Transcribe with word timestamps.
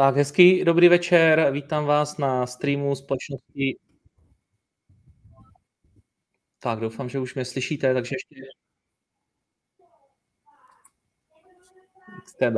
Tak, 0.00 0.16
hezký 0.16 0.64
dobrý 0.64 0.88
večer, 0.88 1.50
vítám 1.52 1.84
vás 1.84 2.18
na 2.18 2.46
streamu 2.46 2.96
společnosti. 2.96 3.78
Tak, 6.58 6.80
doufám, 6.80 7.08
že 7.08 7.18
už 7.18 7.34
mě 7.34 7.44
slyšíte, 7.44 7.94
takže 7.94 8.16
ještě 8.16 8.34
XTB. 12.24 12.56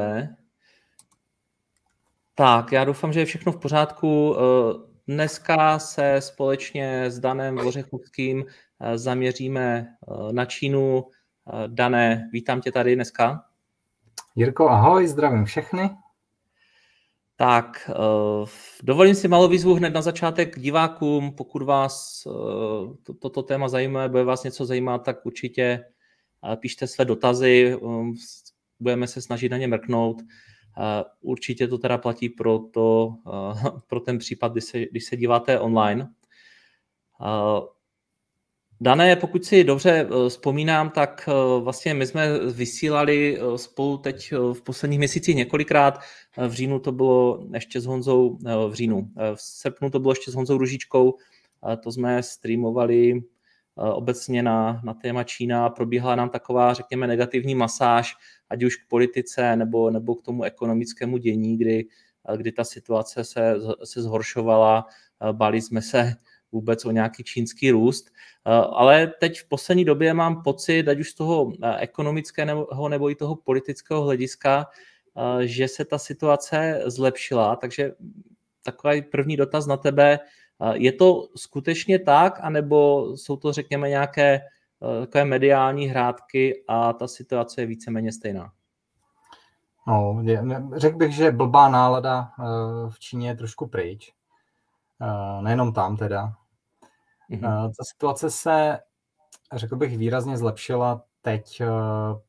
Tak, 2.34 2.72
já 2.72 2.84
doufám, 2.84 3.12
že 3.12 3.20
je 3.20 3.26
všechno 3.26 3.52
v 3.52 3.60
pořádku. 3.60 4.36
Dneska 5.06 5.78
se 5.78 6.20
společně 6.20 7.10
s 7.10 7.18
Danem 7.18 7.56
Vořechovským 7.56 8.44
zaměříme 8.94 9.96
na 10.32 10.44
Čínu. 10.44 11.04
Dané, 11.66 12.30
vítám 12.32 12.60
tě 12.60 12.72
tady 12.72 12.94
dneska. 12.94 13.44
Jirko, 14.36 14.68
ahoj, 14.68 15.06
zdravím 15.06 15.44
všechny. 15.44 15.90
Tak, 17.42 17.90
uh, 17.98 18.48
dovolím 18.82 19.14
si 19.14 19.28
malou 19.28 19.48
výzvu 19.48 19.74
hned 19.74 19.90
na 19.90 20.02
začátek 20.02 20.58
divákům, 20.58 21.32
pokud 21.32 21.62
vás 21.62 22.22
to, 23.02 23.14
toto 23.14 23.42
téma 23.42 23.68
zajímá, 23.68 24.08
bude 24.08 24.24
vás 24.24 24.44
něco 24.44 24.66
zajímat, 24.66 24.98
tak 24.98 25.26
určitě 25.26 25.84
uh, 26.44 26.56
píšte 26.56 26.86
své 26.86 27.04
dotazy, 27.04 27.76
um, 27.80 28.14
budeme 28.80 29.06
se 29.06 29.22
snažit 29.22 29.48
na 29.48 29.56
ně 29.56 29.68
mrknout. 29.68 30.16
Určitě 31.20 31.68
to 31.68 31.78
teda 31.78 31.98
platí 31.98 32.28
pro, 32.28 32.58
to, 32.58 33.14
pro 33.86 34.00
ten 34.00 34.18
případ, 34.18 34.52
když 34.52 34.64
se, 34.64 34.86
když 34.86 35.04
se 35.04 35.16
díváte 35.16 35.60
online. 35.60 36.08
Dané, 38.82 39.16
pokud 39.16 39.44
si 39.44 39.64
dobře 39.64 39.90
eh, 39.90 40.28
vzpomínám, 40.28 40.90
tak 40.90 41.28
eh, 41.28 41.60
vlastně 41.60 41.94
my 41.94 42.06
jsme 42.06 42.38
vysílali 42.38 43.38
eh, 43.38 43.58
spolu 43.58 43.98
teď 43.98 44.32
v 44.52 44.62
posledních 44.62 44.98
měsících 44.98 45.36
několikrát. 45.36 45.98
V 46.48 46.52
říjnu 46.52 46.78
to 46.78 46.92
bylo 46.92 47.46
ještě 47.54 47.80
s 47.80 47.86
Honzou, 47.86 48.38
v 48.68 48.74
říjnu, 48.74 49.08
v 49.34 49.40
srpnu 49.40 49.90
to 49.90 50.00
bylo 50.00 50.12
ještě 50.12 50.30
s 50.30 50.34
Honzou 50.34 50.58
Ružičkou, 50.58 51.14
to 51.82 51.92
jsme 51.92 52.22
streamovali 52.22 53.22
obecně 53.76 54.42
na, 54.42 54.80
na 54.84 54.94
téma 54.94 55.24
Čína. 55.24 55.70
Probíhala 55.70 56.16
nám 56.16 56.28
taková, 56.28 56.74
řekněme, 56.74 57.06
negativní 57.06 57.54
masáž, 57.54 58.14
ať 58.50 58.62
už 58.62 58.76
k 58.76 58.88
politice 58.88 59.56
nebo, 59.56 59.90
nebo 59.90 60.14
k 60.14 60.22
tomu 60.22 60.42
ekonomickému 60.42 61.16
dění, 61.16 61.58
kdy, 61.58 61.84
kdy 62.36 62.52
ta 62.52 62.64
situace 62.64 63.24
se, 63.24 63.54
se 63.84 64.02
zhoršovala. 64.02 64.86
Báli 65.32 65.60
jsme 65.60 65.82
se 65.82 66.14
vůbec 66.52 66.84
o 66.84 66.90
nějaký 66.90 67.24
čínský 67.24 67.70
růst. 67.70 68.10
Eh, 68.46 68.50
ale 68.50 69.06
teď 69.06 69.40
v 69.40 69.48
poslední 69.48 69.84
době 69.84 70.14
mám 70.14 70.42
pocit, 70.42 70.88
ať 70.88 71.00
už 71.00 71.10
z 71.10 71.14
toho 71.14 71.52
eh, 71.62 71.76
ekonomického 71.78 72.88
nebo 72.88 73.10
i 73.10 73.14
toho 73.14 73.36
politického 73.36 74.02
hlediska, 74.02 74.66
eh, 75.16 75.46
že 75.46 75.68
se 75.68 75.84
ta 75.84 75.98
situace 75.98 76.82
zlepšila. 76.86 77.56
Takže 77.56 77.92
takový 78.62 79.02
první 79.02 79.36
dotaz 79.36 79.66
na 79.66 79.76
tebe. 79.76 80.18
Je 80.72 80.92
to 80.92 81.28
skutečně 81.36 81.98
tak, 81.98 82.38
anebo 82.42 83.10
jsou 83.16 83.36
to, 83.36 83.52
řekněme, 83.52 83.88
nějaké 83.88 84.40
takové 85.00 85.24
mediální 85.24 85.86
hrátky 85.86 86.64
a 86.68 86.92
ta 86.92 87.08
situace 87.08 87.60
je 87.60 87.66
víceméně 87.66 88.12
stejná? 88.12 88.52
No, 89.86 90.24
řekl 90.76 90.96
bych, 90.96 91.12
že 91.12 91.30
blbá 91.30 91.68
nálada 91.68 92.30
v 92.88 92.98
Číně 92.98 93.28
je 93.28 93.34
trošku 93.34 93.66
pryč. 93.66 94.12
Nejenom 95.40 95.72
tam 95.72 95.96
teda, 95.96 96.32
Mm-hmm. 97.32 97.72
Ta 97.78 97.84
situace 97.84 98.30
se, 98.30 98.78
řekl 99.54 99.76
bych, 99.76 99.98
výrazně 99.98 100.36
zlepšila 100.36 101.02
teď 101.22 101.60
eh, 101.60 101.66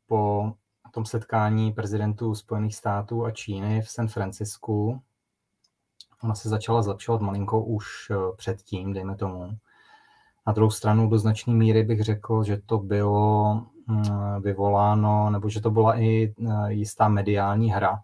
po 0.07 0.51
tom 0.91 1.05
setkání 1.05 1.71
prezidentů 1.71 2.35
Spojených 2.35 2.75
států 2.75 3.25
a 3.25 3.31
Číny 3.31 3.81
v 3.81 3.89
San 3.89 4.07
Francisku. 4.07 5.01
Ona 6.23 6.35
se 6.35 6.49
začala 6.49 6.81
zlepšovat 6.81 7.21
malinko 7.21 7.63
už 7.63 7.85
eh, 8.11 8.15
předtím, 8.37 8.93
dejme 8.93 9.15
tomu. 9.15 9.57
Na 10.47 10.53
druhou 10.53 10.71
stranu 10.71 11.09
do 11.09 11.17
značné 11.17 11.53
míry 11.53 11.83
bych 11.83 12.01
řekl, 12.01 12.43
že 12.43 12.57
to 12.65 12.77
bylo 12.77 13.53
mm, 13.87 14.41
vyvoláno, 14.41 15.29
nebo 15.29 15.49
že 15.49 15.61
to 15.61 15.71
byla 15.71 15.99
i 15.99 16.33
jistá 16.67 17.07
mediální 17.07 17.71
hra, 17.71 17.99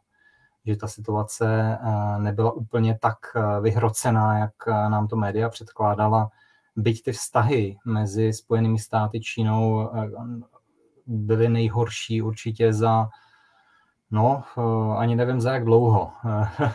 že 0.66 0.76
ta 0.76 0.88
situace 0.88 1.78
nebyla 2.18 2.52
úplně 2.52 3.00
tak 3.02 3.18
vyhrocená, 3.62 4.38
jak 4.38 4.68
nám 4.68 5.08
to 5.08 5.16
média 5.16 5.50
předkládala 5.50 6.32
byť 6.80 7.04
ty 7.04 7.12
vztahy 7.12 7.78
mezi 7.86 8.34
Spojenými 8.34 8.80
státy 8.80 9.20
Čínou 9.20 9.90
eh, 9.96 10.10
byly 11.06 11.50
nejhorší 11.50 12.22
určitě 12.22 12.74
za, 12.74 13.10
no, 14.12 14.44
eh, 14.58 14.98
ani 14.98 15.16
nevím 15.16 15.42
za 15.42 15.54
jak 15.54 15.66
dlouho. 15.66 16.12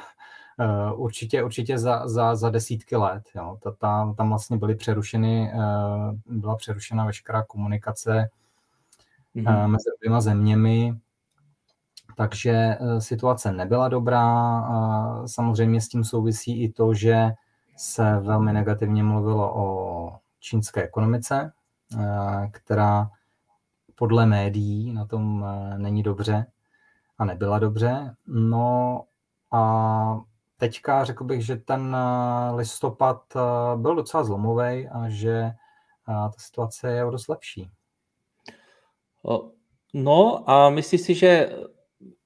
Eh, 0.60 0.92
určitě, 0.92 1.42
určitě 1.42 1.78
za, 1.78 2.08
za, 2.08 2.36
za 2.36 2.50
desítky 2.50 2.96
let. 2.96 3.22
Jo. 3.34 3.58
Ta, 3.62 3.70
ta, 3.70 4.14
tam 4.16 4.28
vlastně 4.28 4.56
byly 4.56 4.74
přerušeny, 4.74 5.52
byla 6.26 6.56
přerušena 6.56 7.04
veškerá 7.04 7.42
komunikace 7.42 8.30
mm-hmm. 9.36 9.66
mezi 9.66 9.84
oběma 9.96 10.20
zeměmi, 10.20 10.94
takže 12.16 12.76
situace 12.98 13.52
nebyla 13.52 13.88
dobrá. 13.88 14.62
Samozřejmě 15.26 15.80
s 15.80 15.88
tím 15.88 16.04
souvisí 16.04 16.62
i 16.62 16.72
to, 16.72 16.94
že 16.94 17.32
se 17.76 18.20
velmi 18.20 18.52
negativně 18.52 19.02
mluvilo 19.02 19.54
o 19.56 20.18
čínské 20.40 20.82
ekonomice, 20.82 21.52
eh, 22.00 22.48
která 22.52 23.10
podle 23.94 24.26
médií 24.26 24.92
na 24.92 25.06
tom 25.06 25.46
eh, 25.46 25.78
není 25.78 26.02
dobře 26.02 26.46
a 27.18 27.24
nebyla 27.24 27.58
dobře. 27.58 28.14
No 28.26 29.00
a 29.50 30.20
teďka 30.56 31.04
řekl 31.04 31.24
bych, 31.24 31.46
že 31.46 31.56
ten 31.56 31.96
eh, 31.96 32.54
listopad 32.54 33.22
byl 33.76 33.94
docela 33.94 34.24
zlomový 34.24 34.88
a 34.88 35.04
že 35.08 35.52
ta 36.06 36.32
situace 36.38 36.92
je 36.92 37.04
o 37.04 37.10
dost 37.10 37.28
lepší. 37.28 37.70
No 39.94 40.50
a 40.50 40.70
myslíš 40.70 41.00
si, 41.00 41.14
že 41.14 41.50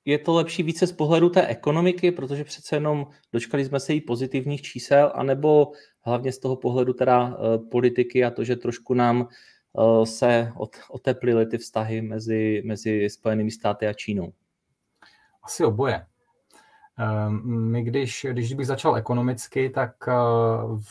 je 0.09 0.19
to 0.19 0.35
lepší 0.35 0.63
více 0.63 0.87
z 0.87 0.93
pohledu 0.93 1.29
té 1.29 1.47
ekonomiky, 1.47 2.13
protože 2.13 2.45
přece 2.45 2.77
jenom 2.77 3.07
dočkali 3.33 3.65
jsme 3.65 3.81
se 3.81 3.93
jí 3.93 4.01
pozitivních 4.01 4.63
čísel, 4.63 5.13
anebo 5.15 5.73
hlavně 6.01 6.33
z 6.33 6.39
toho 6.39 6.57
pohledu 6.57 6.93
teda 6.93 7.27
uh, 7.27 7.69
politiky 7.69 8.25
a 8.25 8.31
to, 8.31 8.45
že 8.45 8.57
trošku 8.57 8.95
nám 8.95 9.29
uh, 9.73 10.05
se 10.05 10.53
oteplily 10.91 11.47
ty 11.47 11.59
vztahy 11.59 12.03
mezi, 12.03 12.63
mezi 12.65 13.11
Spojenými 13.11 13.51
státy 13.51 13.87
a 13.87 13.93
Čínou? 13.93 14.33
Asi 15.43 15.65
oboje. 15.65 16.07
Ehm, 16.99 17.43
my 17.71 17.83
když, 17.83 18.27
když 18.31 18.55
bych 18.55 18.67
začal 18.67 18.97
ekonomicky, 18.97 19.71
tak 19.71 19.95
eh, 20.09 20.13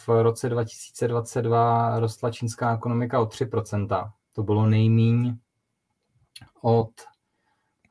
v 0.07 0.23
roce 0.23 0.49
2022 0.49 1.99
rostla 1.99 2.31
čínská 2.31 2.75
ekonomika 2.75 3.19
o 3.19 3.25
3%. 3.25 4.11
To 4.34 4.44
bylo 4.44 4.66
nejmíň 4.66 5.35
od 6.61 6.91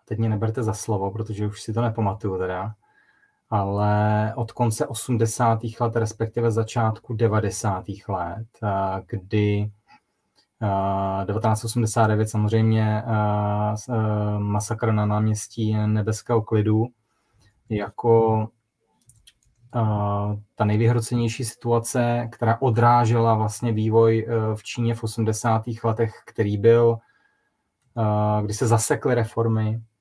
teď 0.08 0.18
mě 0.18 0.28
neberte 0.28 0.62
za 0.62 0.72
slovo, 0.72 1.10
protože 1.10 1.46
už 1.46 1.62
si 1.62 1.72
to 1.72 1.82
nepamatuju 1.82 2.38
teda, 2.38 2.74
ale 3.50 4.32
od 4.36 4.52
konce 4.52 4.86
80. 4.86 5.60
let, 5.80 5.96
respektive 5.96 6.50
začátku 6.50 7.14
90. 7.14 7.84
let, 8.08 8.46
kdy 9.06 9.70
1989 11.26 12.28
samozřejmě 12.28 13.02
masakr 14.38 14.92
na 14.92 15.06
náměstí 15.06 15.76
Nebeského 15.86 16.42
klidu 16.42 16.86
jako 17.68 18.48
ta 20.54 20.64
nejvyhrocenější 20.64 21.44
situace, 21.44 22.28
která 22.32 22.60
odrážela 22.60 23.34
vlastně 23.34 23.72
vývoj 23.72 24.26
v 24.54 24.62
Číně 24.62 24.94
v 24.94 25.04
80. 25.04 25.62
letech, 25.84 26.22
který 26.26 26.58
byl, 26.58 26.98
kdy 28.42 28.54
se 28.54 28.66
zasekly 28.66 29.14
reformy, 29.14 29.80
Eh, 29.80 29.95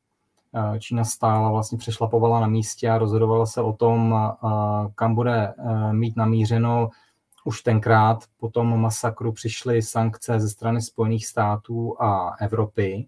Čína 0.80 1.04
stála, 1.04 1.52
vlastně 1.52 1.78
přešlapovala 1.78 2.40
na 2.40 2.48
místě 2.48 2.90
a 2.90 2.98
rozhodovala 2.98 3.46
se 3.46 3.62
o 3.62 3.74
tom, 3.74 4.16
eh, 4.16 4.48
kam 4.96 5.16
bude 5.16 5.54
eh, 5.58 5.94
mít 5.94 6.18
namířeno. 6.18 6.90
Už 7.44 7.62
tenkrát 7.62 8.24
po 8.40 8.50
tom 8.50 8.82
masakru 8.82 9.32
přišly 9.32 9.82
sankce 9.82 10.40
ze 10.40 10.50
strany 10.50 10.82
Spojených 10.82 11.28
států 11.28 12.02
a 12.02 12.36
Evropy. 12.42 13.08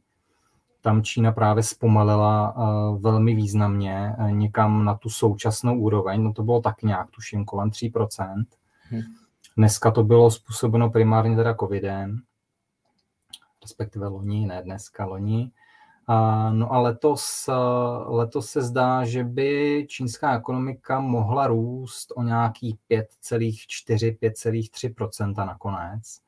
Tam 0.81 1.03
Čína 1.03 1.31
právě 1.31 1.63
zpomalila 1.63 2.55
velmi 2.99 3.35
významně 3.35 4.15
někam 4.29 4.85
na 4.85 4.95
tu 4.95 5.09
současnou 5.09 5.79
úroveň. 5.79 6.23
No 6.23 6.33
to 6.33 6.43
bylo 6.43 6.61
tak 6.61 6.83
nějak, 6.83 7.11
tuším, 7.11 7.45
kolem 7.45 7.69
3%. 7.69 8.45
Hmm. 8.89 9.01
Dneska 9.57 9.91
to 9.91 10.03
bylo 10.03 10.31
způsobeno 10.31 10.89
primárně 10.89 11.35
teda 11.35 11.55
covidem, 11.55 12.21
respektive 13.61 14.07
loni, 14.07 14.45
ne 14.47 14.63
dneska, 14.63 15.05
loni. 15.05 15.51
No 16.51 16.73
a 16.73 16.79
letos, 16.79 17.49
letos 18.05 18.49
se 18.49 18.61
zdá, 18.61 19.05
že 19.05 19.23
by 19.23 19.85
čínská 19.89 20.37
ekonomika 20.37 20.99
mohla 20.99 21.47
růst 21.47 22.13
o 22.15 22.23
nějakých 22.23 22.75
5,4-5,3% 22.89 25.45
nakonec. 25.45 26.19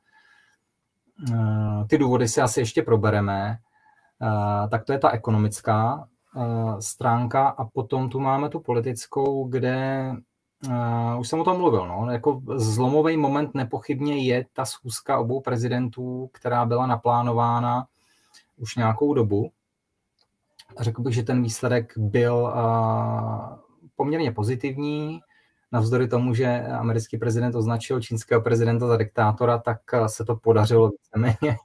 Ty 1.88 1.98
důvody 1.98 2.28
si 2.28 2.40
asi 2.40 2.60
ještě 2.60 2.82
probereme. 2.82 3.58
Tak 4.70 4.84
to 4.84 4.92
je 4.92 4.98
ta 4.98 5.10
ekonomická 5.10 6.08
stránka 6.80 7.48
a 7.48 7.64
potom 7.64 8.08
tu 8.08 8.20
máme 8.20 8.48
tu 8.48 8.60
politickou, 8.60 9.48
kde 9.48 10.12
už 11.18 11.28
jsem 11.28 11.40
o 11.40 11.44
tom 11.44 11.56
mluvil, 11.56 11.88
no. 11.88 12.10
jako 12.10 12.42
zlomový 12.56 13.16
moment 13.16 13.54
nepochybně 13.54 14.18
je 14.18 14.46
ta 14.52 14.64
schůzka 14.64 15.18
obou 15.18 15.40
prezidentů, 15.40 16.30
která 16.32 16.66
byla 16.66 16.86
naplánována 16.86 17.86
už 18.56 18.76
nějakou 18.76 19.14
dobu. 19.14 19.50
Řekl 20.80 21.02
bych, 21.02 21.14
že 21.14 21.22
ten 21.22 21.42
výsledek 21.42 21.92
byl 21.96 22.52
poměrně 23.96 24.32
pozitivní. 24.32 25.20
Navzdory 25.72 26.08
tomu, 26.08 26.34
že 26.34 26.62
americký 26.66 27.18
prezident 27.18 27.54
označil 27.54 28.00
čínského 28.00 28.40
prezidenta 28.40 28.86
za 28.86 28.96
diktátora, 28.96 29.58
tak 29.58 29.78
se 30.06 30.24
to 30.24 30.36
podařilo 30.36 30.90
víceméně 30.90 31.56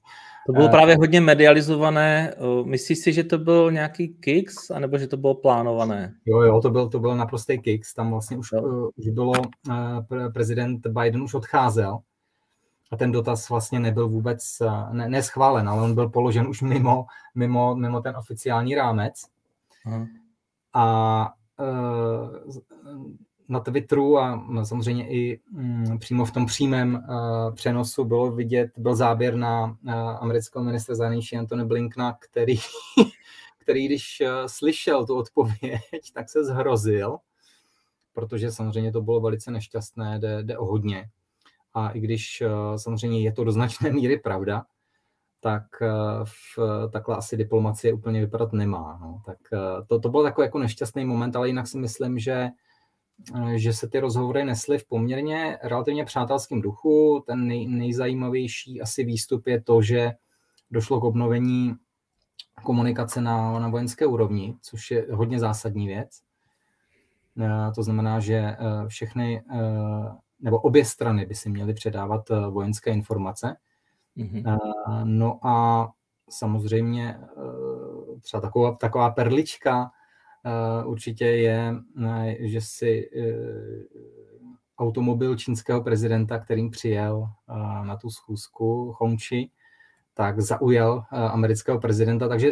to 0.46 0.54
bylo 0.54 0.69
právě 0.69 0.96
hodně 0.96 1.22
medializované. 1.22 2.34
Myslíš 2.66 3.00
si, 3.00 3.13
že 3.13 3.24
to 3.24 3.38
byl 3.38 3.72
nějaký 3.72 4.07
kicks, 4.07 4.72
anebo 4.72 4.98
že 4.98 5.08
to 5.08 5.18
bylo 5.18 5.36
plánované? 5.36 6.13
Jo, 6.25 6.42
jo, 6.42 6.62
to 6.62 6.69
byl, 6.69 6.90
to 6.90 7.00
byl 7.00 7.16
naprostý 7.16 7.60
kicks. 7.60 7.94
Tam 7.94 8.12
vlastně 8.12 8.38
už, 8.38 8.51
uh, 8.51 8.90
už 8.96 9.10
bylo, 9.10 9.31
uh, 9.31 10.34
prezident 10.34 10.88
Biden 10.88 11.22
už 11.22 11.34
odcházel 11.34 11.98
a 12.95 12.97
ten 12.97 13.12
dotaz 13.12 13.50
vlastně 13.50 13.80
nebyl 13.80 14.07
vůbec 14.07 14.57
uh, 14.62 14.94
ne, 14.94 15.09
neschválen, 15.09 15.69
ale 15.69 15.81
on 15.81 15.95
byl 15.95 16.09
položen 16.09 16.47
už 16.47 16.62
mimo, 16.62 17.06
mimo, 17.36 17.75
mimo 17.75 18.01
ten 18.01 18.18
oficiální 18.18 18.75
rámec. 18.75 19.25
Aha. 19.86 20.07
A 20.74 21.33
uh, 21.59 22.56
na 23.50 23.59
Twitteru 23.59 24.19
a 24.19 24.45
samozřejmě 24.63 25.09
i 25.09 25.39
mm, 25.51 26.00
přímo 26.00 26.25
v 26.25 26.31
tom 26.31 26.45
přímém 26.45 26.95
uh, 27.09 27.56
přenosu 27.56 28.03
bylo 28.03 28.31
vidět, 28.31 28.71
byl 28.77 28.95
záběr 28.95 29.36
na 29.36 29.77
amerického 30.19 30.65
ministra 30.65 30.95
zahraničí 30.95 31.38
Antony 31.38 31.65
Blinkna, 31.65 32.18
který, 32.19 32.56
který 33.59 33.86
když 33.86 34.24
slyšel 34.48 35.06
tu 35.06 35.15
odpověď, 35.15 35.81
tak 36.13 36.30
se 36.30 36.44
zhrozil, 36.44 37.18
protože 38.13 38.51
samozřejmě 38.51 38.91
to 38.91 39.01
bylo 39.01 39.21
velice 39.21 39.51
nešťastné, 39.51 40.19
jde, 40.19 40.44
jde 40.44 40.57
o 40.57 40.65
hodně. 40.65 41.09
A 41.75 41.89
i 41.89 42.00
když 42.00 42.44
uh, 42.45 42.75
samozřejmě 42.75 43.22
je 43.22 43.31
to 43.31 43.44
do 43.44 43.51
značné 43.51 43.92
míry 43.92 44.19
pravda, 44.19 44.66
tak 45.39 45.63
uh, 45.81 46.25
v 46.25 46.89
takhle 46.94 47.16
asi 47.16 47.38
diplomacie 47.38 47.94
úplně 47.94 48.19
vypadat 48.19 48.54
nemá. 48.54 49.00
No. 49.01 49.22
Tak 49.25 49.38
uh, 49.54 49.86
to, 49.88 50.00
to 50.00 50.10
byl 50.10 50.24
takový 50.24 50.45
jako 50.45 50.60
nešťastný 50.60 51.06
moment, 51.06 51.36
ale 51.36 51.48
jinak 51.48 51.68
si 51.68 51.77
myslím, 51.77 52.19
že 52.19 52.50
Eh, 53.36 53.60
že 53.60 53.74
se 53.74 53.88
ty 53.88 54.00
rozhovory 54.00 54.44
nesly 54.44 54.77
v 54.77 54.88
poměrně 54.88 55.57
relativně 55.63 56.06
přátelském 56.06 56.62
duchu. 56.62 57.24
Ten 57.27 57.48
nej, 57.48 57.68
nejzajímavější 57.68 58.81
asi 58.81 59.04
výstup 59.04 59.48
je 59.48 59.62
to, 59.62 59.81
že 59.81 60.12
došlo 60.72 61.00
k 61.00 61.04
obnovení 61.04 61.75
komunikace 62.63 63.22
na, 63.22 63.60
na 63.60 63.68
vojenské 63.68 64.06
úrovni, 64.06 64.56
což 64.62 64.92
je 64.92 65.07
hodně 65.12 65.39
zásadní 65.39 65.88
věc. 65.88 66.22
Eh, 67.42 67.72
to 67.75 67.83
znamená, 67.83 68.19
že 68.19 68.36
eh, 68.36 68.57
všechny, 68.88 69.44
nebo 70.40 70.60
obě 70.60 70.86
strany 70.86 71.26
by 71.26 71.36
si 71.36 71.50
měly 71.50 71.74
předávat 71.74 72.30
vojenské 72.50 72.92
informace. 72.92 73.56
Mm-hmm. 74.18 74.60
No 75.04 75.40
a 75.48 75.88
samozřejmě 76.30 77.20
třeba 78.22 78.42
taková, 78.42 78.76
taková 78.76 79.10
perlička, 79.10 79.92
Eh, 80.46 80.86
určitě 80.86 81.26
je, 81.26 81.76
eh, 82.06 82.36
že 82.40 82.62
si 82.62 83.10
eh, 83.18 83.34
automobil 84.78 85.36
čínského 85.36 85.82
prezidenta, 85.82 86.40
kterým 86.40 86.72
přijel 86.72 87.28
na 87.84 87.98
tu 87.98 88.10
schůzku 88.10 88.96
Hongchi, 89.00 89.50
tak 90.14 90.40
zaujal 90.40 91.06
amerického 91.12 91.80
prezidenta, 91.80 92.28
takže 92.28 92.52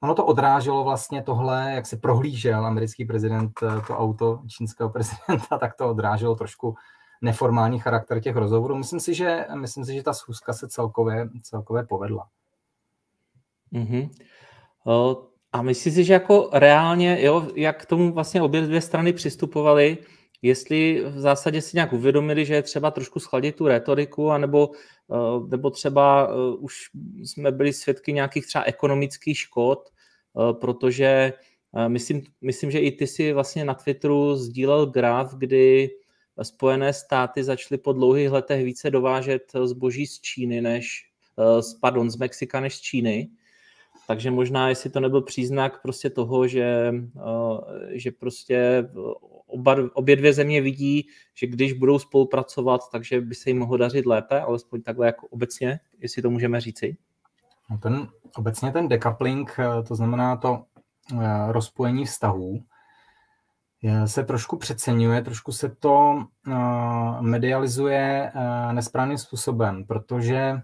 ono 0.00 0.14
to 0.14 0.26
odráželo 0.26 0.84
vlastně 0.84 1.22
tohle, 1.22 1.72
jak 1.74 1.86
se 1.86 1.96
prohlížel 1.96 2.66
americký 2.66 3.04
prezident 3.04 3.52
to 3.86 3.96
auto 3.98 4.42
čínského 4.48 4.90
prezidenta, 4.90 5.58
tak 5.58 5.74
to 5.74 5.88
odráželo 5.88 6.34
trošku 6.34 6.74
neformální 7.22 7.78
charakter 7.78 8.20
těch 8.20 8.36
rozhovorů. 8.36 8.76
Myslím 8.76 9.00
si, 9.00 9.14
že, 9.14 9.46
myslím 9.54 9.84
si, 9.84 9.94
že 9.94 10.02
ta 10.02 10.12
schůzka 10.12 10.52
se 10.52 10.68
celkově, 10.68 11.28
celkově 11.42 11.82
povedla. 11.82 12.28
Mm-hmm. 13.72 14.10
A 15.52 15.62
myslím 15.62 15.92
si, 15.92 16.04
že 16.04 16.12
jako 16.12 16.50
reálně, 16.52 17.18
jo, 17.20 17.48
jak 17.54 17.82
k 17.82 17.86
tomu 17.86 18.12
vlastně 18.12 18.42
obě 18.42 18.60
dvě 18.60 18.80
strany 18.80 19.12
přistupovaly, 19.12 19.98
jestli 20.42 21.04
v 21.06 21.20
zásadě 21.20 21.62
si 21.62 21.76
nějak 21.76 21.92
uvědomili, 21.92 22.44
že 22.44 22.54
je 22.54 22.62
třeba 22.62 22.90
trošku 22.90 23.20
schladit 23.20 23.56
tu 23.56 23.66
retoriku, 23.66 24.30
anebo, 24.30 24.70
nebo 25.48 25.70
třeba 25.70 26.28
už 26.58 26.74
jsme 27.24 27.52
byli 27.52 27.72
svědky 27.72 28.12
nějakých 28.12 28.46
třeba 28.46 28.64
ekonomických 28.64 29.38
škod, 29.38 29.78
protože 30.60 31.32
myslím, 31.88 32.22
myslím, 32.40 32.70
že 32.70 32.78
i 32.78 32.92
ty 32.92 33.06
si 33.06 33.32
vlastně 33.32 33.64
na 33.64 33.74
Twitteru 33.74 34.36
sdílel 34.36 34.86
graf, 34.86 35.34
kdy 35.34 35.90
Spojené 36.42 36.92
státy 36.92 37.44
začaly 37.44 37.78
po 37.78 37.92
dlouhých 37.92 38.30
letech 38.30 38.64
více 38.64 38.90
dovážet 38.90 39.52
zboží 39.64 40.06
z 40.06 40.20
Číny 40.20 40.60
než, 40.60 41.10
pardon, 41.80 42.10
z 42.10 42.16
Mexika 42.16 42.60
než 42.60 42.76
z 42.76 42.80
Číny. 42.80 43.28
Takže 44.06 44.30
možná, 44.30 44.68
jestli 44.68 44.90
to 44.90 45.00
nebyl 45.00 45.22
příznak 45.22 45.82
prostě 45.82 46.10
toho, 46.10 46.48
že, 46.48 46.94
eh, 47.16 47.98
že 47.98 48.10
prostě 48.10 48.88
oba, 49.46 49.76
obě 49.94 50.16
dvě 50.16 50.32
země 50.32 50.60
vidí, 50.60 51.06
že 51.34 51.46
když 51.46 51.72
budou 51.72 51.98
spolupracovat, 51.98 52.80
takže 52.92 53.20
by 53.20 53.34
se 53.34 53.50
jim 53.50 53.58
mohlo 53.58 53.76
dařit 53.76 54.06
lépe, 54.06 54.40
alespoň 54.40 54.82
takhle 54.82 55.06
jako 55.06 55.26
obecně, 55.26 55.80
jestli 55.98 56.22
to 56.22 56.30
můžeme 56.30 56.60
říci. 56.60 56.96
No 57.70 57.78
ten, 57.78 58.08
obecně 58.36 58.72
ten 58.72 58.88
decoupling, 58.88 59.56
eh, 59.58 59.82
to 59.82 59.94
znamená 59.94 60.36
to 60.36 60.64
eh, 61.12 61.52
rozpojení 61.52 62.04
vztahů, 62.04 62.64
se 64.06 64.24
trošku 64.24 64.56
přeceňuje, 64.56 65.22
trošku 65.22 65.52
se 65.52 65.68
to 65.68 66.24
medializuje 67.20 68.32
nesprávným 68.72 69.18
způsobem, 69.18 69.84
protože 69.84 70.60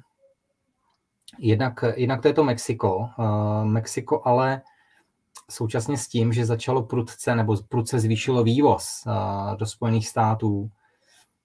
Jednak, 1.38 1.84
jednak 1.96 2.22
to 2.22 2.28
je 2.28 2.34
to 2.34 2.44
Mexiko. 2.44 3.08
Mexiko 3.64 4.22
ale 4.24 4.62
současně 5.50 5.98
s 5.98 6.08
tím, 6.08 6.32
že 6.32 6.46
začalo 6.46 6.82
prudce 6.82 7.34
nebo 7.34 7.56
prudce 7.68 8.00
zvýšilo 8.00 8.44
vývoz 8.44 9.04
do 9.56 9.66
Spojených 9.66 10.08
států, 10.08 10.70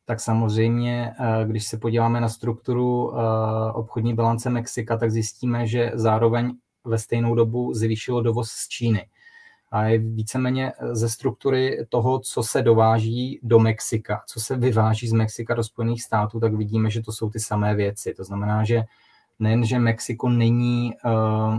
tak 0.05 0.19
samozřejmě, 0.19 1.15
když 1.45 1.67
se 1.67 1.77
podíváme 1.77 2.21
na 2.21 2.29
strukturu 2.29 3.13
obchodní 3.73 4.13
bilance 4.13 4.49
Mexika, 4.49 4.97
tak 4.97 5.11
zjistíme, 5.11 5.67
že 5.67 5.91
zároveň 5.93 6.57
ve 6.85 6.97
stejnou 6.97 7.35
dobu 7.35 7.73
zvýšilo 7.73 8.21
dovoz 8.21 8.49
z 8.51 8.67
Číny. 8.67 9.07
A 9.75 9.83
je 9.83 9.97
víceméně 9.97 10.73
ze 10.91 11.09
struktury 11.09 11.85
toho, 11.89 12.19
co 12.19 12.43
se 12.43 12.61
dováží 12.61 13.39
do 13.43 13.59
Mexika, 13.59 14.23
co 14.27 14.39
se 14.39 14.57
vyváží 14.57 15.07
z 15.07 15.13
Mexika 15.13 15.53
do 15.53 15.63
Spojených 15.63 16.03
států, 16.03 16.39
tak 16.39 16.53
vidíme, 16.53 16.89
že 16.89 17.01
to 17.01 17.11
jsou 17.11 17.29
ty 17.29 17.39
samé 17.39 17.75
věci. 17.75 18.13
To 18.13 18.23
znamená, 18.23 18.63
že 18.63 18.83
nejen, 19.39 19.65
že 19.65 19.79
Mexiko 19.79 20.29
není 20.29 20.93
uh, 21.05 21.57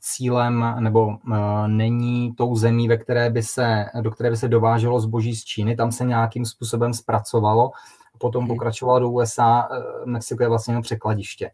cílem 0.00 0.74
nebo 0.78 1.06
uh, 1.06 1.68
není 1.68 2.34
tou 2.34 2.56
zemí, 2.56 2.88
ve 2.88 2.96
které 2.96 3.30
by 3.30 3.42
se, 3.42 3.84
do 4.00 4.10
které 4.10 4.30
by 4.30 4.36
se 4.36 4.48
dováželo 4.48 5.00
zboží 5.00 5.36
z 5.36 5.44
Číny, 5.44 5.76
tam 5.76 5.92
se 5.92 6.04
nějakým 6.04 6.44
způsobem 6.44 6.94
zpracovalo, 6.94 7.70
potom 8.18 8.44
hmm. 8.44 8.48
pokračovalo 8.48 9.00
do 9.00 9.10
USA, 9.10 9.68
uh, 9.70 9.76
eh, 9.76 10.06
Mexiko 10.06 10.42
je 10.42 10.48
vlastně 10.48 10.72
jenom 10.72 10.82
překladiště, 10.82 11.50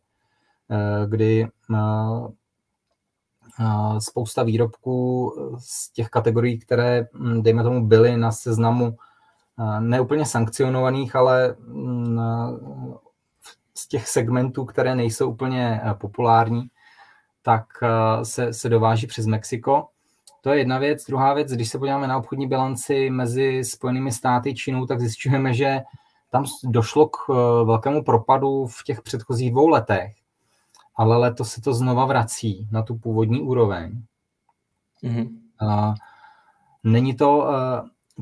kdy 1.07 1.47
spousta 3.99 4.43
výrobků 4.43 5.33
z 5.59 5.93
těch 5.93 6.09
kategorií, 6.09 6.59
které, 6.59 7.07
hm, 7.15 7.43
dejme 7.43 7.63
tomu, 7.63 7.87
byly 7.87 8.17
na 8.17 8.33
seznamu 8.33 8.97
neúplně 9.81 10.27
sankcionovaných, 10.27 11.17
ale 11.17 11.57
hm, 11.59 12.19
z 13.75 13.89
těch 13.89 14.09
segmentů, 14.09 14.65
které 14.65 14.95
nejsou 14.95 15.31
úplně 15.31 15.81
eh, 15.85 15.95
populární, 15.95 16.67
tak 17.43 17.65
eh, 17.83 18.25
se, 18.25 18.53
se 18.53 18.69
dováží 18.69 19.07
přes 19.07 19.27
Mexiko. 19.27 19.89
To 20.41 20.51
je 20.51 20.59
jedna 20.59 20.79
věc. 20.79 21.07
Druhá 21.07 21.35
věc, 21.35 21.53
když 21.53 21.69
se 21.69 21.79
podíváme 21.79 22.07
na 22.07 22.19
obchodní 22.19 22.47
bilanci 22.47 23.11
mezi 23.11 23.65
Spojenými 23.65 24.13
státy 24.13 24.51
a 24.51 24.55
Čínou, 24.55 24.87
tak 24.87 25.01
zjišťujeme, 25.01 25.55
že 25.55 25.81
tam 26.31 26.45
došlo 26.65 27.09
k 27.09 27.17
eh, 27.31 27.35
velkému 27.65 28.05
propadu 28.05 28.67
v 28.67 28.85
těch 28.85 29.03
předchozích 29.03 29.51
dvou 29.51 29.69
letech, 29.69 30.15
ale 30.97 31.17
letos 31.17 31.51
se 31.51 31.61
to 31.61 31.75
znova 31.75 32.05
vrací 32.05 32.69
na 32.71 32.83
tu 32.83 32.97
původní 32.97 33.41
úroveň. 33.41 34.03
Mm-hmm. 35.05 35.95
Není 36.85 37.15
to, 37.15 37.49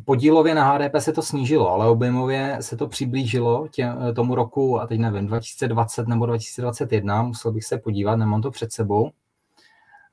podílově 0.05 0.55
na 0.55 0.73
HDP 0.73 0.97
se 0.99 1.13
to 1.13 1.23
snížilo, 1.23 1.71
ale 1.71 1.89
objemově 1.89 2.57
se 2.61 2.77
to 2.77 2.89
přiblížilo 2.89 3.69
tě, 3.69 3.93
tomu 4.15 4.35
roku, 4.35 4.81
a 4.81 4.87
teď 4.87 5.01
nevím, 5.01 5.27
2020 5.27 6.09
nebo 6.09 6.27
2021, 6.27 7.23
musel 7.23 7.53
bych 7.53 7.65
se 7.65 7.79
podívat, 7.79 8.17
nemám 8.17 8.43
to 8.43 8.51
před 8.51 8.73
sebou. 8.73 9.11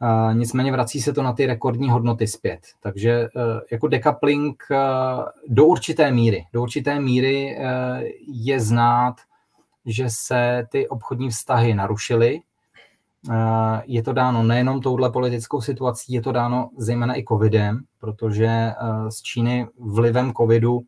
Uh, 0.02 0.36
nicméně 0.36 0.72
vrací 0.72 1.02
se 1.02 1.14
to 1.14 1.24
na 1.24 1.34
ty 1.34 1.46
rekordní 1.46 1.90
hodnoty 1.90 2.28
zpět. 2.28 2.60
Takže 2.80 3.28
uh, 3.36 3.42
jako 3.72 3.88
decoupling 3.88 4.64
uh, 4.72 4.78
do 5.48 5.66
určité 5.66 6.12
míry, 6.12 6.46
do 6.54 6.62
určité 6.62 7.00
míry 7.00 7.58
uh, 7.58 7.64
je 8.28 8.60
znát, 8.60 9.16
že 9.86 10.06
se 10.10 10.68
ty 10.72 10.88
obchodní 10.88 11.30
vztahy 11.30 11.74
narušily, 11.74 12.42
je 13.86 14.04
to 14.04 14.14
dáno 14.14 14.44
nejenom 14.44 14.82
touhle 14.82 15.12
politickou 15.12 15.62
situací, 15.62 16.14
je 16.14 16.22
to 16.22 16.32
dáno 16.32 16.70
zejména 16.78 17.18
i 17.20 17.24
covidem, 17.24 17.80
protože 18.00 18.72
z 19.10 19.22
Číny 19.22 19.68
vlivem 19.80 20.34
covidu 20.34 20.82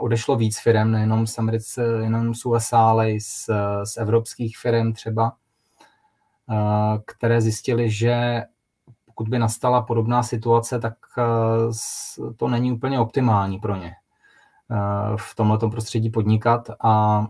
odešlo 0.00 0.36
víc 0.36 0.58
firm, 0.60 0.90
nejenom 0.90 1.26
z 1.26 1.38
Americe, 1.38 1.84
jenom 1.84 2.34
z 2.34 2.46
USA, 2.46 2.78
ale 2.78 3.12
i 3.12 3.20
z, 3.20 3.50
z 3.84 3.96
evropských 3.96 4.58
firm 4.58 4.92
třeba, 4.92 5.32
které 7.06 7.40
zjistili, 7.40 7.90
že 7.90 8.42
pokud 9.06 9.28
by 9.28 9.38
nastala 9.38 9.82
podobná 9.82 10.22
situace, 10.22 10.78
tak 10.78 10.94
to 12.36 12.48
není 12.48 12.72
úplně 12.72 13.00
optimální 13.00 13.58
pro 13.58 13.76
ně 13.76 13.92
v 15.16 15.34
tomto 15.34 15.70
prostředí 15.70 16.10
podnikat. 16.10 16.68
A 16.84 17.26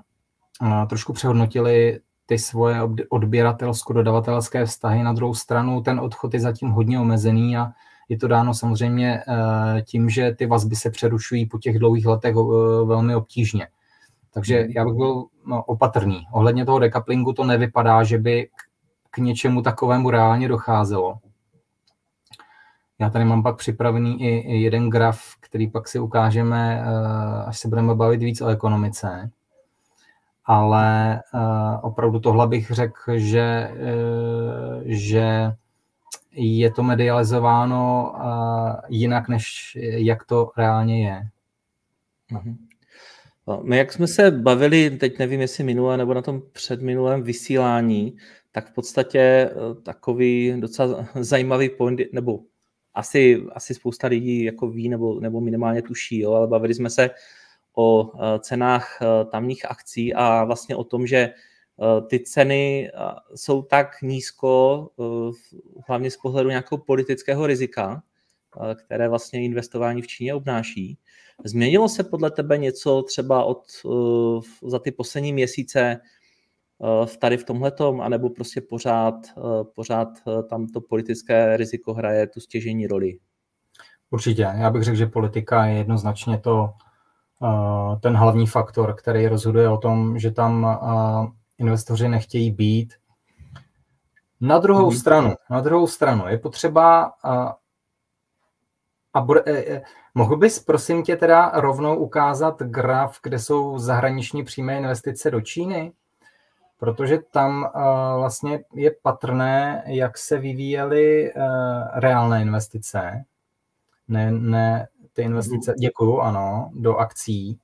trošku 0.88 1.12
přehodnotili 1.12 2.00
ty 2.26 2.38
svoje 2.38 2.80
odběratelsko-dodavatelské 3.08 4.64
vztahy. 4.64 5.02
Na 5.02 5.12
druhou 5.12 5.34
stranu 5.34 5.80
ten 5.80 6.00
odchod 6.00 6.34
je 6.34 6.40
zatím 6.40 6.68
hodně 6.70 7.00
omezený 7.00 7.56
a 7.56 7.72
je 8.08 8.18
to 8.18 8.28
dáno 8.28 8.54
samozřejmě 8.54 9.22
eh, 9.28 9.82
tím, 9.82 10.10
že 10.10 10.34
ty 10.38 10.46
vazby 10.46 10.76
se 10.76 10.90
přerušují 10.90 11.46
po 11.46 11.58
těch 11.58 11.78
dlouhých 11.78 12.06
letech 12.06 12.34
eh, 12.36 12.84
velmi 12.84 13.14
obtížně. 13.14 13.68
Takže 14.34 14.62
mhm. 14.62 14.72
já 14.76 14.84
bych 14.84 14.94
byl 14.94 15.24
no, 15.46 15.64
opatrný. 15.64 16.26
Ohledně 16.32 16.66
toho 16.66 16.78
decouplingu 16.78 17.32
to 17.32 17.44
nevypadá, 17.44 18.02
že 18.02 18.18
by 18.18 18.48
k 19.10 19.18
něčemu 19.18 19.62
takovému 19.62 20.10
reálně 20.10 20.48
docházelo. 20.48 21.18
Já 22.98 23.10
tady 23.10 23.24
mám 23.24 23.42
pak 23.42 23.56
připravený 23.56 24.22
i 24.22 24.56
jeden 24.60 24.90
graf, 24.90 25.20
který 25.40 25.70
pak 25.70 25.88
si 25.88 25.98
ukážeme, 25.98 26.82
eh, 26.82 27.44
až 27.44 27.58
se 27.58 27.68
budeme 27.68 27.94
bavit 27.94 28.22
víc 28.22 28.40
o 28.40 28.48
ekonomice. 28.48 29.30
Ale 30.46 31.22
opravdu 31.82 32.20
tohle 32.20 32.46
bych 32.46 32.70
řekl, 32.70 33.18
že, 33.18 33.70
že 34.84 35.52
je 36.32 36.70
to 36.70 36.82
medializováno 36.82 38.14
jinak, 38.88 39.28
než 39.28 39.76
jak 39.80 40.24
to 40.24 40.50
reálně 40.56 41.06
je. 41.06 41.22
Mhm. 42.30 42.56
My, 43.62 43.76
jak 43.76 43.92
jsme 43.92 44.06
se 44.06 44.30
bavili, 44.30 44.90
teď 44.90 45.18
nevím, 45.18 45.40
jestli 45.40 45.64
minulé 45.64 45.96
nebo 45.96 46.14
na 46.14 46.22
tom 46.22 46.42
předminulém 46.52 47.22
vysílání, 47.22 48.16
tak 48.52 48.70
v 48.70 48.74
podstatě 48.74 49.50
takový 49.82 50.60
docela 50.60 51.08
zajímavý 51.20 51.68
point, 51.68 52.00
nebo 52.12 52.40
asi, 52.94 53.42
asi 53.52 53.74
spousta 53.74 54.06
lidí 54.06 54.44
jako 54.44 54.68
ví 54.68 54.88
nebo, 54.88 55.20
nebo 55.20 55.40
minimálně 55.40 55.82
tuší, 55.82 56.20
jo, 56.20 56.32
ale 56.32 56.46
bavili 56.46 56.74
jsme 56.74 56.90
se 56.90 57.10
o 57.78 58.12
e, 58.14 58.38
cenách 58.38 58.98
e, 59.02 59.24
tamních 59.24 59.70
akcí 59.70 60.14
a 60.14 60.44
vlastně 60.44 60.76
o 60.76 60.84
tom, 60.84 61.06
že 61.06 61.32
Eh, 61.82 62.02
ty 62.02 62.20
ceny 62.20 62.90
eh, 62.94 63.14
jsou 63.34 63.62
tak 63.62 64.02
nízko, 64.02 64.88
eh, 65.00 65.32
hlavně 65.88 66.10
z 66.10 66.16
pohledu 66.16 66.48
nějakého 66.48 66.78
politického 66.78 67.46
rizika, 67.46 68.02
které 68.84 69.08
vlastně 69.08 69.44
investování 69.44 70.02
v 70.02 70.06
Číně 70.06 70.34
obnáší. 70.34 70.98
Změnilo 71.44 71.88
se 71.88 72.04
podle 72.04 72.30
tebe 72.30 72.58
něco 72.58 73.02
třeba 73.02 73.44
od, 73.44 73.62
za 74.66 74.78
ty 74.78 74.92
poslední 74.92 75.32
měsíce 75.32 76.00
tady 77.18 77.36
v 77.36 77.44
tomhletom, 77.44 78.00
anebo 78.00 78.30
prostě 78.30 78.60
pořád, 78.60 79.14
pořád 79.74 80.08
tam 80.50 80.66
to 80.66 80.80
politické 80.80 81.56
riziko 81.56 81.94
hraje 81.94 82.26
tu 82.26 82.40
stěžení 82.40 82.86
roli? 82.86 83.18
Určitě. 84.10 84.42
Já 84.42 84.70
bych 84.70 84.82
řekl, 84.82 84.96
že 84.96 85.06
politika 85.06 85.66
je 85.66 85.76
jednoznačně 85.76 86.38
to, 86.38 86.70
ten 88.00 88.16
hlavní 88.16 88.46
faktor, 88.46 88.94
který 88.94 89.26
rozhoduje 89.26 89.68
o 89.68 89.76
tom, 89.76 90.18
že 90.18 90.30
tam 90.30 90.78
investoři 91.58 92.08
nechtějí 92.08 92.50
být. 92.50 92.94
Na 94.40 94.58
druhou 94.58 94.88
hmm. 94.88 94.98
stranu, 94.98 95.34
na 95.50 95.60
druhou 95.60 95.86
stranu 95.86 96.28
je 96.28 96.38
potřeba 96.38 97.12
a, 99.14 99.20
bude, 99.20 99.42
e, 99.46 99.74
e, 99.74 99.82
mohl 100.14 100.36
bys 100.36 100.58
prosím 100.58 101.02
tě 101.02 101.16
teda 101.16 101.50
rovnou 101.54 101.96
ukázat 101.96 102.62
graf, 102.62 103.18
kde 103.22 103.38
jsou 103.38 103.78
zahraniční 103.78 104.44
přímé 104.44 104.76
investice 104.76 105.30
do 105.30 105.40
Číny? 105.40 105.92
Protože 106.78 107.18
tam 107.30 107.62
uh, 107.62 107.82
vlastně 108.18 108.60
je 108.74 108.90
patrné, 109.02 109.84
jak 109.86 110.18
se 110.18 110.38
vyvíjely 110.38 111.32
uh, 111.32 111.42
reálné 111.92 112.42
investice, 112.42 113.24
ne, 114.08 114.30
ne 114.30 114.88
ty 115.16 115.22
investice, 115.22 115.74
děkuju, 115.78 116.18
ano, 116.18 116.70
do 116.74 116.96
akcí. 116.96 117.58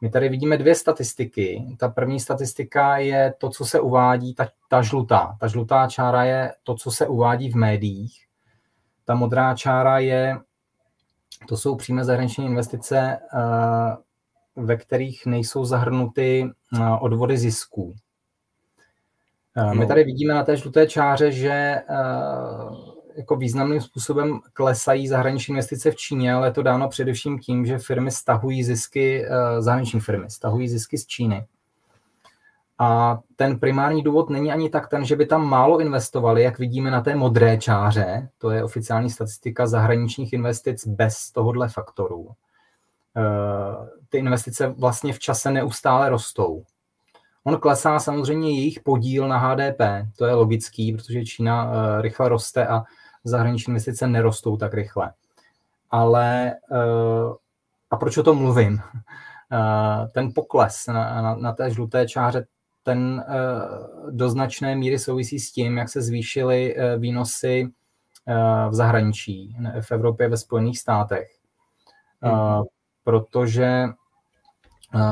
My 0.00 0.10
tady 0.10 0.28
vidíme 0.28 0.58
dvě 0.58 0.74
statistiky. 0.74 1.76
Ta 1.78 1.88
první 1.88 2.20
statistika 2.20 2.98
je 2.98 3.34
to, 3.38 3.50
co 3.50 3.64
se 3.64 3.80
uvádí, 3.80 4.34
ta, 4.34 4.48
ta 4.68 4.82
žlutá. 4.82 5.36
Ta 5.40 5.46
žlutá 5.46 5.86
čára 5.86 6.24
je 6.24 6.52
to, 6.62 6.74
co 6.74 6.90
se 6.90 7.06
uvádí 7.06 7.50
v 7.50 7.56
médiích. 7.56 8.26
Ta 9.04 9.14
modrá 9.14 9.54
čára 9.54 9.98
je, 9.98 10.38
to 11.48 11.56
jsou 11.56 11.76
přímé 11.76 12.04
zahraniční 12.04 12.46
investice, 12.46 13.18
eh, 13.34 13.96
ve 14.56 14.76
kterých 14.76 15.26
nejsou 15.26 15.64
zahrnuty 15.64 16.50
eh, 16.76 16.90
odvody 17.00 17.38
zisků. 17.38 17.94
Eh, 19.56 19.74
my 19.74 19.80
no. 19.80 19.86
tady 19.86 20.04
vidíme 20.04 20.34
na 20.34 20.44
té 20.44 20.56
žluté 20.56 20.86
čáře, 20.86 21.32
že 21.32 21.82
jako 23.18 23.36
významným 23.36 23.80
způsobem 23.80 24.40
klesají 24.52 25.08
zahraniční 25.08 25.52
investice 25.52 25.90
v 25.90 25.96
Číně, 25.96 26.34
ale 26.34 26.46
je 26.48 26.52
to 26.52 26.62
dáno 26.62 26.88
především 26.88 27.38
tím, 27.38 27.66
že 27.66 27.78
firmy 27.78 28.10
stahují 28.10 28.64
zisky, 28.64 29.24
eh, 29.26 29.62
zahraniční 29.62 30.00
firmy 30.00 30.30
stahují 30.30 30.68
zisky 30.68 30.98
z 30.98 31.06
Číny. 31.06 31.46
A 32.78 33.18
ten 33.36 33.58
primární 33.58 34.02
důvod 34.02 34.30
není 34.30 34.52
ani 34.52 34.70
tak 34.70 34.88
ten, 34.88 35.04
že 35.04 35.16
by 35.16 35.26
tam 35.26 35.46
málo 35.46 35.80
investovali, 35.80 36.42
jak 36.42 36.58
vidíme 36.58 36.90
na 36.90 37.00
té 37.00 37.16
modré 37.16 37.58
čáře, 37.58 38.28
to 38.38 38.50
je 38.50 38.64
oficiální 38.64 39.10
statistika 39.10 39.66
zahraničních 39.66 40.32
investic 40.32 40.86
bez 40.86 41.32
tohohle 41.32 41.68
faktoru. 41.68 42.28
Eh, 43.16 43.88
ty 44.08 44.18
investice 44.18 44.68
vlastně 44.68 45.12
v 45.12 45.18
čase 45.18 45.50
neustále 45.50 46.08
rostou. 46.08 46.64
On 47.44 47.58
klesá 47.58 47.98
samozřejmě 47.98 48.50
jejich 48.50 48.80
podíl 48.80 49.28
na 49.28 49.38
HDP, 49.38 49.80
to 50.18 50.26
je 50.26 50.34
logický, 50.34 50.92
protože 50.92 51.24
Čína 51.24 51.72
eh, 51.72 52.02
rychle 52.02 52.28
roste 52.28 52.66
a 52.66 52.84
zahraniční 53.28 53.70
investice 53.70 54.06
nerostou 54.06 54.56
tak 54.56 54.74
rychle. 54.74 55.12
Ale 55.90 56.50
eh, 56.72 57.34
a 57.90 57.96
proč 57.96 58.16
o 58.16 58.22
tom 58.22 58.38
mluvím? 58.38 58.80
Eh, 59.52 60.08
ten 60.08 60.32
pokles 60.34 60.86
na, 60.86 61.22
na, 61.22 61.34
na 61.34 61.52
té 61.52 61.70
žluté 61.70 62.08
čáře, 62.08 62.46
ten 62.82 63.24
eh, 63.28 64.10
do 64.10 64.30
značné 64.30 64.76
míry 64.76 64.98
souvisí 64.98 65.38
s 65.38 65.52
tím, 65.52 65.78
jak 65.78 65.88
se 65.88 66.02
zvýšily 66.02 66.76
výnosy 66.98 67.68
v 68.68 68.74
zahraničí, 68.74 69.56
v 69.80 69.92
Evropě, 69.92 70.28
ve 70.28 70.36
Spojených 70.36 70.78
státech. 70.78 71.28
Mm. 72.22 72.64
Protože 73.04 73.84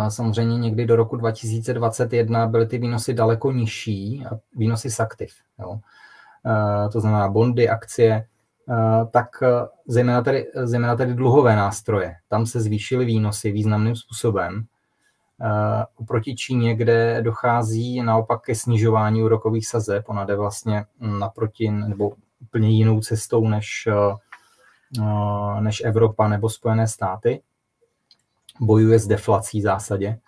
samozřejmě 0.08 0.58
někdy 0.58 0.87
do 0.87 0.96
roku 0.96 1.16
2021 1.16 2.46
byly 2.46 2.66
ty 2.66 2.78
výnosy 2.78 3.14
daleko 3.14 3.52
nižší, 3.52 4.25
výnosy 4.56 4.90
z 4.90 5.00
aktiv. 5.00 5.35
Jo. 5.58 5.80
Eh, 6.46 6.88
to 6.88 7.00
znamená 7.00 7.28
bondy, 7.28 7.68
akcie, 7.68 8.26
eh, 8.68 9.06
tak 9.10 9.42
eh, 9.42 9.48
zejména 9.86 10.22
tedy, 10.22 10.46
zejména 10.54 10.96
tedy 10.96 11.14
dluhové 11.14 11.56
nástroje. 11.56 12.14
Tam 12.28 12.46
se 12.46 12.60
zvýšily 12.60 13.04
výnosy 13.04 13.52
významným 13.52 13.96
způsobem 13.96 14.64
oproti 15.96 16.34
Číně, 16.34 16.74
kde 16.74 17.22
dochází 17.22 18.02
naopak 18.02 18.42
ke 18.42 18.54
snižování 18.54 19.22
úrokových 19.22 19.68
sazeb. 19.68 20.04
Ona 20.08 20.24
jde 20.24 20.36
vlastně 20.36 20.84
naproti 21.00 21.70
nebo 21.70 22.12
úplně 22.42 22.68
jinou 22.68 23.00
cestou 23.00 23.48
než, 23.48 23.88
než 25.60 25.82
Evropa 25.84 26.28
nebo 26.28 26.48
Spojené 26.48 26.86
státy. 26.88 27.42
Bojuje 28.60 28.98
s 28.98 29.06
deflací 29.06 29.60
v 29.60 29.62
zásadě. 29.62 30.18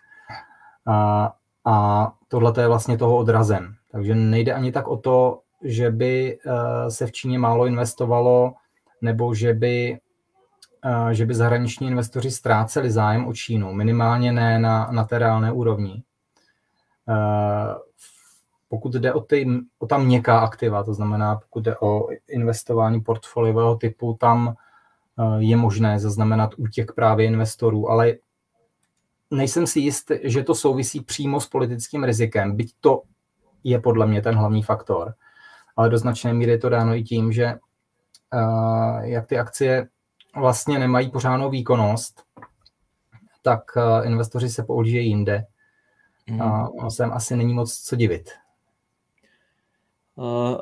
A, 0.86 1.32
a 1.64 2.12
tohle 2.28 2.52
je 2.60 2.68
vlastně 2.68 2.98
toho 2.98 3.16
odrazem. 3.16 3.74
Takže 3.92 4.14
nejde 4.14 4.52
ani 4.52 4.72
tak 4.72 4.88
o 4.88 4.96
to, 4.96 5.40
že 5.62 5.90
by 5.90 6.38
eh, 6.46 6.90
se 6.90 7.06
v 7.06 7.12
Číně 7.12 7.38
málo 7.38 7.66
investovalo, 7.66 8.54
nebo 9.00 9.34
že 9.34 9.54
by, 9.54 9.98
eh, 10.84 11.14
že 11.14 11.26
by 11.26 11.34
zahraniční 11.34 11.86
investoři 11.86 12.30
ztráceli 12.30 12.90
zájem 12.90 13.26
o 13.26 13.34
Čínu, 13.34 13.72
minimálně 13.72 14.32
ne 14.32 14.58
na, 14.58 14.88
na 14.92 15.04
té 15.04 15.18
reálné 15.18 15.52
úrovni. 15.52 16.02
Eh, 17.08 17.74
pokud 18.68 18.92
jde 18.92 19.12
o, 19.12 19.20
ty, 19.20 19.46
o 19.78 19.86
ta 19.86 19.98
měkká 19.98 20.38
aktiva, 20.38 20.82
to 20.82 20.94
znamená, 20.94 21.36
pokud 21.36 21.64
jde 21.64 21.76
o 21.78 22.08
investování 22.28 23.00
portfoliového 23.00 23.76
typu, 23.76 24.16
tam 24.20 24.54
je 25.38 25.56
možné 25.56 25.98
zaznamenat 25.98 26.50
útěk 26.56 26.92
právě 26.92 27.26
investorů, 27.26 27.90
ale 27.90 28.14
nejsem 29.30 29.66
si 29.66 29.80
jist, 29.80 30.12
že 30.22 30.44
to 30.44 30.54
souvisí 30.54 31.00
přímo 31.00 31.40
s 31.40 31.46
politickým 31.46 32.04
rizikem, 32.04 32.56
byť 32.56 32.74
to 32.80 33.02
je 33.64 33.80
podle 33.80 34.06
mě 34.06 34.22
ten 34.22 34.34
hlavní 34.34 34.62
faktor 34.62 35.14
ale 35.78 35.90
do 35.90 35.98
značné 35.98 36.34
míry 36.34 36.50
je 36.50 36.58
to 36.58 36.68
dáno 36.68 36.94
i 36.94 37.02
tím, 37.02 37.32
že 37.32 37.54
uh, 38.34 39.00
jak 39.00 39.26
ty 39.26 39.38
akcie 39.38 39.88
vlastně 40.36 40.78
nemají 40.78 41.10
pořádnou 41.10 41.50
výkonnost, 41.50 42.22
tak 43.42 43.62
uh, 43.76 44.06
investoři 44.06 44.48
se 44.48 44.62
použijí 44.62 45.08
jinde. 45.08 45.44
Mm. 46.30 46.42
A 46.42 46.68
ono 46.68 46.90
se 46.90 47.04
asi 47.04 47.36
není 47.36 47.54
moc 47.54 47.78
co 47.78 47.96
divit. 47.96 48.30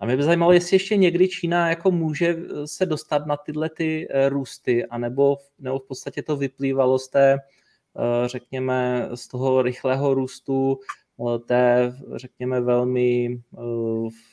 A 0.00 0.06
mě 0.06 0.16
by 0.16 0.22
zajímalo, 0.22 0.52
jestli 0.52 0.74
ještě 0.74 0.96
někdy 0.96 1.28
Čína 1.28 1.68
jako 1.68 1.90
může 1.90 2.36
se 2.64 2.86
dostat 2.86 3.26
na 3.26 3.36
tyhle 3.36 3.70
ty 3.70 4.08
eh, 4.10 4.28
růsty, 4.28 4.86
anebo, 4.86 5.36
nebo 5.58 5.78
v 5.78 5.86
podstatě 5.86 6.22
to 6.22 6.36
vyplývalo 6.36 6.98
z 6.98 7.08
té, 7.08 7.32
eh, 7.32 8.28
řekněme, 8.28 9.08
z 9.14 9.28
toho 9.28 9.62
rychlého 9.62 10.14
růstu 10.14 10.78
eh, 11.20 11.38
té, 11.38 11.92
řekněme, 12.16 12.60
velmi, 12.60 13.40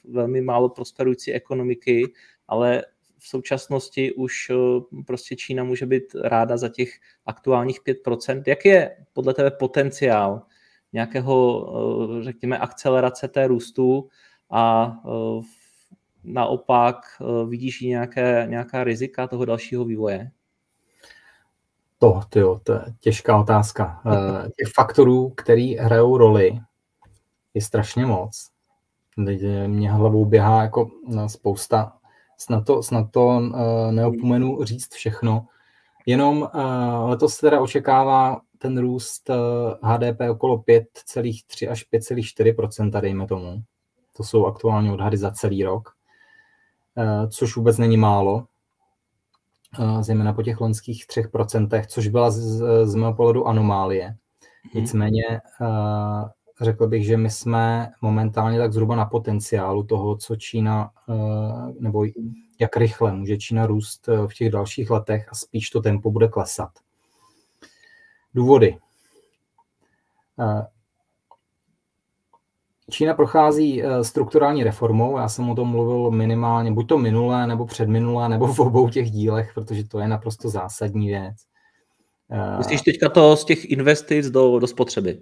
velmi 0.10 0.42
málo 0.42 0.70
prosperující 0.70 1.34
ekonomiky, 1.34 2.04
ale 2.48 2.84
v 3.20 3.28
současnosti 3.28 4.14
už 4.14 4.50
eh, 4.50 4.56
prostě 5.08 5.36
Čína 5.36 5.64
může 5.64 5.86
být 5.86 6.16
ráda 6.24 6.58
za 6.58 6.70
těch 6.70 6.90
aktuálních 7.26 7.82
5%. 7.84 8.44
Jak 8.48 8.66
je 8.66 8.98
podle 9.14 9.34
tebe 9.34 9.52
potenciál 9.52 10.42
nějakého, 10.94 11.68
eh, 12.20 12.24
řekněme, 12.24 12.58
akcelerace 12.58 13.28
té 13.28 13.48
růstu 13.48 14.10
a 14.50 14.94
eh, 15.06 15.42
naopak 16.28 16.98
vidíš 17.48 17.82
nějaké, 17.82 18.46
nějaká 18.50 18.84
rizika 18.84 19.28
toho 19.28 19.46
dalšího 19.46 19.86
vývoje? 19.86 20.32
To, 22.00 22.22
tyjo, 22.30 22.60
to 22.64 22.74
je 22.74 22.82
těžká 23.00 23.38
otázka. 23.38 24.02
Těch 24.58 24.74
faktorů, 24.74 25.30
který 25.30 25.76
hrajou 25.76 26.18
roli, 26.18 26.60
je 27.54 27.62
strašně 27.62 28.06
moc. 28.06 28.50
Mě 29.68 29.92
hlavou 29.92 30.26
běhá 30.26 30.62
jako 30.62 30.92
spousta 31.28 31.94
snad 32.38 32.66
to, 32.66 32.84
snad 32.84 33.12
to 33.12 33.26
uh, 33.26 33.92
neopomenu 33.92 34.64
říct 34.64 34.94
všechno. 34.94 35.48
Jenom 36.06 36.50
letos 37.04 37.38
teda 37.38 37.62
očekává 37.62 38.42
ten 38.58 38.78
růst 38.78 39.30
HDP 39.82 40.22
okolo 40.30 40.58
5,3 40.58 41.72
až 41.72 41.86
5,4% 41.94 43.02
dejme 43.02 43.28
tomu. 43.28 43.64
To 44.18 44.24
jsou 44.24 44.46
aktuální 44.46 44.92
odhady 44.92 45.18
za 45.18 45.32
celý 45.32 45.64
rok, 45.64 45.90
což 47.30 47.56
vůbec 47.56 47.78
není 47.78 47.98
málo, 47.98 48.48
uh, 49.80 50.02
zejména 50.02 50.34
po 50.34 50.44
těch 50.44 50.62
loňských 50.62 51.08
3%, 51.08 51.86
což 51.88 52.08
byla 52.08 52.32
z, 52.32 52.62
z 52.86 52.96
mého 52.96 53.14
pohledu 53.14 53.48
anomálie. 53.48 54.08
Mhm. 54.08 54.82
Nicméně 54.84 55.42
uh, 55.62 56.30
řekl 56.62 56.88
bych, 56.88 57.06
že 57.06 57.18
my 57.18 57.30
jsme 57.30 57.92
momentálně 58.02 58.60
tak 58.60 58.74
zhruba 58.74 58.96
na 58.96 59.06
potenciálu 59.06 59.84
toho, 59.84 60.18
co 60.18 60.36
Čína, 60.36 60.92
eh, 61.10 61.74
nebo 61.80 62.06
jak 62.60 62.78
rychle 62.78 63.14
může 63.14 63.38
Čína 63.38 63.66
růst 63.66 64.10
eh, 64.10 64.28
v 64.28 64.34
těch 64.34 64.52
dalších 64.52 64.90
letech 64.90 65.30
a 65.32 65.36
spíš 65.36 65.70
to 65.70 65.82
tempo 65.82 66.12
bude 66.12 66.28
klesat. 66.28 66.70
Důvody. 68.34 68.78
Eh, 72.90 72.92
Čína 72.92 73.14
prochází 73.14 73.84
strukturální 74.02 74.64
reformou, 74.64 75.18
já 75.18 75.30
jsem 75.30 75.50
o 75.50 75.56
tom 75.56 75.68
mluvil 75.68 76.12
minimálně, 76.12 76.72
buď 76.72 76.88
to 76.88 76.98
minulé, 76.98 77.48
nebo 77.48 77.66
předminulé, 77.66 78.30
nebo 78.30 78.48
v 78.48 78.60
obou 78.60 78.90
těch 78.90 79.12
dílech, 79.12 79.52
protože 79.54 79.88
to 79.88 80.00
je 80.00 80.08
naprosto 80.08 80.50
zásadní 80.50 81.08
věc. 81.08 81.36
Myslíš 82.58 82.82
teďka 82.82 83.10
to 83.10 83.38
z 83.38 83.46
těch 83.46 83.66
investic 83.66 84.30
do, 84.30 84.60
do 84.60 84.68
spotřeby? 84.68 85.22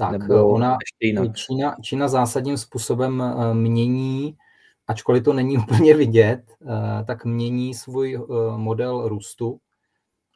Tak 0.00 0.12
Nebo 0.12 0.48
ona, 0.48 0.78
Čína, 1.34 1.74
Čína 1.82 2.08
zásadním 2.08 2.56
způsobem 2.56 3.22
eh, 3.22 3.54
mění, 3.54 4.36
ačkoliv 4.86 5.24
to 5.24 5.32
není 5.32 5.58
úplně 5.68 5.94
vidět, 5.94 6.42
eh, 6.62 7.04
tak 7.04 7.24
mění 7.24 7.74
svůj 7.74 8.14
eh, 8.14 8.56
model 8.56 9.08
růstu. 9.08 9.60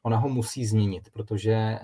Ona 0.03 0.17
ho 0.17 0.29
musí 0.29 0.67
změnit, 0.67 1.09
protože 1.13 1.79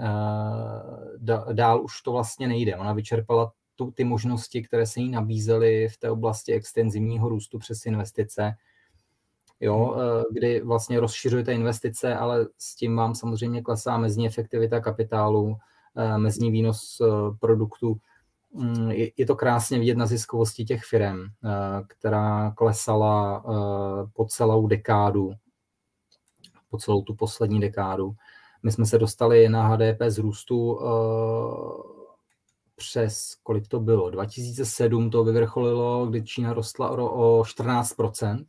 dál 1.52 1.84
už 1.84 2.02
to 2.02 2.12
vlastně 2.12 2.48
nejde. 2.48 2.76
Ona 2.76 2.92
vyčerpala 2.92 3.52
tu, 3.80 3.90
ty 3.90 4.04
možnosti, 4.04 4.62
které 4.62 4.86
se 4.86 5.00
jí 5.00 5.10
nabízely 5.10 5.88
v 5.88 5.96
té 5.96 6.10
oblasti 6.10 6.52
extenzivního 6.52 7.28
růstu 7.28 7.58
přes 7.58 7.86
investice, 7.86 8.54
jo, 9.60 9.96
kdy 10.32 10.60
vlastně 10.60 11.00
rozšiřujete 11.00 11.52
investice, 11.52 12.14
ale 12.14 12.46
s 12.58 12.74
tím 12.74 12.96
vám 12.96 13.14
samozřejmě 13.14 13.62
klesá 13.62 13.98
mezní 13.98 14.26
efektivita 14.26 14.80
kapitálu, 14.80 15.56
Eh, 15.96 16.18
mezní 16.18 16.50
výnos 16.50 17.00
eh, 17.00 17.06
produktu. 17.40 17.96
Mm, 18.52 18.90
je 19.16 19.26
to 19.26 19.36
krásně 19.36 19.78
vidět 19.78 19.96
na 19.96 20.06
ziskovosti 20.06 20.64
těch 20.64 20.84
firm, 20.84 21.20
eh, 21.24 21.28
která 21.86 22.50
klesala 22.56 23.44
po 24.12 24.24
celou 24.24 24.66
dekádu, 24.66 25.32
po 26.70 26.78
celou 26.78 27.02
tu 27.02 27.14
poslední 27.14 27.60
dekádu. 27.60 28.12
My 28.62 28.72
jsme 28.72 28.86
se 28.86 28.98
dostali 28.98 29.48
na 29.48 29.68
HDP 29.68 30.10
z 30.10 30.18
růstu 30.18 30.80
přes, 32.80 33.34
kolik 33.42 33.68
to 33.68 33.80
bylo, 33.80 34.10
2007 34.10 35.10
to 35.10 35.24
vyvrcholilo, 35.24 36.06
kdy 36.06 36.22
Čína 36.22 36.52
rostla 36.52 36.90
o 36.90 37.42
14%. 37.42 38.46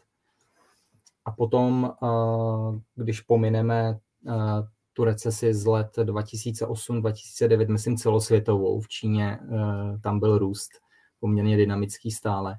A 1.26 1.32
potom, 1.32 1.94
když 2.96 3.22
pomineme 3.22 4.00
tu 4.94 5.04
recesi 5.04 5.54
z 5.54 5.66
let 5.66 5.98
2008-2009, 5.98 7.72
myslím 7.72 7.98
celosvětovou. 7.98 8.82
V 8.82 8.88
Číně 8.88 9.40
eh, 9.42 10.00
tam 10.04 10.20
byl 10.20 10.38
růst 10.38 10.72
poměrně 11.20 11.58
dynamický 11.58 12.12
stále, 12.12 12.58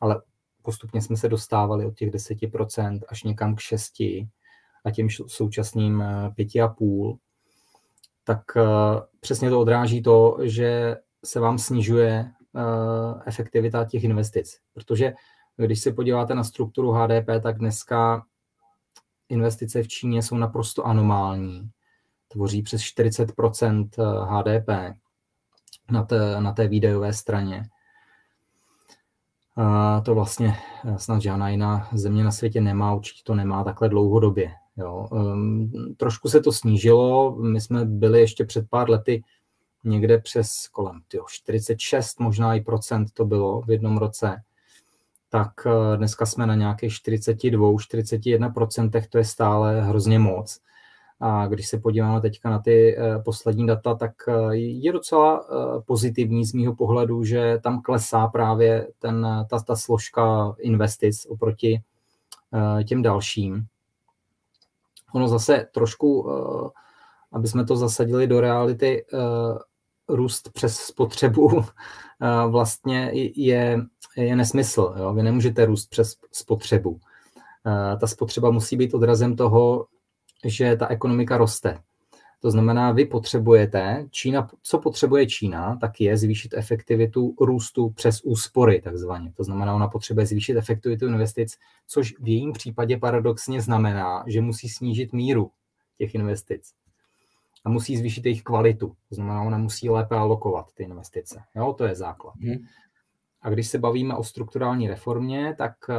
ale 0.00 0.22
postupně 0.62 1.02
jsme 1.02 1.16
se 1.16 1.28
dostávali 1.28 1.86
od 1.86 1.96
těch 1.96 2.10
10% 2.10 3.00
až 3.08 3.22
někam 3.22 3.54
k 3.54 3.60
6 3.60 4.00
a 4.84 4.90
těm 4.92 5.08
současným 5.26 6.02
5,5, 6.38 7.14
eh, 7.14 7.18
tak 8.24 8.42
eh, 8.56 8.62
přesně 9.20 9.50
to 9.50 9.60
odráží 9.60 10.02
to, 10.02 10.38
že 10.42 10.96
se 11.24 11.40
vám 11.40 11.58
snižuje 11.58 12.30
efektivita 13.26 13.84
těch 13.84 14.04
investic. 14.04 14.58
Protože 14.74 15.12
když 15.56 15.80
se 15.80 15.92
podíváte 15.92 16.34
na 16.34 16.44
strukturu 16.44 16.90
HDP, 16.90 17.42
tak 17.42 17.58
dneska 17.58 18.24
investice 19.28 19.82
v 19.82 19.88
Číně 19.88 20.22
jsou 20.22 20.36
naprosto 20.36 20.86
anomální. 20.86 21.70
Tvoří 22.28 22.62
přes 22.62 22.80
40% 22.80 23.88
HDP 24.24 24.96
na 25.90 26.02
té, 26.02 26.40
na 26.40 26.52
té 26.52 26.68
výdajové 26.68 27.12
straně. 27.12 27.62
A 29.56 30.00
to 30.00 30.14
vlastně 30.14 30.56
eh, 30.84 30.98
snad 30.98 31.22
žádná 31.22 31.48
jiná 31.48 31.88
země 31.92 32.24
na 32.24 32.30
světě 32.30 32.60
nemá, 32.60 32.94
určitě 32.94 33.22
to 33.24 33.34
nemá 33.34 33.64
takhle 33.64 33.88
dlouhodobě. 33.88 34.52
Jo. 34.76 35.08
Um, 35.10 35.94
trošku 35.96 36.28
se 36.28 36.40
to 36.40 36.52
snížilo, 36.52 37.36
my 37.36 37.60
jsme 37.60 37.84
byli 37.84 38.20
ještě 38.20 38.44
před 38.44 38.70
pár 38.70 38.90
lety 38.90 39.22
někde 39.84 40.18
přes 40.18 40.68
kolem 40.68 41.00
tyjo, 41.08 41.24
46 41.28 42.20
možná 42.20 42.54
i 42.54 42.60
procent 42.60 43.12
to 43.12 43.24
bylo 43.24 43.62
v 43.62 43.70
jednom 43.70 43.98
roce 43.98 44.42
tak 45.32 45.52
eh, 45.66 45.96
dneska 45.96 46.26
jsme 46.26 46.46
na 46.46 46.54
nějakých 46.54 46.92
42, 46.92 47.68
41%, 47.68 49.02
to 49.10 49.18
je 49.18 49.24
stále 49.24 49.82
hrozně 49.82 50.18
moc. 50.18 50.60
A 51.20 51.46
když 51.46 51.68
se 51.68 51.78
podíváme 51.78 52.20
teďka 52.20 52.50
na 52.50 52.58
ty 52.58 52.96
eh, 52.98 53.18
poslední 53.18 53.66
data, 53.66 53.94
tak 53.94 54.12
eh, 54.28 54.56
je 54.56 54.92
docela 54.92 55.46
pozitivní 55.86 56.44
z 56.44 56.52
mýho 56.52 56.74
pohledu, 56.74 57.24
že 57.24 57.58
tam 57.62 57.82
klesá 57.82 58.26
právě 58.26 58.88
ten, 58.98 59.26
ta, 59.50 59.58
ta 59.58 59.76
složka 59.76 60.54
investic 60.58 61.26
oproti 61.26 61.82
těm 62.84 63.02
dalším. 63.02 63.66
Ono 65.14 65.28
zase 65.28 65.66
trošku, 65.72 66.30
aby 67.32 67.48
jsme 67.48 67.64
to 67.64 67.76
zasadili 67.76 68.26
do 68.26 68.40
reality, 68.40 69.04
růst 70.08 70.50
přes 70.52 70.76
spotřebu 70.76 71.64
vlastně 72.48 73.10
je, 73.36 73.80
je 74.16 74.36
nesmysl. 74.36 74.94
Jo? 74.98 75.14
Vy 75.14 75.22
nemůžete 75.22 75.66
růst 75.66 75.86
přes 75.86 76.16
spotřebu. 76.32 77.00
Ta 78.00 78.06
spotřeba 78.06 78.50
musí 78.50 78.76
být 78.76 78.94
odrazem 78.94 79.36
toho, 79.36 79.86
že 80.44 80.76
ta 80.76 80.86
ekonomika 80.88 81.36
roste. 81.36 81.78
To 82.42 82.50
znamená, 82.50 82.92
vy 82.92 83.04
potřebujete, 83.04 84.06
Čína, 84.10 84.48
co 84.62 84.78
potřebuje 84.78 85.26
Čína, 85.26 85.76
tak 85.76 86.00
je 86.00 86.16
zvýšit 86.16 86.54
efektivitu 86.54 87.36
růstu 87.40 87.90
přes 87.90 88.20
úspory, 88.24 88.80
takzvaně. 88.80 89.32
To 89.36 89.44
znamená, 89.44 89.74
ona 89.74 89.88
potřebuje 89.88 90.26
zvýšit 90.26 90.56
efektivitu 90.56 91.06
investic, 91.06 91.58
což 91.86 92.14
v 92.20 92.28
jejím 92.28 92.52
případě 92.52 92.98
paradoxně 92.98 93.60
znamená, 93.60 94.24
že 94.26 94.40
musí 94.40 94.68
snížit 94.68 95.12
míru 95.12 95.50
těch 95.98 96.14
investic 96.14 96.72
a 97.64 97.70
musí 97.70 97.96
zvýšit 97.96 98.24
jejich 98.24 98.42
kvalitu. 98.42 98.96
To 99.08 99.14
znamená, 99.14 99.42
ona 99.42 99.58
musí 99.58 99.90
lépe 99.90 100.14
alokovat 100.16 100.72
ty 100.74 100.82
investice. 100.82 101.42
Jo, 101.54 101.72
to 101.78 101.84
je 101.84 101.94
základ. 101.94 102.34
Hmm. 102.40 102.56
A 103.42 103.50
když 103.50 103.66
se 103.66 103.78
bavíme 103.78 104.16
o 104.16 104.24
strukturální 104.24 104.88
reformě, 104.88 105.54
tak 105.58 105.74
eh, 105.90 105.94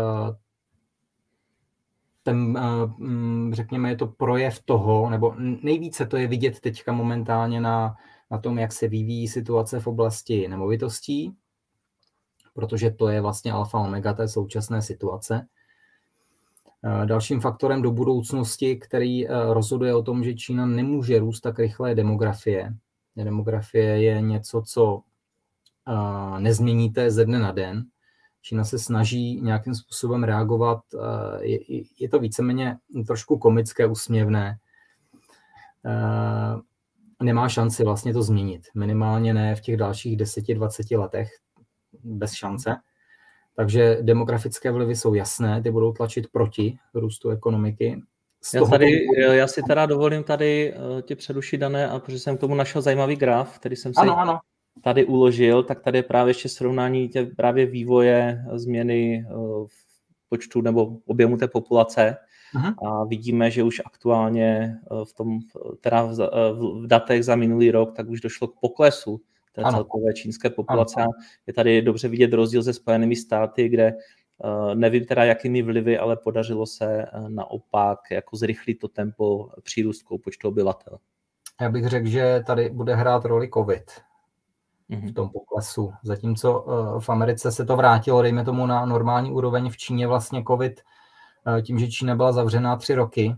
ten, 2.24 2.58
eh, 2.58 2.86
mm, 2.98 3.54
řekněme, 3.54 3.90
je 3.90 3.96
to 3.96 4.08
projev 4.08 4.64
toho, 4.66 5.10
nebo 5.10 5.36
nejvíce 5.38 6.06
to 6.06 6.18
je 6.18 6.28
vidět 6.28 6.60
teďka 6.60 6.92
momentálně 6.92 7.62
na, 7.62 7.96
na 8.32 8.40
tom, 8.40 8.60
jak 8.60 8.72
se 8.74 8.88
vyvíjí 8.88 9.28
situace 9.28 9.80
v 9.80 9.88
oblasti 9.88 10.48
nemovitostí, 10.48 11.36
protože 12.54 12.92
to 12.92 13.08
je 13.08 13.22
vlastně 13.22 13.52
alfa 13.52 13.80
omega 13.80 14.14
té 14.14 14.28
současné 14.28 14.82
situace. 14.82 15.48
Eh, 16.86 17.06
dalším 17.06 17.42
faktorem 17.42 17.82
do 17.82 17.92
budoucnosti, 17.92 18.76
který 18.76 19.28
eh, 19.28 19.54
rozhoduje 19.54 19.96
o 19.96 20.04
tom, 20.04 20.24
že 20.24 20.34
Čína 20.34 20.66
nemůže 20.66 21.20
růst 21.20 21.42
tak 21.42 21.60
rychle, 21.60 21.92
je 21.92 21.96
demografie. 21.96 22.74
Demografie 23.16 24.04
je 24.04 24.22
něco, 24.22 24.62
co 24.62 25.02
nezměníte 26.40 27.12
ze 27.12 27.26
dne 27.26 27.40
na 27.40 27.52
den. 27.52 27.86
Čína 28.46 28.64
se 28.64 28.80
snaží 28.80 29.42
nějakým 29.42 29.76
způsobem 29.76 30.24
reagovat. 30.24 30.80
Eh, 30.96 31.46
je, 31.46 31.60
je 32.00 32.10
to 32.10 32.20
víceméně 32.20 32.78
trošku 33.08 33.38
komické, 33.38 33.86
usměvné. 33.86 34.58
Nemá 37.24 37.50
šanci 37.50 37.84
vlastně 37.84 38.14
to 38.14 38.24
změnit. 38.24 38.62
Minimálně 38.76 39.34
ne 39.34 39.56
v 39.56 39.62
těch 39.62 39.78
dalších 39.78 40.18
10-20 40.18 41.00
letech. 41.00 41.30
Bez 42.04 42.34
šance. 42.34 42.76
Takže 43.56 43.98
demografické 44.02 44.72
vlivy 44.72 44.96
jsou 44.96 45.14
jasné, 45.14 45.62
ty 45.62 45.72
budou 45.72 45.94
tlačit 45.94 46.28
proti 46.32 46.78
růstu 46.94 47.30
ekonomiky. 47.30 48.02
Z 48.42 48.54
já, 48.54 48.66
tady, 48.66 48.86
toho... 48.86 49.34
já 49.34 49.48
si 49.48 49.62
teda 49.64 49.86
dovolím 49.86 50.24
tady 50.24 50.74
tě 51.02 51.16
předušit, 51.16 51.58
Dané, 51.58 51.90
a 51.90 52.00
protože 52.00 52.20
jsem 52.20 52.38
k 52.38 52.40
tomu 52.40 52.56
našel 52.56 52.82
zajímavý 52.82 53.16
graf, 53.16 53.60
který 53.60 53.76
jsem 53.76 53.94
si 53.94 54.02
ano, 54.02 54.20
ano. 54.20 54.40
Tady 54.82 55.06
uložil, 55.06 55.64
tak 55.64 55.82
tady 55.82 55.98
je 55.98 56.04
právě 56.04 56.30
ještě 56.30 56.50
srovnání 56.50 57.10
tě, 57.10 57.26
právě 57.26 57.66
vývoje 57.66 58.46
změny 58.54 59.26
uh, 59.36 59.68
v 59.68 60.30
počtu 60.30 60.62
nebo 60.62 60.98
objemu 61.06 61.38
té 61.38 61.48
populace. 61.48 62.18
Aha. 62.56 62.76
A 62.86 63.04
vidíme, 63.04 63.52
že 63.52 63.64
už 63.64 63.82
aktuálně 63.86 64.78
uh, 64.92 65.06
v 65.06 65.14
tom, 65.14 65.40
teda 65.82 66.04
v, 66.04 66.18
v 66.82 66.88
datech 66.88 67.26
za 67.26 67.36
minulý 67.36 67.72
rok, 67.72 67.96
tak 67.96 68.10
už 68.10 68.22
došlo 68.22 68.48
k 68.48 68.60
poklesu 68.60 69.22
té 69.52 69.62
ano. 69.62 69.72
celkové 69.72 70.14
čínské 70.14 70.50
populace. 70.50 71.02
Ano. 71.02 71.12
Je 71.48 71.54
tady 71.54 71.82
dobře 71.82 72.08
vidět 72.08 72.34
rozdíl 72.34 72.64
se 72.64 72.74
Spojenými 72.74 73.16
státy, 73.16 73.70
kde 73.70 73.94
nevím 74.74 75.06
teda 75.06 75.24
jakými 75.24 75.62
vlivy, 75.62 75.98
ale 75.98 76.18
podařilo 76.18 76.66
se 76.66 77.06
naopak 77.28 78.00
jako 78.12 78.38
zrychlit 78.38 78.76
to 78.76 78.88
tempo 78.88 79.50
přírůstku 79.64 80.18
počtu 80.18 80.48
obyvatel. 80.48 80.98
Já 81.62 81.70
bych 81.70 81.88
řekl, 81.88 82.08
že 82.08 82.44
tady 82.48 82.70
bude 82.70 82.96
hrát 82.96 83.26
roli 83.26 83.50
COVID 83.54 83.84
v 84.96 85.04
mhm. 85.04 85.14
tom 85.14 85.30
poklesu. 85.30 85.94
Zatímco 86.04 86.62
uh, 86.62 87.00
v 87.00 87.10
Americe 87.10 87.52
se 87.52 87.66
to 87.66 87.76
vrátilo, 87.76 88.22
dejme 88.22 88.46
tomu 88.46 88.66
na 88.66 88.86
normální 88.86 89.32
úroveň, 89.32 89.70
v 89.70 89.78
Číně 89.78 90.08
vlastně 90.08 90.44
COVID, 90.48 90.82
tím, 91.62 91.80
že 91.80 91.88
Čína 91.88 92.16
byla 92.16 92.32
zavřená 92.32 92.76
tři 92.76 92.96
roky, 92.96 93.36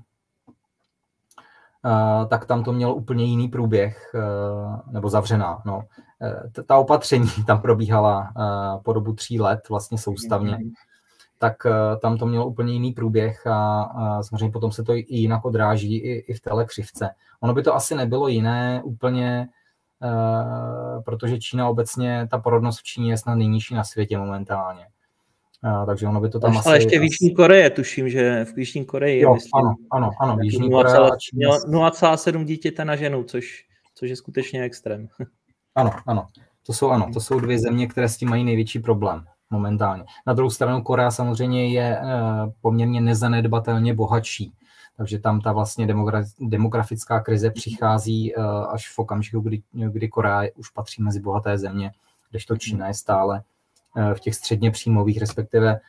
tak 2.29 2.45
tam 2.45 2.63
to 2.63 2.73
mělo 2.73 2.95
úplně 2.95 3.25
jiný 3.25 3.47
průběh, 3.47 4.15
nebo 4.91 5.09
zavřená. 5.09 5.61
No. 5.65 5.83
Ta 6.65 6.77
opatření 6.77 7.27
tam 7.47 7.61
probíhala 7.61 8.33
po 8.83 8.93
dobu 8.93 9.13
tří 9.13 9.39
let 9.39 9.69
vlastně 9.69 9.97
soustavně, 9.97 10.55
mm-hmm. 10.55 10.71
tak 11.39 11.67
tam 12.01 12.17
to 12.17 12.25
mělo 12.25 12.45
úplně 12.45 12.73
jiný 12.73 12.91
průběh 12.91 13.47
a, 13.47 13.81
a 13.81 14.23
samozřejmě 14.23 14.51
potom 14.51 14.71
se 14.71 14.83
to 14.83 14.95
i 14.95 15.05
jinak 15.07 15.45
odráží 15.45 15.97
i, 15.97 16.11
i 16.11 16.33
v 16.33 16.39
téhle 16.39 16.65
křivce. 16.65 17.09
Ono 17.39 17.53
by 17.53 17.63
to 17.63 17.75
asi 17.75 17.95
nebylo 17.95 18.27
jiné 18.27 18.81
úplně, 18.83 19.47
protože 21.05 21.39
Čína 21.39 21.69
obecně, 21.69 22.27
ta 22.31 22.39
porodnost 22.39 22.79
v 22.79 22.83
Číně 22.83 23.11
je 23.11 23.17
snad 23.17 23.35
nejnižší 23.35 23.75
na 23.75 23.83
světě 23.83 24.17
momentálně. 24.17 24.87
A, 25.63 25.85
takže 25.85 26.07
ono 26.07 26.21
by 26.21 26.29
to 26.29 26.39
tam 26.39 26.51
ale 26.51 26.59
asi... 26.59 26.69
Ale 26.69 26.77
ještě 26.77 26.99
v 26.99 27.03
Jižní 27.03 27.35
Koreji, 27.35 27.69
tuším, 27.69 28.09
že 28.09 28.45
v 28.45 28.57
Jižní 28.57 28.85
Koreji 28.85 29.21
jo, 29.21 29.29
je, 29.29 29.33
myslím, 29.33 29.51
ano, 29.55 29.75
ano, 29.91 30.11
ano, 30.21 30.37
v 30.37 30.43
Jižní 30.43 30.71
Koreji 30.71 30.95
0,7 30.95 32.45
dítěte 32.45 32.85
na 32.85 32.95
ženu, 32.95 33.23
což, 33.23 33.65
což 33.95 34.09
je 34.09 34.15
skutečně 34.15 34.63
extrém. 34.63 35.07
Ano, 35.77 35.91
ano. 36.07 36.27
To 36.65 36.73
jsou, 36.73 36.89
ano, 36.89 37.09
to 37.13 37.19
jsou 37.19 37.39
dvě 37.39 37.59
země, 37.59 37.87
které 37.87 38.09
s 38.09 38.17
tím 38.17 38.29
mají 38.29 38.43
největší 38.43 38.79
problém 38.79 39.25
momentálně. 39.49 40.03
Na 40.27 40.33
druhou 40.33 40.49
stranu 40.49 40.81
Korea 40.81 41.11
samozřejmě 41.11 41.67
je 41.67 41.99
uh, 41.99 42.51
poměrně 42.61 43.01
nezanedbatelně 43.01 43.93
bohatší, 43.93 44.53
takže 44.97 45.19
tam 45.19 45.41
ta 45.41 45.51
vlastně 45.51 45.87
demogra- 45.87 46.33
demografická 46.39 47.19
krize 47.19 47.51
přichází 47.51 48.35
uh, 48.35 48.43
až 48.45 48.89
v 48.95 48.99
okamžiku, 48.99 49.39
kdy, 49.39 49.61
kdy 49.71 50.07
Korea 50.09 50.49
už 50.55 50.69
patří 50.69 51.03
mezi 51.03 51.19
bohaté 51.19 51.57
země, 51.57 51.91
kdežto 52.29 52.57
Čína 52.57 52.87
je 52.87 52.93
stále 52.93 53.43
uh, 53.97 54.13
v 54.13 54.19
těch 54.19 54.35
středně 54.35 54.71
příjmových, 54.71 55.19
respektive 55.19 55.79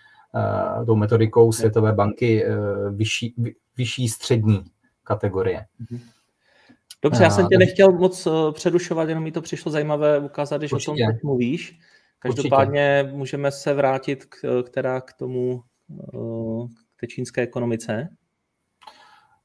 uh, 0.80 0.86
tou 0.86 0.96
metodikou 0.96 1.52
Světové 1.52 1.92
banky 1.92 2.44
vyšší, 2.90 3.34
vyšší 3.76 4.08
střední 4.08 4.64
kategorie. 5.04 5.66
Mm-hmm. 5.80 6.00
Dobře, 7.02 7.24
já 7.24 7.30
jsem 7.30 7.48
tě 7.48 7.58
nechtěl 7.58 7.92
moc 7.92 8.28
předušovat, 8.52 9.08
jenom 9.08 9.24
mi 9.24 9.32
to 9.32 9.42
přišlo 9.42 9.72
zajímavé 9.72 10.18
ukázat, 10.18 10.58
když 10.58 10.72
Určitě. 10.72 10.90
o 10.90 10.94
tom 10.94 11.14
teď 11.14 11.22
mluvíš. 11.22 11.78
Každopádně 12.18 13.00
Určitě. 13.02 13.18
můžeme 13.18 13.50
se 13.50 13.74
vrátit 13.74 14.24
k, 14.24 14.62
která 14.62 15.00
k 15.00 15.12
tomu, 15.12 15.62
k 16.96 17.00
té 17.00 17.06
čínské 17.06 17.42
ekonomice. 17.42 18.08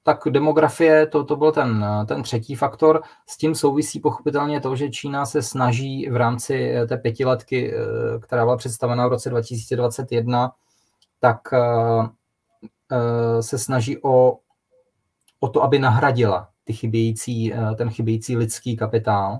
Tak 0.03 0.23
demografie, 0.29 1.07
to, 1.07 1.23
to 1.23 1.35
byl 1.35 1.51
ten, 1.51 1.85
ten 2.07 2.23
třetí 2.23 2.55
faktor. 2.55 3.01
S 3.27 3.37
tím 3.37 3.55
souvisí 3.55 3.99
pochopitelně 3.99 4.61
to, 4.61 4.75
že 4.75 4.89
Čína 4.89 5.25
se 5.25 5.41
snaží 5.41 6.09
v 6.09 6.15
rámci 6.15 6.73
té 6.87 6.97
pětiletky, 6.97 7.73
která 8.21 8.43
byla 8.45 8.57
představena 8.57 9.07
v 9.07 9.09
roce 9.09 9.29
2021, 9.29 10.51
tak 11.19 11.39
se 13.39 13.57
snaží 13.57 13.97
o, 14.03 14.37
o 15.39 15.49
to, 15.49 15.63
aby 15.63 15.79
nahradila 15.79 16.51
ty 16.63 16.73
chybějící, 16.73 17.53
eh, 17.53 17.75
ten 17.75 17.89
chybějící 17.89 18.37
lidský 18.37 18.77
kapitál, 18.77 19.39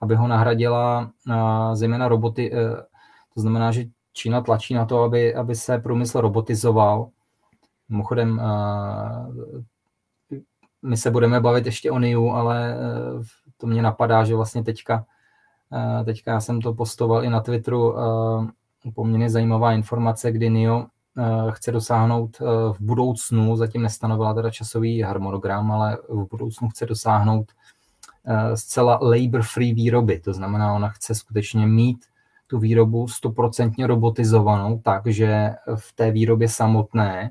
aby 0.00 0.14
ho 0.14 0.28
nahradila 0.28 1.10
eh, 1.30 1.76
zejména 1.76 2.08
roboty. 2.08 2.52
Eh, 2.54 2.82
to 3.34 3.40
znamená, 3.40 3.72
že 3.72 3.84
Čína 4.12 4.40
tlačí 4.40 4.74
na 4.74 4.84
to, 4.84 5.02
aby, 5.02 5.34
aby 5.34 5.54
se 5.54 5.78
průmysl 5.78 6.20
robotizoval. 6.20 7.08
Mimochodem, 7.88 8.40
my 10.82 10.96
se 10.96 11.10
budeme 11.10 11.40
bavit 11.40 11.66
ještě 11.66 11.90
o 11.90 11.98
NIU, 11.98 12.28
ale 12.28 12.76
to 13.56 13.66
mě 13.66 13.82
napadá, 13.82 14.24
že 14.24 14.34
vlastně 14.36 14.62
teďka, 14.62 15.04
teďka 16.04 16.30
já 16.30 16.40
jsem 16.40 16.60
to 16.60 16.74
postoval 16.74 17.24
i 17.24 17.30
na 17.30 17.40
Twitteru, 17.40 17.94
poměrně 18.94 19.30
zajímavá 19.30 19.72
informace, 19.72 20.32
kdy 20.32 20.50
NIO 20.50 20.86
Eh, 21.18 21.50
chce 21.50 21.72
dosáhnout 21.72 22.36
eh, 22.40 22.44
v 22.72 22.80
budoucnu, 22.80 23.56
zatím 23.56 23.82
nestanovila 23.82 24.34
teda 24.34 24.50
časový 24.50 25.02
harmonogram, 25.02 25.72
ale 25.72 25.98
v 26.08 26.28
budoucnu 26.30 26.68
chce 26.68 26.86
dosáhnout 26.86 27.52
eh, 28.26 28.56
zcela 28.56 28.98
labor-free 29.02 29.74
výroby. 29.74 30.20
To 30.20 30.32
znamená, 30.32 30.74
ona 30.74 30.88
chce 30.88 31.14
skutečně 31.14 31.66
mít 31.66 32.04
tu 32.46 32.58
výrobu 32.58 33.08
stoprocentně 33.08 33.86
robotizovanou, 33.86 34.80
takže 34.84 35.50
v 35.74 35.92
té 35.92 36.10
výrobě 36.10 36.48
samotné 36.48 37.30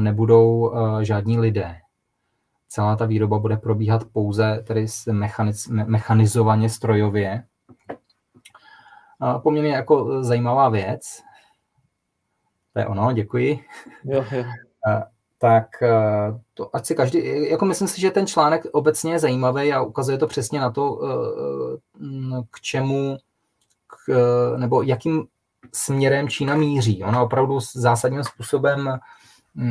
nebudou 0.00 0.72
žádní 1.02 1.38
lidé. 1.38 1.76
Celá 2.68 2.96
ta 2.96 3.06
výroba 3.06 3.38
bude 3.38 3.56
probíhat 3.56 4.04
pouze 4.12 4.64
tedy 4.66 4.86
mechaniz, 5.12 5.68
mechanizovaně, 5.68 6.70
strojově. 6.70 7.44
Poměrně 9.42 9.72
jako 9.72 10.24
zajímavá 10.24 10.68
věc, 10.68 11.22
to 12.72 12.78
je 12.78 12.86
ono, 12.86 13.12
děkuji. 13.12 13.64
Jo, 14.04 14.24
jo. 14.32 14.44
tak 15.38 15.66
to 16.54 16.76
ať 16.76 16.86
si 16.86 16.94
každý, 16.94 17.50
jako 17.50 17.64
myslím 17.64 17.88
si, 17.88 18.00
že 18.00 18.10
ten 18.10 18.26
článek 18.26 18.66
obecně 18.72 19.12
je 19.12 19.18
zajímavý 19.18 19.72
a 19.72 19.82
ukazuje 19.82 20.18
to 20.18 20.26
přesně 20.26 20.60
na 20.60 20.70
to, 20.70 21.00
k 22.50 22.60
čemu, 22.60 23.18
k, 23.86 24.12
nebo 24.56 24.82
jakým 24.82 25.26
směrem 25.72 26.28
Čína 26.28 26.54
míří. 26.54 27.04
Ona 27.04 27.22
opravdu 27.22 27.58
zásadním 27.74 28.24
způsobem 28.24 28.98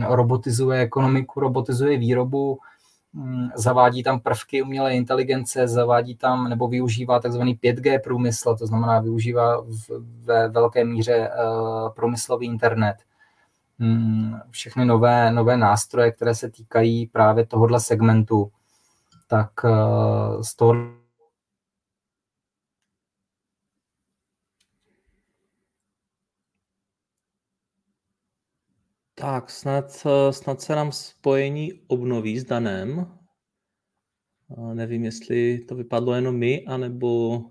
robotizuje 0.07 0.79
ekonomiku, 0.79 1.39
robotizuje 1.39 1.97
výrobu, 1.97 2.59
zavádí 3.55 4.03
tam 4.03 4.19
prvky 4.19 4.61
umělé 4.61 4.95
inteligence, 4.95 5.67
zavádí 5.67 6.15
tam 6.15 6.49
nebo 6.49 6.67
využívá 6.67 7.19
takzvaný 7.19 7.55
5G 7.63 7.99
průmysl, 8.03 8.55
to 8.55 8.67
znamená 8.67 8.99
využívá 8.99 9.63
ve 10.23 10.47
velké 10.47 10.85
míře 10.85 11.31
průmyslový 11.95 12.47
internet. 12.47 12.95
Všechny 14.49 14.85
nové, 14.85 15.31
nové 15.31 15.57
nástroje, 15.57 16.11
které 16.11 16.35
se 16.35 16.49
týkají 16.49 17.05
právě 17.07 17.45
tohohle 17.45 17.79
segmentu, 17.79 18.51
tak 19.27 19.51
z 20.41 20.55
toho 20.55 20.73
Tak, 29.19 29.49
snad, 29.49 30.05
snad 30.31 30.61
se 30.61 30.75
nám 30.75 30.91
spojení 30.91 31.81
obnoví 31.87 32.39
s 32.39 32.43
Danem. 32.43 33.17
Nevím, 34.73 35.03
jestli 35.03 35.59
to 35.59 35.75
vypadlo 35.75 36.13
jenom 36.13 36.37
my, 36.37 36.65
anebo, 36.65 37.41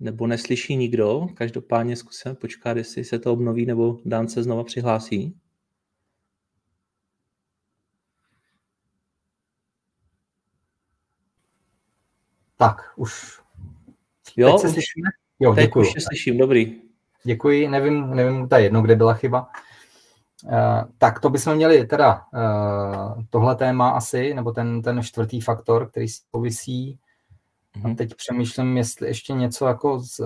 nebo 0.00 0.26
neslyší 0.26 0.76
nikdo. 0.76 1.26
Každopádně 1.34 1.96
zkusíme 1.96 2.34
počkat, 2.34 2.76
jestli 2.76 3.04
se 3.04 3.18
to 3.18 3.32
obnoví, 3.32 3.66
nebo 3.66 3.98
Dan 4.04 4.28
se 4.28 4.42
znova 4.42 4.64
přihlásí. 4.64 5.40
Tak, 12.56 12.76
už. 12.96 13.40
Jo, 14.36 14.52
teď 14.52 14.60
se 14.60 14.68
slyšíme? 14.68 15.08
Jo, 15.40 15.54
teď 15.54 15.64
děkuji. 15.64 15.80
už 15.80 15.92
se 15.92 16.00
slyším, 16.00 16.38
dobrý. 16.38 16.82
Děkuji, 17.24 17.68
nevím, 17.68 18.10
nevím, 18.10 18.48
ta 18.48 18.58
jedno, 18.58 18.82
kde 18.82 18.96
byla 18.96 19.14
chyba. 19.14 19.50
Uh, 20.44 20.90
tak 20.98 21.20
to 21.20 21.30
bychom 21.30 21.54
měli 21.54 21.86
teda 21.86 22.22
uh, 22.34 23.22
tohle 23.30 23.54
téma 23.56 23.90
asi, 23.90 24.34
nebo 24.34 24.52
ten, 24.52 24.82
ten 24.82 25.02
čtvrtý 25.02 25.40
faktor, 25.40 25.90
který 25.90 26.06
souvisí. 26.08 26.98
A 27.84 27.88
mhm. 27.88 27.96
teď 27.96 28.14
přemýšlím, 28.14 28.76
jestli 28.76 29.08
ještě 29.08 29.32
něco 29.32 29.66
jako, 29.66 30.00
z, 30.00 30.20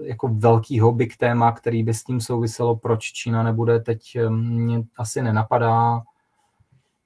jako 0.00 0.28
velkýho 0.28 0.92
big 0.92 1.16
téma, 1.16 1.52
který 1.52 1.82
by 1.82 1.94
s 1.94 2.04
tím 2.04 2.20
souviselo, 2.20 2.76
proč 2.76 3.04
Čína 3.04 3.42
nebude, 3.42 3.80
teď 3.80 4.18
mě 4.30 4.82
asi 4.98 5.22
nenapadá. 5.22 6.02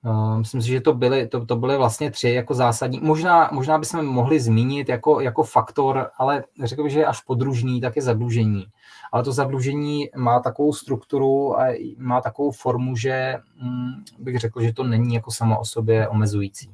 Uh, 0.04 0.38
myslím 0.38 0.62
si, 0.62 0.68
že 0.68 0.80
to 0.80 0.94
byly, 0.94 1.26
to, 1.26 1.46
to 1.46 1.56
byly 1.56 1.76
vlastně 1.76 2.10
tři 2.10 2.28
jako 2.28 2.54
zásadní. 2.54 3.00
Možná, 3.02 3.50
možná 3.52 3.78
bychom 3.78 4.06
mohli 4.06 4.40
zmínit 4.40 4.88
jako, 4.88 5.20
jako 5.20 5.42
faktor, 5.42 6.10
ale 6.18 6.44
řekl 6.64 6.82
bych, 6.82 6.92
že 6.92 7.06
až 7.06 7.20
podružný, 7.20 7.80
tak 7.80 7.96
je 7.96 8.02
zadlužení. 8.02 8.66
Ale 9.12 9.22
to 9.22 9.32
zadlužení 9.32 10.08
má 10.16 10.40
takovou 10.40 10.72
strukturu 10.72 11.60
a 11.60 11.64
má 11.98 12.20
takovou 12.20 12.50
formu, 12.50 12.96
že 12.96 13.36
hm, 13.62 14.04
bych 14.18 14.38
řekl, 14.38 14.62
že 14.62 14.72
to 14.72 14.84
není 14.84 15.14
jako 15.14 15.30
samo 15.30 15.60
o 15.60 15.64
sobě 15.64 16.08
omezující. 16.08 16.70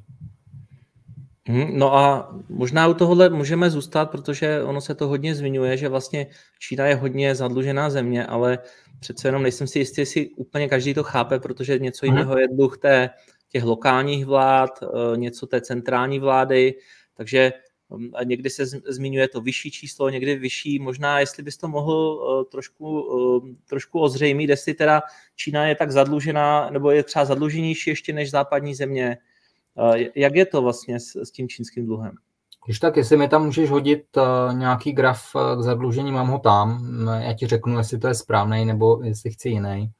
Hmm, 1.49 1.79
no 1.79 1.95
a 1.95 2.35
možná 2.49 2.87
u 2.87 2.93
tohohle 2.93 3.29
můžeme 3.29 3.69
zůstat, 3.69 4.05
protože 4.11 4.63
ono 4.63 4.81
se 4.81 4.95
to 4.95 5.07
hodně 5.07 5.35
zmiňuje, 5.35 5.77
že 5.77 5.89
vlastně 5.89 6.27
Čína 6.59 6.85
je 6.85 6.95
hodně 6.95 7.35
zadlužená 7.35 7.89
země, 7.89 8.25
ale 8.25 8.59
přece 8.99 9.27
jenom 9.27 9.43
nejsem 9.43 9.67
si 9.67 9.79
jistý, 9.79 10.01
jestli 10.01 10.29
úplně 10.29 10.69
každý 10.69 10.93
to 10.93 11.03
chápe, 11.03 11.39
protože 11.39 11.79
něco 11.79 12.05
mhm. 12.05 12.15
jiného 12.15 12.37
je 12.39 12.47
dluh 12.47 12.77
té, 12.77 13.09
těch 13.49 13.63
lokálních 13.63 14.25
vlád, 14.25 14.69
eh, 14.83 15.17
něco 15.17 15.47
té 15.47 15.61
centrální 15.61 16.19
vlády, 16.19 16.75
takže 17.13 17.53
a 18.13 18.23
někdy 18.23 18.49
se 18.49 18.65
zmiňuje 18.65 19.27
to 19.27 19.41
vyšší 19.41 19.71
číslo, 19.71 20.09
někdy 20.09 20.35
vyšší. 20.35 20.79
Možná, 20.79 21.19
jestli 21.19 21.43
bys 21.43 21.57
to 21.57 21.67
mohl 21.67 22.19
eh, 22.41 22.45
trošku, 22.51 23.07
eh, 23.43 23.55
trošku 23.69 23.99
ozřejmit, 23.99 24.49
jestli 24.49 24.73
teda 24.73 25.01
Čína 25.35 25.67
je 25.67 25.75
tak 25.75 25.91
zadlužená, 25.91 26.69
nebo 26.69 26.91
je 26.91 27.03
třeba 27.03 27.25
zadluženější 27.25 27.89
ještě 27.89 28.13
než 28.13 28.31
západní 28.31 28.75
země. 28.75 29.17
Jak 30.15 30.35
je 30.35 30.45
to 30.45 30.61
vlastně 30.61 30.99
s, 30.99 31.15
s 31.15 31.31
tím 31.31 31.49
čínským 31.49 31.85
dluhem? 31.85 32.11
Když 32.65 32.79
tak, 32.79 32.97
jestli 32.97 33.17
mi 33.17 33.27
tam 33.27 33.45
můžeš 33.45 33.69
hodit 33.69 34.03
uh, 34.17 34.53
nějaký 34.53 34.91
graf 34.91 35.31
k 35.57 35.61
zadlužení, 35.61 36.11
mám 36.11 36.27
ho 36.27 36.39
tam. 36.39 36.87
Já 37.19 37.33
ti 37.33 37.47
řeknu, 37.47 37.77
jestli 37.77 37.99
to 37.99 38.07
je 38.07 38.13
správný, 38.13 38.65
nebo 38.65 39.03
jestli 39.03 39.31
chci 39.31 39.49
jiný. 39.49 39.91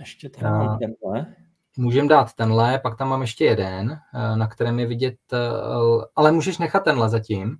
Ještě 0.00 0.28
tady 0.28 0.66
uh, 0.66 0.78
tenhle. 0.78 1.34
Můžeme 1.78 2.08
dát 2.08 2.34
tenhle, 2.34 2.78
pak 2.78 2.98
tam 2.98 3.08
mám 3.08 3.20
ještě 3.20 3.44
jeden, 3.44 3.98
na 4.34 4.46
kterém 4.46 4.78
je 4.78 4.86
vidět, 4.86 5.16
ale 6.16 6.32
můžeš 6.32 6.58
nechat 6.58 6.84
tenhle 6.84 7.08
zatím. 7.08 7.56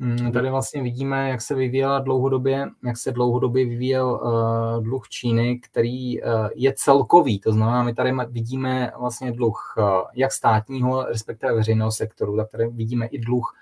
Um, 0.00 0.32
tady 0.32 0.50
vlastně 0.50 0.82
vidíme, 0.82 1.30
jak 1.30 1.40
se 1.40 1.54
vyvíjela 1.54 1.98
dlouhodobě, 1.98 2.68
jak 2.84 2.96
se 2.96 3.12
dlouhodobě 3.12 3.64
vyvíjel 3.64 4.20
uh, 4.22 4.84
dluh 4.84 5.08
Číny, 5.08 5.58
který 5.58 6.22
uh, 6.22 6.28
je 6.54 6.72
celkový. 6.76 7.40
To 7.40 7.52
znamená, 7.52 7.82
my 7.82 7.94
tady 7.94 8.12
vidíme 8.28 8.92
vlastně 8.98 9.32
dluh 9.32 9.74
uh, 9.78 9.84
jak 10.14 10.32
státního, 10.32 11.04
respektive 11.04 11.54
veřejného 11.54 11.90
sektoru, 11.90 12.36
tak 12.36 12.50
tady 12.50 12.68
vidíme 12.68 13.06
i 13.06 13.18
dluh 13.18 13.54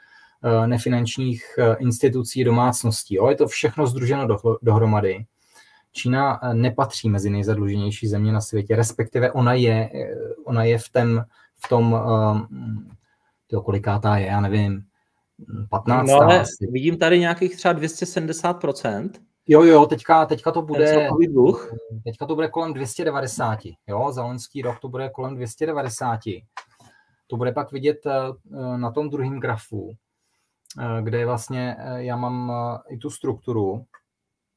Eh, 0.43 0.67
nefinančních 0.67 1.45
eh, 1.59 1.77
institucí 1.79 2.45
domácností. 2.45 3.15
Jo? 3.15 3.29
Je 3.29 3.37
to 3.37 3.47
všechno 3.47 3.87
združeno 3.87 4.27
do, 4.27 4.39
dohromady. 4.63 5.27
Čína 5.93 6.41
nepatří 6.53 7.11
mezi 7.11 7.31
nejzadluženější 7.31 8.09
země 8.09 8.33
na 8.33 8.41
světě, 8.41 8.77
respektive 8.77 9.33
ona 9.33 9.53
je, 9.53 9.91
ona 10.45 10.65
je 10.65 10.79
v, 10.79 10.89
ten, 10.89 11.25
v 11.65 11.69
tom, 11.69 12.01
tyjo, 13.47 13.63
kolikátá 13.63 14.17
je, 14.17 14.27
já 14.27 14.41
nevím, 14.41 14.83
15. 15.71 16.09
No 16.09 16.15
ale 16.15 16.41
asi. 16.41 16.67
vidím 16.71 16.99
tady 16.99 17.21
nějakých 17.21 17.57
třeba 17.57 17.75
270%. 17.75 19.11
Jo, 19.51 19.63
jo, 19.63 19.87
teďka, 19.87 20.27
teďka 20.27 20.51
to 20.51 20.63
bude, 20.63 21.09
dluh. 21.33 21.73
teďka 22.05 22.27
to 22.27 22.35
bude 22.35 22.49
kolem 22.49 22.75
290, 22.75 23.59
jo, 23.87 24.13
za 24.13 24.25
loňský 24.25 24.63
rok 24.63 24.81
to 24.81 24.89
bude 24.89 25.09
kolem 25.09 25.35
290. 25.35 26.21
To 27.27 27.37
bude 27.37 27.53
pak 27.53 27.73
vidět 27.73 27.99
na 28.77 28.91
tom 28.91 29.11
druhém 29.11 29.41
grafu. 29.41 29.97
Eh, 30.81 31.03
kde 31.03 31.27
vlastně 31.27 31.77
eh, 31.79 32.03
já 32.05 32.17
mám 32.17 32.53
eh, 32.53 32.95
i 32.95 32.97
tu 32.97 33.11
strukturu. 33.11 33.85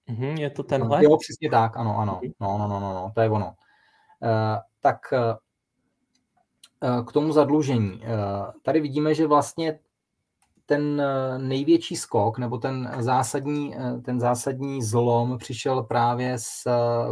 Mm-hmm, 0.09 0.39
je 0.39 0.49
to 0.49 0.63
tenhle? 0.63 1.03
Jo, 1.03 1.17
přesně 1.17 1.49
tak, 1.49 1.77
ano, 1.77 1.97
ano. 1.97 2.19
Mhm. 2.23 2.31
No, 2.39 2.57
no, 2.57 2.67
no, 2.67 2.79
no, 2.79 2.93
no 2.93 3.11
to 3.15 3.21
je 3.21 3.29
ono. 3.29 3.53
Tak 4.79 4.97
k 7.07 7.11
tomu 7.13 7.33
zadlužení. 7.33 8.01
Tady 8.61 8.79
vidíme, 8.79 9.13
že 9.13 9.27
vlastně 9.27 9.79
ten 10.65 11.03
největší 11.37 11.95
skok 11.95 12.37
nebo 12.37 12.57
ten 12.57 12.91
zásadní, 12.99 13.75
ten 14.05 14.19
zásadní 14.19 14.83
zlom 14.83 15.37
přišel 15.37 15.83
právě 15.83 16.33
s, 16.37 16.63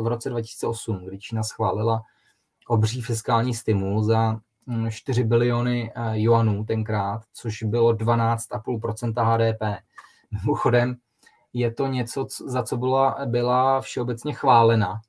v 0.02 0.08
roce 0.08 0.30
2008, 0.30 1.06
kdy 1.06 1.20
Čína 1.20 1.44
schválila 1.44 2.02
obří 2.68 3.02
fiskální 3.02 3.54
stimul 3.54 4.04
za 4.04 4.40
4 4.90 5.24
biliony 5.24 5.92
eh, 5.96 6.20
juanů 6.20 6.66
tenkrát, 6.66 7.22
což 7.34 7.64
bylo 7.64 7.94
12,5% 7.94 9.14
HDP. 9.24 9.84
Mimochodem, 10.32 10.96
je 11.54 11.74
to 11.74 11.88
něco, 11.88 12.28
za 12.46 12.64
co 12.64 12.78
byla, 12.78 13.18
byla 13.26 13.82
všeobecně 13.82 14.34
chválena 14.34 14.94
eh, 14.94 15.09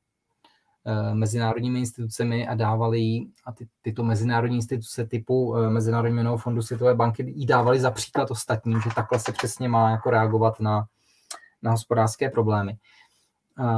mezinárodními 1.12 1.78
institucemi 1.78 2.48
a 2.48 2.54
dávali 2.54 3.00
jí, 3.00 3.32
a 3.46 3.52
ty, 3.52 3.68
tyto 3.82 4.02
mezinárodní 4.04 4.56
instituce 4.56 5.06
typu 5.06 5.56
eh, 5.56 5.70
Mezinárodní 5.70 6.14
měnového 6.14 6.38
fondu 6.38 6.62
Světové 6.62 6.94
banky 6.94 7.22
jí 7.36 7.46
dávali 7.46 7.80
za 7.80 7.90
příklad 7.90 8.30
ostatním, 8.30 8.80
že 8.80 8.90
takhle 8.94 9.18
se 9.18 9.32
přesně 9.32 9.68
má 9.68 9.90
jako 9.90 10.10
reagovat 10.10 10.60
na, 10.60 10.86
na 11.62 11.70
hospodářské 11.70 12.30
problémy 12.30 12.78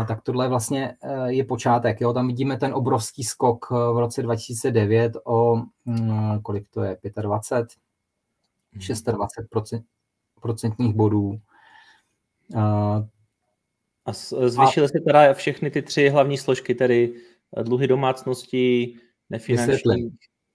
tak 0.08 0.22
tohle 0.22 0.48
vlastně 0.48 0.96
eh, 1.02 1.32
je 1.32 1.44
počátek. 1.44 2.00
Jo? 2.00 2.12
Tam 2.12 2.26
vidíme 2.26 2.56
ten 2.56 2.74
obrovský 2.74 3.24
skok 3.24 3.66
eh, 3.70 3.74
v 3.74 3.98
roce 3.98 4.22
2009 4.22 5.12
o, 5.24 5.62
mm, 5.84 6.42
kolik 6.42 6.68
to 6.70 6.82
je, 6.82 6.98
25, 7.22 9.14
26 9.14 9.84
procentních 10.40 10.94
bodů. 10.94 11.40
A 14.06 14.12
zvyšily 14.48 14.88
se 14.88 15.00
teda 15.06 15.34
všechny 15.34 15.70
ty 15.70 15.82
tři 15.82 16.08
hlavní 16.08 16.38
složky, 16.38 16.74
tedy 16.74 17.14
eh, 17.56 17.64
dluhy 17.64 17.86
domácností, 17.86 18.98
nefinanční. 19.30 20.10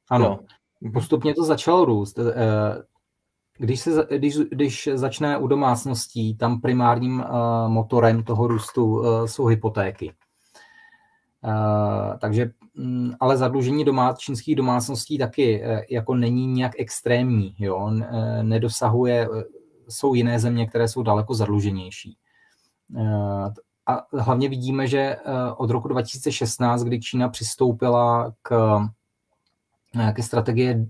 Ano, 0.10 0.40
jo. 0.82 0.92
postupně 0.94 1.34
to 1.36 1.44
začalo 1.44 1.86
růst. 1.86 2.20
Když, 3.58 3.80
se, 3.80 4.08
když, 4.18 4.38
když 4.38 4.90
začne 4.94 5.38
u 5.38 5.48
domácností, 5.48 6.38
tam 6.38 6.62
primárním 6.62 7.24
motorem 7.68 8.24
toho 8.24 8.48
růstu 8.48 9.04
jsou 9.26 9.46
hypotéky. 9.46 10.14
Takže, 12.22 12.52
um, 12.78 13.16
ale 13.20 13.38
zadlužení 13.38 13.86
domá, 13.86 14.16
čínských 14.18 14.56
domácností 14.56 15.18
taky 15.18 15.64
jako 15.90 16.16
není 16.16 16.48
nějak 16.48 16.72
extrémní. 16.78 17.56
Jo? 17.60 17.92
Nedosahuje, 18.42 19.30
jsou 19.90 20.14
jiné 20.14 20.40
země, 20.40 20.68
které 20.68 20.88
jsou 20.88 21.04
daleko 21.04 21.34
zadluženější. 21.34 22.18
Uh, 22.96 23.54
a 23.88 24.06
hlavně 24.14 24.50
vidíme, 24.50 24.88
že 24.88 25.16
uh, 25.16 25.34
od 25.58 25.70
roku 25.70 25.88
2016, 25.88 26.84
kdy 26.84 27.00
Čína 27.00 27.30
přistoupila 27.30 28.34
k, 28.42 28.80
ke 30.14 30.24
strategie 30.24 30.88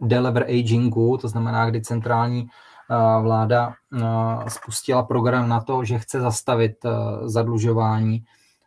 delever 0.00 0.44
agingu, 0.48 1.16
to 1.16 1.28
znamená, 1.28 1.70
kdy 1.70 1.82
centrální 1.82 2.46
eh, 2.90 3.22
vláda 3.22 3.74
eh, 3.94 4.50
spustila 4.50 5.02
program 5.02 5.48
na 5.48 5.60
to, 5.60 5.84
že 5.84 5.98
chce 5.98 6.20
zastavit 6.20 6.84
eh, 6.84 6.90
zadlužování, 7.28 8.24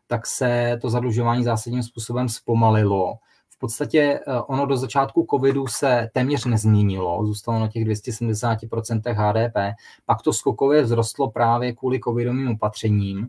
tak 0.07 0.27
se 0.27 0.77
to 0.81 0.89
zadlužování 0.89 1.43
zásadním 1.43 1.83
způsobem 1.83 2.29
zpomalilo. 2.29 3.13
V 3.57 3.59
podstatě 3.59 4.19
ono 4.47 4.65
do 4.65 4.77
začátku 4.77 5.27
covidu 5.29 5.67
se 5.67 6.09
téměř 6.13 6.45
nezměnilo, 6.45 7.25
zůstalo 7.25 7.59
na 7.59 7.67
těch 7.67 7.85
270% 7.85 9.01
HDP, 9.13 9.77
pak 10.05 10.21
to 10.21 10.33
skokově 10.33 10.83
vzrostlo 10.83 11.31
právě 11.31 11.73
kvůli 11.75 11.99
covidovým 11.99 12.51
opatřením. 12.51 13.27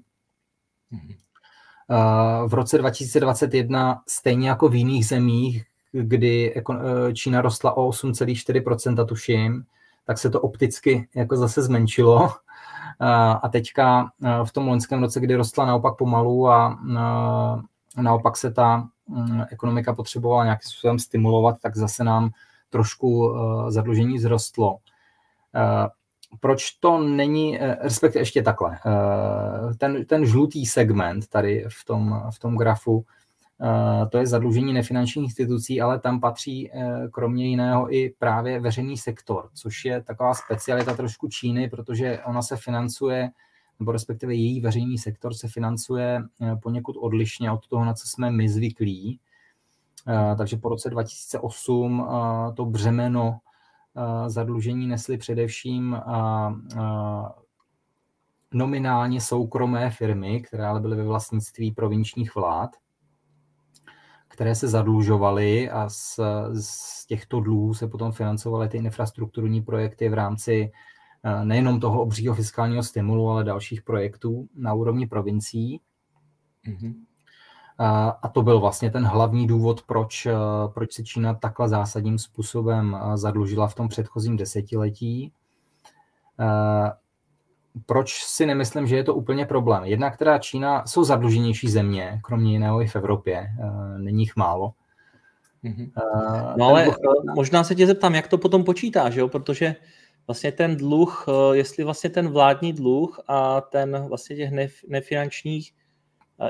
Mm-hmm. 0.92 1.16
V 2.46 2.54
roce 2.54 2.78
2021, 2.78 4.02
stejně 4.08 4.48
jako 4.48 4.68
v 4.68 4.74
jiných 4.74 5.06
zemích, 5.06 5.64
kdy 5.92 6.54
eh, 6.56 7.12
Čína 7.12 7.42
rostla 7.42 7.76
o 7.76 7.90
8,4%, 7.90 9.06
tuším, 9.06 9.64
tak 10.06 10.18
se 10.18 10.30
to 10.30 10.40
opticky 10.40 11.08
jako 11.14 11.36
zase 11.36 11.62
zmenšilo. 11.62 12.30
A 13.42 13.48
teďka 13.48 14.10
eh, 14.24 14.44
v 14.44 14.52
tom 14.52 14.68
loňském 14.68 15.02
roce, 15.02 15.20
kdy 15.20 15.34
rostla 15.34 15.66
naopak 15.66 15.96
pomalu 15.96 16.48
a 16.48 16.80
eh, 16.90 18.02
naopak 18.02 18.36
se 18.36 18.50
ta 18.50 18.88
ekonomika 19.50 19.94
potřebovala 19.94 20.44
nějakým 20.44 20.70
způsobem 20.70 20.98
stimulovat, 20.98 21.56
tak 21.62 21.76
zase 21.76 22.04
nám 22.04 22.30
trošku 22.70 23.34
zadlužení 23.68 24.18
vzrostlo. 24.18 24.78
Proč 26.40 26.70
to 26.70 26.98
není, 26.98 27.60
eh, 27.60 27.76
respektive 27.80 28.20
ještě 28.20 28.42
takhle, 28.42 28.78
eh, 28.86 29.74
ten, 29.74 30.04
ten 30.04 30.26
žlutý 30.26 30.66
segment 30.66 31.28
tady 31.28 31.64
v 31.68 31.84
tom, 31.84 32.22
v 32.30 32.38
tom 32.38 32.56
grafu, 32.56 33.04
eh, 33.62 34.06
to 34.06 34.18
je 34.18 34.26
zadlužení 34.26 34.72
nefinančních 34.72 35.24
institucí, 35.24 35.80
ale 35.80 35.98
tam 35.98 36.20
patří 36.20 36.70
kromě 37.12 37.48
jiného 37.48 37.94
i 37.94 38.14
právě 38.18 38.60
veřejný 38.60 38.96
sektor, 38.96 39.48
což 39.54 39.84
je 39.84 40.02
taková 40.02 40.34
specialita 40.34 40.94
trošku 40.94 41.28
Číny, 41.28 41.68
protože 41.68 42.18
ona 42.24 42.42
se 42.42 42.56
financuje, 42.56 43.30
nebo 43.78 43.92
respektive 43.92 44.34
její 44.34 44.60
veřejný 44.60 44.98
sektor 44.98 45.34
se 45.34 45.48
financuje 45.48 46.22
poněkud 46.62 46.96
odlišně 46.96 47.50
od 47.50 47.68
toho, 47.68 47.84
na 47.84 47.94
co 47.94 48.08
jsme 48.08 48.30
my 48.30 48.48
zvyklí. 48.48 49.20
Takže 50.38 50.56
po 50.56 50.68
roce 50.68 50.90
2008 50.90 52.08
to 52.56 52.64
břemeno 52.64 53.38
zadlužení 54.26 54.86
nesly 54.86 55.18
především 55.18 56.00
nominálně 58.52 59.20
soukromé 59.20 59.90
firmy, 59.90 60.40
které 60.40 60.66
ale 60.66 60.80
byly 60.80 60.96
ve 60.96 61.04
vlastnictví 61.04 61.72
provinčních 61.72 62.34
vlád, 62.34 62.70
které 64.28 64.54
se 64.54 64.68
zadlužovaly 64.68 65.70
a 65.70 65.88
z, 65.88 66.20
z 66.52 67.06
těchto 67.06 67.40
dluhů 67.40 67.74
se 67.74 67.88
potom 67.88 68.12
financovaly 68.12 68.68
ty 68.68 68.76
infrastrukturní 68.76 69.62
projekty 69.62 70.08
v 70.08 70.14
rámci 70.14 70.72
nejenom 71.44 71.80
toho 71.80 72.02
obřího 72.02 72.34
fiskálního 72.34 72.82
stimulu, 72.82 73.30
ale 73.30 73.44
dalších 73.44 73.82
projektů 73.82 74.48
na 74.54 74.74
úrovni 74.74 75.06
provincií. 75.06 75.80
Mm-hmm. 76.68 76.94
A 78.22 78.28
to 78.32 78.42
byl 78.42 78.60
vlastně 78.60 78.90
ten 78.90 79.04
hlavní 79.04 79.46
důvod, 79.46 79.82
proč, 79.82 80.26
eh, 80.26 80.34
proč 80.74 80.92
se 80.92 81.02
Čína 81.02 81.34
takhle 81.34 81.68
zásadním 81.68 82.18
způsobem 82.18 82.96
eh, 83.00 83.16
zadlužila 83.16 83.66
v 83.66 83.74
tom 83.74 83.88
předchozím 83.88 84.36
desetiletí. 84.36 85.32
Eh, 86.40 86.92
proč 87.86 88.24
si 88.24 88.46
nemyslím, 88.46 88.86
že 88.86 88.96
je 88.96 89.04
to 89.04 89.14
úplně 89.14 89.46
problém? 89.46 89.84
Jednak 89.84 90.16
teda 90.16 90.38
Čína 90.38 90.86
jsou 90.86 91.04
zadluženější 91.04 91.68
země, 91.68 92.20
kromě 92.24 92.52
jiného 92.52 92.82
i 92.82 92.86
v 92.86 92.96
Evropě, 92.96 93.46
není 93.98 94.22
jich 94.22 94.36
málo. 94.36 94.72
Mm-hmm. 95.64 95.90
No 96.58 96.66
ale 96.66 96.86
možná 97.34 97.64
se 97.64 97.74
tě 97.74 97.86
zeptám, 97.86 98.14
jak 98.14 98.28
to 98.28 98.38
potom 98.38 98.64
počítáš, 98.64 99.14
jo? 99.14 99.28
protože 99.28 99.76
vlastně 100.28 100.52
ten 100.52 100.76
dluh, 100.76 101.26
jestli 101.52 101.84
vlastně 101.84 102.10
ten 102.10 102.28
vládní 102.28 102.72
dluh 102.72 103.20
a 103.28 103.60
ten 103.60 104.06
vlastně 104.08 104.36
těch 104.36 104.50
nefinančních 104.88 105.72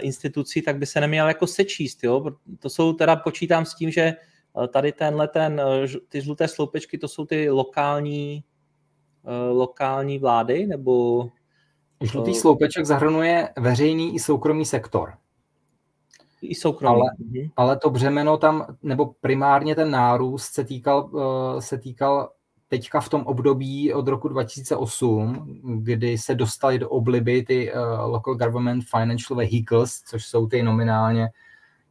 institucí, 0.01 0.63
tak 0.63 0.77
by 0.77 0.87
se 0.87 1.01
neměl 1.01 1.29
jako 1.29 1.47
sečíst. 1.47 2.05
Jo? 2.05 2.25
To 2.59 2.71
jsou 2.71 2.93
teda, 2.93 3.17
počítám 3.17 3.65
s 3.65 3.75
tím, 3.75 3.91
že 3.91 4.03
eh, 4.03 4.69
tady 4.69 4.93
tenhle 4.93 5.29
ten, 5.29 5.61
eh, 5.61 5.89
ty 6.09 6.21
žluté 6.21 6.49
sloupečky, 6.49 6.99
to 6.99 7.09
jsou 7.09 7.27
ty 7.27 7.51
lokální, 7.51 8.45
eh, 9.25 9.51
lokální 9.51 10.19
vlády, 10.19 10.67
nebo... 10.67 11.25
Žlutý 12.03 12.35
sloupeček 12.35 12.87
zahrnuje 12.87 13.49
veřejný 13.59 14.15
i 14.15 14.19
soukromý 14.19 14.65
sektor. 14.65 15.13
I 16.43 16.55
soukromý. 16.55 17.01
Ale, 17.01 17.11
mhm. 17.19 17.51
ale 17.57 17.77
to 17.77 17.91
břemeno 17.91 18.37
tam, 18.37 18.77
nebo 18.83 19.15
primárně 19.21 19.75
ten 19.75 19.91
nárůst 19.91 20.55
se 20.55 20.65
týkal, 20.65 21.11
se 21.61 21.79
týkal 21.79 22.31
teďka 22.69 23.01
v 23.01 23.09
tom 23.09 23.23
období 23.27 23.95
od 23.95 24.09
roku 24.09 24.29
2008, 24.29 25.61
kdy 25.83 26.19
se 26.19 26.35
dostali 26.35 26.79
do 26.79 26.89
obliby 26.89 27.43
ty 27.43 27.73
uh, 27.73 27.81
local 28.11 28.35
government 28.35 28.85
financial 28.85 29.37
vehicles, 29.37 30.03
což 30.03 30.27
jsou 30.27 30.47
ty 30.47 30.63
nominálně 30.63 31.31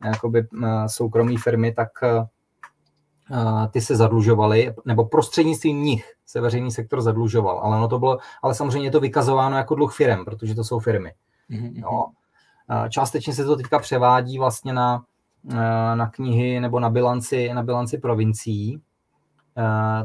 jakoby 0.05 0.47
uh, 0.53 0.85
soukromé 0.85 1.33
firmy, 1.37 1.73
tak 1.73 1.89
uh, 2.01 3.67
ty 3.71 3.81
se 3.81 3.95
zadlužovaly, 3.95 4.73
nebo 4.85 5.05
prostřednictvím 5.05 5.83
nich 5.83 6.13
se 6.25 6.41
veřejný 6.41 6.71
sektor 6.71 7.01
zadlužoval, 7.01 7.59
ale 7.59 7.77
ono 7.77 7.87
to 7.87 7.99
bylo, 7.99 8.17
ale 8.43 8.55
samozřejmě 8.55 8.87
je 8.87 8.91
to 8.91 8.99
vykazováno 8.99 9.57
jako 9.57 9.75
dluh 9.75 9.95
firm, 9.95 10.25
protože 10.25 10.55
to 10.55 10.63
jsou 10.63 10.79
firmy. 10.79 11.13
Mm-hmm. 11.51 11.81
No. 11.81 12.11
Částečně 12.89 13.33
se 13.33 13.45
to 13.45 13.55
teďka 13.55 13.79
převádí 13.79 14.37
vlastně 14.37 14.73
na, 14.73 15.03
na 15.95 16.09
knihy 16.09 16.59
nebo 16.59 16.79
na 16.79 16.89
bilanci, 16.89 17.53
na 17.53 17.63
bilanci 17.63 17.97
provincií, 17.97 18.81
Eh, 18.81 18.85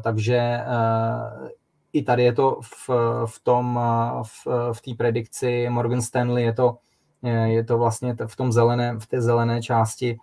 takže 0.02 0.36
eh, 0.36 1.48
i 1.92 2.02
tady 2.02 2.22
je 2.22 2.32
to 2.32 2.60
v, 2.62 2.90
v 3.26 3.40
tom, 3.42 3.80
eh, 3.82 4.22
v, 4.22 4.72
v 4.72 4.80
té 4.80 4.90
predikci 4.96 5.68
Morgan 5.70 6.02
Stanley, 6.02 6.44
je 6.44 6.52
to, 6.52 6.78
je 7.44 7.64
to 7.64 7.78
vlastně 7.78 8.16
v 8.26 8.36
tom 8.36 8.52
zelené, 8.52 8.98
v 8.98 9.06
té 9.06 9.20
zelené 9.20 9.62
části 9.62 10.16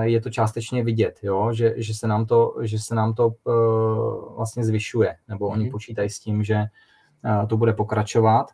je 0.00 0.20
to 0.20 0.30
částečně 0.30 0.84
vidět, 0.84 1.18
jo? 1.22 1.52
Že, 1.52 1.74
že, 1.76 1.94
se 1.94 2.06
nám 2.06 2.26
to, 2.26 2.54
že 2.60 2.78
se 2.78 2.94
nám 2.94 3.14
to 3.14 3.34
vlastně 4.36 4.64
zvyšuje, 4.64 5.16
nebo 5.28 5.48
oni 5.48 5.64
mm-hmm. 5.64 5.70
počítají 5.70 6.10
s 6.10 6.20
tím, 6.20 6.44
že 6.44 6.64
to 7.48 7.56
bude 7.56 7.72
pokračovat. 7.72 8.50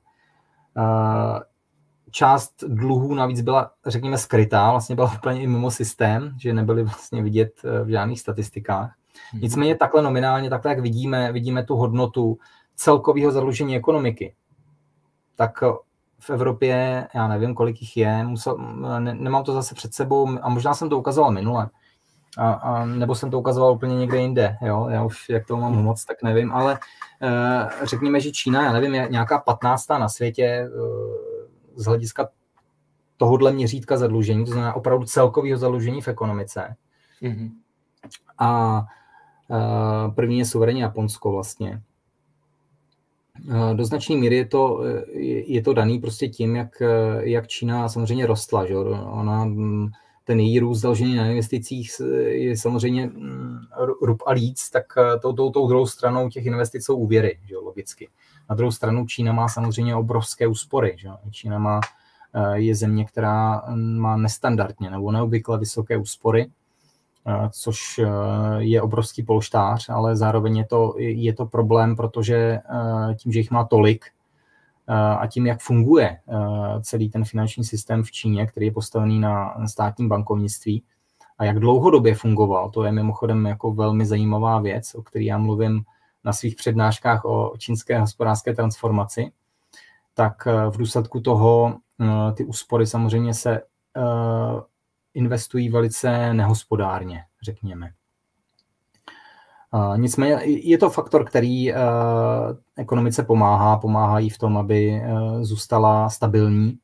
Část 2.11 2.65
dluhů 2.69 3.15
navíc 3.15 3.41
byla, 3.41 3.71
řekněme, 3.87 4.19
skrytá, 4.19 4.71
vlastně 4.71 4.95
byla 4.95 5.13
úplně 5.15 5.43
i 5.43 5.47
mimo 5.47 5.71
systém, 5.71 6.35
že 6.39 6.53
nebyly 6.53 6.83
vlastně 6.83 7.23
vidět 7.23 7.53
v 7.85 7.89
žádných 7.89 8.21
statistikách. 8.21 8.95
Mhm. 9.33 9.43
Nicméně 9.43 9.77
takhle 9.77 10.03
nominálně, 10.03 10.51
takhle 10.51 10.73
jak 10.73 10.81
vidíme, 10.81 11.33
vidíme 11.33 11.65
tu 11.65 11.77
hodnotu 11.77 12.39
celkového 12.75 13.33
zadlužení 13.33 13.77
ekonomiky, 13.77 14.35
tak 15.37 15.63
v 16.19 16.31
Evropě, 16.31 17.07
já 17.15 17.29
nevím, 17.29 17.55
kolik 17.55 17.81
jich 17.81 17.97
je, 17.97 18.25
musel, 18.25 18.59
ne, 18.99 19.15
nemám 19.15 19.45
to 19.45 19.53
zase 19.53 19.75
před 19.75 19.95
sebou 19.95 20.29
a 20.43 20.49
možná 20.49 20.75
jsem 20.75 20.89
to 20.89 20.99
ukazoval 20.99 21.31
minule, 21.31 21.69
a, 22.39 22.53
a, 22.53 22.85
nebo 22.85 23.15
jsem 23.15 23.31
to 23.31 23.39
ukazoval 23.39 23.73
úplně 23.73 23.97
někde 23.97 24.19
jinde, 24.19 24.57
jo, 24.63 24.87
já 24.91 25.05
už 25.05 25.29
jak 25.29 25.47
to 25.47 25.57
mám 25.57 25.85
moc, 25.85 26.05
tak 26.05 26.23
nevím, 26.23 26.53
ale 26.53 26.79
e, 27.23 27.87
řekněme, 27.87 28.21
že 28.21 28.33
Čína, 28.33 28.65
já 28.65 28.73
nevím, 28.73 28.95
je 28.95 29.09
nějaká 29.11 29.39
15. 29.39 29.89
na 29.89 30.09
světě 30.09 30.45
e, 30.45 30.69
z 31.75 31.85
hlediska 31.85 32.29
tohohle 33.17 33.53
měřítka 33.53 33.97
zadlužení, 33.97 34.45
to 34.45 34.51
znamená 34.51 34.75
opravdu 34.75 35.05
celkového 35.05 35.59
zadlužení 35.59 36.03
v 36.03 36.09
ekonomice. 36.09 36.77
Mm-hmm. 37.23 37.51
A 38.39 38.83
první 40.15 40.39
je 40.39 40.45
suverénní 40.45 40.81
Japonsko 40.81 41.33
vlastně. 41.33 41.83
Eh, 43.51 43.75
do 43.75 43.85
značné 43.85 44.17
míry 44.17 44.37
je 44.37 44.47
to, 44.47 44.83
je 45.47 45.63
to 45.63 45.73
daný 45.73 45.99
prostě 45.99 46.29
tím, 46.29 46.57
jak, 46.57 46.83
jak 47.21 47.47
Čína 47.47 47.89
samozřejmě 47.89 48.27
rostla. 48.27 48.67
Že? 48.67 48.77
Ona, 48.77 49.45
mm, 49.45 49.89
ten 50.25 50.41
její 50.41 50.59
růst 50.59 50.81
založený 50.81 51.15
na 51.15 51.27
investicích 51.27 51.91
je 52.25 52.57
samozřejmě 52.57 53.07
mm, 53.07 53.59
rub 54.03 54.23
a 54.27 54.33
líc, 54.33 54.71
tak 54.71 54.85
eh, 54.99 55.19
tou, 55.19 55.33
tou, 55.33 55.51
tou 55.51 55.69
druhou 55.69 55.87
stranou 55.87 56.29
těch 56.29 56.47
investic 56.47 56.85
jsou 56.85 56.97
úvěry, 56.97 57.39
že? 57.45 57.57
logicky. 57.57 58.09
Na 58.51 58.57
druhou 58.57 58.73
stranu 58.73 59.07
Čína 59.07 59.33
má 59.33 59.49
samozřejmě 59.49 59.97
obrovské 59.97 60.47
úspory. 60.47 60.95
Že? 60.99 61.09
Čína 61.31 61.59
má, 61.59 61.81
je 62.55 62.75
země, 62.75 63.05
která 63.05 63.62
mm, 63.68 63.99
má 63.99 64.16
nestandardně 64.16 64.91
nebo 64.91 65.12
neobvykle 65.12 65.59
vysoké 65.59 65.97
úspory 65.97 66.47
Eh, 66.47 66.66
což 67.51 67.99
eh, 67.99 68.09
je 68.59 68.83
obrovský 68.83 69.22
polštář, 69.22 69.89
ale 69.89 70.16
zároveň 70.16 70.57
je 70.57 70.66
to, 70.66 70.95
je 70.99 71.33
to 71.33 71.47
problém, 71.47 71.97
protože 71.97 72.37
eh, 72.37 73.14
tím, 73.14 73.33
že 73.33 73.39
jich 73.39 73.51
má 73.51 73.64
tolik 73.64 74.07
a 75.18 75.27
tím, 75.27 75.47
jak 75.47 75.61
funguje 75.61 76.18
celý 76.81 77.11
ten 77.11 77.24
finanční 77.24 77.64
systém 77.64 78.03
v 78.03 78.11
Číně, 78.11 78.47
který 78.47 78.66
je 78.66 78.72
postavený 78.72 79.20
na 79.20 79.55
státním 79.66 80.09
bankovnictví 80.09 80.83
a 81.39 81.45
jak 81.45 81.59
dlouhodobě 81.59 82.14
fungoval, 82.14 82.70
to 82.70 82.85
je 82.85 82.93
mimochodem 82.93 83.47
jako 83.47 83.72
velmi 83.72 84.07
zajímavá 84.07 84.61
věc, 84.61 84.95
o 84.95 85.03
které 85.03 85.24
já 85.24 85.39
mluvím 85.39 85.85
na 86.24 86.33
svých 86.33 86.57
přednáškách 86.57 87.24
o 87.24 87.53
čínské 87.59 88.01
hospodářské 88.01 88.55
transformaci, 88.55 89.33
tak 90.14 90.47
v 90.70 90.77
důsledku 90.77 91.20
toho 91.20 91.77
ty 92.35 92.45
úspory 92.45 92.87
samozřejmě 92.87 93.35
se 93.35 93.61
investují 95.17 95.69
velice 95.69 96.35
nehospodárně, 96.35 97.23
řekněme. 97.43 97.91
Nicméně 99.97 100.39
je 100.45 100.79
to 100.79 100.91
faktor, 100.91 101.25
který 101.25 101.73
ekonomice 102.77 103.23
pomáhá, 103.23 103.79
pomáhá 103.79 104.19
jí 104.19 104.31
v 104.31 104.39
tom, 104.39 104.57
aby 104.57 105.03
zůstala 105.41 106.11
stabilní. 106.11 106.79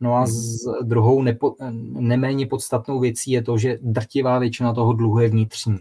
No 0.00 0.16
a 0.16 0.26
z 0.26 0.58
druhou 0.82 1.22
nepo, 1.22 1.54
neméně 2.00 2.46
podstatnou 2.46 3.00
věcí 3.00 3.30
je 3.30 3.42
to, 3.42 3.58
že 3.58 3.78
drtivá 3.82 4.38
většina 4.38 4.72
toho 4.72 4.92
dluhu 4.92 5.18
je 5.18 5.28
vnitřní. 5.28 5.78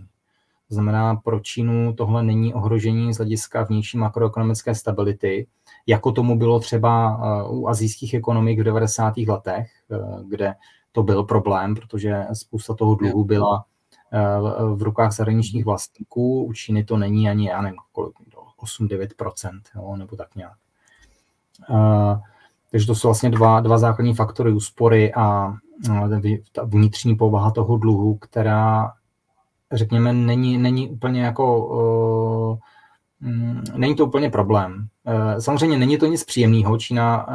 To 0.68 0.74
znamená, 0.76 1.16
pro 1.16 1.40
Čínu 1.40 1.94
tohle 1.94 2.24
není 2.24 2.54
ohrožení 2.54 3.14
z 3.14 3.18
hlediska 3.18 3.64
vnější 3.64 3.98
makroekonomické 3.98 4.76
stability, 4.76 5.48
jako 5.88 6.12
tomu 6.12 6.38
bylo 6.38 6.60
třeba 6.60 7.18
u 7.50 7.68
azijských 7.68 8.14
ekonomik 8.14 8.60
v 8.60 8.64
90. 8.64 9.14
letech, 9.18 9.68
kde 10.28 10.54
to 10.92 11.04
byl 11.04 11.24
problém, 11.24 11.76
protože 11.76 12.26
spousta 12.34 12.74
toho 12.74 12.96
dluhu 12.96 13.24
byla 13.24 13.66
eh, 14.14 14.20
v 14.76 14.82
rukách 14.82 15.12
zahraničních 15.12 15.66
vlastníků. 15.66 16.44
U 16.44 16.54
Číny 16.54 16.84
to 16.84 16.98
není 16.98 17.30
ani, 17.30 17.50
já 17.50 17.62
nevím, 17.62 17.80
8-9%, 18.62 19.98
nebo 19.98 20.16
tak 20.16 20.36
nějak. 20.36 20.54
Takže 22.72 22.88
to 22.88 22.96
jsou 22.96 23.08
vlastně 23.08 23.30
dva, 23.30 23.60
dva 23.60 23.78
základní 23.78 24.16
faktory 24.16 24.52
úspory 24.52 25.14
a 25.14 25.54
ta 26.52 26.64
vnitřní 26.64 27.16
povaha 27.16 27.52
toho 27.52 27.78
dluhu, 27.78 28.18
která, 28.18 28.92
řekněme, 29.72 30.14
není, 30.14 30.58
není 30.58 30.90
úplně 30.90 31.22
jako, 31.22 31.68
uh, 31.68 32.58
není 33.76 33.96
to 33.96 34.06
úplně 34.06 34.30
problém. 34.30 34.88
Samozřejmě 35.40 35.78
není 35.78 35.98
to 35.98 36.06
nic 36.06 36.24
příjemného. 36.24 36.78
Čína, 36.78 37.28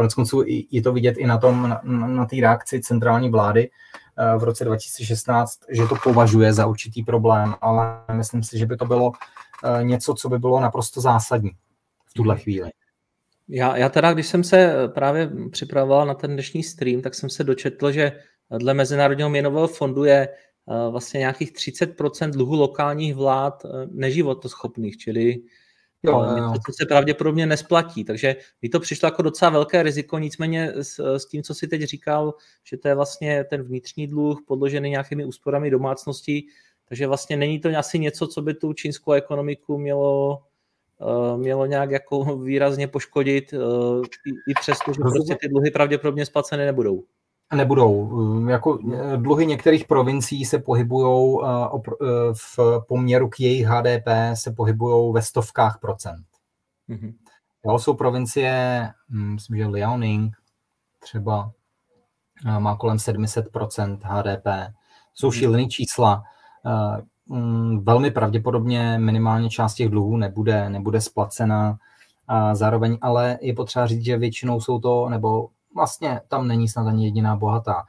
konec 0.00 0.14
konců 0.14 0.44
je 0.70 0.82
to 0.82 0.92
vidět 0.92 1.18
i 1.18 1.26
na 1.26 1.38
tom, 1.38 1.68
na, 1.68 1.80
na 2.06 2.26
té 2.26 2.36
reakci 2.40 2.80
centrální 2.80 3.30
vlády 3.30 3.70
uh, 3.70 4.40
v 4.40 4.44
roce 4.44 4.64
2016, 4.64 5.60
že 5.68 5.86
to 5.86 5.94
považuje 6.02 6.52
za 6.52 6.66
určitý 6.66 7.02
problém, 7.02 7.54
ale 7.60 8.00
myslím 8.12 8.42
si, 8.42 8.58
že 8.58 8.66
by 8.66 8.76
to 8.76 8.84
bylo 8.84 9.06
uh, 9.08 9.82
něco, 9.82 10.14
co 10.14 10.28
by 10.28 10.38
bylo 10.38 10.60
naprosto 10.60 11.00
zásadní 11.00 11.50
v 12.06 12.14
tuhle 12.14 12.38
chvíli. 12.38 12.70
Já, 13.48 13.76
já 13.76 13.88
teda, 13.88 14.12
když 14.12 14.26
jsem 14.26 14.44
se 14.44 14.88
právě 14.94 15.30
připravoval 15.50 16.06
na 16.06 16.14
ten 16.14 16.32
dnešní 16.32 16.62
stream, 16.62 17.00
tak 17.00 17.14
jsem 17.14 17.30
se 17.30 17.44
dočetl, 17.44 17.92
že 17.92 18.12
dle 18.58 18.74
Mezinárodního 18.74 19.30
měnového 19.30 19.68
fondu 19.68 20.04
je 20.04 20.28
eh, 20.28 20.90
vlastně 20.90 21.18
nějakých 21.18 21.52
30% 21.52 22.30
dluhu 22.30 22.56
lokálních 22.56 23.14
vlád 23.14 23.64
eh, 23.64 23.68
neživotoschopných, 23.90 24.96
čili 24.96 25.42
jo, 26.02 26.26
eh, 26.28 26.34
něco, 26.34 26.60
co 26.66 26.72
se 26.72 26.86
pravděpodobně 26.86 27.46
nesplatí. 27.46 28.04
Takže 28.04 28.36
mi 28.62 28.68
to 28.68 28.80
přišlo 28.80 29.06
jako 29.06 29.22
docela 29.22 29.50
velké 29.50 29.82
riziko, 29.82 30.18
nicméně 30.18 30.72
s, 30.74 31.16
s 31.16 31.26
tím, 31.26 31.42
co 31.42 31.54
si 31.54 31.68
teď 31.68 31.82
říkal, 31.82 32.34
že 32.64 32.76
to 32.76 32.88
je 32.88 32.94
vlastně 32.94 33.44
ten 33.44 33.62
vnitřní 33.62 34.06
dluh 34.06 34.42
podložený 34.46 34.90
nějakými 34.90 35.24
úsporami 35.24 35.70
domácností, 35.70 36.48
takže 36.88 37.06
vlastně 37.06 37.36
není 37.36 37.60
to 37.60 37.68
asi 37.78 37.98
něco, 37.98 38.26
co 38.26 38.42
by 38.42 38.54
tu 38.54 38.72
čínskou 38.72 39.12
ekonomiku 39.12 39.78
mělo 39.78 40.42
Eh, 41.02 41.36
mělo 41.36 41.66
nějak 41.66 41.90
jako 41.90 42.36
výrazně 42.36 42.88
poškodit, 42.88 43.52
eh, 43.52 43.56
i, 44.26 44.30
i 44.50 44.54
přesto, 44.60 44.92
že 44.92 45.00
prostě 45.00 45.34
ty 45.40 45.48
dluhy 45.48 45.70
pravděpodobně 45.70 46.26
splaceny 46.26 46.64
nebudou. 46.64 47.04
Nebudou. 47.54 48.10
Eh, 48.48 48.50
jako 48.50 48.78
dluhy 49.16 49.46
některých 49.46 49.84
provincií 49.84 50.44
se 50.44 50.58
pohybují 50.58 51.38
v 52.32 52.80
poměru 52.88 53.28
k 53.28 53.40
jejich 53.40 53.66
HDP 53.66 54.08
se 54.34 54.52
pohybují 54.52 55.12
ve 55.12 55.22
stovkách 55.22 55.78
procent. 55.80 56.26
Mm-hmm. 56.88 57.14
Jo, 57.66 57.78
jsou 57.78 57.94
provincie, 57.94 58.88
hm, 59.10 59.34
myslím, 59.34 59.56
že 59.56 59.66
Liaoning 59.66 60.36
třeba 60.98 61.50
má 62.58 62.76
kolem 62.76 62.96
700% 62.96 63.98
HDP. 64.02 64.74
Jsou 65.14 65.26
mhm. 65.26 65.34
šílené 65.34 65.66
čísla. 65.66 66.22
Mm, 67.26 67.84
velmi 67.84 68.10
pravděpodobně 68.10 68.98
minimálně 68.98 69.50
část 69.50 69.74
těch 69.74 69.88
dluhů 69.88 70.16
nebude, 70.16 70.70
nebude 70.70 71.00
splacena. 71.00 71.78
A 72.28 72.54
zároveň 72.54 72.98
ale 73.00 73.38
je 73.40 73.54
potřeba 73.54 73.86
říct, 73.86 74.04
že 74.04 74.18
většinou 74.18 74.60
jsou 74.60 74.78
to, 74.78 75.08
nebo 75.08 75.48
vlastně 75.74 76.20
tam 76.28 76.48
není 76.48 76.68
snad 76.68 76.86
ani 76.86 77.04
jediná 77.04 77.36
bohatá. 77.36 77.84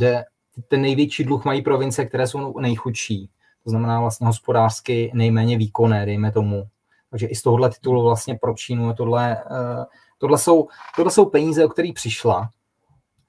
Eh, 0.00 0.24
ten 0.68 0.82
největší 0.82 1.24
dluh 1.24 1.44
mají 1.44 1.62
province, 1.62 2.04
které 2.04 2.26
jsou 2.26 2.60
nejchudší. 2.60 3.30
To 3.64 3.70
znamená 3.70 4.00
vlastně 4.00 4.26
hospodářsky 4.26 5.10
nejméně 5.14 5.58
výkonné, 5.58 6.06
dejme 6.06 6.32
tomu. 6.32 6.64
Takže 7.10 7.26
i 7.26 7.34
z 7.34 7.42
tohohle 7.42 7.70
titulu 7.70 8.02
vlastně 8.02 8.38
pro 8.40 8.54
Čínu 8.54 8.94
tohle, 8.94 9.36
eh, 9.36 9.84
tohle, 10.18 10.38
jsou, 10.38 10.68
tohle 10.96 11.12
jsou 11.12 11.26
peníze, 11.26 11.64
o 11.64 11.68
které 11.68 11.92
přišla, 11.94 12.48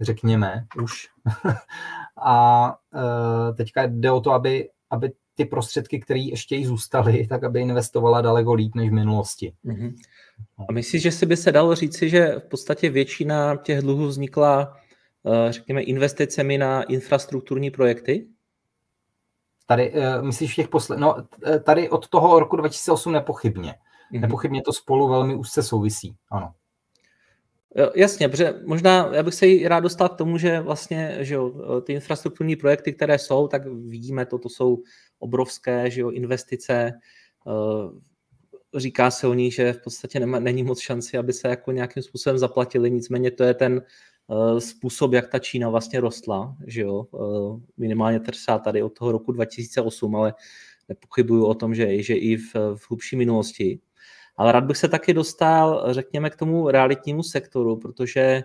řekněme 0.02 0.66
už. 0.84 1.08
a 2.26 2.76
eh, 2.96 3.54
teďka 3.54 3.84
jde 3.84 4.12
o 4.12 4.22
to, 4.22 4.32
aby 4.32 4.70
aby 4.96 5.12
ty 5.36 5.46
prostředky, 5.46 6.00
které 6.00 6.20
ještě 6.20 6.56
jí 6.56 6.66
zůstaly, 6.66 7.28
tak 7.28 7.44
aby 7.44 7.62
investovala 7.62 8.22
daleko 8.22 8.54
líp 8.54 8.76
než 8.76 8.90
v 8.90 8.94
minulosti. 8.94 9.54
Mm-hmm. 9.66 9.94
A 10.70 10.72
myslíš, 10.72 11.02
že 11.02 11.12
si 11.12 11.26
by 11.26 11.38
se 11.38 11.52
dalo 11.52 11.76
říci, 11.76 12.10
že 12.10 12.36
v 12.40 12.50
podstatě 12.50 12.90
většina 12.90 13.56
těch 13.56 13.82
dluhů 13.82 14.08
vznikla, 14.08 14.78
eh, 15.26 15.52
řekněme, 15.52 15.82
investicemi 15.82 16.58
na 16.58 16.84
infrastrukturní 16.84 17.72
projekty? 17.72 18.28
Tady, 19.66 19.92
eh, 19.94 20.22
myslíš 20.22 20.54
v 20.54 20.56
těch 20.56 20.68
posled... 20.68 21.00
No, 21.00 21.16
tady 21.64 21.90
od 21.90 22.08
toho 22.08 22.40
roku 22.40 22.56
2008 22.56 23.12
nepochybně. 23.14 23.72
Mm-hmm. 23.72 24.22
Nepochybně 24.22 24.62
to 24.62 24.74
spolu 24.74 25.08
velmi 25.08 25.36
úzce 25.36 25.64
souvisí, 25.64 26.16
ano. 26.32 26.54
Jasně, 27.96 28.30
protože 28.30 28.54
možná 28.66 29.10
já 29.14 29.24
bych 29.24 29.34
se 29.34 29.48
jí 29.48 29.68
rád 29.68 29.80
dostal 29.80 30.10
k 30.10 30.18
tomu, 30.18 30.38
že 30.38 30.60
vlastně 30.60 31.18
že 31.20 31.36
jo, 31.36 31.82
ty 31.82 31.94
infrastrukturní 31.94 32.56
projekty, 32.56 32.94
které 32.94 33.20
jsou, 33.20 33.48
tak 33.48 33.66
vidíme 33.66 34.26
to, 34.26 34.38
to 34.38 34.50
jsou 34.50 34.84
obrovské 35.20 35.92
že 35.92 36.02
jo, 36.02 36.10
investice. 36.10 36.92
Říká 38.76 39.12
se 39.12 39.28
o 39.28 39.34
nich, 39.34 39.54
že 39.54 39.74
v 39.74 39.82
podstatě 39.82 40.20
nema, 40.20 40.40
není 40.40 40.64
moc 40.64 40.80
šanci, 40.80 41.18
aby 41.18 41.34
se 41.34 41.48
jako 41.48 41.72
nějakým 41.72 42.04
způsobem 42.04 42.38
zaplatili, 42.38 42.92
nicméně 42.92 43.32
to 43.32 43.44
je 43.44 43.54
ten 43.54 43.82
eh, 43.82 44.62
způsob, 44.62 45.14
jak 45.14 45.28
ta 45.28 45.40
Čína 45.40 45.70
vlastně 45.70 46.00
rostla, 46.00 46.56
že 46.68 46.82
jo, 46.82 47.08
eh, 47.14 47.18
minimálně 47.78 48.20
třeba 48.20 48.60
tady 48.60 48.84
od 48.84 48.90
toho 48.90 49.12
roku 49.12 49.32
2008, 49.32 50.16
ale 50.16 50.34
nepochybuju 50.90 51.46
o 51.46 51.54
tom, 51.54 51.76
že, 51.76 52.04
že 52.04 52.16
i 52.16 52.38
v, 52.38 52.56
v 52.76 52.90
hlubší 52.90 53.16
minulosti. 53.16 53.80
Ale 54.38 54.52
rád 54.52 54.64
bych 54.64 54.78
se 54.78 54.88
taky 54.88 55.14
dostal, 55.14 55.94
řekněme, 55.94 56.30
k 56.30 56.36
tomu 56.36 56.70
realitnímu 56.70 57.24
sektoru, 57.24 57.78
protože 57.78 58.22
eh, 58.22 58.44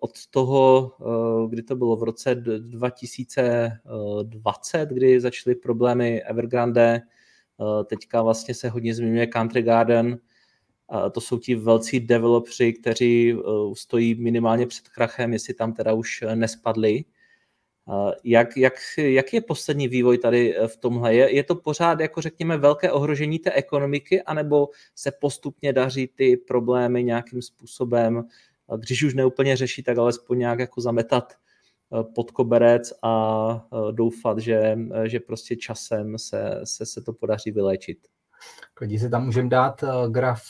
od 0.00 0.26
toho, 0.30 0.92
kdy 1.48 1.62
to 1.62 1.76
bylo 1.76 1.96
v 1.96 2.02
roce 2.02 2.34
2020, 2.34 4.88
kdy 4.88 5.20
začaly 5.20 5.54
problémy 5.54 6.22
Evergrande, 6.22 7.02
teďka 7.84 8.22
vlastně 8.22 8.54
se 8.54 8.68
hodně 8.68 8.94
zmiňuje 8.94 9.26
Country 9.26 9.62
Garden, 9.62 10.18
to 11.12 11.20
jsou 11.20 11.38
ti 11.38 11.54
velcí 11.54 12.00
developři, 12.00 12.72
kteří 12.72 13.36
stojí 13.74 14.14
minimálně 14.14 14.66
před 14.66 14.88
krachem, 14.88 15.32
jestli 15.32 15.54
tam 15.54 15.72
teda 15.72 15.92
už 15.92 16.24
nespadli. 16.34 17.04
Jak, 18.24 18.56
jak, 18.56 18.74
jak 18.96 19.32
je 19.32 19.40
poslední 19.40 19.88
vývoj 19.88 20.18
tady 20.18 20.56
eh, 20.56 20.68
v 20.68 20.76
tomhle? 20.76 21.14
Je, 21.14 21.34
je 21.34 21.44
to 21.44 21.54
pořád, 21.54 22.00
jako 22.00 22.20
řekněme, 22.20 22.56
velké 22.58 22.92
ohrožení 22.92 23.38
té 23.38 23.52
ekonomiky, 23.52 24.22
anebo 24.22 24.68
se 24.94 25.12
postupně 25.20 25.72
daří 25.72 26.06
ty 26.14 26.36
problémy 26.36 27.04
nějakým 27.04 27.42
způsobem, 27.42 28.24
když 28.76 29.02
už 29.02 29.14
neúplně 29.14 29.56
řešit, 29.56 29.82
tak 29.82 29.98
alespoň 29.98 30.38
nějak 30.38 30.58
jako 30.58 30.80
zametat 30.80 31.32
eh, 31.32 31.36
pod 32.14 32.30
koberec 32.30 32.92
a 33.02 33.66
eh, 33.72 33.92
doufat, 33.92 34.38
že, 34.38 34.78
že 35.04 35.20
prostě 35.20 35.56
časem 35.56 36.18
se, 36.18 36.60
se, 36.64 36.86
se 36.86 37.00
to 37.00 37.12
podaří 37.12 37.50
vyléčit. 37.50 37.98
Když 38.80 39.00
si 39.00 39.10
tam 39.10 39.24
můžeme 39.24 39.48
dát 39.48 39.84
graf 40.08 40.42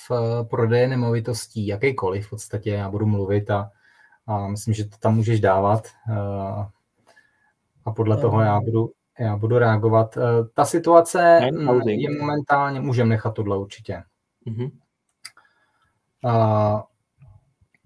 prodeje 0.51 0.89
nemovitostí, 0.89 1.67
jakýkoliv 1.67 2.27
v 2.27 2.31
podstatě, 2.31 2.71
já 2.71 2.91
budu 2.91 3.07
mluvit 3.07 3.51
a, 3.51 3.71
a 4.27 4.49
myslím, 4.49 4.75
že 4.75 4.85
to 4.85 4.97
tam 4.99 5.15
můžeš 5.15 5.41
dávat 5.41 5.89
a 7.87 7.91
podle 7.93 8.17
toho 8.17 8.41
já 8.41 8.61
budu, 8.61 8.93
já 9.19 9.37
budu 9.37 9.59
reagovat. 9.59 10.17
Eh, 10.17 10.21
ta 10.55 10.65
situace 10.65 11.41
je 11.87 12.19
momentálně, 12.21 12.81
můžeme 12.81 13.11
nechat 13.11 13.35
tohle 13.35 13.59
určitě. 13.59 14.03
Mm-hmm. 14.47 14.71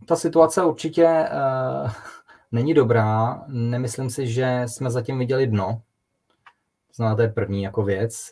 ta 0.06 0.16
situace 0.16 0.64
určitě 0.64 1.04
uh, 1.04 1.90
není 2.52 2.74
dobrá. 2.74 3.42
Nemyslím 3.48 4.10
si, 4.10 4.26
že 4.26 4.62
jsme 4.66 4.90
zatím 4.90 5.18
viděli 5.18 5.46
dno. 5.46 5.82
Zná, 6.94 7.14
to 7.14 7.22
je 7.22 7.28
první 7.28 7.62
jako 7.62 7.82
věc. 7.82 8.30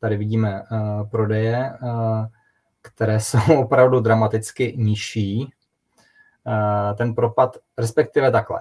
Tady 0.00 0.16
vidíme 0.16 0.62
uh, 0.62 1.08
prodeje, 1.08 1.78
uh, 1.82 2.26
které 2.82 3.20
jsou 3.20 3.60
opravdu 3.60 4.00
dramaticky 4.00 4.74
nižší. 4.76 5.52
Uh, 6.46 6.96
ten 6.96 7.14
propad, 7.14 7.56
respektive 7.78 8.30
takhle. 8.30 8.60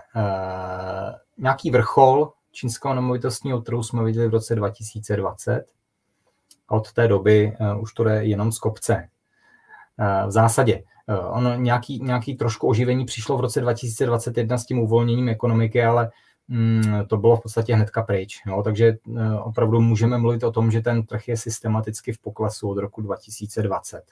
Nějaký 1.37 1.71
vrchol 1.71 2.33
čínského 2.51 2.93
nemovitostního 2.93 3.61
trhu 3.61 3.83
jsme 3.83 4.03
viděli 4.03 4.27
v 4.27 4.31
roce 4.31 4.55
2020 4.55 5.65
a 6.67 6.75
od 6.75 6.93
té 6.93 7.07
doby 7.07 7.57
už 7.79 7.93
to 7.93 8.03
jde 8.03 8.25
jenom 8.25 8.51
z 8.51 8.59
kopce. 8.59 9.07
V 10.27 10.31
zásadě 10.31 10.83
ono 11.29 11.55
nějaký, 11.55 11.99
nějaký 12.03 12.35
trošku 12.35 12.67
oživení 12.67 13.05
přišlo 13.05 13.37
v 13.37 13.41
roce 13.41 13.61
2021 13.61 14.57
s 14.57 14.65
tím 14.65 14.79
uvolněním 14.79 15.29
ekonomiky, 15.29 15.83
ale 15.83 16.11
mm, 16.47 16.83
to 17.07 17.17
bylo 17.17 17.35
v 17.35 17.41
podstatě 17.41 17.75
hnedka 17.75 18.03
pryč. 18.03 18.41
Jo? 18.47 18.63
Takže 18.63 18.97
opravdu 19.43 19.81
můžeme 19.81 20.17
mluvit 20.17 20.43
o 20.43 20.51
tom, 20.51 20.71
že 20.71 20.81
ten 20.81 21.03
trh 21.05 21.27
je 21.27 21.37
systematicky 21.37 22.11
v 22.13 22.19
poklesu 22.19 22.69
od 22.69 22.77
roku 22.77 23.01
2020. 23.01 24.03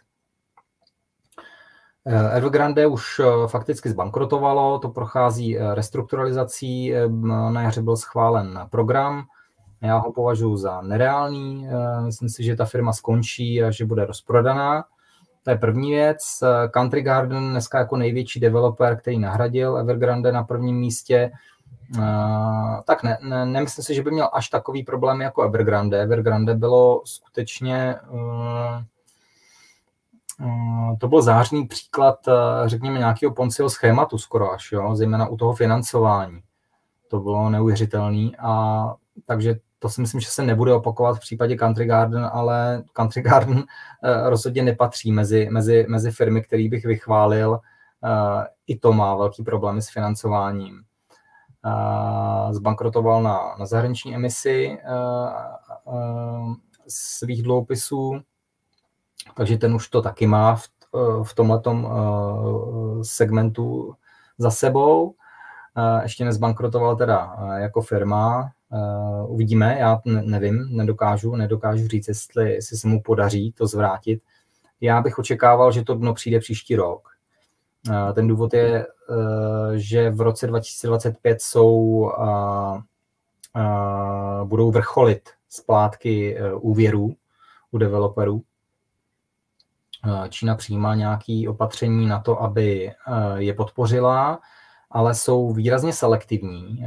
Evergrande 2.32 2.88
už 2.88 3.22
fakticky 3.48 3.90
zbankrotovalo, 3.90 4.80
to 4.80 4.90
prochází 4.90 5.58
restrukturalizací, 5.58 6.94
na 7.52 7.62
jaře 7.62 7.82
byl 7.82 7.98
schválen 7.98 8.60
program, 8.70 9.24
já 9.82 9.98
ho 9.98 10.12
považuji 10.12 10.58
za 10.58 10.82
nereálný, 10.82 11.68
myslím 12.06 12.30
si, 12.30 12.44
že 12.44 12.56
ta 12.56 12.66
firma 12.66 12.94
skončí 12.94 13.64
a 13.64 13.72
že 13.72 13.86
bude 13.86 14.06
rozprodaná. 14.06 14.86
To 15.50 15.54
je 15.54 15.58
první 15.58 15.92
věc. 15.92 16.44
Country 16.72 17.02
Garden 17.02 17.50
dneska 17.50 17.80
jako 17.80 17.98
největší 17.98 18.40
developer, 18.40 18.98
který 18.98 19.20
nahradil 19.20 19.78
Evergrande 19.78 20.32
na 20.32 20.44
prvním 20.44 20.78
místě, 20.78 21.32
tak 22.86 23.04
ne, 23.04 23.18
ne, 23.22 23.46
nemyslím 23.46 23.84
si, 23.84 23.96
že 23.96 24.04
by 24.04 24.12
měl 24.12 24.30
až 24.34 24.50
takový 24.50 24.84
problém 24.84 25.22
jako 25.22 25.44
Evergrande. 25.44 26.02
Evergrande 26.02 26.56
bylo 26.56 27.02
skutečně 27.06 27.96
uh, 28.10 28.20
uh, 30.46 30.98
to 30.98 31.08
byl 31.08 31.22
zářný 31.22 31.68
příklad, 31.68 32.20
řekněme, 32.66 33.00
nějakého 33.00 33.34
Ponziho 33.34 33.70
schématu 33.70 34.18
skoro 34.18 34.52
až, 34.52 34.72
jo, 34.72 34.96
zejména 34.96 35.28
u 35.28 35.38
toho 35.38 35.54
financování. 35.54 36.42
To 37.08 37.20
bylo 37.20 37.50
neuvěřitelné 37.50 38.32
a 38.40 38.84
takže 39.26 39.60
to 39.80 39.90
si 39.90 40.02
myslím, 40.02 40.22
že 40.22 40.28
se 40.28 40.44
nebude 40.44 40.74
opakovat 40.74 41.18
v 41.18 41.20
případě 41.20 41.56
Country 41.56 41.86
Garden, 41.86 42.30
ale 42.34 42.84
Country 42.94 43.22
Garden 43.22 43.64
rozhodně 44.26 44.64
nepatří 44.64 45.12
mezi, 45.12 45.48
mezi, 45.52 45.86
mezi 45.90 46.12
firmy, 46.12 46.42
který 46.42 46.70
bych 46.70 46.86
vychválil. 46.86 47.60
I 48.68 48.78
to 48.78 48.94
má 48.94 49.16
velký 49.16 49.44
problémy 49.44 49.82
s 49.82 49.90
financováním 49.90 50.82
zbankrotoval 52.52 53.24
na, 53.24 53.40
na 53.60 53.66
zahraniční 53.66 54.16
emisi 54.16 54.78
svých 56.88 57.44
dluhopisů, 57.44 58.22
takže 59.36 59.58
ten 59.58 59.76
už 59.76 59.88
to 59.88 60.02
taky 60.02 60.28
má 60.28 60.56
v, 60.56 60.68
v 61.24 61.36
tomhletom 61.36 61.90
segmentu 63.02 63.96
za 64.38 64.52
sebou. 64.52 65.16
Ještě 66.04 66.26
nezbankrotoval 66.26 66.96
teda 66.96 67.36
jako 67.58 67.82
firma, 67.82 68.52
uvidíme, 69.28 69.78
já 69.80 70.02
nevím, 70.06 70.68
nedokážu, 70.78 71.36
nedokážu 71.36 71.88
říct, 71.88 72.08
jestli, 72.08 72.54
jestli 72.54 72.78
se 72.78 72.88
mu 72.88 73.02
podaří 73.02 73.52
to 73.52 73.68
zvrátit. 73.68 74.22
Já 74.82 75.02
bych 75.02 75.20
očekával, 75.20 75.72
že 75.72 75.84
to 75.84 75.96
dno 75.96 76.14
přijde 76.14 76.40
příští 76.40 76.76
rok. 76.76 77.10
Ten 78.14 78.28
důvod 78.28 78.54
je, 78.54 78.86
Eh, 79.10 79.80
že 79.80 80.10
v 80.10 80.22
roce 80.22 80.48
2025 80.48 81.42
jsou 81.42 82.12
budou 84.44 84.72
vrcholit 84.72 85.30
splátky 85.50 86.38
úvěrů 86.56 87.16
u 87.72 87.78
developerů. 87.78 88.44
Čína 90.30 90.56
přijímá 90.56 90.96
nějaké 90.96 91.44
opatření 91.50 92.08
na 92.08 92.20
to, 92.20 92.42
aby 92.42 92.92
je 93.36 93.54
podpořila, 93.54 94.40
ale 94.92 95.16
jsou 95.16 95.54
výrazně 95.54 95.94
selektivní. 95.94 96.86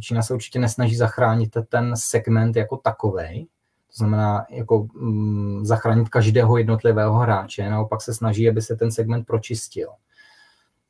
Čína 0.00 0.22
se 0.22 0.34
určitě 0.34 0.58
nesnaží 0.58 0.96
zachránit 0.96 1.56
ten 1.68 1.96
segment 1.96 2.56
jako 2.56 2.76
takový, 2.76 3.48
to 3.86 3.98
znamená 3.98 4.46
jako 4.50 4.86
mm, 4.94 5.64
zachránit 5.64 6.08
každého 6.08 6.56
jednotlivého 6.58 7.14
hráče, 7.14 7.70
naopak 7.70 8.02
se 8.02 8.14
snaží, 8.14 8.48
aby 8.48 8.62
se 8.62 8.76
ten 8.76 8.90
segment 8.90 9.26
pročistil. 9.26 9.88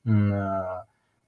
Mm, 0.05 0.32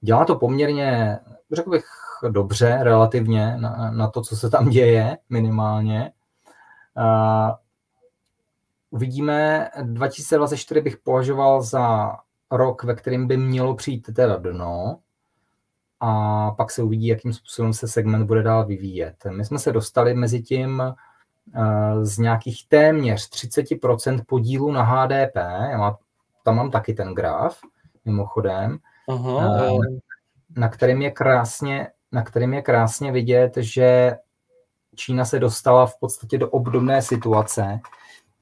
dělá 0.01 0.25
to 0.25 0.35
poměrně, 0.35 1.19
řekl 1.51 1.69
bych, 1.69 1.85
dobře 2.29 2.79
relativně 2.81 3.57
na, 3.57 3.91
na 3.91 4.09
to, 4.09 4.21
co 4.21 4.35
se 4.35 4.49
tam 4.49 4.69
děje 4.69 5.17
minimálně. 5.29 6.11
Uvidíme, 8.89 9.69
2024 9.83 10.81
bych 10.81 10.97
považoval 10.97 11.61
za 11.61 12.15
rok, 12.51 12.83
ve 12.83 12.95
kterém 12.95 13.27
by 13.27 13.37
mělo 13.37 13.75
přijít 13.75 14.13
teda 14.15 14.37
dno 14.37 14.99
a 15.99 16.51
pak 16.51 16.71
se 16.71 16.83
uvidí, 16.83 17.07
jakým 17.07 17.33
způsobem 17.33 17.73
se 17.73 17.87
segment 17.87 18.27
bude 18.27 18.43
dál 18.43 18.65
vyvíjet. 18.65 19.15
My 19.29 19.45
jsme 19.45 19.59
se 19.59 19.71
dostali 19.71 20.13
mezi 20.13 20.41
tím 20.41 20.83
z 22.01 22.17
nějakých 22.17 22.67
téměř 22.67 23.29
30% 23.29 24.21
podílu 24.27 24.71
na 24.71 24.83
HDP, 24.83 25.35
já 25.71 25.77
má, 25.77 25.97
tam 26.43 26.55
mám 26.55 26.71
taky 26.71 26.93
ten 26.93 27.13
graf, 27.13 27.59
mimochodem, 28.05 28.77
Aha, 29.09 29.57
na, 29.57 29.79
na, 30.57 30.69
kterým 30.69 31.01
je 31.01 31.11
krásně, 31.11 31.87
na 32.11 32.23
kterým 32.23 32.53
je 32.53 32.61
krásně 32.61 33.11
vidět, 33.11 33.57
že 33.57 34.17
Čína 34.95 35.25
se 35.25 35.39
dostala 35.39 35.85
v 35.85 35.99
podstatě 35.99 36.37
do 36.37 36.49
obdobné 36.49 37.01
situace, 37.01 37.79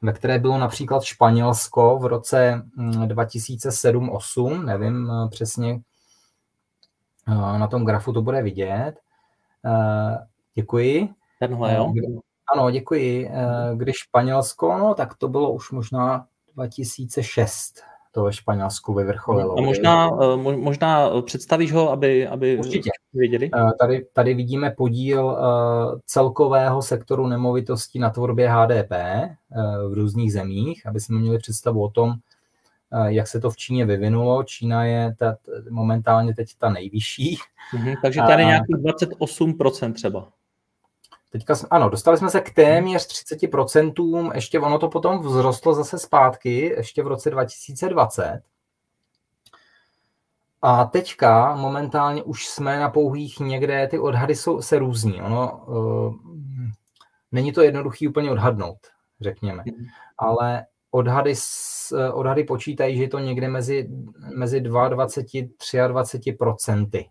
ve 0.06 0.14
které 0.14 0.39
bylo 0.39 0.58
například 0.58 1.03
Španělsko 1.03 1.97
v 1.97 2.06
roce 2.06 2.62
2007-2008, 2.78 4.58
mm, 4.58 4.66
nevím 4.66 5.12
eh, 5.12 5.30
přesně, 5.30 5.80
eh, 7.28 7.60
na 7.60 7.68
tom 7.68 7.86
grafu 7.86 8.14
to 8.14 8.22
bude 8.22 8.41
vidět. 8.41 8.93
Eh, 9.66 10.18
děkuji. 10.53 11.10
Tenhle, 11.39 11.76
jo? 11.76 11.93
Ano, 12.56 12.72
děkuji. 12.72 13.32
Když 13.76 13.95
Španělsko, 13.95 14.78
no 14.78 14.93
tak 14.93 15.16
to 15.18 15.28
bylo 15.28 15.51
už 15.51 15.72
možná 15.72 16.28
2006, 16.53 17.82
to 18.16 18.24
ve 18.24 18.34
Španělsku 18.34 18.93
vyvrcholilo. 18.93 19.59
A 19.59 19.61
možná, 19.61 20.09
eh, 20.24 20.38
možná 20.38 21.22
představíš 21.22 21.74
ho, 21.74 21.91
aby, 21.91 22.28
aby 22.28 22.57
Určitě. 22.57 22.89
věděli? 23.13 23.49
Eh, 23.55 23.72
tady, 23.80 24.05
tady 24.13 24.34
vidíme 24.34 24.72
podíl 24.72 25.38
eh, 25.39 25.99
celkového 26.05 26.82
sektoru 26.82 27.28
nemovitostí 27.28 27.99
na 27.99 28.09
tvorbě 28.09 28.49
HDP 28.49 28.91
v 29.89 29.93
různých 29.93 30.34
zemích, 30.34 30.88
aby 30.88 30.99
jsme 30.99 31.20
měli 31.20 31.38
představu 31.38 31.84
o 31.84 31.89
tom, 31.89 32.13
jak 33.05 33.28
se 33.28 33.39
to 33.39 33.49
v 33.49 33.57
Číně 33.57 33.86
vyvinulo. 33.86 34.43
Čína 34.43 34.86
je 34.86 35.16
ta, 35.20 35.38
momentálně 35.70 36.36
teď 36.36 36.47
ta 36.57 36.70
nejvyšší. 36.70 37.38
Mhm, 37.74 37.93
takže 38.01 38.22
tady 38.28 38.45
nějakých 38.45 38.76
28% 38.76 39.93
třeba. 39.93 40.28
Teďka, 41.36 41.53
ano, 41.71 41.89
dostali 41.89 42.17
jsme 42.17 42.29
se 42.29 42.41
k 42.41 42.53
téměř 42.53 43.07
30%, 43.07 44.31
ještě 44.33 44.59
ono 44.59 44.79
to 44.79 44.89
potom 44.89 45.23
vzrostlo 45.23 45.73
zase 45.73 45.99
zpátky, 45.99 46.73
ještě 46.77 47.03
v 47.03 47.07
roce 47.07 47.29
2020. 47.29 48.41
A 50.61 50.86
teďka 50.86 51.55
momentálně 51.55 52.23
už 52.23 52.47
jsme 52.47 52.79
na 52.79 52.89
pouhých 52.89 53.39
někde, 53.39 53.88
ty 53.88 53.99
odhady 53.99 54.36
jsou, 54.36 54.61
se 54.61 54.79
různí. 54.79 55.21
Ono, 55.21 55.65
uh, 55.67 56.15
není 57.31 57.51
to 57.51 57.61
jednoduchý 57.61 58.07
úplně 58.07 58.31
odhadnout, 58.31 58.77
řekněme. 59.21 59.63
Ale 60.17 60.65
odhady, 60.91 61.33
odhady 62.13 62.43
počítají, 62.43 62.97
že 62.97 63.03
je 63.03 63.09
to 63.09 63.19
někde 63.19 63.47
mezi, 63.47 63.89
mezi 64.36 64.61
22 64.61 65.88
23 65.88 66.31
procenty. 66.31 67.09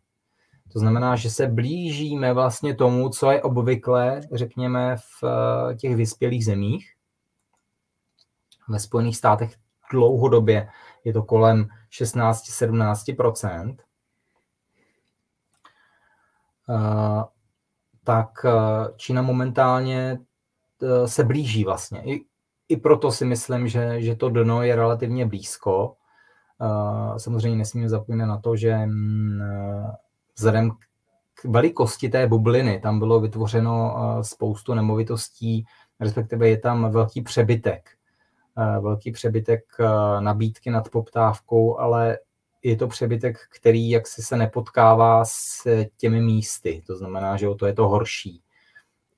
To 0.74 0.80
znamená, 0.80 1.16
že 1.16 1.30
se 1.30 1.46
blížíme 1.46 2.32
vlastně 2.32 2.74
tomu, 2.74 3.08
co 3.08 3.30
je 3.30 3.42
obvykle, 3.42 4.20
řekněme, 4.32 4.96
v 4.96 5.24
eh, 5.24 5.74
těch 5.74 5.96
vyspělých 5.96 6.44
zemích. 6.44 6.92
Ve 8.68 8.78
Spojených 8.78 9.16
státech 9.16 9.56
dlouhodobě 9.92 10.68
je 11.04 11.12
to 11.12 11.22
kolem 11.22 11.68
16-17 12.00 13.76
eh, 16.70 17.24
tak 18.04 18.30
eh, 18.44 18.50
Čína 18.96 19.22
momentálně 19.22 20.18
se 21.06 21.24
blíží 21.24 21.64
vlastně. 21.64 22.02
I, 22.04 22.24
i 22.68 22.76
proto 22.76 23.10
si 23.10 23.24
myslím, 23.24 23.68
že, 23.68 24.02
že 24.02 24.16
to 24.16 24.28
dno 24.28 24.62
je 24.62 24.76
relativně 24.76 25.26
blízko. 25.26 25.96
Samozřejmě 27.16 27.58
nesmíme 27.58 27.88
zapomínat 27.88 28.28
na 28.28 28.38
to, 28.38 28.56
že 28.56 28.76
mm, 28.76 29.40
vzhledem 30.36 30.70
k 31.34 31.44
velikosti 31.44 32.08
té 32.08 32.26
bubliny, 32.26 32.80
tam 32.80 32.98
bylo 32.98 33.20
vytvořeno 33.20 33.96
eh, 33.96 34.24
spoustu 34.24 34.74
nemovitostí, 34.74 35.64
respektive 36.00 36.48
je 36.48 36.58
tam 36.58 36.90
velký 36.90 37.22
přebytek. 37.22 37.90
Eh, 38.58 38.80
velký 38.80 39.12
přebytek 39.12 39.64
eh, 39.80 40.20
nabídky 40.20 40.70
nad 40.70 40.88
poptávkou, 40.88 41.78
ale 41.78 42.18
je 42.62 42.76
to 42.76 42.88
přebytek, 42.88 43.38
který 43.56 43.90
jaksi 43.90 44.22
se 44.22 44.36
nepotkává 44.36 45.24
s 45.24 45.68
těmi 45.96 46.20
místy. 46.20 46.82
To 46.86 46.96
znamená, 46.96 47.36
že 47.36 47.48
o 47.48 47.54
to 47.54 47.66
je 47.66 47.72
to 47.72 47.88
horší. 47.88 48.40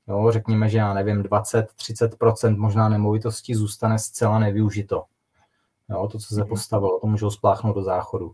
Jo, 0.09 0.31
řekněme, 0.31 0.69
že 0.69 0.79
já 0.79 0.95
nevím, 0.95 1.23
20-30% 1.23 2.57
možná 2.57 2.89
nemovitostí 2.89 3.55
zůstane 3.55 3.99
zcela 3.99 4.39
nevyužito. 4.39 5.05
Jo, 5.89 6.09
to, 6.12 6.19
co 6.19 6.35
se 6.35 6.41
mhm. 6.41 6.49
postavilo, 6.49 7.01
to 7.01 7.07
můžou 7.07 7.31
spláchnout 7.31 7.75
do 7.75 7.83
záchodu 7.83 8.33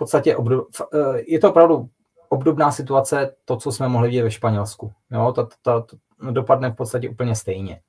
podstatě 0.00 0.36
obdob, 0.36 0.68
eh, 0.94 1.20
je 1.26 1.38
to 1.38 1.50
opravdu 1.50 1.88
obdobná 2.28 2.70
situace, 2.70 3.34
to, 3.44 3.56
co 3.56 3.72
jsme 3.72 3.88
mohli 3.88 4.08
vidět 4.08 4.22
ve 4.22 4.30
Španělsku. 4.30 4.92
Jo, 5.10 5.32
to, 5.32 5.48
to, 5.62 5.82
to 5.82 5.96
dopadne 6.30 6.70
v 6.70 6.74
podstatě 6.74 7.08
úplně 7.10 7.34
stejně. 7.34 7.80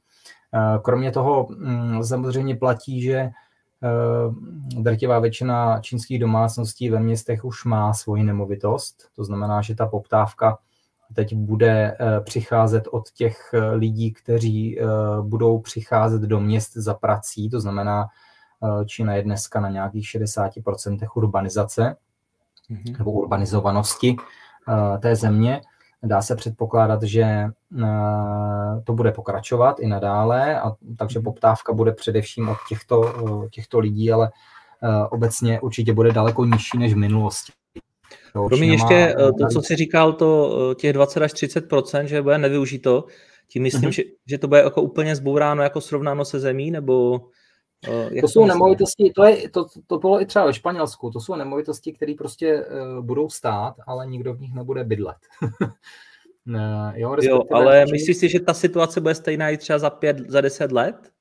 Eh, 0.53 0.79
kromě 0.81 1.11
toho 1.11 1.47
mm, 1.49 2.03
samozřejmě 2.03 2.55
platí, 2.55 3.01
že 3.01 3.15
eh, 3.17 3.31
drtivá 4.81 5.19
většina 5.19 5.79
čínských 5.79 6.19
domácností 6.19 6.89
ve 6.89 6.99
městech 6.99 7.45
už 7.45 7.65
má 7.65 7.93
svoji 7.93 8.23
nemovitost. 8.23 9.07
To 9.15 9.23
znamená, 9.23 9.61
že 9.61 9.75
ta 9.75 9.87
poptávka 9.87 10.57
teď 11.15 11.35
bude 11.35 11.97
přicházet 12.23 12.87
od 12.91 13.11
těch 13.11 13.55
lidí, 13.73 14.13
kteří 14.13 14.79
budou 15.21 15.59
přicházet 15.59 16.21
do 16.21 16.39
měst 16.39 16.73
za 16.73 16.93
prací, 16.93 17.49
to 17.49 17.59
znamená 17.59 18.07
Čína 18.85 19.15
je 19.15 19.23
dneska 19.23 19.59
na 19.59 19.69
nějakých 19.69 20.05
60% 20.05 21.07
urbanizace 21.15 21.95
mm-hmm. 22.71 22.97
nebo 22.97 23.11
urbanizovanosti 23.11 24.15
té 24.99 25.15
země. 25.15 25.61
Dá 26.03 26.21
se 26.21 26.35
předpokládat, 26.35 27.03
že 27.03 27.45
to 28.83 28.93
bude 28.93 29.11
pokračovat 29.11 29.79
i 29.79 29.87
nadále, 29.87 30.61
a 30.61 30.71
takže 30.97 31.19
mhm. 31.19 31.23
poptávka 31.23 31.73
bude 31.73 31.91
především 31.91 32.49
od 32.49 32.57
těchto, 32.69 33.13
těchto 33.51 33.79
lidí, 33.79 34.11
ale 34.11 34.31
obecně 35.09 35.61
určitě 35.61 35.93
bude 35.93 36.11
daleko 36.11 36.45
nižší 36.45 36.77
než 36.77 36.93
v 36.93 36.97
minulosti. 36.97 37.53
Promiň 38.33 38.69
ještě 38.69 39.15
má... 39.19 39.31
to, 39.31 39.47
co 39.53 39.61
jsi 39.61 39.75
říkal, 39.75 40.13
to 40.13 40.73
těch 40.75 40.93
20 40.93 41.23
až 41.23 41.33
30% 41.33 42.03
že 42.03 42.21
bude 42.21 42.37
nevyužito, 42.37 43.05
tím 43.47 43.63
myslím, 43.63 43.89
mm-hmm. 43.89 43.93
že, 43.93 44.03
že 44.25 44.37
to 44.37 44.47
bude 44.47 44.61
jako 44.61 44.81
úplně 44.81 45.15
zbouráno 45.15 45.63
jako 45.63 45.81
srovnáno 45.81 46.25
se 46.25 46.39
zemí, 46.39 46.71
nebo 46.71 47.21
to 48.21 48.27
jsou 48.27 48.45
nemovitosti, 48.45 49.11
to, 49.15 49.23
je, 49.23 49.49
to, 49.49 49.65
to 49.87 49.97
bylo 49.97 50.21
i 50.21 50.25
třeba 50.25 50.45
ve 50.45 50.53
Španělsku, 50.53 51.11
to 51.11 51.19
jsou 51.19 51.35
nemovitosti, 51.35 51.93
které 51.93 52.13
prostě 52.17 52.65
uh, 52.65 53.05
budou 53.05 53.29
stát, 53.29 53.75
ale 53.87 54.07
nikdo 54.07 54.33
v 54.33 54.41
nich 54.41 54.53
nebude 54.53 54.83
bydlet. 54.83 55.17
ne, 56.45 56.93
jo, 56.97 57.15
jo, 57.21 57.43
ale 57.51 57.83
či... 57.85 57.91
myslíš 57.91 58.17
si, 58.17 58.29
že 58.29 58.39
ta 58.39 58.53
situace 58.53 59.01
bude 59.01 59.15
stejná 59.15 59.49
i 59.49 59.57
třeba 59.57 59.79
za 59.79 59.89
pět, 59.89 60.19
za 60.19 60.41
deset 60.41 60.71
let? 60.71 61.11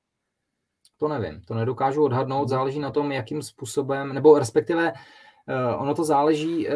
To 0.97 1.07
nevím, 1.07 1.41
to 1.41 1.53
nedokážu 1.53 2.03
odhadnout, 2.03 2.49
záleží 2.49 2.79
na 2.79 2.91
tom, 2.91 3.11
jakým 3.11 3.41
způsobem, 3.41 4.13
nebo 4.13 4.39
respektive 4.39 4.93
uh, 4.93 5.81
ono 5.81 5.95
to 5.95 6.03
záleží, 6.03 6.67
uh, 6.67 6.73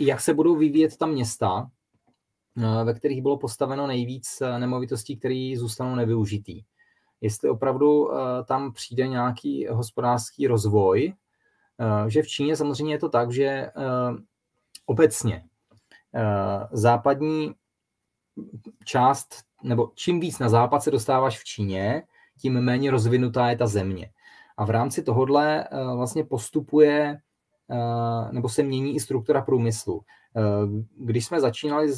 jak 0.00 0.20
se 0.20 0.34
budou 0.34 0.56
vyvíjet 0.56 0.96
ta 0.96 1.06
města, 1.06 1.70
uh, 2.56 2.84
ve 2.84 2.94
kterých 2.94 3.22
bylo 3.22 3.38
postaveno 3.38 3.86
nejvíc 3.86 4.42
nemovitostí, 4.58 5.16
které 5.16 5.54
zůstanou 5.56 5.94
nevyužitý 5.94 6.64
jestli 7.20 7.50
opravdu 7.50 8.12
eh, 8.12 8.44
tam 8.44 8.72
přijde 8.72 9.08
nějaký 9.08 9.66
hospodářský 9.66 10.46
rozvoj, 10.46 11.14
eh, 11.80 12.10
že 12.10 12.22
v 12.22 12.28
Číně 12.28 12.56
samozřejmě 12.56 12.94
je 12.94 12.98
to 12.98 13.08
tak, 13.08 13.32
že 13.32 13.44
eh, 13.44 13.72
obecně 14.86 15.44
západní 16.72 17.54
část, 18.84 19.44
nebo 19.62 19.90
čím 19.94 20.20
víc 20.20 20.38
na 20.38 20.48
západ 20.48 20.82
se 20.82 20.90
dostáváš 20.90 21.40
v 21.40 21.44
Číně, 21.44 22.02
tím 22.40 22.60
méně 22.60 22.90
rozvinutá 22.90 23.50
je 23.50 23.56
ta 23.56 23.66
země. 23.66 24.10
A 24.56 24.64
v 24.64 24.70
rámci 24.70 25.02
tohohle 25.02 25.68
vlastně 25.94 26.24
postupuje 26.24 27.18
nebo 28.32 28.48
se 28.48 28.62
mění 28.62 28.94
i 28.94 29.00
struktura 29.00 29.42
průmyslu. 29.42 30.02
Když 30.98 31.26
jsme 31.26 31.40
začínali, 31.40 31.92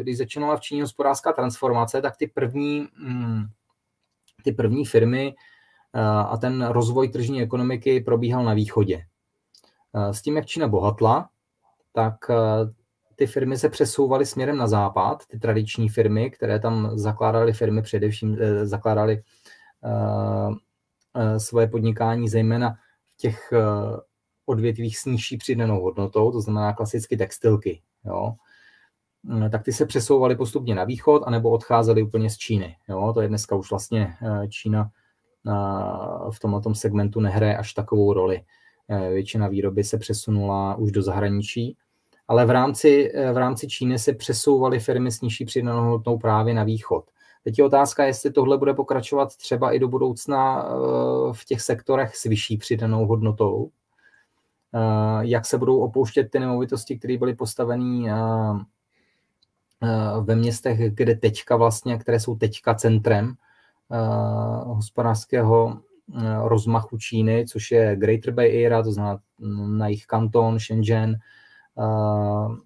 když 0.00 0.18
začínala 0.18 0.56
v 0.56 0.60
Číně 0.60 0.82
hospodářská 0.82 1.32
transformace, 1.32 2.02
tak 2.02 2.16
ty 2.16 2.26
první 2.26 2.88
mm, 2.98 3.46
ty 4.42 4.52
první 4.52 4.84
firmy 4.84 5.34
eh, 5.94 6.00
a 6.00 6.36
ten 6.36 6.66
rozvoj 6.66 7.08
tržní 7.08 7.42
ekonomiky 7.42 8.00
probíhal 8.00 8.44
na 8.44 8.54
východě. 8.54 9.04
Eh, 9.94 10.14
s 10.14 10.22
tím, 10.22 10.36
jak 10.36 10.46
Čína 10.46 10.68
bohatla, 10.68 11.28
tak 11.92 12.14
eh, 12.30 12.34
ty 13.16 13.26
firmy 13.26 13.58
se 13.58 13.68
přesouvaly 13.68 14.26
směrem 14.26 14.56
na 14.56 14.66
západ, 14.66 15.26
ty 15.26 15.38
tradiční 15.38 15.88
firmy, 15.88 16.30
které 16.30 16.60
tam 16.60 16.98
zakládaly 16.98 17.52
firmy, 17.52 17.82
především 17.82 18.38
zakládaly 18.62 19.22
svoje 21.38 21.66
podnikání 21.66 22.28
zejména 22.28 22.74
v 23.06 23.16
těch 23.16 23.52
odvětvích 24.46 24.98
s 24.98 25.04
nižší 25.04 25.36
přidanou 25.36 25.82
hodnotou, 25.82 26.32
to 26.32 26.40
znamená 26.40 26.72
klasicky 26.72 27.16
textilky. 27.16 27.82
Jo. 28.04 28.34
Eh, 29.30 29.50
tak 29.50 29.62
ty 29.62 29.72
se 29.72 29.86
přesouvaly 29.86 30.36
postupně 30.36 30.74
na 30.74 30.84
východ, 30.84 31.22
anebo 31.26 31.50
odcházely 31.50 32.02
úplně 32.02 32.30
z 32.30 32.36
Číny. 32.36 32.76
Jo? 32.88 33.12
To 33.14 33.20
je 33.20 33.28
dneska 33.28 33.56
už 33.56 33.70
vlastně 33.70 34.14
eh, 34.22 34.48
Čína 34.48 34.90
eh, 35.48 36.30
v 36.30 36.40
tomto 36.40 36.74
segmentu 36.74 37.20
nehraje 37.20 37.56
až 37.56 37.72
takovou 37.72 38.12
roli. 38.12 38.42
Většina 38.88 39.48
výroby 39.48 39.84
se 39.84 39.98
přesunula 39.98 40.74
už 40.74 40.92
do 40.92 41.02
zahraničí, 41.02 41.76
ale 42.28 42.46
v 42.46 42.50
rámci, 42.50 43.12
v 43.32 43.36
rámci 43.36 43.68
Číny 43.68 43.98
se 43.98 44.12
přesouvaly 44.12 44.80
firmy 44.80 45.12
s 45.12 45.20
nižší 45.20 45.44
přidanou 45.44 45.82
hodnotou 45.82 46.18
právě 46.18 46.54
na 46.54 46.64
východ. 46.64 47.04
Teď 47.44 47.58
je 47.58 47.64
otázka, 47.64 48.04
jestli 48.04 48.30
tohle 48.30 48.58
bude 48.58 48.74
pokračovat 48.74 49.36
třeba 49.36 49.72
i 49.72 49.78
do 49.78 49.88
budoucna 49.88 50.68
v 51.32 51.44
těch 51.44 51.60
sektorech 51.60 52.16
s 52.16 52.24
vyšší 52.24 52.56
přidanou 52.56 53.06
hodnotou, 53.06 53.70
jak 55.20 55.46
se 55.46 55.58
budou 55.58 55.78
opouštět 55.78 56.30
ty 56.30 56.40
nemovitosti, 56.40 56.98
které 56.98 57.18
byly 57.18 57.34
postaveny 57.34 58.10
Eh, 58.10 58.64
ve 60.20 60.36
městech, 60.36 60.94
kde 60.94 61.14
teďka 61.14 61.56
vlastně, 61.56 61.98
které 61.98 62.20
jsou 62.20 62.36
teďka 62.36 62.74
centrem 62.74 63.34
uh, 63.88 64.76
hospodářského 64.76 65.66
uh, 65.66 66.48
rozmachu 66.48 66.98
Číny, 66.98 67.46
což 67.46 67.70
je 67.70 67.96
Greater 67.96 68.34
Bay 68.34 68.66
Area, 68.66 68.82
to 68.82 68.92
znamená 68.92 69.18
mm, 69.38 69.78
na 69.78 69.86
jejich 69.86 70.06
kanton, 70.06 70.58
Shenzhen. 70.58 71.16
Uh, 71.74 72.56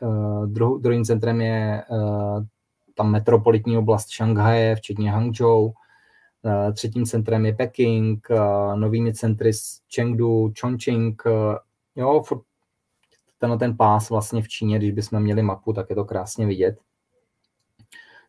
uh, 0.00 0.46
druh, 0.46 0.80
druhým 0.80 1.04
centrem 1.04 1.40
je 1.40 1.84
ta 2.94 3.02
metropolitní 3.02 3.78
oblast 3.78 4.08
Šanghaje, 4.08 4.76
včetně 4.76 5.10
Hangzhou. 5.10 5.72
Třetím 6.72 7.06
centrem 7.06 7.46
je 7.46 7.54
Peking, 7.54 8.28
novými 8.74 9.14
centry 9.14 9.50
Chengdu, 9.94 10.52
Chongqing. 10.60 11.22
Jo, 11.96 12.22
tenhle 13.38 13.58
ten 13.58 13.76
pás 13.76 14.10
vlastně 14.10 14.42
v 14.42 14.48
Číně, 14.48 14.78
když 14.78 14.90
bychom 14.90 15.20
měli 15.20 15.42
mapu, 15.42 15.72
tak 15.72 15.90
je 15.90 15.96
to 15.96 16.04
krásně 16.04 16.46
vidět. 16.46 16.80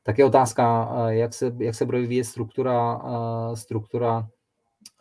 Tak 0.04 0.18
je 0.18 0.26
otázka, 0.26 0.92
eh, 1.08 1.16
jak 1.16 1.34
se, 1.34 1.56
jak 1.60 1.76
se 1.76 1.86
bude 1.86 2.00
vyvíjet 2.00 2.24
struktura, 2.24 3.02
eh, 3.06 3.56
struktura 3.56 4.28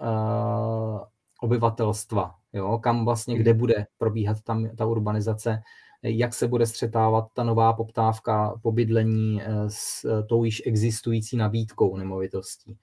uh, 0.00 1.00
obyvatelstva, 1.40 2.34
jo? 2.52 2.78
kam 2.78 3.04
vlastně, 3.04 3.38
kde 3.38 3.54
bude 3.54 3.86
probíhat 3.98 4.42
tam 4.42 4.68
ta 4.76 4.86
urbanizace, 4.86 5.62
jak 6.02 6.34
se 6.34 6.48
bude 6.48 6.66
střetávat 6.66 7.26
ta 7.34 7.44
nová 7.44 7.72
poptávka 7.72 8.54
po 8.62 8.72
bydlení 8.72 9.42
s 9.68 10.06
tou 10.26 10.44
již 10.44 10.62
existující 10.66 11.36
nabídkou 11.36 11.96
nemovitostí. 11.96 12.78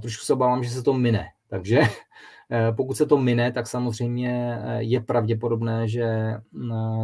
Trošku 0.00 0.24
se 0.24 0.32
obávám, 0.32 0.64
že 0.64 0.70
se 0.70 0.82
to 0.82 0.92
mine, 0.92 1.26
takže 1.48 1.80
Eh, 1.80 2.35
pokud 2.76 2.96
se 2.96 3.06
to 3.06 3.18
mine, 3.18 3.52
tak 3.52 3.66
samozřejmě 3.66 4.58
eh, 4.62 4.82
je 4.82 5.00
pravděpodobné, 5.00 5.88
že 5.88 6.04
eh, 6.04 6.40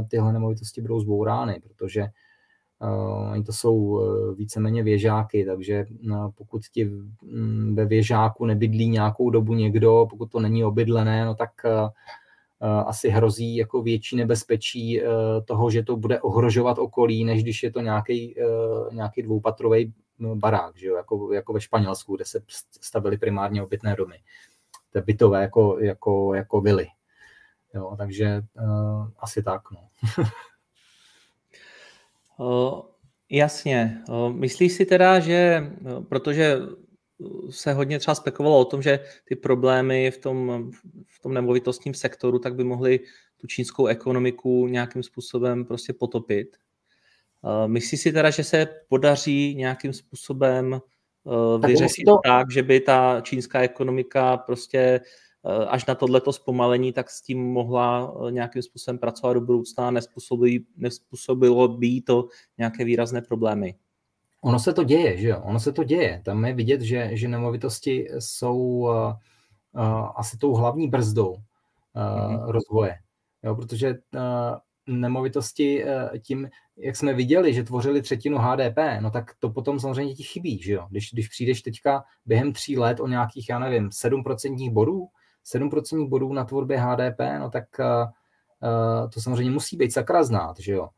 tyhle 0.08 0.32
nemovitosti 0.32 0.80
budou 0.80 1.00
zbourány, 1.00 1.60
protože 1.62 2.06
oni 3.32 3.44
to 3.44 3.52
jsou 3.52 4.00
víceméně 4.36 4.82
věžáky, 4.82 5.44
takže 5.44 5.86
pokud 6.34 6.62
ti 6.66 6.84
mm, 6.84 7.74
ve 7.74 7.84
věžáku 7.84 8.46
nebydlí 8.46 8.88
nějakou 8.88 9.30
dobu 9.30 9.54
někdo, 9.54 10.06
pokud 10.10 10.30
to 10.30 10.40
není 10.40 10.64
obydlené, 10.64 11.24
no 11.24 11.34
tak 11.34 11.50
asi 12.86 13.08
hrozí 13.08 13.56
jako 13.56 13.82
větší 13.82 14.16
nebezpečí 14.16 15.00
toho, 15.44 15.70
že 15.70 15.82
to 15.82 15.96
bude 15.96 16.20
ohrožovat 16.20 16.78
okolí, 16.78 17.24
než 17.24 17.42
když 17.42 17.62
je 17.62 17.72
to 17.72 17.80
nějaký, 17.80 18.34
nějaký 18.92 19.22
dvoupatrový 19.22 19.92
barák, 20.34 20.76
že 20.76 20.86
jo? 20.86 20.96
Jako, 20.96 21.32
jako 21.32 21.52
ve 21.52 21.60
Španělsku, 21.60 22.16
kde 22.16 22.24
se 22.24 22.40
stavily 22.80 23.18
primárně 23.18 23.62
obytné 23.62 23.96
domy 23.96 24.16
té 24.92 25.02
bytové 25.02 25.42
jako, 25.42 25.78
jako, 25.80 26.34
jako 26.34 26.60
vily. 26.60 26.86
Jo, 27.74 27.94
takže 27.98 28.42
uh, 28.62 29.08
asi 29.18 29.42
tak. 29.42 29.62
No. 29.70 29.88
uh, 32.38 32.82
jasně. 33.30 34.02
Uh, 34.08 34.32
myslíš 34.32 34.72
si 34.72 34.86
teda, 34.86 35.20
že, 35.20 35.70
protože 36.08 36.58
se 37.50 37.72
hodně 37.72 37.98
třeba 37.98 38.14
spekulovalo 38.14 38.60
o 38.60 38.64
tom, 38.64 38.82
že 38.82 39.00
ty 39.24 39.36
problémy 39.36 40.10
v 40.10 40.18
tom, 40.18 40.70
v 41.06 41.20
tom 41.20 41.34
nemovitostním 41.34 41.94
sektoru 41.94 42.38
tak 42.38 42.54
by 42.54 42.64
mohly 42.64 43.00
tu 43.36 43.46
čínskou 43.46 43.86
ekonomiku 43.86 44.66
nějakým 44.66 45.02
způsobem 45.02 45.64
prostě 45.64 45.92
potopit. 45.92 46.56
Myslíš 47.66 48.00
si 48.00 48.12
teda, 48.12 48.30
že 48.30 48.44
se 48.44 48.66
podaří 48.88 49.54
nějakým 49.54 49.92
způsobem 49.92 50.80
tak 51.60 51.70
vyřešit 51.70 52.04
to... 52.04 52.18
tak, 52.24 52.50
že 52.50 52.62
by 52.62 52.80
ta 52.80 53.20
čínská 53.20 53.60
ekonomika 53.60 54.36
prostě 54.36 54.78
eh, 54.78 55.66
až 55.66 55.86
na 55.86 55.94
tohleto 55.94 56.32
zpomalení, 56.32 56.92
tak 56.92 57.10
s 57.10 57.22
tím 57.22 57.52
mohla 57.52 58.14
eh, 58.28 58.32
nějakým 58.32 58.62
způsobem 58.62 58.98
pracovat 58.98 59.32
do 59.32 59.40
budoucna 59.40 59.88
a 59.88 59.92
nespůsobilo 60.76 61.68
by 61.68 62.00
to 62.00 62.28
nějaké 62.58 62.84
výrazné 62.84 63.22
problémy. 63.22 63.74
Ono 64.44 64.58
se 64.58 64.72
to 64.72 64.84
děje, 64.84 65.16
že 65.16 65.28
jo? 65.28 65.42
Ono 65.44 65.60
se 65.60 65.72
to 65.72 65.84
děje. 65.84 66.22
Tam 66.24 66.44
je 66.44 66.54
vidět, 66.54 66.80
že, 66.80 67.10
že 67.12 67.28
nemovitosti 67.28 68.06
jsou 68.18 68.58
uh, 68.58 69.12
uh, 69.72 70.10
asi 70.16 70.38
tou 70.38 70.54
hlavní 70.54 70.88
brzdou 70.88 71.30
uh, 71.30 71.38
mm-hmm. 72.02 72.50
rozvoje. 72.50 72.94
Jo, 73.42 73.54
protože 73.54 73.90
uh, 73.90 74.20
nemovitosti 74.86 75.84
uh, 75.84 76.18
tím, 76.18 76.48
jak 76.76 76.96
jsme 76.96 77.14
viděli, 77.14 77.54
že 77.54 77.62
tvořili 77.62 78.02
třetinu 78.02 78.38
HDP, 78.38 78.78
no 79.00 79.10
tak 79.10 79.34
to 79.38 79.50
potom 79.50 79.80
samozřejmě 79.80 80.14
ti 80.14 80.22
chybí, 80.22 80.62
že 80.62 80.72
jo? 80.72 80.86
Když, 80.90 81.12
když 81.12 81.28
přijdeš 81.28 81.62
teďka 81.62 82.04
během 82.26 82.52
tří 82.52 82.78
let 82.78 83.00
o 83.00 83.08
nějakých, 83.08 83.48
já 83.48 83.58
nevím, 83.58 83.88
7% 83.88 84.72
bodů, 84.72 85.08
7% 85.54 86.08
bodů 86.08 86.32
na 86.32 86.44
tvorbě 86.44 86.78
HDP, 86.78 87.20
no 87.38 87.50
tak 87.50 87.64
uh, 87.78 89.10
to 89.10 89.20
samozřejmě 89.20 89.50
musí 89.50 89.76
být 89.76 89.92
sakra 89.92 90.22
znát, 90.22 90.58
že 90.58 90.72
jo? 90.72 90.88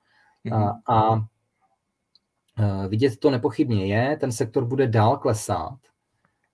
Mm-hmm. 0.47 0.81
A, 0.87 0.95
a 0.95 1.15
uh, 1.15 2.87
vidět 2.89 3.17
to 3.17 3.31
nepochybně 3.31 3.87
je, 3.87 4.17
ten 4.17 4.33
sektor 4.33 4.65
bude 4.65 4.87
dál 4.87 5.17
klesat, 5.17 5.79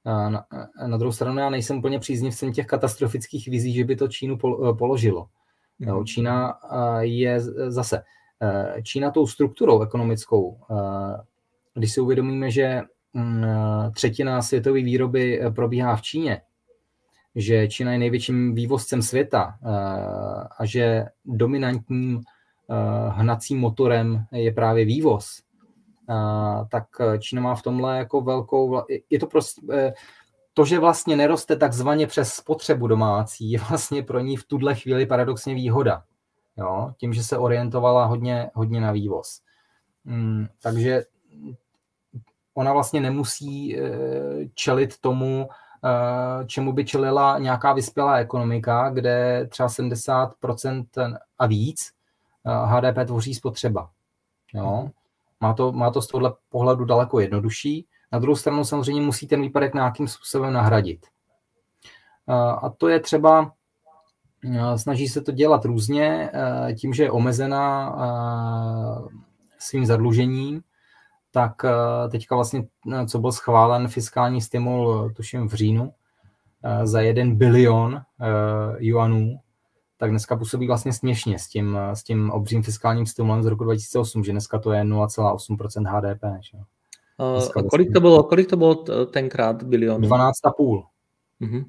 Na, 0.05 0.45
na 0.87 0.97
druhou 0.97 1.12
stranu 1.12 1.39
já 1.39 1.51
nejsem 1.51 1.78
úplně 1.78 1.99
příznivcem 1.99 2.53
těch 2.53 2.66
katastrofických 2.66 3.49
vizí, 3.49 3.72
že 3.72 3.85
by 3.85 3.97
to 3.97 4.09
Čínu 4.09 4.39
položilo. 4.78 5.28
Jo, 5.81 6.05
Čína 6.05 6.55
je 7.01 7.41
zase, 7.68 8.03
Čína 8.83 9.11
tou 9.11 9.26
strukturou 9.26 9.83
ekonomickou, 9.83 10.59
když 11.74 11.93
si 11.93 12.01
uvědomíme, 12.01 12.51
že 12.51 12.81
mm, 13.12 13.45
třetina 13.95 14.43
světové 14.43 14.83
výroby 14.83 15.41
probíhá 15.55 15.97
v 15.97 16.03
Číně, 16.03 16.43
že 17.35 17.68
Čína 17.68 17.93
je 17.93 17.99
největším 17.99 18.55
vývozcem 18.55 19.03
světa 19.03 19.59
a 20.59 20.64
že 20.64 21.05
dominantním 21.24 22.20
hnacím 23.09 23.59
motorem 23.59 24.24
je 24.33 24.53
právě 24.53 24.85
vývoz, 24.85 25.43
tak 26.70 26.85
Čína 27.18 27.43
má 27.43 27.55
v 27.55 27.62
tomhle 27.62 27.99
jako 27.99 28.20
velkou, 28.20 28.83
je 29.11 29.18
to 29.18 29.26
prostě, 29.26 29.93
to, 30.55 30.64
že 30.64 30.78
vlastně 30.78 31.16
neroste 31.16 31.57
takzvaně 31.57 32.07
přes 32.07 32.32
spotřebu 32.32 32.86
domácí, 32.86 33.51
je 33.51 33.59
vlastně 33.68 34.03
pro 34.03 34.20
ní 34.20 34.36
v 34.36 34.44
tuhle 34.44 34.74
chvíli 34.74 35.07
paradoxně 35.07 35.55
výhoda. 35.55 36.03
Jo? 36.57 36.94
Tím, 36.96 37.12
že 37.12 37.24
se 37.24 37.38
orientovala 37.38 38.05
hodně, 38.05 38.51
hodně 38.55 38.80
na 38.80 38.92
vývoz. 38.92 39.40
Hmm, 40.05 40.46
takže 40.62 41.03
ona 42.55 42.72
vlastně 42.72 43.01
nemusí 43.01 43.78
e, 43.78 43.90
čelit 44.55 45.01
tomu, 45.01 45.48
e, 45.84 46.46
čemu 46.46 46.72
by 46.72 46.84
čelila 46.84 47.38
nějaká 47.38 47.72
vyspělá 47.72 48.16
ekonomika, 48.16 48.90
kde 48.90 49.46
třeba 49.51 49.68
70% 49.68 51.18
a 51.38 51.46
víc 51.46 51.92
HDP 52.64 53.07
tvoří 53.07 53.34
spotřeba. 53.34 53.90
Jo? 54.55 54.90
Má 55.40 55.55
to, 55.55 55.72
má 55.72 55.90
to 55.90 56.03
z 56.03 56.07
tohohle 56.07 56.32
pohledu 56.48 56.84
daleko 56.84 57.20
jednodušší. 57.20 57.86
Na 58.12 58.18
druhou 58.18 58.36
stranu 58.36 58.64
samozřejmě 58.64 59.02
musí 59.02 59.26
ten 59.26 59.42
výpadek 59.42 59.74
nějakým 59.74 60.08
způsobem 60.08 60.52
nahradit. 60.52 61.06
A 62.62 62.70
to 62.78 62.88
je 62.88 63.00
třeba, 63.00 63.52
snaží 64.76 65.08
se 65.08 65.20
to 65.20 65.32
dělat 65.32 65.64
různě, 65.64 66.32
tím, 66.78 66.92
že 66.92 67.02
je 67.02 67.11
omezená 67.11 67.96
svým 69.58 69.86
zadlužením, 69.86 70.62
tak 71.30 71.52
teďka 72.11 72.34
vlastně, 72.34 72.66
co 73.06 73.18
byl 73.18 73.32
schválen 73.32 73.88
fiskální 73.88 74.40
stimul, 74.40 75.11
tuším 75.16 75.48
v 75.48 75.54
říjnu, 75.54 75.92
za 76.82 77.00
jeden 77.00 77.36
bilion 77.36 78.02
juanů, 78.78 79.40
tak 79.96 80.11
dneska 80.11 80.36
působí 80.36 80.66
vlastně 80.66 80.92
směšně 80.92 81.38
s 81.38 81.48
tím, 81.48 81.78
s 81.92 82.02
tím 82.02 82.30
obřím 82.30 82.62
fiskálním 82.62 83.06
stimulem 83.06 83.42
z 83.42 83.46
roku 83.46 83.64
2008, 83.64 84.24
že 84.24 84.32
dneska 84.32 84.58
to 84.58 84.72
je 84.72 84.82
0,8% 84.82 85.86
HDP. 85.86 86.22
Že? 86.40 86.58
Uh, 87.21 87.68
kolik, 87.71 87.93
to 87.93 88.01
bylo, 88.01 88.23
kolik 88.23 88.51
to 88.51 88.57
bylo 88.57 88.75
tenkrát 89.07 89.62
bilionů? 89.62 90.09
12,5. 90.09 90.83
Mm-hmm. 91.41 91.64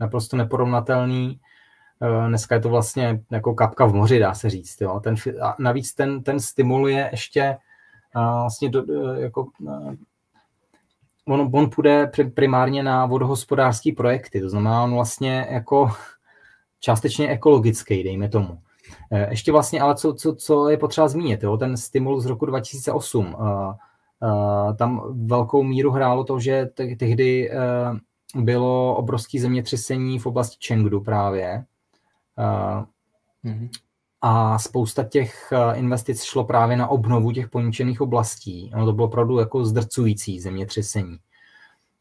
Naprosto 0.00 0.36
neporovnatelný. 0.36 1.40
Uh, 2.00 2.28
dneska 2.28 2.54
je 2.54 2.60
to 2.60 2.68
vlastně 2.68 3.20
jako 3.30 3.54
kapka 3.54 3.84
v 3.84 3.94
moři, 3.94 4.18
dá 4.18 4.34
se 4.34 4.50
říct. 4.50 4.80
Jo. 4.80 5.00
Ten, 5.00 5.14
a 5.42 5.56
navíc 5.58 5.94
ten, 5.94 6.22
ten 6.22 6.40
stimul 6.40 6.88
je 6.88 7.08
ještě 7.12 7.56
vlastně 8.14 8.68
do, 8.68 8.84
jako 9.12 9.46
on, 11.30 11.50
on 11.52 11.70
půjde 11.70 12.10
primárně 12.34 12.82
na 12.82 13.06
vodohospodářské 13.06 13.92
projekty, 13.96 14.40
to 14.40 14.48
znamená, 14.48 14.84
on 14.84 14.94
vlastně 14.94 15.46
jako 15.50 15.90
částečně 16.80 17.28
ekologický, 17.28 18.02
dejme 18.02 18.28
tomu. 18.28 18.58
Eh, 19.12 19.30
ještě 19.30 19.52
vlastně, 19.52 19.80
ale 19.80 19.94
co, 19.94 20.14
co, 20.14 20.34
co 20.34 20.68
je 20.68 20.76
potřeba 20.78 21.08
zmínit, 21.08 21.42
jo? 21.42 21.56
ten 21.56 21.76
stimul 21.76 22.20
z 22.20 22.26
roku 22.26 22.46
2008, 22.46 23.34
uh, 23.34 23.40
uh, 23.40 23.74
tam 24.78 25.02
velkou 25.26 25.62
míru 25.62 25.90
hrálo 25.90 26.24
to, 26.24 26.40
že 26.40 26.66
te- 26.66 26.96
tehdy 26.96 27.50
uh, 27.50 28.42
bylo 28.44 28.96
obrovské 28.96 29.40
zemětřesení 29.40 30.18
v 30.18 30.26
oblasti 30.26 30.66
Chengdu 30.66 31.00
právě. 31.00 31.64
Uh, 32.38 32.84
mm-hmm. 33.44 33.68
A 34.22 34.58
spousta 34.58 35.04
těch 35.04 35.52
investic 35.74 36.22
šlo 36.22 36.44
právě 36.44 36.76
na 36.76 36.88
obnovu 36.88 37.32
těch 37.32 37.48
poničených 37.48 38.00
oblastí. 38.00 38.70
Ono 38.74 38.86
to 38.86 38.92
bylo 38.92 39.06
opravdu 39.06 39.38
jako 39.38 39.64
zdrcující 39.64 40.40
zemětřesení. 40.40 41.16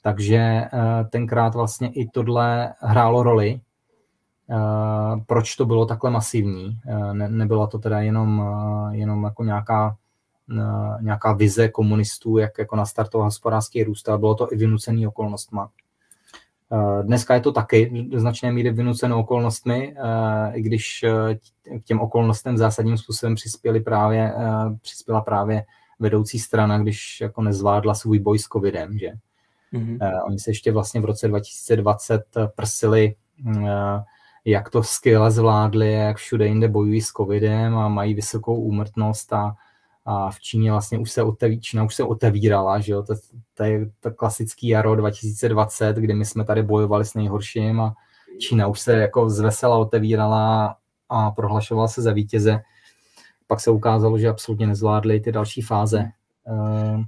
Takže 0.01 0.61
tenkrát 1.09 1.55
vlastně 1.55 1.89
i 1.89 2.09
tohle 2.09 2.74
hrálo 2.80 3.24
roli 3.24 3.61
Eh, 4.51 5.22
proč 5.26 5.55
to 5.55 5.65
bylo 5.65 5.86
takhle 5.86 6.11
masivní. 6.11 6.80
Eh, 6.88 7.13
ne, 7.13 7.30
nebyla 7.30 7.67
to 7.67 7.80
teda 7.80 7.99
jenom, 7.99 8.43
eh, 8.91 8.97
jenom 8.97 9.24
jako 9.24 9.43
nějaká, 9.43 9.97
nějaká 11.02 11.34
vize 11.34 11.70
komunistů, 11.70 12.38
jak 12.38 12.60
jako 12.60 12.76
nastartovat 12.76 13.26
hospodářský 13.26 13.84
růst, 13.84 14.10
ale 14.10 14.18
bylo 14.18 14.36
to 14.36 14.54
i 14.54 14.58
vynucený 14.58 15.08
okolnostma. 15.08 15.70
Dneska 17.02 17.34
je 17.34 17.41
to 17.41 17.52
taky 17.52 18.08
do 18.10 18.20
značné 18.20 18.52
míry 18.52 18.72
vynuceno 18.72 19.20
okolnostmi, 19.20 19.95
i 20.54 20.62
když 20.62 21.06
k 21.80 21.84
těm 21.84 22.00
okolnostem 22.00 22.58
zásadním 22.58 22.97
způsobem 22.97 23.36
přispěli 23.36 23.80
právě, 23.80 24.34
přispěla 24.82 25.22
právě 25.22 25.66
vedoucí 26.00 26.39
strana, 26.39 26.78
když 26.78 27.22
jako 27.22 27.41
nezvládla 27.41 27.93
svůj 27.93 28.20
boj 28.20 28.39
s 28.39 28.43
covidem, 28.43 28.97
že? 28.97 29.12
Mm-hmm. 29.74 30.22
Oni 30.28 30.39
se 30.39 30.50
ještě 30.50 30.72
vlastně 30.72 31.02
v 31.02 31.06
roce 31.06 31.28
2020 31.28 32.24
prsili 32.56 33.16
jak 34.45 34.70
to 34.70 34.84
skvěle 34.84 35.32
zvládli, 35.32 35.93
jak 35.93 36.18
všude 36.18 36.47
jinde 36.47 36.68
bojují 36.68 37.02
s 37.02 37.08
covidem 37.08 37.78
a 37.78 37.88
mají 37.88 38.14
vysokou 38.14 38.56
úmrtnost 38.56 39.34
a, 39.34 39.56
a 40.06 40.32
v 40.32 40.39
Číně 40.39 40.72
vlastně 40.72 41.00
už 41.00 41.12
se 41.12 41.24
oteví, 41.24 41.62
Čína 41.62 41.84
už 41.84 41.95
se 41.95 42.04
otevírala, 42.04 42.80
že 42.80 42.91
jo, 42.91 43.04
to, 43.04 43.14
to 43.54 43.64
je 43.64 43.91
to 44.00 44.12
klasický 44.12 44.68
jaro 44.68 44.95
2020, 44.95 45.95
kdy 45.95 46.14
my 46.14 46.26
jsme 46.26 46.45
tady 46.45 46.64
bojovali 46.64 47.06
s 47.06 47.14
nejhorším 47.14 47.82
a 47.82 47.93
Čína 48.39 48.68
už 48.68 48.80
se 48.80 48.93
jako 48.93 49.30
zvesela 49.30 49.78
otevírala 49.78 50.76
a 51.10 51.32
prohlašovala 51.32 51.88
se 51.88 52.02
za 52.02 52.12
vítěze. 52.12 52.62
Pak 53.47 53.60
se 53.60 53.72
ukázalo, 53.72 54.18
že 54.18 54.30
absolutně 54.30 54.68
nezvládli 54.68 55.20
ty 55.20 55.32
další 55.32 55.62
fáze. 55.62 56.06
Eh, 56.47 57.04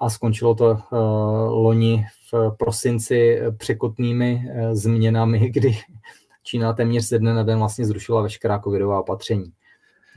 a 0.00 0.10
skončilo 0.10 0.54
to 0.54 0.70
uh, 0.70 0.98
loni 1.48 2.06
v 2.32 2.56
prosinci 2.56 3.40
překotnými 3.56 4.42
uh, 4.44 4.72
změnami, 4.72 5.50
kdy 5.54 5.78
Čína 6.42 6.72
téměř 6.72 7.08
ze 7.08 7.18
dne 7.18 7.34
na 7.34 7.42
den 7.42 7.58
vlastně 7.58 7.86
zrušila 7.86 8.22
veškerá 8.22 8.58
covidová 8.58 9.00
opatření. 9.00 9.52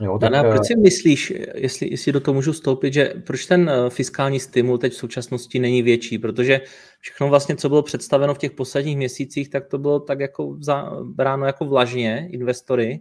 Jo, 0.00 0.18
tak... 0.18 0.32
Dana, 0.32 0.50
proč 0.50 0.66
si 0.66 0.76
myslíš, 0.76 1.32
jestli, 1.54 1.90
jestli 1.90 2.12
do 2.12 2.20
toho 2.20 2.34
můžu 2.34 2.52
stoupit, 2.52 2.92
že 2.92 3.14
proč 3.26 3.46
ten 3.46 3.70
eh, 3.70 3.90
fiskální 3.90 4.40
stimul 4.40 4.78
teď 4.78 4.92
v 4.92 4.96
současnosti 4.96 5.58
není 5.58 5.82
větší? 5.82 6.18
Protože 6.18 6.60
všechno 7.00 7.28
vlastně, 7.28 7.56
co 7.56 7.68
bylo 7.68 7.82
představeno 7.82 8.34
v 8.34 8.38
těch 8.38 8.50
posledních 8.50 8.96
měsících, 8.96 9.50
tak 9.50 9.66
to 9.66 9.78
bylo 9.78 10.00
tak 10.00 10.20
jako 10.20 10.56
za, 10.60 10.90
bráno 11.04 11.46
jako 11.46 11.64
vlažně 11.64 12.28
investory, 12.30 13.00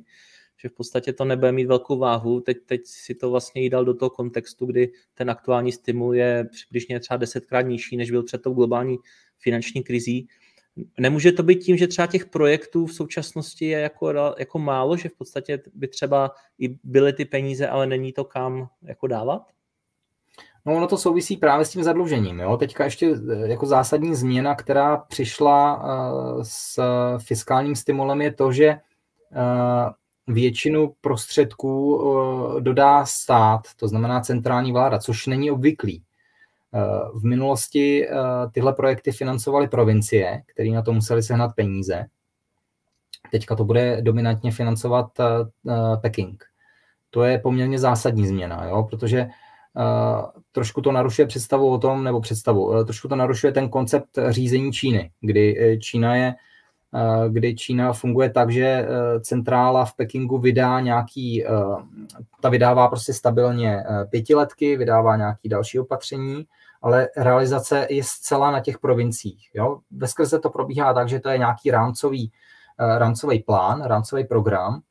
že 0.58 0.70
v 0.70 0.72
podstatě 0.72 1.14
to 1.14 1.26
nebude 1.26 1.52
mít 1.52 1.66
velkou 1.66 1.98
váhu. 1.98 2.42
Teď, 2.42 2.58
teď 2.66 2.82
si 2.86 3.16
to 3.16 3.30
vlastně 3.32 3.62
jí 3.62 3.70
dal 3.70 3.86
do 3.86 3.94
toho 3.94 4.10
kontextu, 4.10 4.66
kdy 4.66 4.92
ten 5.14 5.30
aktuální 5.30 5.72
stimul 5.72 6.16
je 6.16 6.46
přibližně 6.52 7.00
třeba 7.00 7.18
desetkrát 7.18 7.66
nižší, 7.66 7.98
než 7.98 8.12
byl 8.12 8.24
před 8.24 8.42
tou 8.42 8.54
globální 8.54 8.98
finanční 9.38 9.84
krizí. 9.84 10.28
Nemůže 11.00 11.32
to 11.32 11.44
být 11.44 11.56
tím, 11.56 11.78
že 11.78 11.88
třeba 11.88 12.08
těch 12.08 12.26
projektů 12.26 12.86
v 12.86 12.94
současnosti 12.94 13.66
je 13.66 13.80
jako, 13.80 14.14
jako 14.38 14.60
málo, 14.60 14.98
že 14.98 15.10
v 15.10 15.18
podstatě 15.18 15.62
by 15.74 15.88
třeba 15.88 16.32
i 16.60 16.80
byly 16.84 17.14
ty 17.14 17.26
peníze, 17.26 17.68
ale 17.68 17.88
není 17.88 18.14
to 18.14 18.26
kam 18.26 18.70
jako 18.82 19.08
dávat? 19.08 19.42
No 20.66 20.76
ono 20.76 20.88
to 20.88 20.98
souvisí 20.98 21.38
právě 21.38 21.66
s 21.66 21.70
tím 21.70 21.84
zadlužením. 21.84 22.40
Jo? 22.40 22.58
Teďka 22.58 22.84
ještě 22.84 23.16
eh, 23.32 23.48
jako 23.48 23.66
zásadní 23.66 24.16
změna, 24.16 24.56
která 24.56 24.98
přišla 24.98 25.84
uh, 25.84 26.42
s 26.44 26.80
fiskálním 27.18 27.76
stimulem 27.76 28.22
je 28.22 28.34
to, 28.34 28.52
že 28.52 28.70
uh, 28.76 30.34
většinu 30.36 30.94
prostředků 31.02 32.04
dodá 32.60 33.06
stát, 33.06 33.62
to 33.76 33.88
znamená 33.88 34.22
centrální 34.22 34.72
vláda, 34.72 35.00
což 35.00 35.28
není 35.28 35.52
obvyklý. 35.52 36.04
V 37.14 37.24
minulosti 37.24 38.08
eh, 38.08 38.14
tyhle 38.52 38.74
projekty 38.74 39.12
financovaly 39.12 39.68
provincie, 39.68 40.42
které 40.46 40.70
na 40.70 40.82
to 40.82 40.94
museli 40.94 41.24
sehnat 41.24 41.56
peníze. 41.56 42.06
Teďka 43.32 43.56
to 43.56 43.66
bude 43.66 44.02
dominantně 44.02 44.52
financovat 44.52 45.20
eh, 45.20 45.26
eh, 45.70 45.98
Peking. 46.02 46.44
To 47.10 47.24
je 47.24 47.40
poměrně 47.40 47.80
zásadní 47.80 48.28
změna, 48.28 48.66
jo? 48.66 48.84
protože 48.84 49.28
trošku 50.52 50.82
to 50.82 50.92
narušuje 50.92 51.28
představu 51.28 51.72
o 51.72 51.78
tom, 51.78 52.04
nebo 52.04 52.22
představu, 52.22 52.84
trošku 52.84 53.08
to 53.08 53.16
narušuje 53.16 53.54
ten 53.54 53.70
koncept 53.70 54.10
řízení 54.30 54.72
Číny, 54.72 55.12
kdy 55.22 55.78
Čína 55.82 56.16
je 56.16 56.36
kdy 57.30 57.56
Čína 57.56 57.94
funguje 57.94 58.30
tak, 58.30 58.52
že 58.52 58.88
centrála 59.22 59.86
v 59.86 59.96
Pekingu 59.96 60.38
vydá 60.38 60.80
nějaký, 60.80 61.46
ta 62.42 62.50
vydává 62.50 62.88
prostě 62.88 63.14
stabilně 63.14 63.84
pětiletky, 64.10 64.78
vydává 64.78 65.16
nějaký 65.16 65.50
další 65.50 65.80
opatření 65.80 66.46
ale 66.82 67.10
realizace 67.18 67.88
je 67.90 68.04
zcela 68.04 68.52
na 68.52 68.60
těch 68.60 68.80
provinciích. 68.80 69.50
Jo? 69.54 69.80
Veskrze 69.92 70.40
to 70.40 70.50
probíhá 70.50 70.94
tak, 70.94 71.10
že 71.10 71.20
to 71.20 71.30
je 71.30 71.38
nějaký 71.38 71.72
rámcový, 71.72 72.32
rámcový 72.98 73.40
plán, 73.40 73.84
rámcový 73.84 74.24
program 74.24 74.82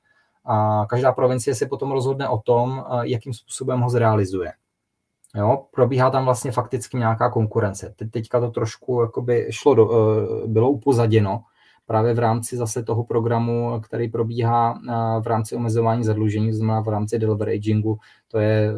a 0.44 0.86
každá 0.88 1.12
provincie 1.12 1.54
si 1.54 1.66
potom 1.66 1.90
rozhodne 1.90 2.28
o 2.28 2.38
tom, 2.38 2.84
jakým 3.02 3.32
způsobem 3.32 3.80
ho 3.80 3.90
zrealizuje. 3.90 4.52
Jo, 5.34 5.64
probíhá 5.70 6.10
tam 6.10 6.24
vlastně 6.24 6.52
fakticky 6.52 6.96
nějaká 6.96 7.30
konkurence. 7.30 7.94
Teď, 7.96 8.10
teďka 8.10 8.40
to 8.40 8.50
trošku 8.50 9.00
jakoby 9.02 9.46
šlo 9.50 9.74
do, 9.74 9.90
bylo 10.46 10.70
upozaděno, 10.70 11.42
právě 11.88 12.14
v 12.14 12.18
rámci 12.18 12.56
zase 12.56 12.82
toho 12.82 13.04
programu, 13.04 13.80
který 13.80 14.08
probíhá 14.08 14.80
v 15.20 15.26
rámci 15.26 15.56
omezování 15.56 16.04
zadlužení, 16.04 16.52
znamená 16.52 16.80
v 16.80 16.88
rámci 16.88 17.18
deleveragingu, 17.18 17.98
to 18.28 18.38
je 18.38 18.72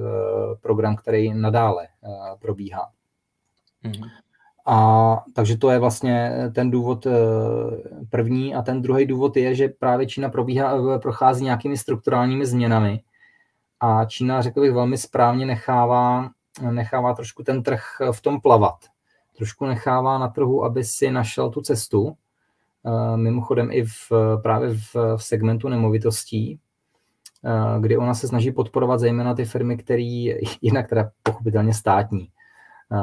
program, 0.61 0.97
který 0.97 1.35
nadále 1.35 1.89
probíhá. 2.39 2.91
Mm-hmm. 3.85 4.11
A 4.67 5.25
takže 5.35 5.57
to 5.57 5.71
je 5.71 5.79
vlastně 5.79 6.33
ten 6.55 6.71
důvod 6.71 7.07
eh, 7.07 7.11
první. 8.11 8.55
A 8.55 8.63
ten 8.63 8.83
druhý 8.83 9.07
důvod 9.07 9.37
je, 9.37 9.55
že 9.55 9.69
právě 9.69 10.07
Čína 10.07 10.29
probíhá, 10.29 10.99
prochází 10.99 11.45
nějakými 11.45 11.79
strukturálními 11.79 12.47
změnami. 12.47 13.01
A 13.81 14.05
Čína, 14.05 14.43
řekl 14.43 14.61
bych, 14.61 14.73
velmi 14.73 14.99
správně 14.99 15.47
nechává, 15.47 16.31
nechává 16.71 17.15
trošku 17.15 17.43
ten 17.43 17.63
trh 17.63 17.83
v 18.13 18.21
tom 18.21 18.41
plavat. 18.41 18.77
Trošku 19.37 19.67
nechává 19.67 20.19
na 20.19 20.29
trhu, 20.29 20.65
aby 20.65 20.85
si 20.85 21.11
našel 21.11 21.51
tu 21.51 21.61
cestu. 21.61 22.17
Mimochodem 23.17 23.71
i 23.73 23.85
v, 23.85 24.13
právě 24.43 24.75
v, 24.75 24.95
v 25.17 25.23
segmentu 25.25 25.69
nemovitostí, 25.69 26.59
kdy 27.81 27.97
ona 27.97 28.15
se 28.15 28.29
snaží 28.29 28.53
podporovat 28.53 29.01
zejména 29.01 29.35
ty 29.35 29.45
firmy, 29.45 29.77
které 29.77 30.03
jinak 30.63 30.89
teda 30.89 31.11
pochopitelně 31.23 31.75
státní, 31.75 32.29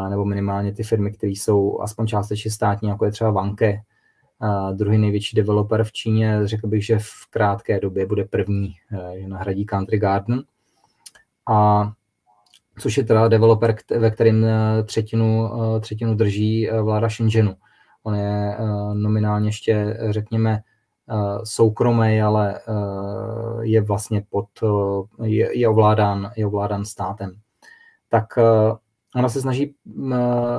nebo 0.09 0.25
minimálně 0.25 0.73
ty 0.73 0.83
firmy, 0.83 1.11
které 1.11 1.31
jsou 1.31 1.81
aspoň 1.81 2.07
částečně 2.07 2.51
státní, 2.51 2.89
jako 2.89 3.05
je 3.05 3.11
třeba 3.11 3.31
Vanke, 3.31 3.81
druhý 4.73 4.97
největší 4.97 5.35
developer 5.35 5.83
v 5.83 5.91
Číně, 5.91 6.39
řekl 6.43 6.67
bych, 6.67 6.85
že 6.85 6.99
v 6.99 7.27
krátké 7.29 7.79
době 7.79 8.05
bude 8.05 8.25
první, 8.25 8.73
že 9.19 9.27
nahradí 9.27 9.65
Country 9.65 9.97
Garden. 9.99 10.43
A 11.49 11.91
což 12.79 12.97
je 12.97 13.03
teda 13.03 13.27
developer, 13.27 13.75
ve 13.97 14.11
kterém 14.11 14.45
třetinu, 14.85 15.49
třetinu 15.79 16.15
drží 16.15 16.69
vláda 16.81 17.09
Shenzhenu. 17.09 17.55
On 18.07 18.15
je 18.15 18.57
nominálně 18.93 19.47
ještě, 19.47 19.97
řekněme, 20.09 20.61
soukromý, 21.43 22.21
ale 22.21 22.59
je 23.61 23.81
vlastně 23.81 24.23
pod, 24.29 24.45
je, 25.23 25.59
je, 25.59 25.69
ovládán, 25.69 26.31
je 26.35 26.47
ovládán 26.47 26.85
státem. 26.85 27.31
Tak 28.09 28.25
ona 29.15 29.29
se 29.29 29.41
snaží 29.41 29.75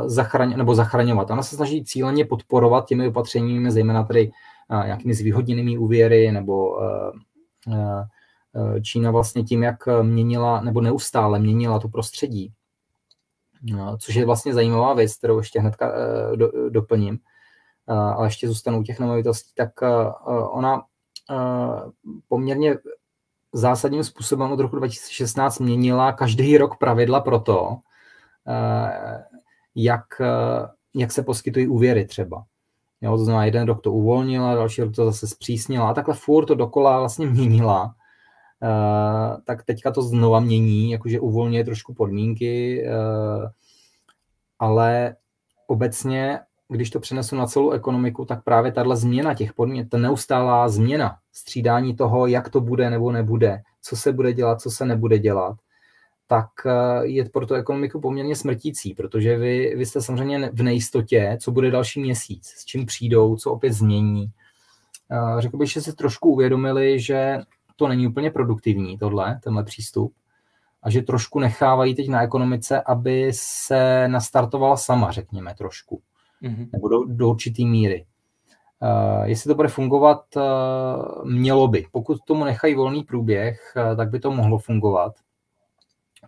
zachraň, 0.07 0.57
nebo 0.57 0.75
zachraňovat. 0.75 1.31
Ona 1.31 1.43
se 1.43 1.57
snaží 1.57 1.85
cíleně 1.85 2.25
podporovat 2.25 2.87
těmi 2.87 3.09
opatřeními, 3.09 3.71
zejména 3.71 4.05
tady 4.05 4.31
nějakými 4.85 5.15
zvýhodněnými 5.15 5.79
úvěry, 5.79 6.33
nebo 6.33 6.81
Čína 8.83 9.11
vlastně 9.11 9.43
tím, 9.43 9.63
jak 9.63 9.77
měnila, 10.03 10.61
nebo 10.61 10.81
neustále 10.81 11.39
měnila 11.39 11.79
to 11.79 11.89
prostředí, 11.89 12.53
což 13.99 14.15
je 14.15 14.27
vlastně 14.27 14.55
zajímavá 14.55 14.95
věc, 14.95 15.17
kterou 15.17 15.39
ještě 15.39 15.61
hnedka 15.61 15.93
do, 16.37 16.69
doplním, 16.69 17.19
ale 17.89 18.26
ještě 18.26 18.49
zůstanu 18.49 18.80
u 18.80 18.82
těch 18.82 19.01
nemovitostí, 19.01 19.53
tak 19.55 19.70
ona 20.51 20.82
poměrně 22.28 22.76
zásadním 23.53 24.05
způsobem 24.05 24.53
od 24.53 24.61
roku 24.61 24.76
2016 24.76 25.59
měnila 25.59 26.12
každý 26.12 26.59
rok 26.59 26.78
pravidla 26.78 27.20
pro 27.20 27.41
to, 27.41 27.76
jak, 29.74 30.05
jak 30.95 31.12
se 31.12 31.22
poskytují 31.22 31.68
úvěry 31.68 32.07
třeba. 32.07 32.45
Jo, 33.01 33.16
to 33.16 33.24
znamená, 33.24 33.45
jeden 33.45 33.66
rok 33.66 33.82
to 33.82 33.93
uvolnila, 33.93 34.55
další 34.55 34.82
rok 34.82 34.95
to 34.95 35.05
zase 35.05 35.26
zpřísnila 35.26 35.91
a 35.91 35.95
takhle 35.95 36.14
furt 36.14 36.47
to 36.47 36.55
dokola 36.55 36.99
vlastně 36.99 37.26
měnila. 37.26 37.95
Uh, 38.62 39.41
tak 39.45 39.64
teďka 39.64 39.91
to 39.91 40.03
znova 40.03 40.41
mění, 40.41 40.91
jakože 40.91 41.20
uvolňuje 41.20 41.64
trošku 41.64 41.95
podmínky, 41.95 42.84
uh, 42.86 43.47
ale 44.59 45.16
obecně, 45.66 46.41
když 46.69 46.91
to 46.91 47.01
přenesu 47.01 47.37
na 47.37 47.47
celou 47.47 47.71
ekonomiku, 47.71 48.25
tak 48.25 48.45
právě 48.45 48.73
tahle 48.73 48.97
změna 48.97 49.35
těch 49.35 49.53
podmínek, 49.53 49.89
ta 49.89 49.99
neustálá 49.99 50.69
změna, 50.69 51.16
střídání 51.33 51.97
toho, 51.97 52.27
jak 52.27 52.49
to 52.49 52.61
bude 52.61 52.91
nebo 52.91 53.12
nebude, 53.12 53.62
co 53.83 53.97
se 53.97 54.12
bude 54.12 54.33
dělat, 54.33 54.61
co 54.61 54.71
se 54.71 54.87
nebude 54.87 55.19
dělat, 55.19 55.57
tak 56.27 56.49
eh, 56.66 57.07
je 57.07 57.25
pro 57.25 57.47
tu 57.47 57.55
ekonomiku 57.55 58.01
poměrně 58.01 58.37
smrtící, 58.37 58.95
protože 58.95 59.37
vy, 59.37 59.75
vy 59.77 59.87
jste 59.87 60.03
samozřejmě 60.03 60.51
v 60.53 60.62
nejistotě, 60.62 61.39
co 61.41 61.51
bude 61.51 61.71
další 61.71 62.01
měsíc, 62.01 62.47
s 62.47 62.64
čím 62.64 62.87
přijdou, 62.87 63.37
co 63.37 63.53
opět 63.53 63.73
změní. 63.73 64.33
Eh, 65.11 65.41
řekl 65.41 65.57
bych, 65.57 65.73
že 65.73 65.81
si 65.81 65.93
trošku 65.93 66.31
uvědomili, 66.31 67.01
že 67.01 67.39
to 67.77 67.89
není 67.89 68.07
úplně 68.07 68.31
produktivní, 68.31 68.99
tohle, 68.99 69.41
tenhle 69.45 69.64
přístup, 69.64 70.14
a 70.83 70.91
že 70.91 71.03
trošku 71.03 71.41
nechávají 71.41 71.95
teď 71.95 72.09
na 72.09 72.23
ekonomice, 72.23 72.83
aby 72.83 73.31
se 73.33 74.09
nastartovala 74.09 74.77
sama, 74.77 75.11
řekněme, 75.11 75.55
trošku. 75.55 76.03
Mm-hmm. 76.43 76.68
Nebo 76.72 76.89
do, 76.89 77.05
do 77.05 77.28
určitý 77.28 77.66
míry. 77.66 78.07
Uh, 78.80 79.24
jestli 79.24 79.49
to 79.49 79.55
bude 79.55 79.68
fungovat, 79.68 80.24
uh, 80.36 81.24
mělo 81.24 81.68
by. 81.68 81.86
Pokud 81.93 82.18
tomu 82.24 82.45
nechají 82.45 82.74
volný 82.74 83.03
průběh, 83.03 83.72
uh, 83.76 83.97
tak 83.97 84.11
by 84.11 84.20
to 84.20 84.30
mohlo 84.30 84.59
fungovat. 84.59 85.12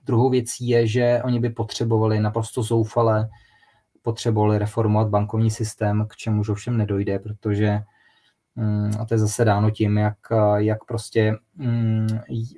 Druhou 0.06 0.30
věcí 0.30 0.68
je, 0.68 0.86
že 0.86 1.22
oni 1.24 1.40
by 1.40 1.50
potřebovali 1.50 2.20
naprosto 2.20 2.62
zoufale 2.62 3.28
potřebovali 4.02 4.58
reformovat 4.58 5.08
bankovní 5.08 5.50
systém, 5.50 6.06
k 6.10 6.16
čemuž 6.16 6.48
ovšem 6.48 6.76
nedojde, 6.76 7.18
protože 7.18 7.80
mm, 8.56 8.90
a 9.00 9.04
to 9.04 9.14
je 9.14 9.18
zase 9.18 9.44
dáno 9.44 9.70
tím, 9.70 9.98
jak, 9.98 10.16
jak 10.56 10.84
prostě 10.84 11.36
mm, 11.54 12.06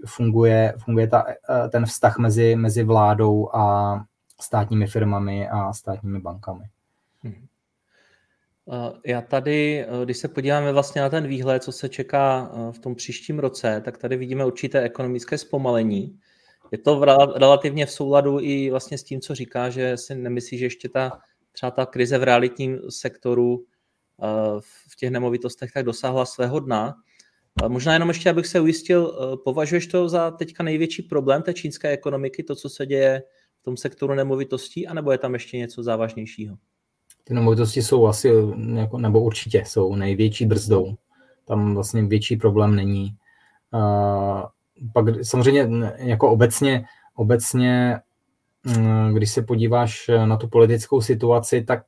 funguje, 0.07 0.75
funguje 0.79 1.09
ta, 1.09 1.25
ten 1.71 1.87
vztah 1.87 2.19
mezi, 2.19 2.57
mezi 2.57 2.85
vládou 2.85 3.57
a 3.57 3.97
státními 4.41 4.87
firmami 4.87 5.49
a 5.49 5.73
státními 5.73 6.21
bankami. 6.21 6.65
Hmm. 8.69 8.91
Já 9.07 9.21
tady, 9.21 9.87
když 10.05 10.17
se 10.17 10.29
podíváme 10.29 10.73
vlastně 10.73 11.01
na 11.01 11.11
ten 11.11 11.27
výhled, 11.27 11.63
co 11.63 11.73
se 11.73 11.89
čeká 11.89 12.53
v 12.73 12.79
tom 12.79 12.95
příštím 12.95 13.39
roce, 13.39 13.83
tak 13.85 13.99
tady 13.99 14.17
vidíme 14.17 14.45
určité 14.45 14.81
ekonomické 14.81 15.39
zpomalení 15.39 16.19
je 16.73 16.79
to 16.79 17.05
relativně 17.35 17.87
v 17.87 17.91
souladu 17.91 18.41
i 18.41 18.71
vlastně 18.71 18.99
s 18.99 19.03
tím, 19.03 19.21
co 19.21 19.35
říká, 19.35 19.71
že 19.71 19.97
si 19.97 20.15
nemyslí, 20.15 20.59
že 20.59 20.65
ještě 20.65 20.89
ta 20.89 21.21
třeba 21.53 21.71
ta 21.71 21.87
krize 21.87 22.19
v 22.19 22.23
realitním 22.23 22.81
sektoru 22.89 23.65
eh, 24.23 24.27
v 24.91 24.97
těch 24.97 25.11
nemovitostech 25.11 25.73
tak 25.73 25.85
dosáhla 25.85 26.27
svého 26.27 26.61
dna. 26.61 26.95
Možná 27.69 27.93
jenom 27.93 28.09
ještě, 28.09 28.31
abych 28.31 28.47
se 28.47 28.61
ujistil, 28.61 29.19
eh, 29.33 29.37
považuješ 29.45 29.87
to 29.87 30.09
za 30.09 30.31
teďka 30.31 30.63
největší 30.63 31.03
problém 31.03 31.43
té 31.43 31.55
čínské 31.55 31.89
ekonomiky, 31.89 32.43
to, 32.43 32.57
co 32.57 32.69
se 32.69 32.87
děje 32.87 33.23
v 33.61 33.63
tom 33.63 33.77
sektoru 33.77 34.15
nemovitostí, 34.15 34.87
anebo 34.87 35.13
je 35.13 35.19
tam 35.19 35.35
ještě 35.35 35.59
něco 35.59 35.83
závažnějšího? 35.83 36.57
Ty 37.25 37.35
nemovitosti 37.35 37.83
jsou 37.83 38.07
asi, 38.07 38.33
jako, 38.75 38.99
nebo 38.99 39.21
určitě 39.21 39.65
jsou 39.67 39.95
největší 39.95 40.47
brzdou. 40.47 40.95
Tam 41.45 41.75
vlastně 41.75 42.03
větší 42.03 42.37
problém 42.37 42.77
není. 42.77 43.17
Uh, 43.75 44.43
pak 44.93 45.05
samozřejmě 45.23 45.69
jako 45.97 46.31
obecně, 46.31 46.85
obecně, 47.15 48.01
mm, 48.65 49.15
když 49.15 49.31
se 49.31 49.43
podíváš 49.43 50.11
na 50.25 50.37
tu 50.37 50.49
politickou 50.49 51.01
situaci, 51.01 51.63
tak 51.63 51.85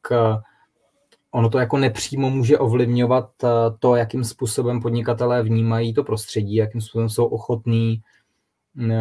ono 1.30 1.50
to 1.50 1.58
jako 1.58 1.78
nepřímo 1.78 2.30
může 2.30 2.58
ovlivňovat 2.58 3.30
to, 3.78 3.96
jakým 3.96 4.24
způsobem 4.24 4.80
podnikatelé 4.80 5.42
vnímají 5.42 5.94
to 5.94 6.04
prostředí, 6.04 6.54
jakým 6.54 6.80
způsobem 6.80 7.08
jsou 7.08 7.24
ochotní 7.24 8.02
mm, 8.74 8.92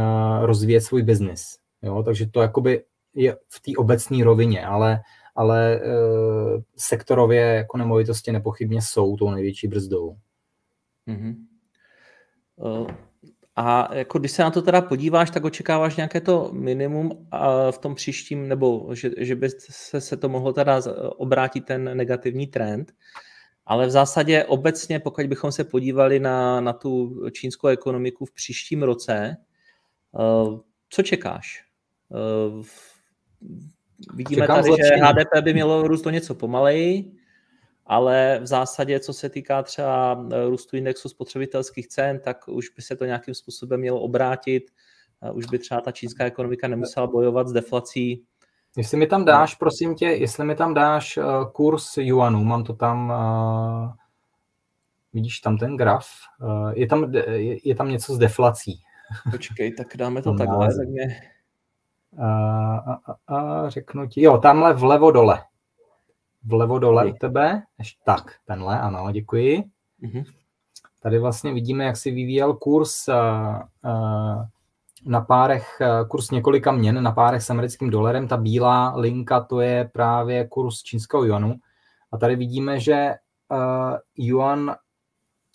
rozvíjet 0.42 0.82
svůj 0.82 1.04
biznis. 1.04 1.58
Jo? 1.82 2.04
Takže 2.04 2.28
to 2.28 2.42
jakoby 2.42 2.84
je 3.16 3.38
v 3.50 3.62
té 3.62 3.72
obecné 3.78 4.24
rovině, 4.24 4.66
ale, 4.66 5.00
ale 5.36 5.76
e, 5.76 5.80
sektorově 6.78 7.42
jako 7.42 7.78
nemovitosti 7.78 8.32
nepochybně 8.32 8.82
jsou 8.82 9.18
tou 9.18 9.32
největší 9.32 9.68
brzdou. 9.68 10.16
Mm-hmm. 11.08 11.36
A 13.56 13.96
jako 13.96 14.20
když 14.20 14.32
se 14.32 14.44
na 14.44 14.52
to 14.52 14.62
teda 14.62 14.82
podíváš, 14.82 15.30
tak 15.30 15.44
očekáváš 15.44 15.96
nějaké 15.96 16.22
to 16.22 16.50
minimum 16.54 17.28
v 17.72 17.78
tom 17.78 17.96
příštím, 17.96 18.48
nebo 18.48 18.96
že, 18.96 19.12
že 19.18 19.36
by 19.36 19.50
se, 19.50 20.02
se 20.02 20.18
to 20.18 20.30
mohlo 20.30 20.54
teda 20.54 20.82
obrátit 21.18 21.66
ten 21.66 21.98
negativní 21.98 22.48
trend. 22.48 22.94
Ale 23.66 23.88
v 23.88 23.92
zásadě 23.92 24.46
obecně, 24.46 25.00
pokud 25.00 25.26
bychom 25.26 25.52
se 25.52 25.64
podívali 25.64 26.20
na, 26.20 26.62
na 26.62 26.74
tu 26.74 27.22
čínskou 27.32 27.68
ekonomiku 27.68 28.26
v 28.26 28.34
příštím 28.34 28.84
roce, 28.84 29.38
eh, 30.20 30.60
co 30.90 31.04
čekáš? 31.04 31.66
Eh, 34.10 34.16
vidíme 34.16 34.41
Čekám 34.41 34.56
tady, 34.56 34.68
zlepšení. 34.68 34.99
že 34.99 35.06
HDP 35.06 35.43
by 35.43 35.54
mělo 35.54 35.88
růst 35.88 36.06
o 36.06 36.10
něco 36.10 36.36
pomaleji, 36.36 37.12
ale 37.86 38.39
v 38.41 38.47
zásadě, 38.47 38.99
co 38.99 39.14
se 39.14 39.30
týká 39.30 39.64
třeba 39.64 40.26
eh, 40.32 40.49
růstu 40.49 40.78
indexu 40.78 41.10
spotřebitelských 41.10 41.88
cen, 41.88 42.20
tak 42.20 42.47
už 42.47 42.70
by 42.70 42.82
se 42.82 42.95
to 42.95 43.06
nějakým 43.06 43.34
způsobem 43.34 43.80
mělo 43.80 44.01
obrátit, 44.01 44.64
už 45.34 45.45
by 45.45 45.60
třeba 45.60 45.82
ta 45.82 45.91
čínská 45.91 46.26
ekonomika 46.26 46.68
nemusela 46.68 47.08
bojovat 47.08 47.47
s 47.47 47.51
deflací. 47.51 48.24
Jestli 48.78 48.97
mi 48.97 49.08
tam 49.08 49.26
dáš, 49.26 49.56
prosím 49.56 49.95
tě, 49.95 50.06
jestli 50.06 50.45
mi 50.45 50.56
tam 50.56 50.74
dáš 50.74 51.18
uh, 51.18 51.51
kurz 51.51 51.97
yuanu, 51.97 52.43
mám 52.43 52.64
to 52.64 52.74
tam, 52.74 53.14
vidíš 55.14 55.39
tam 55.39 55.58
ten 55.58 55.78
graf, 55.78 56.06
je, 56.74 56.88
tam, 56.88 57.14
je, 57.14 57.68
je 57.68 57.76
tam 57.76 57.89
něco 57.89 58.16
s 58.16 58.18
deflací. 58.18 58.80
Počkej, 59.32 59.74
tak 59.74 59.97
dáme 59.97 60.22
to 60.22 60.34
takhle, 60.34 60.68
tak 60.68 60.88
mě... 60.88 61.33
A, 62.22 62.78
a, 62.78 63.16
a, 63.28 63.70
řeknu 63.70 64.07
ti, 64.07 64.22
jo, 64.22 64.38
tamhle 64.38 64.74
vlevo 64.74 65.11
dole. 65.11 65.41
Vlevo 66.43 66.80
dole 66.80 67.05
u 67.05 67.14
tebe. 67.14 67.64
Ještě, 67.80 68.01
tak, 68.05 68.36
tenhle, 68.45 68.80
ano, 68.80 69.11
děkuji. 69.11 69.64
Mm-hmm. 70.03 70.24
Tady 71.01 71.20
vlastně 71.20 71.53
vidíme, 71.53 71.84
jak 71.84 71.97
si 71.97 72.11
vyvíjel 72.11 72.53
kurz 72.53 73.09
a, 73.09 73.20
a, 73.84 74.45
na 75.05 75.22
párech, 75.22 75.82
kurz 76.07 76.32
několika 76.32 76.72
měn 76.72 77.03
na 77.03 77.11
párech 77.11 77.43
s 77.43 77.49
americkým 77.49 77.89
dolarem. 77.89 78.28
Ta 78.28 78.38
bílá 78.38 78.95
linka, 78.95 79.41
to 79.41 79.61
je 79.61 79.89
právě 79.93 80.47
kurz 80.47 80.84
čínského 80.84 81.24
yuanu. 81.24 81.55
A 82.11 82.18
tady 82.18 82.36
vidíme, 82.36 82.80
že 82.80 83.16
yuan 84.16 84.76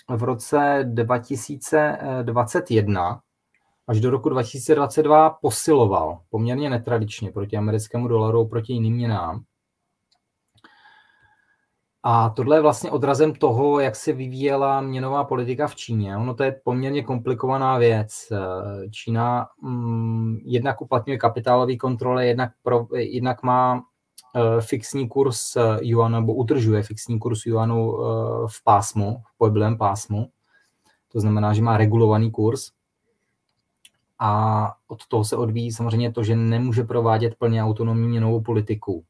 v 0.09 0.23
roce 0.23 0.81
2021 0.85 3.21
až 3.89 4.01
do 4.01 4.11
roku 4.11 4.29
2022 4.29 5.31
posiloval 5.31 6.21
poměrně 6.31 6.71
netradičně 6.71 7.33
proti 7.33 7.57
americkému 7.57 8.09
dolaru, 8.09 8.49
proti 8.49 8.73
jiným 8.73 8.95
měnám. 8.95 9.43
A 12.03 12.31
tohle 12.31 12.57
je 12.57 12.61
vlastně 12.61 12.91
odrazem 12.91 13.35
toho, 13.35 13.81
jak 13.81 13.97
se 13.97 14.13
vyvíjela 14.13 14.81
měnová 14.81 15.25
politika 15.25 15.67
v 15.67 15.75
Číně. 15.75 16.17
Ono 16.17 16.35
to 16.35 16.43
je 16.43 16.61
poměrně 16.65 17.03
komplikovaná 17.03 17.79
věc. 17.79 18.33
Čína 18.91 19.47
mm, 19.63 20.39
jednak 20.45 20.81
uplatňuje 20.81 21.19
kapitálové 21.19 21.77
kontroly, 21.77 22.29
jednak, 22.29 22.51
pro, 22.63 22.87
jednak 22.95 23.43
má 23.43 23.75
uh, 23.75 24.61
fixní 24.61 25.09
kurz 25.09 25.57
yuan, 25.81 26.13
nebo 26.13 26.35
udržuje 26.35 26.83
fixní 26.83 27.19
kurz 27.19 27.47
yuanu 27.47 27.93
uh, 27.93 28.03
v 28.49 28.65
pásmu, 28.65 29.23
v 29.35 29.39
pohybovém 29.39 29.79
pásmu. 29.79 30.29
To 31.13 31.21
znamená, 31.21 31.53
že 31.53 31.63
má 31.63 31.77
regulovaný 31.77 32.31
kurz 32.31 32.71
a 34.19 34.73
od 34.89 35.07
toho 35.07 35.25
se 35.25 35.37
odvíjí 35.37 35.73
samozřejmě 35.73 36.13
to, 36.13 36.23
že 36.25 36.37
nemůže 36.37 36.85
provádět 36.85 37.35
plně 37.35 37.65
autonomní 37.65 38.09
měnovou 38.09 38.41
politiku. 38.41 39.05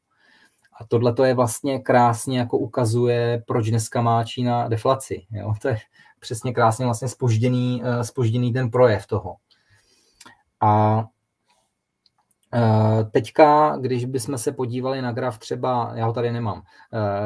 A 0.80 0.84
tohle 0.84 1.12
to 1.12 1.24
je 1.24 1.34
vlastně 1.34 1.78
krásně 1.78 2.38
jako 2.38 2.58
ukazuje, 2.58 3.42
proč 3.46 3.70
dneska 3.70 4.02
má 4.02 4.24
Čína 4.24 4.68
deflaci. 4.68 5.26
Jo? 5.30 5.54
To 5.62 5.68
je 5.68 5.78
přesně 6.20 6.52
krásně 6.52 6.84
vlastně 6.84 7.08
spožděný, 7.08 7.82
spožděný 8.02 8.52
ten 8.52 8.70
projev 8.70 9.06
toho. 9.06 9.36
A 10.60 11.04
Teďka, 13.10 13.76
když 13.76 14.04
bychom 14.04 14.38
se 14.38 14.52
podívali 14.52 15.02
na 15.02 15.12
graf 15.12 15.38
třeba, 15.38 15.92
já 15.94 16.06
ho 16.06 16.12
tady 16.12 16.32
nemám, 16.32 16.62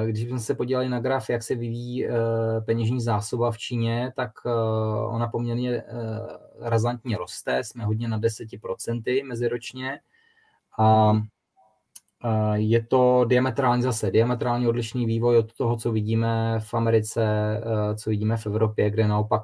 když 0.06 0.24
bychom 0.24 0.38
se 0.38 0.54
podívali 0.54 0.88
na 0.88 1.00
graf, 1.00 1.30
jak 1.30 1.42
se 1.42 1.54
vyvíjí 1.54 2.06
peněžní 2.66 3.00
zásoba 3.00 3.50
v 3.50 3.58
Číně, 3.58 4.12
tak 4.16 4.30
ona 5.08 5.28
poměrně 5.28 5.82
razantně 6.60 7.16
roste, 7.16 7.64
jsme 7.64 7.84
hodně 7.84 8.08
na 8.08 8.20
10% 8.20 9.26
meziročně 9.26 10.00
a 10.78 11.12
je 12.54 12.86
to 12.86 13.24
diametrálně 13.24 13.82
zase, 13.82 14.10
diametrálně 14.10 14.68
odlišný 14.68 15.06
vývoj 15.06 15.38
od 15.38 15.54
toho, 15.54 15.76
co 15.76 15.92
vidíme 15.92 16.60
v 16.60 16.74
Americe, 16.74 17.24
co 17.96 18.10
vidíme 18.10 18.36
v 18.36 18.46
Evropě, 18.46 18.90
kde 18.90 19.08
naopak 19.08 19.42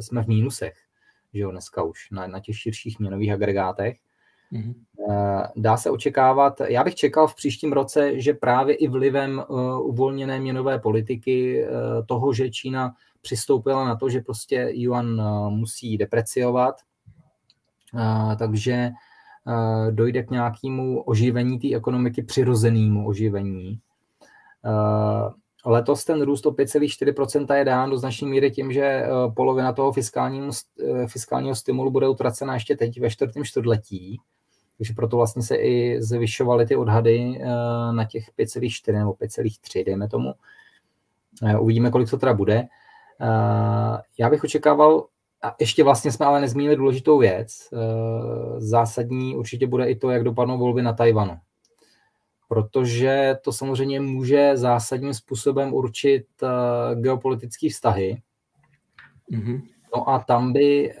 jsme 0.00 0.22
v 0.22 0.26
mínusech, 0.26 0.74
že 1.34 1.40
jo, 1.40 1.50
dneska 1.50 1.82
už 1.82 2.10
na, 2.10 2.26
na 2.26 2.40
těch 2.40 2.58
širších 2.58 2.98
měnových 2.98 3.32
agregátech. 3.32 3.96
Mm-hmm. 4.52 4.74
Dá 5.56 5.76
se 5.76 5.90
očekávat, 5.90 6.60
já 6.68 6.84
bych 6.84 6.94
čekal 6.94 7.26
v 7.26 7.34
příštím 7.34 7.72
roce, 7.72 8.20
že 8.20 8.34
právě 8.34 8.74
i 8.74 8.88
vlivem 8.88 9.44
uvolněné 9.82 10.40
měnové 10.40 10.78
politiky 10.78 11.66
toho, 12.06 12.32
že 12.32 12.50
Čína 12.50 12.94
přistoupila 13.22 13.84
na 13.84 13.96
to, 13.96 14.08
že 14.08 14.20
prostě 14.20 14.68
yuan 14.72 15.22
musí 15.48 15.98
depreciovat, 15.98 16.80
takže 18.38 18.90
dojde 19.90 20.22
k 20.22 20.30
nějakému 20.30 21.02
oživení 21.02 21.58
té 21.58 21.76
ekonomiky, 21.76 22.22
přirozenému 22.22 23.08
oživení. 23.08 23.80
Letos 25.66 26.04
ten 26.04 26.22
růst 26.22 26.46
o 26.46 26.50
5,4% 26.50 27.54
je 27.54 27.64
dán 27.64 27.90
do 27.90 27.98
značné 27.98 28.28
míry 28.28 28.50
tím, 28.50 28.72
že 28.72 29.06
polovina 29.36 29.72
toho 29.72 29.92
fiskálního, 29.92 30.50
fiskálního 31.06 31.54
stimulu 31.54 31.90
bude 31.90 32.08
utracena 32.08 32.54
ještě 32.54 32.76
teď 32.76 33.00
ve 33.00 33.10
čtvrtém 33.10 33.44
čtvrtletí. 33.44 34.20
Takže 34.78 34.94
proto 34.94 35.16
vlastně 35.16 35.42
se 35.42 35.56
i 35.56 36.02
zvyšovaly 36.02 36.66
ty 36.66 36.76
odhady 36.76 37.38
na 37.90 38.04
těch 38.04 38.30
5,4 38.38 38.92
nebo 38.92 39.12
5,3, 39.12 39.84
dejme 39.84 40.08
tomu. 40.08 40.34
Uvidíme, 41.60 41.90
kolik 41.90 42.10
to 42.10 42.18
teda 42.18 42.34
bude. 42.34 42.68
Já 44.18 44.30
bych 44.30 44.44
očekával, 44.44 45.06
a 45.42 45.54
ještě 45.60 45.84
vlastně 45.84 46.12
jsme 46.12 46.26
ale 46.26 46.40
nezmínili 46.40 46.76
důležitou 46.76 47.18
věc, 47.18 47.68
zásadní 48.58 49.36
určitě 49.36 49.66
bude 49.66 49.90
i 49.90 49.96
to, 49.96 50.10
jak 50.10 50.24
dopadnou 50.24 50.58
volby 50.58 50.82
na 50.82 50.92
Tajvanu. 50.92 51.38
Protože 52.48 53.36
to 53.44 53.52
samozřejmě 53.52 54.00
může 54.00 54.56
zásadním 54.56 55.14
způsobem 55.14 55.74
určit 55.74 56.26
geopolitické 56.94 57.68
vztahy. 57.68 58.22
Mm-hmm. 59.32 59.62
No 59.96 60.08
a 60.08 60.18
tam 60.18 60.52
by 60.52 60.94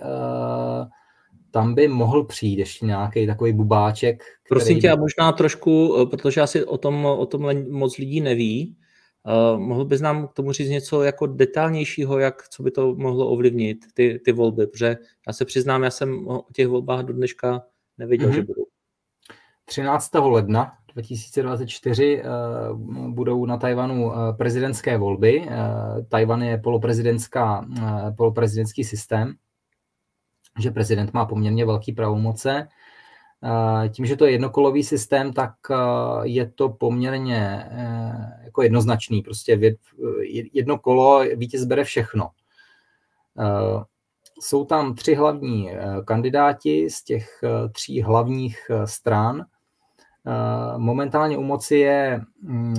tam 1.50 1.74
by 1.74 1.88
mohl 1.88 2.24
přijít 2.24 2.58
ještě 2.58 2.86
nějaký 2.86 3.26
takový 3.26 3.52
bubáček. 3.52 4.22
Který... 4.22 4.48
Prosím 4.48 4.80
tě, 4.80 4.90
a 4.90 4.96
možná 4.96 5.32
trošku, 5.32 5.96
protože 6.10 6.40
asi 6.40 6.64
o 6.64 6.78
tom, 6.78 7.04
o 7.04 7.26
tom 7.26 7.70
moc 7.70 7.98
lidí 7.98 8.20
neví, 8.20 8.76
Uh, 9.26 9.60
mohl 9.60 9.84
bys 9.84 10.00
nám 10.00 10.28
k 10.28 10.32
tomu 10.32 10.52
říct 10.52 10.68
něco 10.68 11.02
jako 11.02 11.26
detailnějšího, 11.26 12.18
jak, 12.18 12.48
co 12.48 12.62
by 12.62 12.70
to 12.70 12.94
mohlo 12.94 13.28
ovlivnit, 13.28 13.78
ty, 13.94 14.20
ty 14.24 14.32
volby, 14.32 14.66
protože 14.66 14.96
já 15.26 15.32
se 15.32 15.44
přiznám, 15.44 15.82
já 15.82 15.90
jsem 15.90 16.28
o 16.28 16.44
těch 16.52 16.68
volbách 16.68 17.04
do 17.04 17.12
dneška 17.12 17.62
nevěděl, 17.98 18.28
mm-hmm. 18.28 18.34
že 18.34 18.42
budou. 18.42 18.64
13. 19.64 20.14
ledna 20.14 20.72
2024 20.94 22.22
uh, 22.22 22.78
budou 23.10 23.46
na 23.46 23.56
Tajvanu 23.56 24.06
uh, 24.06 24.36
prezidentské 24.36 24.98
volby. 24.98 25.48
Tajvan 26.08 26.42
je 26.42 26.58
poloprezidentská, 26.58 27.66
poloprezidentský 28.16 28.84
systém, 28.84 29.34
že 30.58 30.70
prezident 30.70 31.12
má 31.12 31.24
poměrně 31.24 31.64
velký 31.64 31.92
pravomoce. 31.92 32.68
Tím, 33.90 34.06
že 34.06 34.16
to 34.16 34.26
je 34.26 34.32
jednokolový 34.32 34.84
systém, 34.84 35.32
tak 35.32 35.52
je 36.22 36.50
to 36.50 36.68
poměrně 36.68 37.68
e, 37.70 38.40
jako 38.44 38.62
jednoznačný. 38.62 39.22
Prostě 39.22 39.76
jedno 40.52 40.78
kolo, 40.78 41.24
vítěz 41.36 41.64
bere 41.64 41.84
všechno. 41.84 42.30
Jsou 44.40 44.64
tam 44.64 44.94
tři 44.94 45.14
hlavní 45.14 45.70
kandidáti 46.04 46.90
z 46.90 47.02
těch 47.04 47.28
tří 47.72 48.02
hlavních 48.02 48.58
stran. 48.84 49.44
Momentálně 50.76 51.38
u 51.38 51.42
moci 51.42 51.76
je 51.76 52.20
mm, 52.42 52.74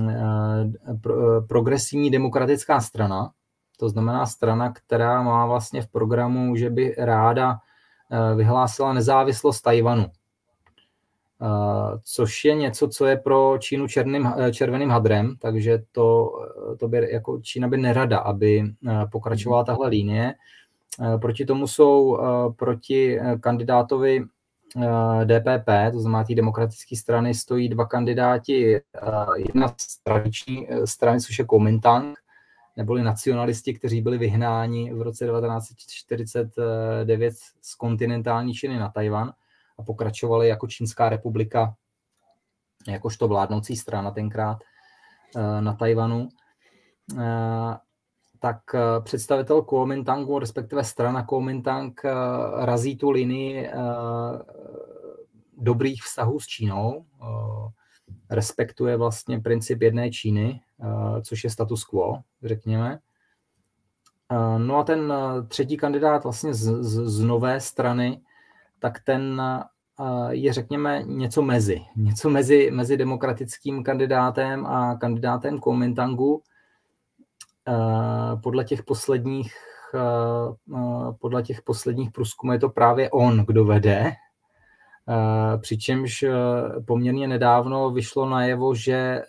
progresivní 1.48 2.12
demokratická 2.12 2.80
strana, 2.80 3.32
to 3.78 3.90
znamená 3.90 4.26
strana, 4.26 4.74
která 4.74 5.22
má 5.22 5.46
vlastně 5.46 5.82
v 5.82 5.88
programu, 5.88 6.56
že 6.56 6.70
by 6.70 6.96
ráda 6.98 7.60
vyhlásila 8.36 8.94
nezávislost 8.94 9.62
Tajvanu 9.62 10.06
což 12.04 12.46
je 12.46 12.56
něco, 12.56 12.88
co 12.88 13.06
je 13.06 13.18
pro 13.18 13.58
Čínu 13.60 13.88
černým, 13.88 14.34
červeným 14.52 14.90
hadrem, 14.90 15.36
takže 15.40 15.84
to, 15.92 16.32
to 16.80 16.88
by 16.88 17.08
jako 17.12 17.40
Čína 17.42 17.68
by 17.68 17.78
nerada, 17.78 18.20
aby 18.20 18.64
pokračovala 19.12 19.64
tahle 19.64 19.88
linie. 19.88 20.34
Proti 21.22 21.46
tomu 21.46 21.68
jsou 21.68 22.20
proti 22.56 23.20
kandidátovi 23.40 24.24
DPP, 25.24 25.70
to 25.92 26.00
znamená 26.00 26.24
té 26.24 26.36
demokratické 26.36 26.96
strany, 26.96 27.34
stojí 27.34 27.70
dva 27.70 27.86
kandidáti. 27.86 28.82
Jedna 29.36 29.68
z 29.78 30.04
tradiční 30.04 30.68
strany, 30.86 31.20
což 31.20 31.40
je 31.40 31.46
Kuomintang, 31.46 32.20
neboli 32.80 33.04
nacionalisti, 33.04 33.74
kteří 33.74 34.02
byli 34.02 34.18
vyhnáni 34.18 34.94
v 34.94 35.02
roce 35.02 35.26
1949 35.26 37.34
z 37.62 37.76
kontinentální 37.76 38.54
Číny 38.54 38.80
na 38.80 38.90
Tajvan 38.90 39.34
a 39.78 39.84
pokračovali 39.84 40.48
jako 40.48 40.68
Čínská 40.68 41.10
republika, 41.10 41.76
jakožto 42.88 43.28
vládnoucí 43.28 43.76
strana 43.76 44.12
tenkrát 44.12 44.58
eh, 45.36 45.62
na 45.62 45.74
Tajvanu, 45.74 46.30
eh, 47.20 47.78
tak 48.40 48.60
eh, 48.74 48.80
představitel 49.04 49.62
Kuomintangu, 49.62 50.40
respektive 50.40 50.84
strana 50.84 51.24
Kuomintang, 51.24 52.02
razí 52.56 52.98
tu 52.98 53.12
linii 53.12 53.70
dobrých 55.58 56.04
vztahů 56.04 56.40
s 56.40 56.48
Čínou, 56.48 57.06
respektuje 58.30 58.98
vlastně 58.98 59.40
princip 59.40 59.82
jedné 59.82 60.12
Číny, 60.12 60.62
což 61.24 61.44
je 61.44 61.50
status 61.50 61.84
quo, 61.84 62.20
řekněme. 62.44 63.00
No 64.58 64.78
a 64.78 64.84
ten 64.84 65.14
třetí 65.48 65.78
kandidát 65.78 66.24
vlastně 66.24 66.54
z, 66.54 66.84
z, 66.84 67.10
z 67.10 67.20
nové 67.20 67.60
strany 67.60 68.22
tak 68.80 69.00
ten 69.04 69.42
je, 70.30 70.54
řekněme, 70.54 71.04
něco 71.06 71.42
mezi. 71.42 71.82
Něco 71.96 72.30
mezi, 72.30 72.72
mezi 72.72 72.98
demokratickým 72.98 73.84
kandidátem 73.84 74.66
a 74.66 74.96
kandidátem 74.96 75.60
Kuomintangu. 75.60 76.42
Podle 78.44 78.64
těch 78.64 78.84
posledních 78.84 79.54
podle 81.22 81.44
těch 81.44 81.62
posledních 81.62 82.12
průzkumů 82.12 82.54
je 82.54 82.60
to 82.60 82.70
právě 82.70 83.10
on, 83.10 83.46
kdo 83.46 83.66
vede. 83.66 84.12
Přičemž 85.62 86.26
poměrně 86.88 87.28
nedávno 87.28 87.90
vyšlo 87.90 88.30
najevo, 88.30 88.76
že 88.76 89.22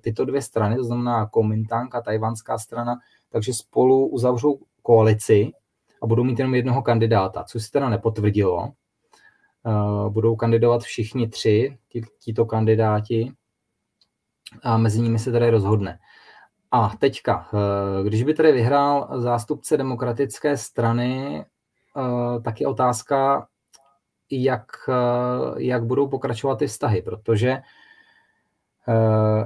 tyto 0.00 0.24
dvě 0.24 0.42
strany, 0.42 0.76
to 0.76 0.84
znamená 0.84 1.26
Kuomintang 1.26 1.94
a 1.94 2.00
tajvanská 2.00 2.58
strana, 2.58 2.98
takže 3.28 3.54
spolu 3.54 4.06
uzavřou 4.06 4.58
koalici 4.82 5.52
a 6.02 6.06
budou 6.06 6.24
mít 6.24 6.38
jenom 6.38 6.54
jednoho 6.54 6.82
kandidáta, 6.82 7.44
což 7.44 7.64
se 7.64 7.70
teda 7.70 7.88
nepotvrdilo. 7.88 8.68
Budou 10.08 10.36
kandidovat 10.36 10.82
všichni 10.82 11.28
tři, 11.28 11.78
tito 12.18 12.46
kandidáti, 12.46 13.32
a 14.62 14.76
mezi 14.76 15.00
nimi 15.00 15.18
se 15.18 15.32
tady 15.32 15.50
rozhodne. 15.50 15.98
A 16.70 16.90
teďka, 16.98 17.48
eh, 17.54 18.04
když 18.04 18.22
by 18.22 18.34
tedy 18.34 18.52
vyhrál 18.52 19.08
zástupce 19.20 19.76
demokratické 19.76 20.56
strany, 20.56 21.44
eh, 21.44 22.40
tak 22.40 22.60
je 22.60 22.66
otázka, 22.66 23.46
jak, 24.30 24.66
eh, 24.88 25.62
jak 25.62 25.84
budou 25.84 26.08
pokračovat 26.08 26.58
ty 26.58 26.66
vztahy, 26.66 27.02
protože 27.02 27.58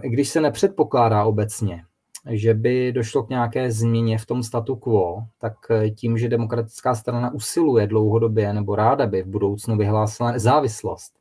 i 0.02 0.08
když 0.08 0.28
se 0.28 0.40
nepředpokládá 0.40 1.24
obecně, 1.24 1.84
že 2.30 2.54
by 2.54 2.92
došlo 2.92 3.22
k 3.22 3.28
nějaké 3.28 3.72
změně 3.72 4.18
v 4.18 4.26
tom 4.26 4.42
statu 4.42 4.76
quo, 4.76 5.24
tak 5.38 5.54
tím, 5.94 6.18
že 6.18 6.28
demokratická 6.28 6.94
strana 6.94 7.32
usiluje 7.32 7.86
dlouhodobě 7.86 8.52
nebo 8.52 8.76
ráda 8.76 9.06
by 9.06 9.22
v 9.22 9.26
budoucnu 9.26 9.76
vyhlásila 9.76 10.32
nezávislost, 10.32 11.12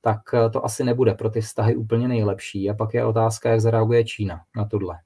tak 0.00 0.20
to 0.52 0.64
asi 0.64 0.84
nebude 0.84 1.14
pro 1.14 1.30
ty 1.30 1.40
vztahy 1.40 1.76
úplně 1.76 2.08
nejlepší. 2.08 2.70
A 2.70 2.74
pak 2.74 2.94
je 2.94 3.04
otázka, 3.04 3.50
jak 3.50 3.60
zareaguje 3.60 4.04
Čína 4.04 4.40
na 4.56 4.64
tohle. 4.64 4.98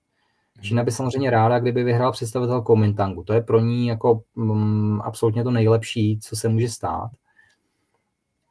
Čína 0.60 0.84
by 0.84 0.92
samozřejmě 0.92 1.30
ráda, 1.30 1.58
kdyby 1.58 1.84
vyhrál 1.84 2.12
představitel 2.12 2.62
Kuomintangu. 2.62 3.24
To 3.24 3.32
je 3.32 3.40
pro 3.40 3.60
ní 3.60 3.86
jako 3.86 4.22
mm, 4.36 5.00
absolutně 5.00 5.44
to 5.44 5.50
nejlepší, 5.50 6.18
co 6.22 6.36
se 6.36 6.48
může 6.48 6.68
stát. 6.68 7.10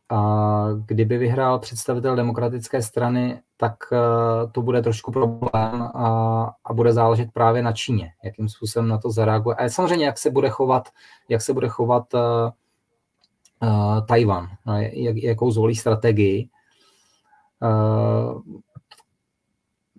A 0.10 0.68
kdyby 0.86 1.18
vyhrál 1.18 1.60
představitel 1.60 2.16
demokratické 2.16 2.82
strany, 2.82 3.42
tak 3.58 3.76
uh, 3.92 4.52
to 4.52 4.62
bude 4.62 4.82
trošku 4.82 5.12
problém 5.12 5.82
a, 5.82 6.54
a 6.66 6.74
bude 6.74 6.94
záležet 6.94 7.32
právě 7.34 7.64
na 7.64 7.72
Číně, 7.72 8.12
jakým 8.24 8.50
způsobem 8.50 8.88
na 8.88 8.98
to 8.98 9.12
zareaguje. 9.12 9.56
A 9.56 9.70
samozřejmě, 9.70 10.06
jak 10.06 10.18
se 10.18 10.32
bude 10.32 10.50
chovat, 10.50 10.90
jak 11.30 11.42
se 11.42 11.54
bude 11.54 11.68
chovat 11.68 12.14
uh, 12.14 12.20
uh, 13.70 14.06
Tajvan, 14.06 14.48
jak, 14.92 15.18
jakou 15.18 15.52
zvolí 15.52 15.76
strategii. 15.76 16.50
Uh, 17.62 18.42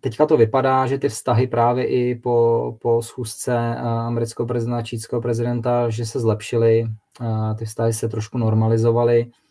teďka 0.00 0.26
to 0.26 0.36
vypadá, 0.36 0.86
že 0.86 0.98
ty 0.98 1.08
vztahy 1.08 1.46
právě 1.46 1.86
i 1.86 2.14
po, 2.14 2.76
po 2.80 3.02
schůzce 3.02 3.56
eh, 3.56 3.80
amerického 3.82 4.46
prezidenta 4.46 4.82
čínského 4.82 5.22
prezidenta, 5.22 5.90
že 5.90 6.06
se 6.06 6.20
zlepšily, 6.20 6.86
eh, 7.20 7.54
ty 7.54 7.64
vztahy 7.64 7.92
se 7.92 8.08
trošku 8.08 8.38
normalizovaly 8.38 9.26
eh, 9.26 9.47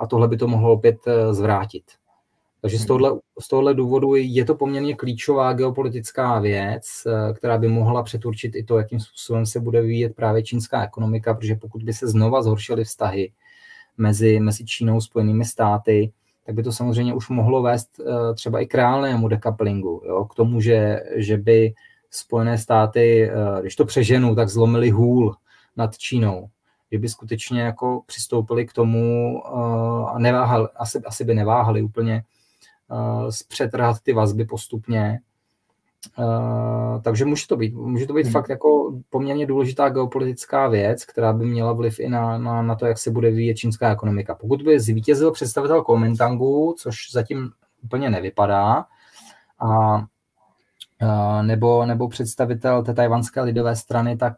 a 0.00 0.06
tohle 0.06 0.28
by 0.28 0.36
to 0.36 0.48
mohlo 0.48 0.72
opět 0.72 0.96
zvrátit. 1.30 1.84
Takže 2.60 2.76
z 2.76 2.80
hmm. 2.80 2.86
tohle, 2.86 3.10
z 3.40 3.48
tohle 3.48 3.74
důvodu 3.74 4.14
je 4.14 4.44
to 4.44 4.54
poměrně 4.54 4.94
klíčová 4.94 5.52
geopolitická 5.52 6.40
věc, 6.40 6.84
která 7.34 7.58
by 7.58 7.68
mohla 7.68 8.02
přeturčit 8.02 8.54
i 8.54 8.64
to, 8.64 8.78
jakým 8.78 9.00
způsobem 9.00 9.46
se 9.46 9.60
bude 9.60 9.80
vyvíjet 9.80 10.16
právě 10.16 10.42
čínská 10.42 10.84
ekonomika, 10.84 11.34
protože 11.34 11.54
pokud 11.54 11.82
by 11.82 11.92
se 11.92 12.08
znova 12.08 12.42
zhoršily 12.42 12.84
vztahy 12.84 13.32
mezi, 13.98 14.40
mezi 14.40 14.64
Čínou 14.64 14.96
a 14.96 15.00
Spojenými 15.00 15.44
státy, 15.44 16.12
tak 16.46 16.54
by 16.54 16.62
to 16.62 16.72
samozřejmě 16.72 17.14
už 17.14 17.28
mohlo 17.28 17.62
vést 17.62 18.00
eh, 18.00 18.34
třeba 18.34 18.60
i 18.60 18.66
k 18.66 18.74
reálnému 18.74 19.28
decouplingu, 19.28 20.02
jo? 20.06 20.24
k 20.24 20.34
tomu, 20.34 20.60
že, 20.60 21.00
že 21.16 21.36
by 21.36 21.74
Spojené 22.10 22.58
státy, 22.58 23.30
eh, 23.30 23.60
když 23.60 23.76
to 23.76 23.84
přeženu, 23.84 24.34
tak 24.34 24.48
zlomili 24.48 24.90
hůl 24.90 25.36
nad 25.76 25.98
Čínou, 25.98 26.48
že 26.92 26.98
by 26.98 27.08
skutečně 27.08 27.62
jako 27.62 28.02
přistoupili 28.06 28.66
k 28.66 28.72
tomu 28.72 29.36
eh, 29.46 29.50
a 30.12 30.18
neváhali, 30.18 30.68
asi, 30.76 30.98
asi 30.98 31.24
by 31.24 31.34
neváhali 31.34 31.82
úplně 31.82 32.24
zpřetrhat 33.30 34.00
ty 34.00 34.12
vazby 34.12 34.44
postupně 34.44 35.20
Uh, 36.18 37.02
takže 37.02 37.24
může 37.24 37.46
to 37.46 37.56
být, 37.56 37.74
může 37.74 38.06
to 38.06 38.12
být 38.12 38.22
hmm. 38.22 38.32
fakt 38.32 38.48
jako 38.48 39.00
poměrně 39.10 39.46
důležitá 39.46 39.88
geopolitická 39.88 40.68
věc, 40.68 41.04
která 41.04 41.32
by 41.32 41.46
měla 41.46 41.72
vliv 41.72 42.00
i 42.00 42.08
na, 42.08 42.38
na, 42.38 42.62
na 42.62 42.74
to, 42.74 42.86
jak 42.86 42.98
se 42.98 43.10
bude 43.10 43.30
vyvíjet 43.30 43.54
čínská 43.54 43.92
ekonomika. 43.92 44.34
Pokud 44.34 44.62
by 44.62 44.80
zvítězil 44.80 45.32
představitel 45.32 45.82
Kuomintangu, 45.82 46.74
což 46.78 46.96
zatím 47.12 47.50
úplně 47.82 48.10
nevypadá, 48.10 48.84
a, 49.58 50.06
nebo, 51.42 51.86
nebo 51.86 52.08
představitel 52.08 52.82
té 52.82 52.94
tajvanské 52.94 53.40
lidové 53.40 53.76
strany, 53.76 54.16
tak 54.16 54.34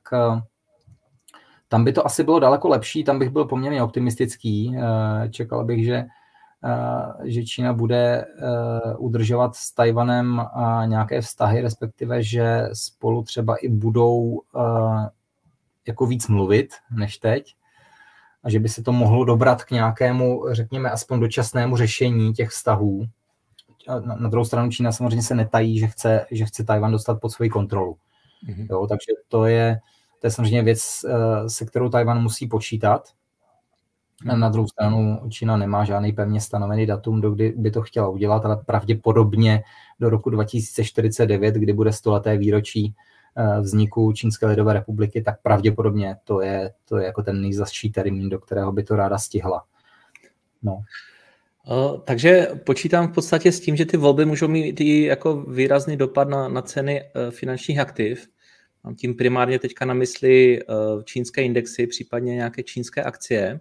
tam 1.68 1.84
by 1.84 1.92
to 1.92 2.06
asi 2.06 2.24
bylo 2.24 2.38
daleko 2.38 2.68
lepší, 2.68 3.04
tam 3.04 3.18
bych 3.18 3.30
byl 3.30 3.44
poměrně 3.44 3.82
optimistický. 3.82 4.76
Čekal 5.30 5.64
bych, 5.64 5.84
že 5.84 6.04
Eh, 6.64 7.30
že 7.30 7.44
Čína 7.44 7.72
bude 7.72 8.24
eh, 8.24 8.96
udržovat 8.96 9.56
s 9.56 9.72
Tajvanem 9.74 10.40
eh, 10.40 10.86
nějaké 10.86 11.20
vztahy, 11.20 11.60
respektive, 11.60 12.22
že 12.22 12.68
spolu 12.72 13.22
třeba 13.22 13.56
i 13.56 13.68
budou 13.68 14.40
jako 15.86 16.06
víc 16.06 16.28
mluvit 16.28 16.74
než 16.90 17.18
teď 17.18 17.54
a 18.44 18.50
že 18.50 18.60
by 18.60 18.68
se 18.68 18.82
to 18.82 18.92
mohlo 18.92 19.24
dobrat 19.24 19.64
k 19.64 19.70
nějakému, 19.70 20.44
řekněme, 20.50 20.90
aspoň 20.90 21.20
dočasnému 21.20 21.76
řešení 21.76 22.32
těch 22.32 22.48
vztahů. 22.48 23.06
Na, 23.88 24.16
na 24.16 24.28
druhou 24.28 24.44
stranu 24.44 24.70
Čína 24.70 24.92
samozřejmě 24.92 25.22
se 25.22 25.34
netají, 25.34 25.78
že 25.78 25.86
chce, 25.86 26.26
že 26.30 26.44
chce 26.44 26.64
Tajvan 26.64 26.92
dostat 26.92 27.20
pod 27.20 27.28
svoji 27.28 27.50
kontrolu. 27.50 27.96
Mm-hmm. 28.48 28.66
Jo, 28.70 28.86
takže 28.86 29.12
to 29.28 29.44
je, 29.44 29.80
to 30.24 30.28
je 30.28 30.30
samozřejmě 30.30 30.62
věc, 30.62 31.04
se 31.46 31.64
kterou 31.64 31.88
Tajvan 31.88 32.22
musí 32.22 32.46
počítat. 32.46 33.08
Na 34.36 34.48
druhou 34.48 34.68
stranu 34.68 35.20
Čína 35.30 35.56
nemá 35.56 35.84
žádný 35.84 36.12
pevně 36.12 36.40
stanovený 36.40 36.86
datum, 36.86 37.20
do 37.20 37.30
kdy 37.30 37.54
by 37.56 37.70
to 37.70 37.82
chtěla 37.82 38.08
udělat, 38.08 38.44
ale 38.44 38.56
pravděpodobně 38.66 39.62
do 40.00 40.10
roku 40.10 40.30
2049, 40.30 41.54
kdy 41.54 41.72
bude 41.72 41.92
stoleté 41.92 42.36
výročí 42.36 42.94
eh, 43.36 43.60
vzniku 43.60 44.12
Čínské 44.12 44.46
lidové 44.46 44.72
republiky, 44.72 45.22
tak 45.22 45.42
pravděpodobně 45.42 46.16
to 46.24 46.40
je, 46.40 46.72
to 46.88 46.96
je 46.96 47.06
jako 47.06 47.22
ten 47.22 47.40
nejzastší 47.40 47.90
termín, 47.90 48.28
do 48.28 48.38
kterého 48.38 48.72
by 48.72 48.82
to 48.84 48.96
ráda 48.96 49.18
stihla. 49.18 49.64
No. 50.62 50.80
Uh, 51.70 52.00
takže 52.00 52.48
počítám 52.66 53.08
v 53.08 53.14
podstatě 53.14 53.52
s 53.52 53.60
tím, 53.60 53.76
že 53.76 53.86
ty 53.86 53.96
volby 53.96 54.24
můžou 54.24 54.48
mít 54.48 54.80
i 54.80 55.02
jako 55.02 55.36
výrazný 55.42 55.96
dopad 55.96 56.28
na, 56.28 56.48
na 56.48 56.62
ceny 56.62 57.04
finančních 57.30 57.78
aktiv. 57.78 58.33
Mám 58.84 58.94
tím 58.94 59.14
primárně 59.14 59.58
teďka 59.58 59.84
na 59.84 59.94
mysli 59.94 60.62
uh, 60.64 61.02
čínské 61.02 61.42
indexy, 61.42 61.86
případně 61.86 62.34
nějaké 62.34 62.62
čínské 62.62 63.02
akcie. 63.02 63.60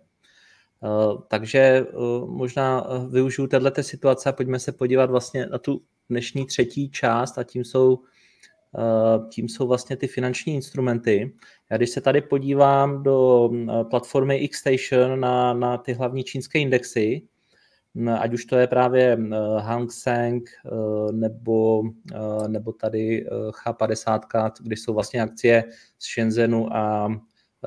Eh, 0.84 1.18
takže 1.28 1.60
eh, 1.60 1.86
možná 2.26 2.88
eh, 2.88 3.08
využiju 3.10 3.48
této 3.48 3.84
situace 3.84 4.30
a 4.30 4.32
pojďme 4.32 4.60
se 4.60 4.72
podívat 4.72 5.10
vlastně 5.10 5.46
na 5.46 5.58
tu 5.58 5.82
dnešní 6.10 6.46
třetí 6.46 6.90
část 6.90 7.38
a 7.38 7.44
tím 7.44 7.66
jsou, 7.66 8.00
tím 9.30 9.50
jsou 9.50 9.68
vlastně 9.68 9.98
ty 9.98 10.08
finanční 10.08 10.56
instrumenty. 10.56 11.34
Já 11.72 11.78
když 11.78 11.90
se 11.90 12.02
tady 12.02 12.22
podívám 12.22 13.04
do 13.04 13.50
platformy 13.90 14.48
Xstation 14.48 15.20
na, 15.20 15.54
na 15.54 15.78
ty 15.78 15.94
hlavní 15.94 16.24
čínské 16.24 16.60
indexy, 16.60 17.22
ať 18.20 18.34
už 18.34 18.46
to 18.46 18.56
je 18.56 18.68
právě 18.68 19.18
Hang 19.60 19.92
Seng 19.92 20.50
nebo, 21.12 21.84
nebo 22.48 22.74
tady 22.74 23.26
H50, 23.66 24.52
když 24.62 24.82
jsou 24.82 24.94
vlastně 24.94 25.22
akcie 25.22 25.64
z 26.00 26.06
Shenzhenu 26.06 26.76
a 26.76 27.10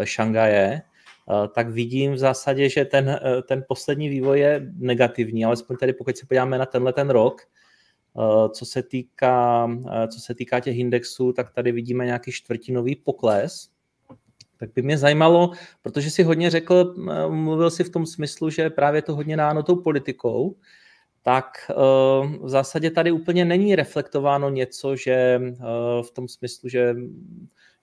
Šangaje, 0.04 0.82
Eh, 1.30 1.48
tak 1.54 1.68
vidím 1.68 2.12
v 2.12 2.18
zásadě, 2.18 2.68
že 2.68 2.84
ten, 2.84 3.08
eh, 3.08 3.42
ten 3.42 3.64
poslední 3.68 4.08
vývoj 4.08 4.40
je 4.40 4.72
negativní, 4.74 5.44
alespoň 5.44 5.76
tedy 5.76 5.92
pokud 5.92 6.16
se 6.16 6.26
podíváme 6.26 6.58
na 6.58 6.66
tenhle 6.66 6.92
ten 6.92 7.10
rok, 7.10 7.42
eh, 7.42 8.48
co 8.48 8.66
se 8.66 8.82
týká, 8.82 9.68
co 10.12 10.20
se 10.20 10.34
týká 10.34 10.60
těch 10.60 10.76
indexů, 10.76 11.32
tak 11.32 11.50
tady 11.50 11.72
vidíme 11.72 12.04
nějaký 12.04 12.32
čtvrtinový 12.32 12.96
pokles. 12.96 13.68
Tak 14.56 14.70
by 14.74 14.82
mě 14.82 14.98
zajímalo, 14.98 15.50
protože 15.82 16.10
si 16.10 16.22
hodně 16.22 16.50
řekl, 16.50 16.94
mluvil 17.28 17.70
si 17.70 17.84
v 17.84 17.90
tom 17.90 18.06
smyslu, 18.06 18.50
že 18.50 18.70
právě 18.70 19.02
to 19.02 19.16
hodně 19.16 19.36
dáno 19.36 19.62
tou 19.62 19.76
politikou, 19.76 20.56
tak 21.22 21.44
v 22.40 22.48
zásadě 22.48 22.90
tady 22.90 23.12
úplně 23.12 23.44
není 23.44 23.76
reflektováno 23.76 24.50
něco, 24.50 24.96
že 24.96 25.40
v 26.02 26.10
tom 26.10 26.28
smyslu, 26.28 26.68
že 26.68 26.94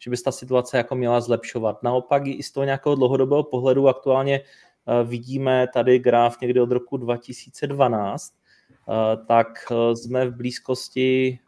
že 0.04 0.10
by 0.10 0.18
se 0.18 0.24
ta 0.24 0.32
situace 0.32 0.78
jako 0.78 0.96
měla 0.96 1.22
zlepšovat. 1.22 1.84
Naopak 1.84 2.28
i 2.28 2.44
z 2.44 2.52
toho 2.52 2.64
nějakého 2.64 2.96
dlouhodobého 2.96 3.44
pohledu 3.44 3.88
aktuálně 3.88 4.40
eh, 4.42 5.04
vidíme 5.04 5.68
tady 5.74 6.00
graf 6.00 6.42
někdy 6.42 6.60
od 6.60 6.72
roku 6.72 6.98
2012, 6.98 8.34
eh, 8.34 9.18
tak 9.28 9.48
eh, 9.72 9.96
jsme 9.96 10.26
v 10.26 10.36
blízkosti, 10.36 11.40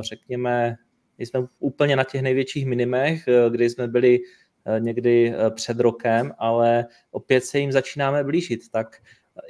řekněme, 0.00 0.76
jsme 1.18 1.40
úplně 1.58 1.96
na 1.96 2.04
těch 2.04 2.22
největších 2.22 2.66
minimech, 2.66 3.28
kdy 3.48 3.70
jsme 3.70 3.88
byli 3.88 4.20
někdy 4.78 5.34
před 5.54 5.80
rokem, 5.80 6.32
ale 6.38 6.86
opět 7.10 7.44
se 7.44 7.58
jim 7.58 7.72
začínáme 7.72 8.24
blížit. 8.24 8.60
Tak 8.70 8.96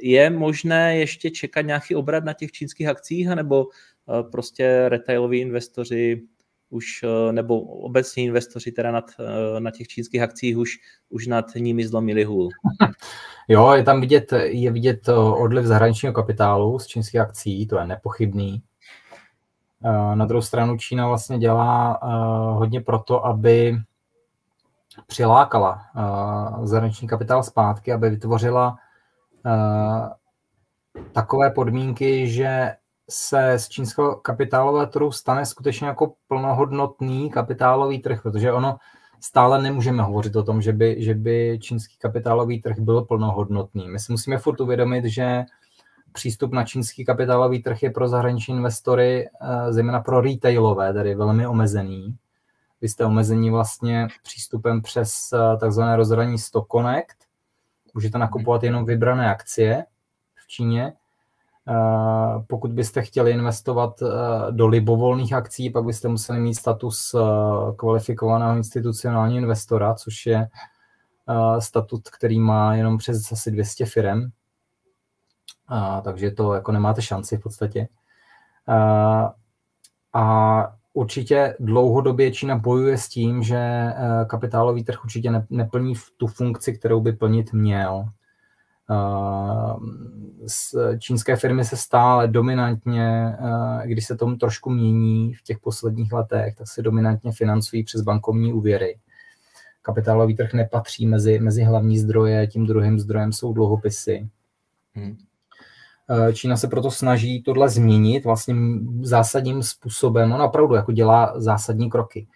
je 0.02 0.30
možné 0.30 0.98
ještě 0.98 1.30
čekat 1.30 1.60
nějaký 1.62 1.94
obrat 1.94 2.24
na 2.24 2.32
těch 2.32 2.52
čínských 2.52 2.88
akcích, 2.88 3.28
anebo 3.28 3.66
prostě 4.30 4.84
retailoví 4.88 5.40
investoři 5.40 6.22
už, 6.70 7.04
nebo 7.30 7.60
obecně 7.60 8.24
investoři 8.24 8.72
teda 8.72 8.90
nad, 8.90 9.04
na 9.58 9.70
těch 9.70 9.88
čínských 9.88 10.22
akcích 10.22 10.58
už, 10.58 10.78
už 11.08 11.26
nad 11.26 11.44
nimi 11.54 11.86
zlomili 11.86 12.24
hůl. 12.24 12.48
Jo, 13.48 13.72
je 13.72 13.82
tam 13.82 14.00
vidět, 14.00 14.32
je 14.42 14.72
vidět 14.72 15.08
odliv 15.08 15.64
zahraničního 15.64 16.14
kapitálu 16.14 16.78
z 16.78 16.86
čínských 16.86 17.20
akcí, 17.20 17.66
to 17.66 17.78
je 17.78 17.86
nepochybný. 17.86 18.62
Na 20.14 20.24
druhou 20.26 20.42
stranu 20.42 20.76
Čína 20.76 21.08
vlastně 21.08 21.38
dělá 21.38 21.98
hodně 22.52 22.80
proto, 22.80 23.26
aby 23.26 23.76
přilákala 25.06 25.80
zahraniční 26.62 27.08
kapitál 27.08 27.42
zpátky, 27.42 27.92
aby 27.92 28.10
vytvořila 28.10 28.76
takové 31.12 31.50
podmínky, 31.50 32.28
že 32.28 32.72
se 33.10 33.58
z 33.58 33.68
čínského 33.68 34.16
kapitálového 34.16 34.86
trhu 34.86 35.12
stane 35.12 35.46
skutečně 35.46 35.86
jako 35.86 36.14
plnohodnotný 36.28 37.30
kapitálový 37.30 37.98
trh, 37.98 38.22
protože 38.22 38.52
ono 38.52 38.76
stále 39.20 39.62
nemůžeme 39.62 40.02
hovořit 40.02 40.36
o 40.36 40.42
tom, 40.42 40.62
že 40.62 40.72
by, 40.72 40.96
že 40.98 41.14
by 41.14 41.58
čínský 41.62 41.96
kapitálový 41.98 42.62
trh 42.62 42.78
byl 42.78 43.02
plnohodnotný. 43.02 43.88
My 43.88 43.98
si 43.98 44.12
musíme 44.12 44.38
furt 44.38 44.60
uvědomit, 44.60 45.04
že 45.04 45.44
přístup 46.12 46.52
na 46.52 46.64
čínský 46.64 47.04
kapitálový 47.04 47.62
trh 47.62 47.82
je 47.82 47.90
pro 47.90 48.08
zahraniční 48.08 48.56
investory, 48.56 49.28
eh, 49.28 49.72
zejména 49.72 50.00
pro 50.00 50.20
retailové, 50.20 50.92
tedy 50.92 51.14
velmi 51.14 51.46
omezený. 51.46 52.16
Vy 52.82 52.88
jste 52.88 53.04
omezení 53.04 53.50
vlastně 53.50 54.08
přístupem 54.22 54.82
přes 54.82 55.32
eh, 55.32 55.56
takzvané 55.56 55.96
rozhraní 55.96 56.38
Stock 56.38 56.68
Connect. 56.72 57.16
Můžete 57.94 58.18
nakupovat 58.18 58.62
jenom 58.62 58.84
vybrané 58.84 59.30
akcie 59.30 59.84
v 60.34 60.48
Číně 60.48 60.92
Eh, 61.68 62.42
pokud 62.46 62.72
byste 62.72 63.02
chtěli 63.02 63.30
investovat 63.30 64.02
eh, 64.02 64.06
do 64.52 64.66
libovolných 64.66 65.32
akcí, 65.32 65.70
pak 65.70 65.84
byste 65.84 66.08
museli 66.08 66.40
mít 66.40 66.54
status 66.54 67.14
kvalifikovaného 67.76 68.56
institucionálního 68.56 69.38
investora, 69.38 69.94
což 69.94 70.26
je 70.26 70.48
statut, 71.58 72.08
který 72.08 72.40
má 72.40 72.74
jenom 72.74 72.98
přes 72.98 73.32
asi 73.32 73.50
200 73.50 73.86
firm. 73.86 74.30
Takže 76.04 76.30
to 76.30 76.54
jako 76.54 76.72
nemáte 76.72 77.02
šanci 77.02 77.36
v 77.36 77.40
podstatě. 77.40 77.88
A 80.12 80.76
určitě 80.92 81.56
dlouhodobě 81.60 82.32
Čína 82.32 82.58
bojuje 82.58 82.98
s 82.98 83.08
tím, 83.08 83.42
že 83.42 83.92
kapitálový 84.26 84.84
trh 84.84 85.04
určitě 85.04 85.32
neplní 85.50 85.94
tu 86.16 86.26
funkci, 86.26 86.72
kterou 86.72 87.00
by 87.00 87.12
plnit 87.12 87.52
měl 87.52 88.04
čínské 90.98 91.36
firmy 91.36 91.64
se 91.64 91.76
stále 91.76 92.28
dominantně, 92.28 93.36
když 93.84 94.06
se 94.06 94.16
tomu 94.16 94.36
trošku 94.36 94.70
mění 94.70 95.34
v 95.34 95.42
těch 95.42 95.58
posledních 95.58 96.12
letech, 96.12 96.54
tak 96.54 96.68
se 96.68 96.82
dominantně 96.82 97.32
financují 97.32 97.84
přes 97.84 98.00
bankovní 98.00 98.52
úvěry. 98.52 98.98
Kapitálový 99.82 100.36
trh 100.36 100.52
nepatří 100.52 101.06
mezi, 101.06 101.38
mezi 101.38 101.62
hlavní 101.62 101.98
zdroje, 101.98 102.46
tím 102.46 102.66
druhým 102.66 102.98
zdrojem 102.98 103.32
jsou 103.32 103.52
dluhopisy. 103.52 104.28
Hmm. 104.94 105.16
Čína 106.32 106.56
se 106.56 106.68
proto 106.68 106.90
snaží 106.90 107.42
tohle 107.42 107.68
změnit 107.68 108.24
vlastně 108.24 108.54
zásadním 109.02 109.62
způsobem. 109.62 110.32
Ona 110.32 110.44
opravdu 110.44 110.74
jako 110.74 110.92
dělá 110.92 111.32
zásadní 111.36 111.90
kroky. 111.90 112.26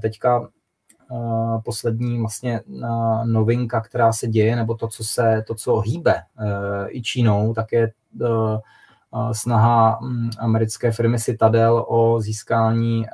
Teďka 0.00 0.48
poslední 1.64 2.18
vlastně 2.18 2.60
novinka, 3.24 3.80
která 3.80 4.12
se 4.12 4.26
děje, 4.26 4.56
nebo 4.56 4.74
to, 4.74 4.88
co 4.88 5.04
se, 5.04 5.44
to, 5.46 5.54
co 5.54 5.80
hýbe 5.80 6.22
i 6.88 7.02
Čínou, 7.02 7.54
tak 7.54 7.72
je 7.72 7.92
snaha 9.32 9.98
mm, 10.02 10.30
americké 10.38 10.92
firmy 10.92 11.18
Citadel 11.18 11.84
o 11.88 12.20
získání 12.20 13.06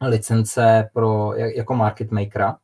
licence 0.00 0.90
pro, 0.92 1.34
jako 1.34 1.74
market 1.74 2.10
makera, 2.10 2.56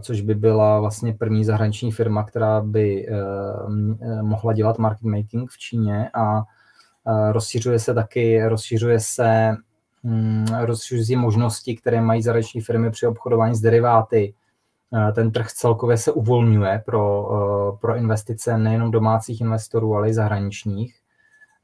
což 0.00 0.20
by 0.20 0.34
byla 0.34 0.80
vlastně 0.80 1.14
první 1.14 1.44
zahraniční 1.44 1.92
firma, 1.92 2.24
která 2.24 2.60
by 2.60 3.08
mohla 4.22 4.52
dělat 4.52 4.78
market 4.78 5.02
making 5.02 5.50
v 5.50 5.58
Číně 5.58 6.10
a 6.14 6.42
rozšiřuje 7.32 7.78
se 7.78 7.94
taky, 7.94 8.48
rozšiřuje 8.48 9.00
se 9.00 9.56
Mm, 10.02 10.46
rozšiřují 10.60 11.16
možnosti, 11.16 11.76
které 11.76 12.00
mají 12.00 12.22
zahraniční 12.22 12.60
firmy 12.60 12.90
při 12.90 13.06
obchodování 13.06 13.54
s 13.54 13.60
deriváty. 13.60 14.34
Eh, 15.08 15.12
ten 15.12 15.32
trh 15.32 15.52
celkově 15.52 15.96
se 15.96 16.12
uvolňuje 16.12 16.82
pro, 16.86 17.28
eh, 17.32 17.76
pro 17.80 17.96
investice 17.96 18.58
nejenom 18.58 18.90
domácích 18.90 19.40
investorů, 19.40 19.94
ale 19.94 20.10
i 20.10 20.14
zahraničních. 20.14 20.94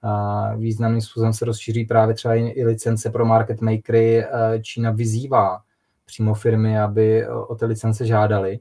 Eh, 0.05 0.57
významným 0.57 1.01
způsobem 1.01 1.33
se 1.33 1.45
rozšíří 1.45 1.85
právě 1.85 2.15
třeba 2.15 2.35
i 2.35 2.65
licence 2.65 3.11
pro 3.11 3.25
market 3.25 3.61
makery. 3.61 4.27
Čína 4.63 4.91
vyzývá 4.91 5.61
přímo 6.05 6.35
firmy, 6.35 6.79
aby 6.79 7.29
o 7.29 7.55
ty 7.55 7.65
licence 7.65 8.07
žádali 8.07 8.61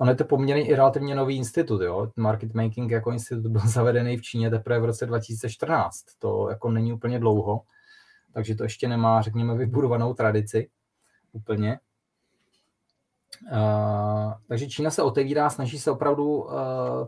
on 0.00 0.08
je 0.08 0.14
to 0.14 0.24
poměrně 0.24 0.66
i 0.66 0.74
relativně 0.74 1.14
nový 1.14 1.36
institut. 1.36 1.82
Jo? 1.82 2.10
Market 2.16 2.54
making 2.54 2.90
jako 2.90 3.12
institut 3.12 3.50
byl 3.50 3.60
zavedený 3.66 4.16
v 4.16 4.22
Číně 4.22 4.50
teprve 4.50 4.80
v 4.80 4.84
roce 4.84 5.06
2014. 5.06 6.04
To 6.18 6.50
jako 6.50 6.70
není 6.70 6.92
úplně 6.92 7.18
dlouho, 7.18 7.62
takže 8.32 8.54
to 8.54 8.62
ještě 8.62 8.88
nemá, 8.88 9.22
řekněme, 9.22 9.54
vybudovanou 9.54 10.14
tradici 10.14 10.70
úplně. 11.32 11.78
Uh, 13.52 14.32
takže 14.48 14.68
Čína 14.68 14.90
se 14.90 15.02
otevírá, 15.02 15.50
snaží 15.50 15.78
se 15.78 15.90
opravdu 15.90 16.42
uh, 16.42 16.52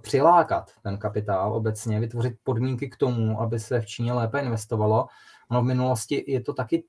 přilákat 0.00 0.70
ten 0.82 0.98
kapitál 0.98 1.54
obecně, 1.54 2.00
vytvořit 2.00 2.34
podmínky 2.42 2.88
k 2.88 2.96
tomu, 2.96 3.40
aby 3.40 3.60
se 3.60 3.80
v 3.80 3.86
Číně 3.86 4.12
lépe 4.12 4.40
investovalo. 4.40 5.06
Ono 5.50 5.62
v 5.62 5.64
minulosti 5.64 6.24
je 6.26 6.40
to 6.40 6.54
taky, 6.54 6.84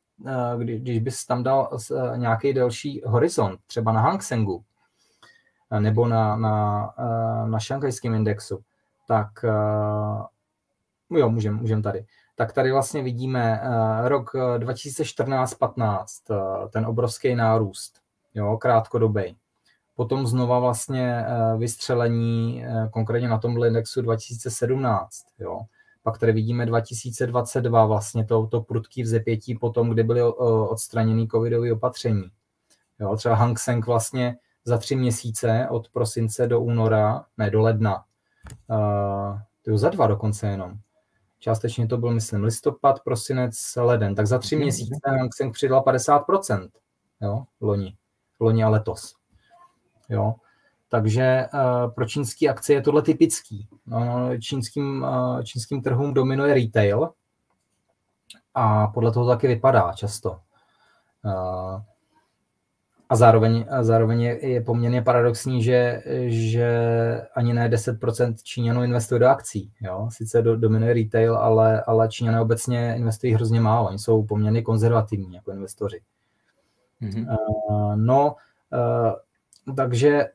kdy, 0.57 0.80
když 0.80 0.99
bys 0.99 1.26
tam 1.26 1.43
dal 1.43 1.69
uh, 1.72 2.18
nějaký 2.18 2.53
delší 2.53 3.02
horizont, 3.06 3.60
třeba 3.68 3.91
na 3.91 4.02
Hang 4.02 4.23
Sengu, 4.23 4.64
nebo 5.80 6.07
na, 6.07 6.35
na, 6.35 6.88
eh, 6.99 7.48
na 7.48 7.60
šankajském 7.60 8.14
indexu, 8.14 8.64
tak 9.07 9.27
eh, 9.43 9.49
jo, 11.19 11.30
můžeme 11.30 11.57
můžem 11.57 11.81
tady. 11.81 12.06
Tak 12.35 12.53
tady 12.53 12.72
vlastně 12.72 13.03
vidíme 13.03 13.61
eh, 13.64 14.10
rok 14.10 14.34
2014-15, 14.34 16.69
ten 16.69 16.85
obrovský 16.85 17.35
nárůst, 17.35 18.02
jo, 18.34 18.57
krátkodobý. 18.57 19.38
Potom 19.95 20.27
znova 20.27 20.60
vlastně 20.60 21.26
vystřelení, 21.57 22.64
konkrétně 22.91 23.27
na 23.27 23.38
tomhle 23.38 23.68
indexu 23.68 24.02
2017, 24.02 25.26
jo. 25.39 25.60
Pak 26.03 26.18
tady 26.18 26.32
vidíme 26.32 26.65
2022 26.65 27.86
vlastně 27.86 28.26
to, 28.26 28.48
to 28.48 28.61
prudký 28.61 29.03
vzepětí 29.03 29.56
potom, 29.56 29.90
kdy 29.90 30.03
byly 30.03 30.23
odstraněny 30.69 31.28
covidové 31.28 31.73
opatření. 31.73 32.23
Jo, 32.99 33.15
třeba 33.15 33.36
Hang 33.36 33.60
Seng 33.60 33.86
vlastně 33.86 34.38
za 34.65 34.78
tři 34.78 34.95
měsíce 34.95 35.68
od 35.69 35.90
prosince 35.90 36.48
do 36.48 36.61
února, 36.61 37.26
ne, 37.38 37.49
do 37.49 37.61
ledna. 37.61 38.03
Uh, 38.68 39.40
to 39.65 39.78
za 39.78 39.90
dva 39.90 40.07
dokonce 40.07 40.48
jenom. 40.48 40.73
Částečně 41.40 41.88
to 41.88 41.98
byl, 41.98 42.11
myslím, 42.11 42.44
listopad, 42.44 42.99
prosinec, 43.03 43.76
leden. 43.76 44.15
Tak 44.15 44.28
za 44.28 44.40
tři 44.40 44.56
mm 44.56 44.61
měsíce 44.61 44.99
Hang 45.06 45.34
Seng 45.34 45.53
přidal 45.53 45.82
50%, 45.82 46.69
jo, 47.22 47.44
loni. 47.61 47.98
Loni 48.40 48.64
a 48.64 48.69
letos. 48.69 49.15
Jo. 50.10 50.36
Takže 50.92 51.48
uh, 51.54 51.92
pro 51.92 52.06
čínský 52.06 52.50
akcie 52.50 52.78
je 52.78 52.82
tohle 52.82 53.02
typický. 53.02 53.68
No, 53.86 54.30
čínským, 54.40 55.04
uh, 55.04 55.42
čínským 55.42 55.82
trhům 55.82 56.14
dominuje 56.14 56.54
retail 56.54 57.10
a 58.54 58.88
podle 58.88 59.12
toho 59.12 59.28
taky 59.28 59.48
vypadá 59.48 59.94
často. 59.94 60.40
Uh, 61.26 61.82
a 63.10 63.16
zároveň, 63.16 63.66
a 63.70 63.84
zároveň 63.84 64.22
je, 64.22 64.48
je 64.48 64.62
poměrně 64.62 65.02
paradoxní, 65.02 65.64
že, 65.64 66.04
že 66.28 66.70
ani 67.36 67.54
ne 67.54 67.70
10% 67.70 68.36
Číňanů 68.44 68.84
investuje 68.84 69.20
do 69.20 69.28
akcí. 69.28 69.72
Jo? 69.82 70.10
Sice 70.12 70.42
do, 70.42 70.58
dominuje 70.58 70.94
retail, 70.94 71.36
ale, 71.36 71.84
ale 71.84 72.10
Číňané 72.10 72.42
obecně 72.42 72.96
investují 72.96 73.34
hrozně 73.34 73.62
málo. 73.62 73.88
Oni 73.88 74.00
jsou 74.00 74.24
poměrně 74.24 74.62
konzervativní 74.62 75.36
jako 75.36 75.52
investoři. 75.52 76.02
Mm-hmm. 77.02 77.38
Uh, 77.70 77.96
no, 77.96 78.36
uh, 79.68 79.76
takže 79.76 80.26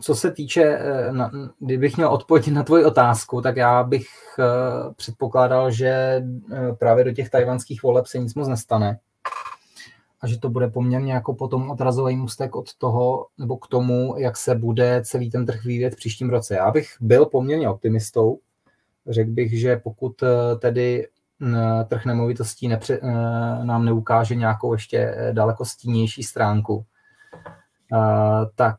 co 0.00 0.14
se 0.14 0.30
týče, 0.30 0.78
uh, 0.78 1.16
na, 1.16 1.30
kdybych 1.58 1.96
měl 1.96 2.08
odpovědět 2.08 2.50
na 2.50 2.62
tvoji 2.62 2.84
otázku, 2.84 3.40
tak 3.40 3.56
já 3.56 3.82
bych 3.82 4.06
uh, 4.38 4.92
předpokládal, 4.94 5.70
že 5.70 6.22
uh, 6.24 6.76
právě 6.76 7.04
do 7.04 7.12
těch 7.12 7.30
tajvanských 7.30 7.82
voleb 7.82 8.06
se 8.06 8.18
nic 8.18 8.34
moc 8.34 8.48
nestane 8.48 8.98
a 10.20 10.26
že 10.26 10.38
to 10.38 10.50
bude 10.50 10.68
poměrně 10.68 11.12
jako 11.12 11.34
potom 11.34 11.70
odrazový 11.70 12.16
můstek 12.16 12.56
od 12.56 12.74
toho, 12.74 13.26
nebo 13.38 13.56
k 13.56 13.66
tomu, 13.66 14.14
jak 14.18 14.36
se 14.36 14.54
bude 14.54 15.02
celý 15.04 15.30
ten 15.30 15.46
trh 15.46 15.64
vyvíjet 15.64 15.94
v 15.94 15.96
příštím 15.96 16.30
roce. 16.30 16.54
Já 16.54 16.70
bych 16.70 16.86
byl 17.00 17.26
poměrně 17.26 17.68
optimistou. 17.68 18.38
Řekl 19.06 19.30
bych, 19.30 19.60
že 19.60 19.76
pokud 19.76 20.22
eh, 20.22 20.56
tedy 20.58 21.08
trh 21.88 22.06
nemovitostí 22.06 22.68
nepře, 22.68 23.00
eh, 23.02 23.64
nám 23.64 23.84
neukáže 23.84 24.34
nějakou 24.34 24.72
ještě 24.72 24.98
eh, 24.98 25.32
daleko 25.32 25.64
stínější 25.64 26.22
stránku, 26.22 26.84
tak 28.54 28.76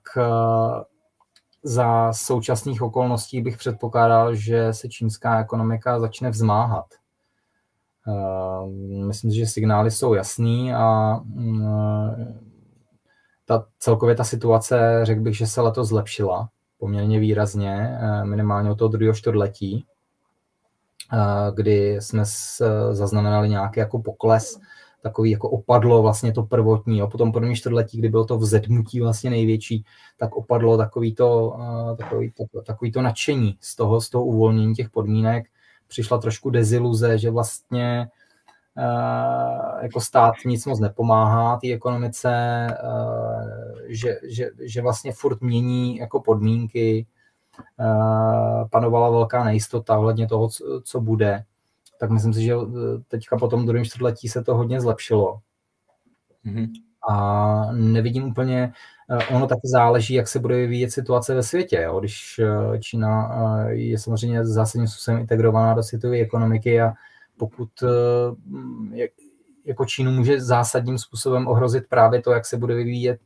za 1.64 2.14
současných 2.14 2.82
okolností 2.82 3.42
bych 3.42 3.58
předpokládal, 3.58 4.36
že 4.36 4.74
se 4.74 4.90
čínská 4.90 5.40
ekonomika 5.40 6.00
začne 6.00 6.30
vzmáhat. 6.30 6.86
Myslím, 9.08 9.32
že 9.32 9.46
signály 9.46 9.92
jsou 9.92 10.14
jasný 10.14 10.74
a 10.74 11.20
ta, 13.46 13.66
celkově 13.80 14.16
ta 14.16 14.24
situace, 14.24 15.00
řekl 15.04 15.22
bych, 15.22 15.38
že 15.38 15.48
se 15.48 15.62
letos 15.62 15.88
zlepšila 15.88 16.50
poměrně 16.78 17.20
výrazně, 17.20 18.00
minimálně 18.24 18.72
od 18.72 18.76
toho 18.76 18.90
druhého 18.90 19.14
čtvrtletí, 19.14 19.86
kdy 21.54 21.96
jsme 22.02 22.24
zaznamenali 22.92 23.50
nějaký 23.50 23.80
jako 23.80 24.00
pokles 24.00 24.60
takový 25.02 25.32
jako 25.32 25.50
opadlo 25.50 26.02
vlastně 26.02 26.34
to 26.34 26.44
prvotní. 26.44 26.98
Jo. 26.98 27.08
Potom 27.08 27.32
první 27.32 27.56
čtvrtletí, 27.56 27.98
kdy 27.98 28.10
bylo 28.10 28.26
to 28.26 28.38
vzedmutí 28.38 29.02
vlastně 29.02 29.30
největší, 29.30 29.86
tak 30.18 30.36
opadlo 30.36 30.78
takový 30.78 31.16
to, 31.16 31.58
takový 31.98 32.32
to, 32.32 32.62
takový 32.62 32.92
to 32.92 33.02
nadšení 33.02 33.58
z 33.60 33.76
toho, 33.76 34.02
z 34.02 34.10
toho 34.10 34.26
uvolnění 34.26 34.76
těch 34.76 34.90
podmínek. 34.90 35.46
Přišla 35.88 36.18
trošku 36.18 36.50
deziluze, 36.50 37.18
že 37.18 37.32
vlastně 37.32 38.10
jako 39.82 40.02
stát 40.02 40.34
nic 40.46 40.66
moc 40.66 40.80
nepomáhá 40.80 41.58
té 41.58 41.74
ekonomice, 41.74 42.68
že, 43.88 44.16
že, 44.24 44.50
že 44.60 44.82
vlastně 44.82 45.12
furt 45.12 45.42
mění 45.42 45.98
jako 45.98 46.22
podmínky, 46.22 47.06
panovala 48.70 49.10
velká 49.10 49.44
nejistota 49.44 49.98
ohledně 49.98 50.28
toho, 50.28 50.50
co 50.84 51.02
bude 51.02 51.44
tak 52.02 52.10
myslím 52.10 52.34
si, 52.34 52.44
že 52.44 52.54
eh, 52.54 52.98
teďka 53.08 53.38
po 53.38 53.48
tom 53.48 53.66
druhém 53.66 53.86
čtvrtletí 53.86 54.28
se 54.28 54.44
to 54.44 54.56
hodně 54.56 54.82
zlepšilo. 54.82 55.40
Mm-hmm. 56.46 56.68
A 57.10 57.72
nevidím 57.72 58.24
úplně, 58.24 58.74
eh, 59.10 59.26
ono 59.36 59.48
taky 59.48 59.68
záleží, 59.68 60.14
jak 60.14 60.28
se 60.28 60.40
bude 60.40 60.56
vyvíjet 60.56 60.92
situace 60.92 61.36
ve 61.36 61.44
světě. 61.44 61.82
Jo? 61.82 62.00
Když 62.00 62.40
eh, 62.40 62.80
Čína 62.80 63.30
je 63.70 64.00
samozřejmě 64.00 64.46
zásadním 64.46 64.88
způsobem 64.88 65.20
integrovaná 65.20 65.74
do 65.74 65.84
světové 65.84 66.18
ekonomiky 66.18 66.82
a 66.82 66.94
pokud 67.38 67.70
jako 69.66 69.86
Čínu 69.86 70.12
může 70.12 70.42
zásadním 70.42 70.98
způsobem 70.98 71.48
ohrozit 71.48 71.84
právě 71.90 72.22
to, 72.22 72.32
jak 72.32 72.46
se 72.46 72.58
bude 72.58 72.76
vyvíjet, 72.76 73.20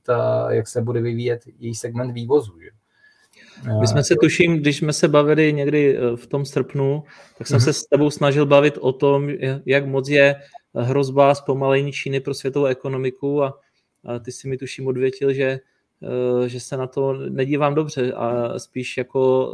jak 0.49 0.67
se 0.67 0.81
bude 0.81 1.01
vyvíjet 1.01 1.41
její 1.59 1.75
segment 1.75 2.11
vývozu. 2.11 2.59
Že? 2.59 2.69
My 3.79 3.87
jsme 3.87 4.03
se 4.03 4.15
tuším, 4.21 4.57
když 4.57 4.77
jsme 4.77 4.93
se 4.93 5.07
bavili 5.07 5.53
někdy 5.53 5.97
eh, 5.97 6.17
v 6.17 6.27
tom 6.27 6.45
srpnu, 6.45 7.03
tak 7.37 7.47
jsem 7.47 7.59
mm-hmm. 7.59 7.63
se 7.63 7.73
s 7.73 7.83
tebou 7.83 8.09
snažil 8.09 8.45
bavit 8.45 8.77
o 8.77 8.91
tom, 8.91 9.29
jak 9.65 9.85
moc 9.85 10.09
je 10.09 10.35
hrozba 10.75 11.35
zpomalení 11.35 11.91
Číny 11.91 12.19
pro 12.19 12.33
světovou 12.33 12.65
ekonomiku 12.65 13.43
a, 13.43 13.59
a 14.05 14.19
ty 14.19 14.31
si 14.31 14.47
mi 14.47 14.57
tuším 14.57 14.87
odvětil, 14.87 15.33
že 15.33 15.59
eh, 16.43 16.49
že 16.49 16.59
se 16.59 16.77
na 16.77 16.87
to 16.87 17.13
nedívám 17.13 17.75
dobře 17.75 18.13
a 18.13 18.59
spíš 18.59 18.97
jako 18.97 19.47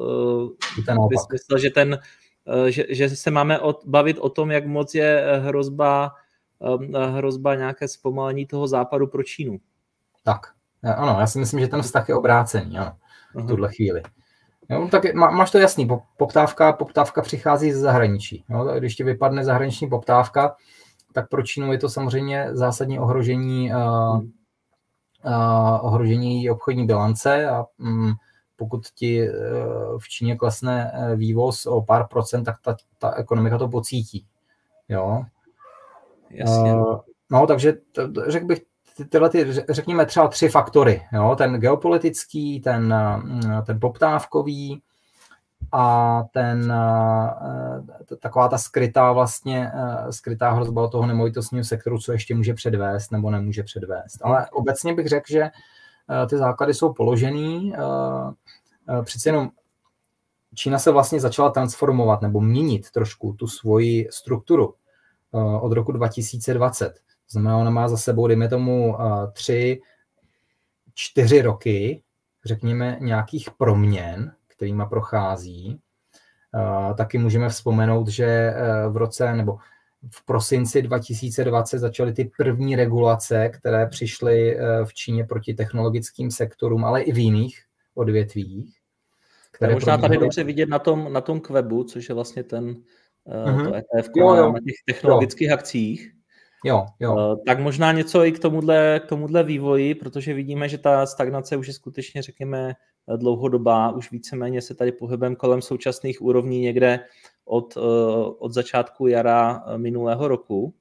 uh, 0.87 1.07
bys 1.07 1.21
myslel, 1.31 1.59
že, 1.59 1.69
ten, 1.69 1.99
že, 2.67 2.85
že 2.89 3.09
se 3.09 3.31
máme 3.31 3.59
od, 3.59 3.81
bavit 3.85 4.17
o 4.19 4.29
tom, 4.29 4.51
jak 4.51 4.65
moc 4.65 4.95
je 4.95 5.25
hrozba, 5.39 6.11
hrozba 7.11 7.55
nějaké 7.55 7.87
zpomalení 7.87 8.45
toho 8.45 8.67
západu 8.67 9.07
pro 9.07 9.23
Čínu. 9.23 9.59
Tak, 10.23 10.39
ano, 10.83 11.17
já 11.19 11.27
si 11.27 11.39
myslím, 11.39 11.59
že 11.59 11.67
ten 11.67 11.81
vztah 11.81 12.09
je 12.09 12.15
obrácený, 12.15 12.77
ano 12.77 12.95
v 13.33 13.47
tuhle 13.47 13.73
chvíli. 13.73 14.01
Jo, 14.69 14.87
tak 14.91 15.13
má, 15.13 15.31
máš 15.31 15.51
to 15.51 15.57
jasný, 15.57 15.89
poptávka, 16.17 16.73
poptávka 16.73 17.21
přichází 17.21 17.71
ze 17.71 17.79
zahraničí. 17.79 18.45
Jo, 18.49 18.73
když 18.79 18.95
ti 18.95 19.03
vypadne 19.03 19.45
zahraniční 19.45 19.89
poptávka, 19.89 20.55
tak 21.13 21.29
pro 21.29 21.43
Čínu 21.43 21.71
je 21.71 21.77
to 21.77 21.89
samozřejmě 21.89 22.47
zásadní 22.51 22.99
ohrožení, 22.99 23.71
uh, 23.73 24.17
uh, 24.17 25.85
ohrožení 25.85 26.49
obchodní 26.49 26.85
bilance 26.85 27.49
a 27.49 27.65
um, 27.79 28.13
pokud 28.55 28.87
ti 28.95 29.29
uh, 29.29 29.35
v 29.99 30.09
Číně 30.09 30.35
klesne 30.35 30.91
vývoz 31.15 31.65
o 31.65 31.81
pár 31.81 32.07
procent, 32.07 32.43
tak 32.43 32.55
ta, 32.61 32.75
ta 32.97 33.13
ekonomika 33.13 33.57
to 33.57 33.67
pocítí. 33.67 34.25
Jo. 34.89 35.23
Jasně. 36.29 36.75
Uh, 36.75 36.99
no, 37.31 37.47
takže 37.47 37.73
t- 37.73 38.07
řekl 38.27 38.45
bych, 38.45 38.61
tyhle 39.09 39.29
ty, 39.29 39.53
řekněme 39.69 40.05
třeba 40.05 40.27
tři 40.27 40.49
faktory, 40.49 41.01
jo? 41.13 41.35
ten 41.37 41.53
geopolitický, 41.53 42.61
ten, 42.61 42.95
mm, 43.23 43.41
ten 43.65 43.79
poptávkový 43.79 44.81
a 45.71 46.23
ten, 46.33 46.71
eh, 46.71 48.15
taková 48.15 48.47
ta 48.47 48.57
skrytá 48.57 49.11
vlastně, 49.11 49.71
eh, 49.75 50.11
skrytá 50.11 50.51
hrozba 50.51 50.87
toho 50.87 51.05
nemovitostního 51.05 51.63
sektoru, 51.63 51.97
co 51.97 52.11
ještě 52.11 52.35
může 52.35 52.53
předvést 52.53 53.11
nebo 53.11 53.31
nemůže 53.31 53.63
předvést. 53.63 54.17
Ale 54.21 54.49
obecně 54.49 54.93
bych 54.93 55.07
řekl, 55.07 55.25
že 55.29 55.41
eh, 55.43 56.27
ty 56.27 56.37
základy 56.37 56.73
jsou 56.73 56.93
položený, 56.93 57.73
přeci 59.03 59.29
jenom 59.29 59.49
Čína 60.55 60.79
se 60.79 60.91
vlastně 60.91 61.19
začala 61.19 61.49
transformovat 61.49 62.21
nebo 62.21 62.41
měnit 62.41 62.91
trošku 62.91 63.33
tu 63.33 63.47
svoji 63.47 64.07
strukturu 64.11 64.73
od 65.61 65.71
roku 65.71 65.91
2020 65.91 66.93
znamená, 67.31 67.57
ona 67.57 67.69
má 67.69 67.87
za 67.87 67.97
sebou, 67.97 68.27
dejme 68.27 68.49
tomu, 68.49 68.97
tři, 69.33 69.81
čtyři 70.93 71.41
roky, 71.41 72.03
řekněme, 72.45 72.97
nějakých 73.01 73.49
proměn, 73.57 74.31
kterýma 74.47 74.85
prochází. 74.85 75.79
Taky 76.97 77.17
můžeme 77.17 77.49
vzpomenout, 77.49 78.07
že 78.07 78.25
e, 78.25 78.53
v 78.89 78.97
roce 78.97 79.35
nebo 79.35 79.57
v 80.11 80.25
prosinci 80.25 80.81
2020 80.81 81.79
začaly 81.79 82.13
ty 82.13 82.31
první 82.37 82.75
regulace, 82.75 83.49
které 83.49 83.87
přišly 83.87 84.57
v 84.83 84.93
Číně 84.93 85.25
proti 85.25 85.53
technologickým 85.53 86.31
sektorům, 86.31 86.85
ale 86.85 87.01
i 87.01 87.11
v 87.11 87.17
jiných 87.17 87.63
odvětvích. 87.95 88.77
Které 89.51 89.73
možná 89.73 89.97
tady 89.97 90.17
dobře 90.17 90.43
vidět 90.43 90.69
na 90.69 90.79
tom, 90.79 91.13
na 91.13 91.21
tom 91.21 91.39
Kwebu, 91.39 91.83
což 91.83 92.09
je 92.09 92.15
vlastně 92.15 92.43
ten 92.43 92.75
uh-huh. 93.27 93.69
to 93.69 93.75
ETF 93.75 94.09
jo, 94.15 94.35
jo. 94.35 94.51
na 94.51 94.59
těch 94.59 94.75
technologických 94.85 95.47
jo. 95.47 95.53
akcích. 95.53 96.11
Jo, 96.63 96.85
jo. 96.99 97.17
Eh, 97.19 97.43
tak 97.45 97.59
možná 97.59 97.91
něco 97.91 98.25
i 98.25 98.31
k 98.31 98.39
tomuhle, 98.39 99.01
k 99.03 99.09
tomuhle 99.09 99.43
vývoji, 99.43 99.95
protože 99.95 100.33
vidíme, 100.33 100.69
že 100.69 100.77
ta 100.77 101.05
stagnace 101.05 101.57
už 101.57 101.67
je 101.67 101.73
skutečně, 101.73 102.21
řekněme, 102.21 102.73
dlouhodobá, 103.15 103.91
už 103.91 104.11
víceméně 104.11 104.61
se 104.61 104.75
tady 104.75 104.91
pohybem 104.91 105.35
kolem 105.35 105.61
současných 105.61 106.21
úrovní 106.21 106.59
někde 106.59 106.99
od, 107.45 107.77
eh, 107.77 107.81
od 108.39 108.53
začátku 108.53 109.07
jara 109.07 109.63
eh, 109.67 109.77
minulého 109.77 110.27
roku. 110.27 110.73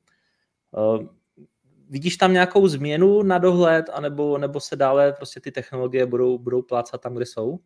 Vidíš 1.89 2.16
tam 2.16 2.32
nějakou 2.32 2.69
změnu 2.69 3.23
na 3.23 3.39
dohled, 3.39 3.86
anebo, 3.93 4.39
nebo 4.39 4.61
se 4.61 4.77
dále 4.77 5.12
prostě 5.12 5.40
ty 5.40 5.52
technologie 5.52 6.07
budou, 6.07 6.39
budou 6.39 6.62
plácat 6.62 7.01
tam, 7.01 7.15
kde 7.15 7.27
jsou? 7.27 7.59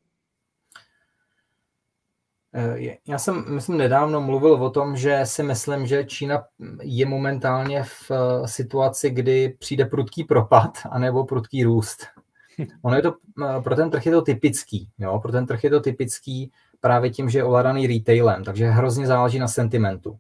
Eh, 2.57 2.97
já 3.09 3.19
jsem, 3.19 3.55
myslím, 3.55 3.79
nedávno 3.79 4.21
mluvil 4.21 4.55
o 4.55 4.71
tom, 4.71 4.97
že 4.97 5.21
si 5.25 5.43
myslím, 5.43 5.87
že 5.87 6.05
Čína 6.05 6.45
je 6.83 7.07
momentálně 7.07 7.83
v 7.83 8.11
eh, 8.11 8.49
situaci, 8.49 9.11
kdy 9.11 9.57
přijde 9.59 9.85
prudký 9.85 10.25
propad 10.25 10.79
anebo 10.91 11.25
prudký 11.25 11.65
růst. 11.65 12.07
Ono 12.83 12.97
je 12.97 13.03
to, 13.03 13.15
eh, 13.45 13.61
pro 13.63 13.77
ten 13.77 13.91
trh 13.91 14.07
je 14.07 14.13
to 14.13 14.23
typický. 14.23 14.89
Jo? 14.99 15.19
Pro 15.19 15.33
ten 15.33 15.47
trh 15.47 15.65
je 15.65 15.71
to 15.71 15.81
typický 15.81 16.53
právě 16.81 17.11
tím, 17.11 17.31
že 17.31 17.39
je 17.39 17.45
ovládaný 17.45 17.87
retailem, 17.87 18.45
takže 18.45 18.67
hrozně 18.67 19.07
záleží 19.07 19.39
na 19.39 19.49
sentimentu. 19.49 20.19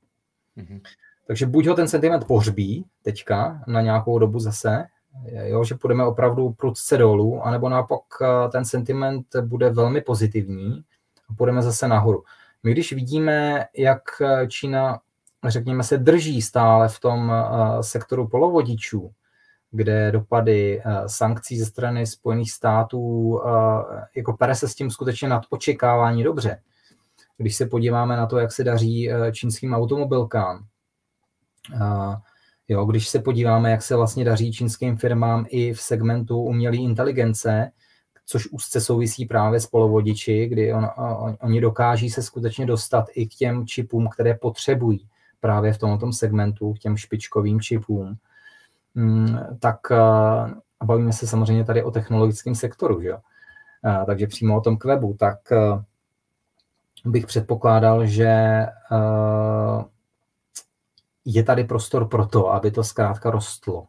Mm-hmm. 0.56 0.80
Takže 1.26 1.46
buď 1.46 1.66
ho 1.66 1.74
ten 1.74 1.88
sentiment 1.88 2.24
pohřbí 2.24 2.84
teďka 3.02 3.62
na 3.66 3.80
nějakou 3.80 4.18
dobu 4.18 4.38
zase, 4.38 4.84
jo, 5.44 5.64
že 5.64 5.74
půjdeme 5.74 6.04
opravdu 6.04 6.52
prudce 6.52 6.98
dolů, 6.98 7.42
anebo 7.42 7.68
naopak 7.68 8.00
ten 8.52 8.64
sentiment 8.64 9.26
bude 9.40 9.70
velmi 9.70 10.00
pozitivní 10.00 10.84
a 11.30 11.34
půjdeme 11.34 11.62
zase 11.62 11.88
nahoru. 11.88 12.24
My 12.62 12.72
když 12.72 12.92
vidíme, 12.92 13.64
jak 13.76 14.02
Čína, 14.48 15.00
řekněme, 15.50 15.82
se 15.82 15.98
drží 15.98 16.42
stále 16.42 16.88
v 16.88 17.00
tom 17.00 17.32
eh, 17.32 17.82
sektoru 17.82 18.28
polovodičů, 18.28 19.10
kde 19.70 20.12
dopady 20.12 20.80
eh, 20.80 20.84
sankcí 21.06 21.58
ze 21.58 21.66
strany 21.66 22.06
Spojených 22.06 22.52
států, 22.52 23.40
eh, 23.40 23.50
jako 24.16 24.32
pere 24.32 24.54
se 24.54 24.68
s 24.68 24.74
tím 24.74 24.90
skutečně 24.90 25.28
nad 25.28 25.42
očekávání 25.50 26.24
dobře. 26.24 26.60
Když 27.36 27.56
se 27.56 27.66
podíváme 27.66 28.16
na 28.16 28.26
to, 28.26 28.38
jak 28.38 28.52
se 28.52 28.64
daří 28.64 29.10
čínským 29.32 29.74
automobilkám, 29.74 30.66
jo, 32.68 32.84
když 32.84 33.08
se 33.08 33.18
podíváme, 33.18 33.70
jak 33.70 33.82
se 33.82 33.96
vlastně 33.96 34.24
daří 34.24 34.52
čínským 34.52 34.96
firmám 34.96 35.46
i 35.48 35.72
v 35.72 35.80
segmentu 35.80 36.38
umělé 36.38 36.76
inteligence, 36.76 37.70
což 38.26 38.48
úzce 38.50 38.80
souvisí 38.80 39.26
právě 39.26 39.60
s 39.60 39.66
polovodiči, 39.66 40.46
kdy 40.46 40.74
on, 40.74 40.88
on, 40.96 41.36
oni 41.40 41.60
dokáží 41.60 42.10
se 42.10 42.22
skutečně 42.22 42.66
dostat 42.66 43.06
i 43.14 43.26
k 43.26 43.34
těm 43.34 43.66
čipům, 43.66 44.08
které 44.08 44.34
potřebují 44.34 45.08
právě 45.40 45.72
v 45.72 45.78
tomto 45.78 46.12
segmentu, 46.12 46.72
k 46.72 46.78
těm 46.78 46.96
špičkovým 46.96 47.60
čipům. 47.60 48.16
Mm, 48.94 49.38
tak 49.60 49.90
a 50.80 50.84
bavíme 50.84 51.12
se 51.12 51.26
samozřejmě 51.26 51.64
tady 51.64 51.82
o 51.82 51.90
technologickém 51.90 52.54
sektoru, 52.54 53.02
že 53.02 53.08
jo? 53.08 53.18
takže 54.06 54.26
přímo 54.26 54.56
o 54.56 54.60
tom 54.60 54.76
kwebu, 54.76 55.16
tak 55.18 55.38
bych 57.04 57.26
předpokládal, 57.26 58.06
že 58.06 58.66
je 61.24 61.42
tady 61.44 61.64
prostor 61.64 62.08
pro 62.08 62.26
to, 62.26 62.52
aby 62.52 62.70
to 62.70 62.84
zkrátka 62.84 63.30
rostlo. 63.30 63.86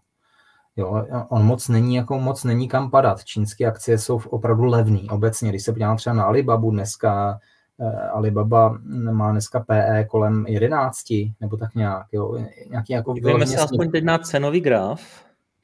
Jo, 0.77 1.06
on 1.30 1.45
moc 1.45 1.68
není, 1.69 1.95
jako 1.95 2.19
moc 2.19 2.43
není 2.43 2.68
kam 2.68 2.91
padat. 2.91 3.23
Čínské 3.23 3.65
akcie 3.65 3.97
jsou 3.97 4.22
opravdu 4.30 4.64
levný 4.64 5.10
obecně. 5.10 5.49
Když 5.49 5.64
se 5.64 5.72
podívám 5.72 5.97
třeba 5.97 6.15
na 6.15 6.23
Alibabu 6.23 6.72
dneska, 6.72 7.39
Alibaba 8.14 8.77
má 9.11 9.31
dneska 9.31 9.60
PE 9.60 10.06
kolem 10.10 10.45
11, 10.47 10.97
nebo 11.41 11.57
tak 11.57 11.76
nějak, 11.76 12.07
jo, 12.11 12.38
nějaký 12.69 12.93
jako 12.93 13.14
Dívejme 13.14 13.47
se 13.47 13.57
aspoň 13.57 13.91
teď 13.91 14.03
na 14.03 14.18
cenový 14.18 14.61
graf. 14.61 15.02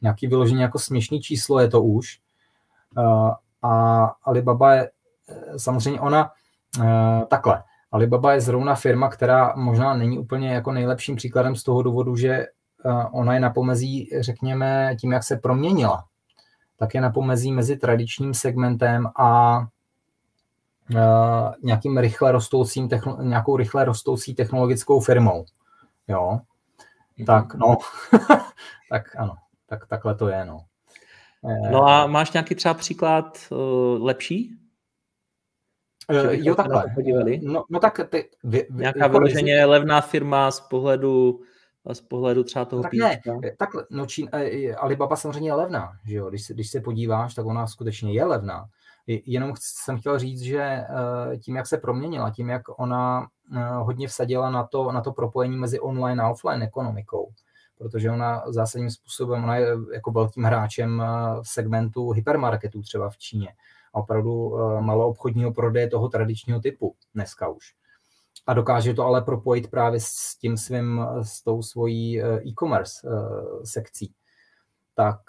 Nějaký 0.02 0.28
vyloženě 0.28 0.62
jako 0.64 0.80
směšný 0.80 1.22
číslo 1.22 1.60
je 1.60 1.68
to 1.68 1.82
už. 1.82 2.20
A 3.64 4.04
Alibaba 4.24 4.74
je, 4.74 4.92
samozřejmě 5.58 6.00
ona, 6.00 6.32
takhle, 7.28 7.64
Alibaba 7.92 8.34
je 8.34 8.42
zrovna 8.42 8.76
firma, 8.76 9.10
která 9.10 9.54
možná 9.56 9.94
není 9.94 10.20
úplně 10.20 10.54
jako 10.54 10.72
nejlepším 10.72 11.16
příkladem 11.16 11.56
z 11.56 11.64
toho 11.64 11.82
důvodu, 11.82 12.16
že 12.16 12.46
ona 13.12 13.34
je 13.34 13.40
na 13.40 13.50
pomezí, 13.50 14.10
řekněme, 14.20 14.96
tím, 15.00 15.12
jak 15.12 15.24
se 15.24 15.38
proměnila. 15.38 16.06
Tak 16.78 16.96
je 16.96 17.02
na 17.02 17.10
pomezí 17.10 17.52
mezi 17.52 17.78
tradičním 17.78 18.34
segmentem 18.34 19.08
a 19.20 19.62
nějakým 21.64 21.98
rychle 21.98 22.32
rostoucím, 22.32 22.90
nějakou 23.22 23.58
rychle 23.58 23.86
rostoucí 23.86 24.36
technologickou 24.36 25.00
firmou. 25.00 25.46
Jo. 26.08 26.40
Mhm. 27.18 27.26
Tak, 27.26 27.54
no, 27.54 27.78
tak 28.90 29.16
ano, 29.16 29.36
tak 29.66 29.88
takhle 29.88 30.16
to 30.16 30.28
je, 30.28 30.46
no. 30.46 30.60
No 31.72 31.88
a 31.88 32.08
máš 32.08 32.32
nějaký 32.32 32.56
třeba 32.56 32.74
příklad 32.74 33.38
uh, 33.50 34.06
lepší? 34.06 34.58
Uh, 36.10 36.32
jo, 36.32 36.56
takhle. 36.56 36.86
No, 37.42 37.64
no 37.70 37.80
tak 37.80 38.00
ty, 38.10 38.30
vy, 38.44 38.68
vy, 38.70 38.82
Nějaká 38.82 39.08
vyloženě 39.08 39.56
vy... 39.56 39.66
levná 39.66 40.02
firma 40.02 40.52
z 40.52 40.60
pohledu 40.60 41.42
z 41.94 42.02
pohledu 42.02 42.44
třeba 42.44 42.66
toho 42.66 42.84
tak 42.84 42.94
ne, 42.94 43.22
tak 43.58 43.70
no 43.90 44.06
Čín, 44.06 44.30
Alibaba 44.78 45.16
samozřejmě 45.16 45.50
je 45.50 45.54
levná, 45.54 45.92
že 46.06 46.16
jo? 46.16 46.30
Když, 46.30 46.46
se, 46.46 46.54
když 46.54 46.70
se 46.70 46.82
podíváš, 46.82 47.34
tak 47.34 47.46
ona 47.46 47.68
skutečně 47.68 48.14
je 48.14 48.26
levná. 48.26 48.66
Jenom 49.08 49.54
jsem 49.60 49.98
chtěl 49.98 50.20
říct, 50.20 50.42
že 50.42 50.84
tím, 51.44 51.56
jak 51.56 51.68
se 51.68 51.78
proměnila, 51.78 52.32
tím, 52.32 52.50
jak 52.50 52.80
ona 52.80 53.28
hodně 53.78 54.08
vsadila 54.08 54.50
na 54.50 54.64
to, 54.64 54.92
na 54.92 55.02
to 55.02 55.12
propojení 55.12 55.58
mezi 55.58 55.80
online 55.80 56.24
a 56.24 56.30
offline 56.30 56.64
ekonomikou, 56.64 57.32
protože 57.78 58.12
ona 58.12 58.44
zásadním 58.48 58.90
způsobem, 58.90 59.44
ona 59.44 59.56
je 59.56 59.68
jako 59.94 60.12
velkým 60.12 60.44
hráčem 60.44 61.04
v 61.42 61.48
segmentu 61.48 62.12
hypermarketů 62.12 62.82
třeba 62.82 63.10
v 63.10 63.18
Číně 63.18 63.50
a 63.94 63.98
opravdu 63.98 64.58
malou 64.80 65.10
obchodního 65.10 65.54
prodeje 65.54 65.90
toho 65.90 66.10
tradičního 66.10 66.60
typu 66.60 66.96
dneska 67.14 67.48
už. 67.48 67.74
A 68.48 68.54
dokáže 68.54 68.94
to 68.94 69.06
ale 69.06 69.22
propojit 69.22 69.70
právě 69.70 70.00
s 70.00 70.38
tím 70.38 70.58
svým, 70.58 71.02
s 71.22 71.44
tou 71.44 71.62
svojí 71.62 72.22
e-commerce 72.22 73.08
sekcí. 73.64 74.14
Tak 74.96 75.20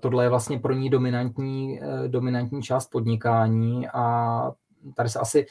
tohle 0.00 0.24
je 0.24 0.28
vlastně 0.28 0.58
pro 0.58 0.72
ní 0.72 0.90
dominantní, 0.90 1.80
dominantní 2.06 2.62
část 2.62 2.90
podnikání 2.90 3.88
a 3.88 4.52
tady 4.94 5.08
se 5.08 5.18
asi 5.18 5.46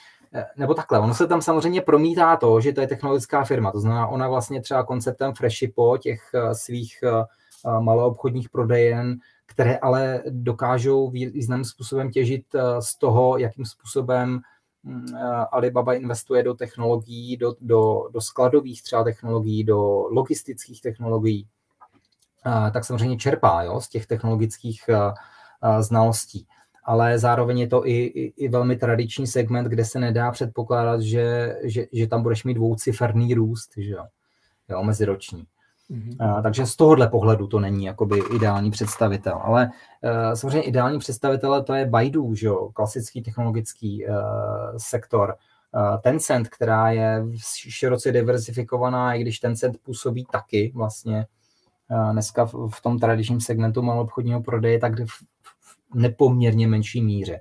nebo 0.57 0.73
takhle, 0.73 0.99
ono 0.99 1.13
se 1.13 1.27
tam 1.27 1.41
samozřejmě 1.41 1.81
promítá 1.81 2.35
to, 2.35 2.61
že 2.61 2.73
to 2.73 2.81
je 2.81 2.87
technologická 2.87 3.43
firma, 3.43 3.71
to 3.71 3.79
znamená, 3.79 4.07
ona 4.07 4.27
vlastně 4.27 4.61
třeba 4.61 4.83
konceptem 4.83 5.33
Freshipo, 5.33 5.97
těch 5.97 6.21
eh, 6.33 6.55
svých 6.55 7.03
eh, 7.03 7.09
eh, 7.09 7.79
maloobchodních 7.79 8.49
prodejen, 8.49 9.17
které 9.45 9.77
ale 9.77 10.23
dokážou 10.29 11.09
významným 11.09 11.65
způsobem 11.65 12.11
těžit 12.11 12.45
z 12.79 12.97
toho, 12.97 13.37
jakým 13.37 13.65
způsobem 13.65 14.39
Alibaba 15.51 15.93
investuje 15.93 16.43
do 16.43 16.53
technologií, 16.53 17.37
do, 17.37 17.55
do, 17.61 18.09
do 18.13 18.21
skladových 18.21 18.83
třeba 18.83 19.03
technologií, 19.03 19.63
do 19.63 20.07
logistických 20.11 20.81
technologií, 20.81 21.47
tak 22.73 22.85
samozřejmě 22.85 23.17
čerpá 23.17 23.63
jo, 23.63 23.81
z 23.81 23.89
těch 23.89 24.07
technologických 24.07 24.81
znalostí 25.79 26.47
ale 26.89 27.19
zároveň 27.19 27.59
je 27.59 27.67
to 27.67 27.87
i, 27.87 27.91
i, 27.91 28.33
i 28.37 28.49
velmi 28.49 28.75
tradiční 28.75 29.27
segment, 29.27 29.67
kde 29.67 29.85
se 29.85 29.99
nedá 29.99 30.31
předpokládat, 30.31 31.01
že, 31.01 31.55
že, 31.63 31.85
že 31.93 32.07
tam 32.07 32.23
budeš 32.23 32.43
mít 32.43 32.53
dvouciferný 32.53 33.33
růst, 33.33 33.71
že 33.77 33.91
jo, 33.91 34.05
jo 34.69 34.83
meziroční. 34.83 35.43
Mm-hmm. 35.91 36.43
Takže 36.43 36.65
z 36.65 36.75
tohohle 36.75 37.07
pohledu 37.07 37.47
to 37.47 37.59
není 37.59 37.85
jakoby 37.85 38.21
ideální 38.35 38.71
představitel. 38.71 39.39
Ale 39.43 39.69
uh, 40.03 40.33
samozřejmě 40.33 40.61
ideální 40.61 40.99
představitel 40.99 41.63
to 41.63 41.73
je 41.73 41.85
Baidu, 41.85 42.35
že 42.35 42.47
jo, 42.47 42.69
klasický 42.73 43.21
technologický 43.21 44.05
uh, 44.05 44.15
sektor. 44.77 45.35
Uh, 45.75 46.01
Tencent, 46.01 46.49
která 46.49 46.91
je 46.91 47.23
široce 47.69 48.11
diversifikovaná, 48.11 49.13
i 49.13 49.21
když 49.21 49.39
Tencent 49.39 49.77
působí 49.83 50.25
taky 50.31 50.71
vlastně 50.75 51.25
uh, 51.91 52.11
dneska 52.11 52.45
v, 52.45 52.53
v 52.73 52.81
tom 52.81 52.99
tradičním 52.99 53.41
segmentu 53.41 53.81
malobchodního 53.81 54.41
prodeje, 54.41 54.79
tak 54.79 54.99
v, 54.99 55.23
nepoměrně 55.95 56.67
menší 56.67 57.01
míře. 57.01 57.39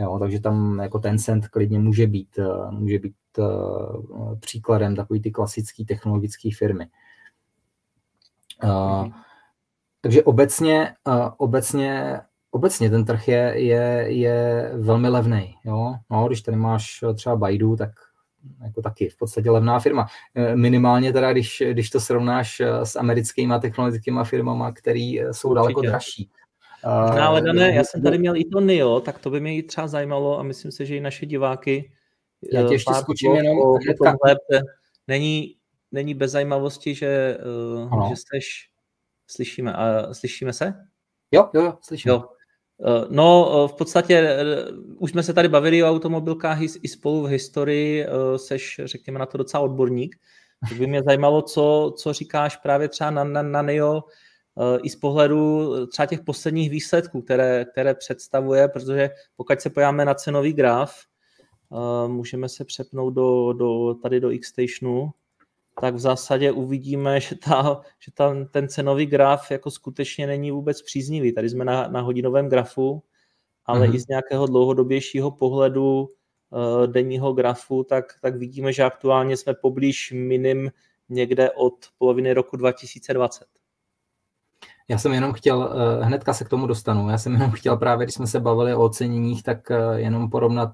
Jo, 0.00 0.18
takže 0.18 0.40
tam 0.40 0.78
jako 0.78 0.98
ten 0.98 1.18
cent 1.18 1.48
klidně 1.48 1.78
může 1.78 2.06
být, 2.06 2.38
může 2.70 2.98
být 2.98 3.14
příkladem 4.40 4.96
takový 4.96 5.20
ty 5.20 5.30
klasické 5.30 5.84
technologické 5.84 6.48
firmy. 6.58 6.86
Uh, 8.62 9.08
takže 10.00 10.22
obecně, 10.22 10.94
uh, 11.06 11.28
obecně, 11.36 12.20
obecně 12.50 12.90
ten 12.90 13.04
trh 13.04 13.28
je, 13.28 13.52
je, 13.56 14.04
je 14.08 14.70
velmi 14.74 15.08
levný. 15.08 15.54
Jo? 15.64 15.94
No, 16.10 16.26
když 16.26 16.40
tady 16.40 16.56
máš 16.56 17.04
třeba 17.14 17.36
Baidu, 17.36 17.76
tak 17.76 17.90
jako 18.64 18.82
taky 18.82 19.08
v 19.08 19.16
podstatě 19.16 19.50
levná 19.50 19.78
firma. 19.80 20.06
Minimálně 20.54 21.12
teda, 21.12 21.32
když, 21.32 21.62
když 21.70 21.90
to 21.90 22.00
srovnáš 22.00 22.62
s 22.82 22.96
americkými 22.96 23.54
technologickými 23.60 24.20
firmami, 24.24 24.72
které 24.74 25.00
jsou 25.00 25.48
Určitě. 25.48 25.54
daleko 25.54 25.80
dražší. 25.80 26.30
No, 26.84 27.22
ale 27.22 27.40
Dané, 27.40 27.74
já 27.74 27.84
jsem 27.84 28.02
tady 28.02 28.18
měl 28.18 28.36
i 28.36 28.44
to 28.44 28.60
NIO, 28.60 29.00
tak 29.00 29.18
to 29.18 29.30
by 29.30 29.40
mě 29.40 29.56
i 29.56 29.62
třeba 29.62 29.86
zajímalo 29.86 30.38
a 30.38 30.42
myslím 30.42 30.72
si, 30.72 30.86
že 30.86 30.96
i 30.96 31.00
naše 31.00 31.26
diváky. 31.26 31.90
Já 32.52 32.68
tě 32.68 32.74
ještě 32.74 32.94
skočím 32.94 33.36
jenom 33.36 33.58
není, 35.08 35.56
není 35.94 36.14
bez 36.14 36.30
zajímavosti, 36.30 36.94
že, 36.94 37.38
uh, 37.82 38.08
že 38.08 38.16
jsteš, 38.16 38.70
slyšíme, 39.26 39.72
a 39.72 40.14
slyšíme 40.14 40.52
se? 40.52 40.74
Jo, 41.30 41.50
jo, 41.54 41.62
jo, 41.62 41.78
slyším. 41.82 42.10
Jo. 42.10 42.24
No, 43.10 43.68
v 43.68 43.76
podstatě 43.76 44.36
už 44.98 45.10
jsme 45.10 45.22
se 45.22 45.34
tady 45.34 45.48
bavili 45.48 45.82
o 45.82 45.88
automobilkách 45.88 46.58
i 46.82 46.88
spolu 46.88 47.22
v 47.22 47.26
historii, 47.26 48.06
seš, 48.36 48.80
řekněme, 48.84 49.18
na 49.18 49.26
to 49.26 49.38
docela 49.38 49.62
odborník. 49.62 50.16
Tak 50.68 50.78
by 50.78 50.86
mě 50.86 51.02
zajímalo, 51.02 51.42
co, 51.42 51.94
co 51.98 52.12
říkáš 52.12 52.56
právě 52.56 52.88
třeba 52.88 53.10
na, 53.10 53.24
na, 53.24 53.42
na 53.42 53.62
NIO, 53.62 54.04
i 54.82 54.90
z 54.90 54.96
pohledu 54.96 55.70
třeba 55.86 56.06
těch 56.06 56.20
posledních 56.20 56.70
výsledků, 56.70 57.22
které, 57.22 57.64
které 57.72 57.94
představuje, 57.94 58.68
protože 58.68 59.10
pokud 59.36 59.60
se 59.60 59.70
pojáme 59.70 60.04
na 60.04 60.14
cenový 60.14 60.52
graf, 60.52 60.94
můžeme 62.06 62.48
se 62.48 62.64
přepnout 62.64 63.14
do, 63.14 63.52
do, 63.52 63.94
tady 63.94 64.20
do 64.20 64.30
Xstationu, 64.40 65.10
tak 65.80 65.94
v 65.94 65.98
zásadě 65.98 66.52
uvidíme, 66.52 67.20
že, 67.20 67.36
ta, 67.36 67.80
že 67.98 68.12
ta, 68.12 68.44
ten 68.50 68.68
cenový 68.68 69.06
graf 69.06 69.50
jako 69.50 69.70
skutečně 69.70 70.26
není 70.26 70.50
vůbec 70.50 70.82
příznivý. 70.82 71.32
Tady 71.32 71.50
jsme 71.50 71.64
na, 71.64 71.88
na 71.88 72.00
hodinovém 72.00 72.48
grafu, 72.48 73.02
ale 73.66 73.88
mm-hmm. 73.88 73.94
i 73.94 74.00
z 74.00 74.08
nějakého 74.08 74.46
dlouhodobějšího 74.46 75.30
pohledu 75.30 76.00
uh, 76.00 76.86
denního 76.86 77.32
grafu, 77.32 77.84
tak, 77.84 78.04
tak 78.22 78.36
vidíme, 78.36 78.72
že 78.72 78.84
aktuálně 78.84 79.36
jsme 79.36 79.54
poblíž 79.54 80.12
minim 80.16 80.70
někde 81.08 81.50
od 81.50 81.74
poloviny 81.98 82.32
roku 82.32 82.56
2020. 82.56 83.44
Já 84.88 84.98
jsem 84.98 85.12
jenom 85.12 85.32
chtěl, 85.32 85.74
eh, 86.00 86.04
hnedka 86.04 86.34
se 86.34 86.44
k 86.44 86.48
tomu 86.48 86.66
dostanu, 86.66 87.10
já 87.10 87.18
jsem 87.18 87.32
jenom 87.32 87.50
chtěl 87.50 87.76
právě, 87.76 88.06
když 88.06 88.14
jsme 88.14 88.26
se 88.26 88.40
bavili 88.40 88.74
o 88.74 88.84
oceněních, 88.84 89.42
tak 89.42 89.70
eh, 89.70 90.00
jenom 90.00 90.30
porovnat 90.30 90.72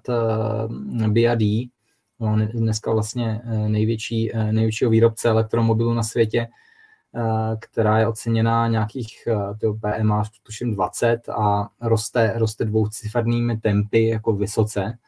eh, 2.20 2.24
BAD, 2.24 2.50
dneska 2.52 2.92
vlastně 2.92 3.40
největší, 3.68 4.32
největšího 4.50 4.90
výrobce 4.90 5.28
elektromobilů 5.28 5.94
na 5.94 6.02
světě, 6.02 6.48
která 7.60 7.98
je 7.98 8.06
oceněná 8.06 8.68
nějakých 8.68 9.28
PMA, 9.80 10.22
tuším 10.42 10.74
20 10.74 11.28
a 11.28 11.68
roste, 11.80 12.32
roste 12.36 12.64
dvoucifernými 12.64 13.56
tempy 13.56 14.06
jako 14.06 14.32
vysoce. 14.32 14.98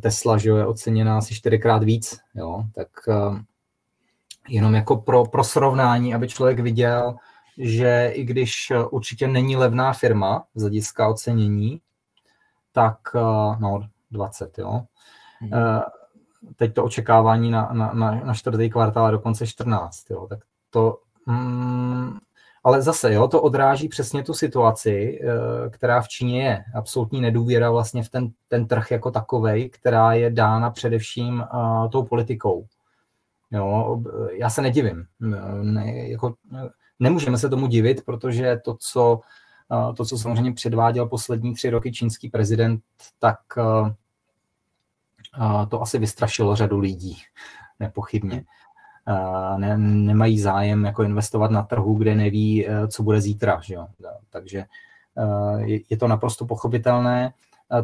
Tesla 0.00 0.38
že 0.38 0.50
je 0.50 0.66
oceněná 0.66 1.18
asi 1.18 1.34
čtyřikrát 1.34 1.84
víc, 1.84 2.20
jo, 2.34 2.64
tak 2.74 2.88
jenom 4.48 4.74
jako 4.74 4.96
pro, 4.96 5.24
pro 5.24 5.44
srovnání, 5.44 6.14
aby 6.14 6.28
člověk 6.28 6.60
viděl, 6.60 7.16
že 7.58 8.10
i 8.14 8.24
když 8.24 8.70
eh, 8.70 8.84
určitě 8.84 9.28
není 9.28 9.56
levná 9.56 9.92
firma 9.92 10.44
z 10.54 10.60
hlediska 10.60 11.08
ocenění, 11.08 11.80
tak 12.72 12.98
eh, 13.14 13.20
no 13.60 13.88
20, 14.10 14.58
jo. 14.58 14.82
Hmm. 15.40 15.50
Teď 16.56 16.74
to 16.74 16.84
očekávání 16.84 17.50
na, 17.50 17.68
na, 17.72 17.92
na, 17.92 18.14
na 18.24 18.34
čtvrtý 18.34 18.70
kvartál 18.70 19.06
je 19.06 19.12
dokonce 19.12 19.46
14, 19.46 20.10
jo. 20.10 20.26
Tak 20.26 20.38
to, 20.70 20.98
mm, 21.26 22.18
ale 22.64 22.82
zase, 22.82 23.14
jo, 23.14 23.28
to 23.28 23.42
odráží 23.42 23.88
přesně 23.88 24.22
tu 24.22 24.34
situaci, 24.34 25.20
která 25.70 26.00
v 26.00 26.08
Číně 26.08 26.44
je. 26.44 26.64
Absolutní 26.74 27.20
nedůvěra 27.20 27.70
vlastně 27.70 28.02
v 28.02 28.08
ten, 28.08 28.28
ten 28.48 28.66
trh 28.66 28.90
jako 28.90 29.10
takovej, 29.10 29.70
která 29.70 30.12
je 30.12 30.30
dána 30.30 30.70
především 30.70 31.44
uh, 31.54 31.90
tou 31.90 32.02
politikou. 32.02 32.66
Jo, 33.50 34.02
já 34.32 34.50
se 34.50 34.62
nedivím. 34.62 35.04
Ne, 35.62 36.08
jako, 36.08 36.34
Nemůžeme 37.00 37.38
se 37.38 37.48
tomu 37.48 37.66
divit, 37.66 38.04
protože 38.04 38.60
to, 38.64 38.76
co, 38.80 39.20
to, 39.96 40.04
co 40.04 40.18
samozřejmě 40.18 40.52
předváděl 40.52 41.06
poslední 41.06 41.54
tři 41.54 41.70
roky 41.70 41.92
čínský 41.92 42.28
prezident, 42.28 42.80
tak 43.18 43.38
to 45.68 45.82
asi 45.82 45.98
vystrašilo 45.98 46.56
řadu 46.56 46.78
lidí, 46.78 47.16
nepochybně. 47.80 48.44
Ne, 49.56 49.78
nemají 49.78 50.40
zájem 50.40 50.84
jako 50.84 51.02
investovat 51.02 51.50
na 51.50 51.62
trhu, 51.62 51.94
kde 51.94 52.14
neví, 52.14 52.66
co 52.88 53.02
bude 53.02 53.20
zítra. 53.20 53.60
Že 53.62 53.74
jo? 53.74 53.86
Takže 54.30 54.64
je 55.66 55.96
to 55.96 56.08
naprosto 56.08 56.46
pochopitelné. 56.46 57.32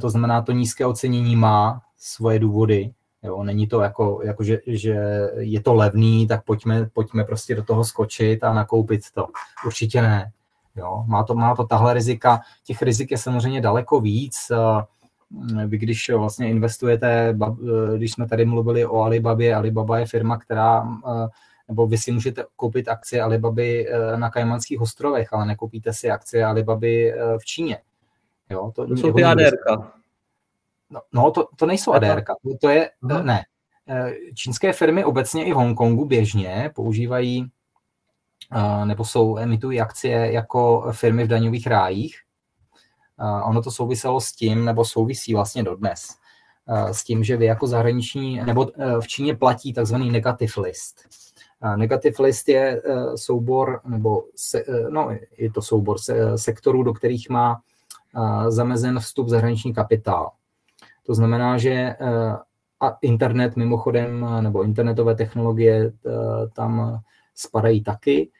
To 0.00 0.10
znamená, 0.10 0.42
to 0.42 0.52
nízké 0.52 0.86
ocenění 0.86 1.36
má 1.36 1.82
svoje 1.98 2.38
důvody. 2.38 2.92
Jo? 3.22 3.42
Není 3.42 3.66
to 3.66 3.80
jako, 3.80 4.20
jako 4.24 4.44
že, 4.44 4.58
že 4.66 4.94
je 5.36 5.60
to 5.60 5.74
levný, 5.74 6.26
tak 6.26 6.44
pojďme, 6.44 6.86
pojďme 6.92 7.24
prostě 7.24 7.54
do 7.54 7.64
toho 7.64 7.84
skočit 7.84 8.44
a 8.44 8.54
nakoupit 8.54 9.00
to. 9.14 9.26
Určitě 9.66 10.02
ne. 10.02 10.32
Jo? 10.76 11.04
Má, 11.06 11.24
to, 11.24 11.34
má 11.34 11.56
to 11.56 11.66
tahle 11.66 11.94
rizika. 11.94 12.40
Těch 12.64 12.82
rizik 12.82 13.10
je 13.10 13.18
samozřejmě 13.18 13.60
daleko 13.60 14.00
víc. 14.00 14.52
Vy 15.66 15.78
když 15.78 16.10
vlastně 16.10 16.48
investujete, 16.48 17.38
když 17.96 18.12
jsme 18.12 18.28
tady 18.28 18.44
mluvili 18.44 18.86
o 18.86 19.00
Alibabě, 19.00 19.54
Alibaba 19.54 19.98
je 19.98 20.06
firma, 20.06 20.38
která 20.38 20.88
nebo 21.68 21.86
vy 21.86 21.98
si 21.98 22.12
můžete 22.12 22.44
koupit 22.56 22.88
akcie 22.88 23.22
Alibaby 23.22 23.88
na 24.16 24.30
Kajmanských 24.30 24.80
ostrovech, 24.80 25.32
ale 25.32 25.46
nekoupíte 25.46 25.92
si 25.92 26.10
akcie 26.10 26.44
Alibaby 26.44 27.14
v 27.38 27.44
Číně. 27.44 27.78
Jo, 28.50 28.72
to, 28.74 28.86
to 28.86 28.96
jsou 28.96 29.12
ty 29.12 29.24
ADRka. 29.24 29.92
No, 30.90 31.00
no 31.12 31.30
to, 31.30 31.48
to 31.56 31.66
nejsou 31.66 31.92
ADRka, 31.92 32.34
to, 32.42 32.56
to 32.60 32.68
je, 32.68 32.90
Aha. 33.10 33.22
ne. 33.22 33.44
Čínské 34.34 34.72
firmy 34.72 35.04
obecně 35.04 35.44
i 35.44 35.52
v 35.52 35.56
Hongkongu 35.56 36.04
běžně 36.04 36.70
používají 36.74 37.50
nebo 38.84 39.04
jsou, 39.04 39.38
emitují 39.38 39.80
akcie 39.80 40.32
jako 40.32 40.92
firmy 40.92 41.24
v 41.24 41.28
daňových 41.28 41.66
rájích. 41.66 42.20
Ono 43.44 43.62
to 43.62 43.70
souviselo 43.70 44.20
s 44.20 44.32
tím, 44.32 44.64
nebo 44.64 44.84
souvisí 44.84 45.34
vlastně 45.34 45.62
dodnes, 45.62 46.08
s 46.92 47.04
tím, 47.04 47.24
že 47.24 47.36
vy 47.36 47.44
jako 47.44 47.66
zahraniční, 47.66 48.40
nebo 48.44 48.66
e, 48.80 49.00
v 49.00 49.06
Číně 49.06 49.36
platí 49.36 49.72
takzvaný 49.72 50.10
negative 50.10 50.52
list. 50.62 51.00
Negative 51.76 52.24
list 52.24 52.48
je 52.48 52.82
soubor, 53.14 53.80
nebo 53.84 54.24
se, 54.36 54.64
no, 54.90 55.10
je 55.38 55.52
to 55.52 55.62
soubor 55.62 55.96
sektorů, 56.36 56.82
do 56.82 56.92
kterých 56.92 57.30
má 57.30 57.60
zamezen 58.48 59.00
vstup 59.00 59.28
zahraniční 59.28 59.74
kapitál. 59.74 60.30
To 61.06 61.14
znamená, 61.14 61.58
že 61.58 61.94
a 62.80 62.98
internet 63.02 63.56
mimochodem, 63.56 64.26
nebo 64.40 64.62
internetové 64.62 65.14
technologie 65.14 65.92
tam 66.54 67.00
spadají 67.34 67.82
taky. 67.82 68.30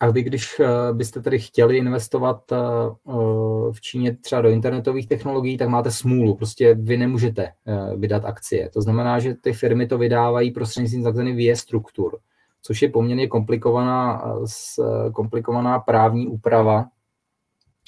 A 0.00 0.10
vy, 0.10 0.22
když 0.22 0.60
e, 0.60 0.92
byste 0.92 1.22
tedy 1.22 1.38
chtěli 1.38 1.76
investovat 1.76 2.52
v 3.72 3.80
Číně 3.80 4.16
třeba 4.16 4.42
do 4.42 4.48
internetových 4.48 5.08
technologií, 5.08 5.58
tak 5.58 5.68
máte 5.68 5.90
smůlu. 5.90 6.36
Prostě 6.36 6.74
vy 6.74 6.96
nemůžete 6.96 7.52
vydat 7.96 8.24
akcie. 8.24 8.70
To 8.70 8.82
znamená, 8.82 9.18
že 9.18 9.34
ty 9.34 9.52
firmy 9.52 9.86
to 9.86 9.98
vydávají 9.98 10.50
prostřednictvím 10.50 11.04
tzv. 11.04 11.22
VS 11.22 11.60
struktur, 11.60 12.18
což 12.62 12.82
je 12.82 12.88
poměrně 12.88 13.28
komplikovaná, 13.28 14.22
komplikovaná 15.12 15.78
právní 15.78 16.26
úprava, 16.26 16.86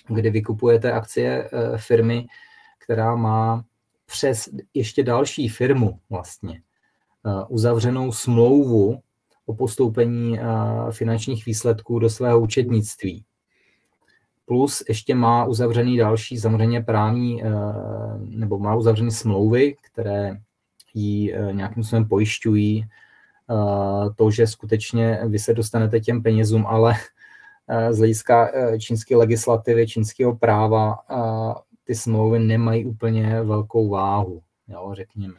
kdy 0.09 0.31
vykupujete 0.31 0.93
akcie 0.93 1.49
eh, 1.53 1.79
firmy, 1.79 2.27
která 2.79 3.17
má 3.17 3.65
přes 4.07 4.49
ještě 4.75 5.03
další 5.03 5.49
firmu 5.49 5.99
vlastně 6.11 6.63
eh, 7.27 7.45
uzavřenou 7.49 8.13
smlouvu 8.13 9.01
o 9.49 9.55
postoupení 9.55 10.39
finančních 10.91 11.47
výsledků 11.47 11.99
do 11.99 12.11
svého 12.11 12.41
účetnictví. 12.41 13.25
Plus 14.45 14.83
ještě 14.89 15.15
má 15.15 15.45
uzavřený 15.45 15.97
další 15.97 16.39
samozřejmě 16.39 16.83
právní, 16.83 17.43
nebo 18.20 18.59
má 18.59 18.75
uzavřené 18.75 19.11
smlouvy, 19.11 19.77
které 19.83 20.37
ji 20.95 21.35
nějakým 21.53 21.83
způsobem 21.83 22.09
pojišťují 22.09 22.85
to, 24.16 24.31
že 24.31 24.47
skutečně 24.47 25.20
vy 25.27 25.39
se 25.39 25.55
dostanete 25.55 26.01
těm 26.01 26.23
penězům, 26.23 26.66
ale 26.66 26.95
z 27.91 27.99
hlediska 27.99 28.51
čínské 28.79 29.16
legislativy, 29.16 29.87
čínského 29.87 30.37
práva, 30.37 30.97
ty 31.85 31.95
smlouvy 31.95 32.39
nemají 32.39 32.87
úplně 32.87 33.43
velkou 33.43 33.89
váhu, 33.89 34.43
jo, 34.69 34.91
řekněme. 34.93 35.35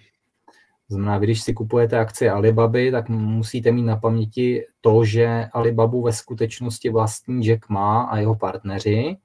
Znamená, 0.90 1.18
vy, 1.18 1.26
když 1.26 1.41
si 1.41 1.53
kupujete 1.53 1.99
akcie 1.99 2.32
Alibaby, 2.32 2.91
tak 2.91 3.10
musíte 3.10 3.72
mít 3.72 3.84
na 3.84 3.98
paměti 3.98 4.66
to, 4.82 5.06
že 5.06 5.45
Alibabu 5.53 6.02
ve 6.02 6.14
skutečnosti 6.14 6.90
vlastní 6.90 7.48
Jack 7.48 7.70
Ma 7.70 8.02
a 8.02 8.18
jeho 8.18 8.36
partneři 8.36 9.18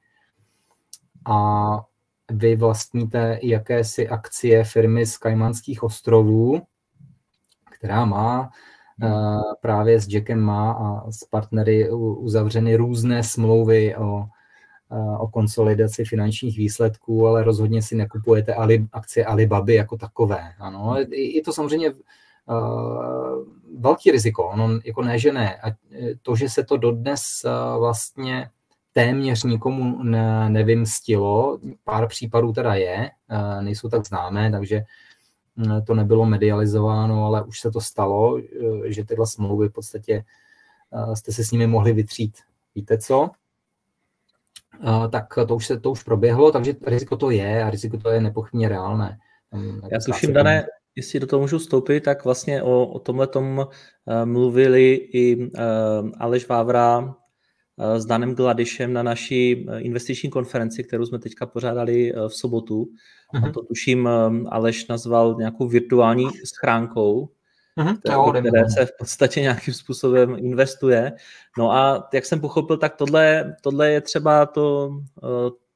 a 1.26 1.80
vy 2.30 2.56
vlastníte 2.56 3.38
jakési 3.42 4.08
akcie 4.08 4.64
firmy 4.64 5.06
z 5.06 5.18
Kajmanských 5.18 5.82
ostrovů, 5.82 6.62
která 7.70 8.04
má 8.04 8.50
Hmm. 9.00 9.40
právě 9.60 10.00
s 10.00 10.08
Jackem 10.08 10.40
má 10.40 10.72
a 10.72 11.10
s 11.10 11.24
partnery 11.24 11.90
uzavřeny 11.90 12.76
různé 12.76 13.22
smlouvy 13.22 13.96
o, 13.96 14.26
o 15.18 15.28
konsolidaci 15.28 16.04
finančních 16.04 16.58
výsledků, 16.58 17.26
ale 17.26 17.44
rozhodně 17.44 17.82
si 17.82 17.96
nekupujete 17.96 18.54
Ali, 18.54 18.86
akcie 18.92 19.26
Alibaby 19.26 19.74
jako 19.74 19.96
takové. 19.96 20.52
Ano, 20.58 20.96
je 21.10 21.42
to 21.42 21.52
samozřejmě 21.52 21.90
uh, 21.90 21.98
velký 23.80 24.10
riziko. 24.10 24.44
Ono 24.44 24.80
jako 24.84 25.02
ne, 25.02 25.18
že 25.18 25.32
ne. 25.32 25.56
A 25.56 25.66
to, 26.22 26.36
že 26.36 26.48
se 26.48 26.64
to 26.64 26.76
dodnes 26.76 27.22
uh, 27.44 27.80
vlastně 27.80 28.50
téměř 28.92 29.42
nikomu 29.42 30.02
ne, 30.02 30.50
nevymstilo, 30.50 31.58
pár 31.84 32.08
případů 32.08 32.52
teda 32.52 32.74
je, 32.74 33.10
uh, 33.30 33.62
nejsou 33.62 33.88
tak 33.88 34.06
známé, 34.06 34.50
takže 34.50 34.82
to 35.86 35.94
nebylo 35.94 36.26
medializováno, 36.26 37.26
ale 37.26 37.42
už 37.42 37.60
se 37.60 37.70
to 37.70 37.80
stalo, 37.80 38.40
že 38.84 39.04
tyhle 39.04 39.26
smlouvy 39.26 39.68
v 39.68 39.72
podstatě 39.72 40.24
jste 41.14 41.32
se 41.32 41.44
s 41.44 41.50
nimi 41.50 41.66
mohli 41.66 41.92
vytřít. 41.92 42.38
Víte 42.74 42.98
co? 42.98 43.30
Tak 45.10 45.26
to 45.48 45.56
už, 45.56 45.66
se, 45.66 45.80
to 45.80 45.90
už 45.90 46.02
proběhlo, 46.02 46.52
takže 46.52 46.74
riziko 46.86 47.16
to 47.16 47.30
je 47.30 47.64
a 47.64 47.70
riziko 47.70 47.98
to 47.98 48.10
je 48.10 48.20
nepochybně 48.20 48.68
reálné. 48.68 49.18
Já 49.92 49.98
tuším, 50.06 50.32
Dané, 50.32 50.66
jestli 50.96 51.20
do 51.20 51.26
toho 51.26 51.40
můžu 51.40 51.58
vstoupit, 51.58 52.00
tak 52.00 52.24
vlastně 52.24 52.62
o, 52.62 52.86
o 52.86 52.98
tomhle 52.98 53.26
tom 53.26 53.66
mluvili 54.24 54.94
i 55.12 55.50
Aleš 56.18 56.48
Vávra 56.48 57.14
Eh, 57.78 58.00
s 58.00 58.06
Danem 58.06 58.34
Gladišem 58.34 58.92
na 58.92 59.02
naší 59.02 59.66
eh, 59.68 59.80
investiční 59.80 60.30
konferenci, 60.30 60.84
kterou 60.84 61.06
jsme 61.06 61.18
teďka 61.18 61.46
pořádali 61.46 62.14
eh, 62.14 62.28
v 62.28 62.34
sobotu. 62.34 62.88
Uh-huh. 63.34 63.48
A 63.48 63.52
to 63.52 63.62
tuším 63.62 64.08
Aleš 64.48 64.86
nazval 64.86 65.36
nějakou 65.38 65.68
virtuální 65.68 66.26
schránkou, 66.44 67.28
uh-huh. 67.78 67.98
které, 67.98 68.40
které 68.40 68.70
se 68.70 68.86
v 68.86 68.92
podstatě 68.98 69.40
nějakým 69.40 69.74
způsobem 69.74 70.36
investuje. 70.38 71.12
No 71.58 71.72
a 71.72 72.08
jak 72.14 72.24
jsem 72.24 72.40
pochopil, 72.40 72.76
tak 72.76 72.96
tohle, 72.96 73.56
tohle 73.62 73.90
je 73.90 74.00
třeba 74.00 74.46
to, 74.46 74.90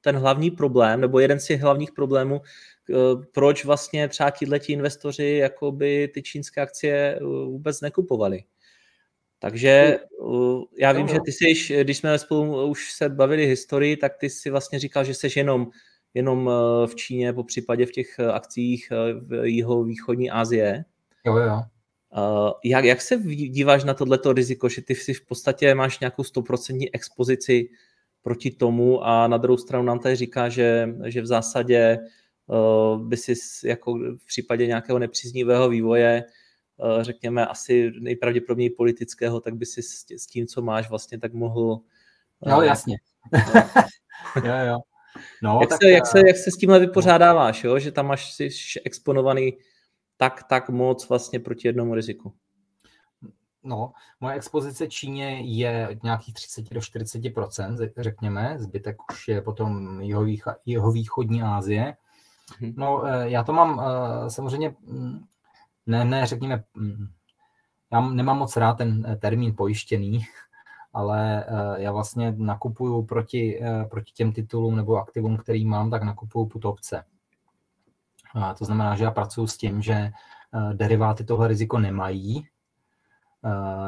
ten 0.00 0.16
hlavní 0.16 0.50
problém, 0.50 1.00
nebo 1.00 1.18
jeden 1.18 1.40
z 1.40 1.46
těch 1.46 1.60
hlavních 1.60 1.92
problémů, 1.92 2.40
proč 3.32 3.64
vlastně 3.64 4.08
třeba 4.08 4.30
tihleti 4.30 4.72
investoři 4.72 5.26
jakoby 5.26 6.10
ty 6.14 6.22
čínské 6.22 6.60
akcie 6.60 7.18
vůbec 7.46 7.80
nekupovali. 7.80 8.44
Takže 9.38 9.98
uh, 10.18 10.62
já 10.78 10.92
vím, 10.92 11.08
že 11.08 11.18
ty 11.24 11.32
jsi, 11.32 11.84
když 11.84 11.98
jsme 11.98 12.18
spolu 12.18 12.66
už 12.66 12.92
se 12.92 13.08
bavili 13.08 13.46
historii, 13.46 13.96
tak 13.96 14.16
ty 14.16 14.30
si 14.30 14.50
vlastně 14.50 14.78
říkal, 14.78 15.04
že 15.04 15.14
jsi 15.14 15.28
jenom, 15.36 15.66
jenom 16.14 16.50
v 16.86 16.94
Číně, 16.94 17.32
po 17.32 17.44
případě 17.44 17.86
v 17.86 17.92
těch 17.92 18.20
akcích 18.20 18.92
v 19.26 19.46
jeho 19.46 19.84
východní 19.84 20.30
Asie. 20.30 20.84
Jo, 21.26 21.36
jo. 21.36 21.62
Jak, 22.64 22.84
jak 22.84 23.00
se 23.00 23.16
díváš 23.32 23.84
na 23.84 23.94
tohleto 23.94 24.32
riziko, 24.32 24.68
že 24.68 24.82
ty 24.82 24.94
si 24.94 25.14
v 25.14 25.26
podstatě 25.26 25.74
máš 25.74 26.00
nějakou 26.00 26.24
stoprocentní 26.24 26.94
expozici 26.94 27.68
proti 28.22 28.50
tomu 28.50 29.04
a 29.04 29.28
na 29.28 29.36
druhou 29.36 29.56
stranu 29.56 29.84
nám 29.84 29.98
tady 29.98 30.16
říká, 30.16 30.48
že, 30.48 30.88
že 31.04 31.22
v 31.22 31.26
zásadě 31.26 31.98
by 32.96 33.16
si 33.16 33.34
jako 33.64 33.94
v 33.94 34.26
případě 34.26 34.66
nějakého 34.66 34.98
nepříznivého 34.98 35.68
vývoje 35.68 36.24
Eh, 36.80 37.04
řekněme, 37.04 37.46
asi 37.46 37.92
nejpravděpodobněji 38.00 38.70
politického, 38.70 39.40
tak 39.40 39.54
by 39.54 39.66
si 39.66 39.82
s 40.16 40.26
tím, 40.26 40.46
co 40.46 40.62
máš, 40.62 40.90
vlastně 40.90 41.18
tak 41.18 41.32
mohl... 41.32 41.80
No, 42.46 42.62
jasně. 42.62 42.98
jo, 44.44 44.54
jo. 44.66 44.78
No, 45.42 45.58
jak, 45.60 45.70
tak, 45.70 45.78
se, 45.82 45.90
jak, 45.90 46.06
se, 46.06 46.18
jak 46.26 46.36
se 46.36 46.50
s 46.50 46.56
tímhle 46.56 46.78
vypořádáváš, 46.78 47.64
jo? 47.64 47.78
že 47.78 47.92
tam 47.92 48.06
máš 48.06 48.32
si 48.32 48.48
exponovaný 48.84 49.56
tak, 50.18 50.42
tak 50.48 50.68
moc 50.68 51.08
vlastně 51.08 51.40
proti 51.40 51.68
jednomu 51.68 51.94
riziku? 51.94 52.32
No, 53.62 53.92
moje 54.20 54.34
expozice 54.36 54.88
Číně 54.88 55.40
je 55.40 55.98
nějakých 56.02 56.34
30 56.34 56.70
do 56.70 56.80
40% 56.80 57.90
řekněme, 57.96 58.56
zbytek 58.58 58.96
už 59.12 59.28
je 59.28 59.42
potom 59.42 60.00
jeho, 60.00 60.26
jeho 60.66 60.92
východní 60.92 61.42
Asie. 61.42 61.96
Mhm. 62.60 62.72
No, 62.76 63.06
eh, 63.06 63.30
já 63.30 63.44
to 63.44 63.52
mám 63.52 63.82
samozřejmě 64.28 64.74
mm, 64.86 65.24
ne, 65.86 66.04
ne, 66.04 66.26
řekněme, 66.26 66.64
mm, 66.74 67.08
já 67.92 68.00
nemám 68.00 68.38
moc 68.38 68.56
rád 68.56 68.74
ten 68.74 69.06
eh, 69.08 69.16
termín 69.16 69.54
pojištěný, 69.56 70.24
ale 70.92 71.44
eh, 71.44 71.82
já 71.82 71.92
vlastně 71.92 72.34
nakupuju 72.36 73.02
proti, 73.02 73.62
eh, 73.62 73.84
proti 73.84 74.12
těm 74.12 74.32
titulům 74.32 74.76
nebo 74.76 74.96
aktivům, 74.96 75.36
který 75.36 75.64
mám, 75.64 75.90
tak 75.90 76.02
nakupuju 76.02 76.46
put 76.46 76.64
opce. 76.64 76.98
A 76.98 77.04
to 78.58 78.64
znamená, 78.64 78.96
že 78.96 79.04
já 79.04 79.10
pracuji 79.10 79.46
s 79.46 79.56
tím, 79.56 79.82
že 79.82 80.10
deriváty 80.72 81.24
tohle 81.24 81.48
riziko 81.48 81.78
nemají, 81.78 82.46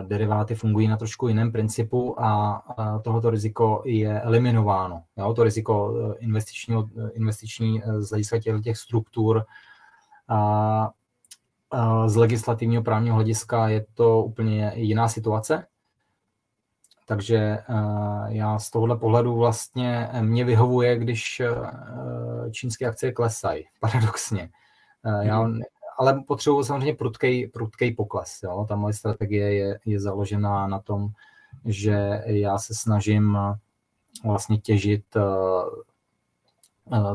deriváty 0.03 0.55
fungují 0.55 0.89
na 0.89 0.97
trošku 0.97 1.29
jiném 1.29 1.53
principu 1.53 2.23
a 2.23 2.63
tohoto 3.05 3.31
riziko 3.31 3.83
je 3.85 4.21
eliminováno. 4.21 5.03
Jo, 5.17 5.35
to 5.35 5.45
riziko 5.45 5.95
investiční, 6.19 6.77
investiční 7.13 7.83
z 7.99 8.11
hlediska 8.11 8.39
těch 8.63 8.77
struktur 8.77 9.45
a 10.29 10.91
z 12.07 12.17
legislativního 12.17 12.83
právního 12.83 13.15
hlediska 13.15 13.69
je 13.69 13.87
to 13.95 14.23
úplně 14.23 14.73
jiná 14.75 15.09
situace. 15.09 15.67
Takže 17.11 17.59
já 18.29 18.59
z 18.59 18.71
tohohle 18.71 18.97
pohledu 18.97 19.35
vlastně 19.35 20.09
mě 20.21 20.45
vyhovuje, 20.45 20.99
když 20.99 21.43
čínské 22.51 22.87
akcie 22.87 23.13
klesají, 23.13 23.65
paradoxně. 23.81 24.51
Já, 25.23 25.43
mhm. 25.43 25.61
ale 25.99 26.23
potřebuji 26.27 26.63
samozřejmě 26.63 26.95
prudký, 26.95 27.47
prudký 27.47 27.93
pokles. 27.93 28.43
Jo? 28.43 28.67
Ta 28.69 28.77
moje 28.77 28.95
strategie 28.95 29.55
je, 29.55 29.79
je 29.85 30.01
založená 30.01 30.67
na 30.67 30.79
tom, 30.79 31.09
že 31.65 32.23
já 32.27 32.59
se 32.59 32.75
snažím 32.75 33.39
vlastně 34.25 34.59
těžit 34.59 35.05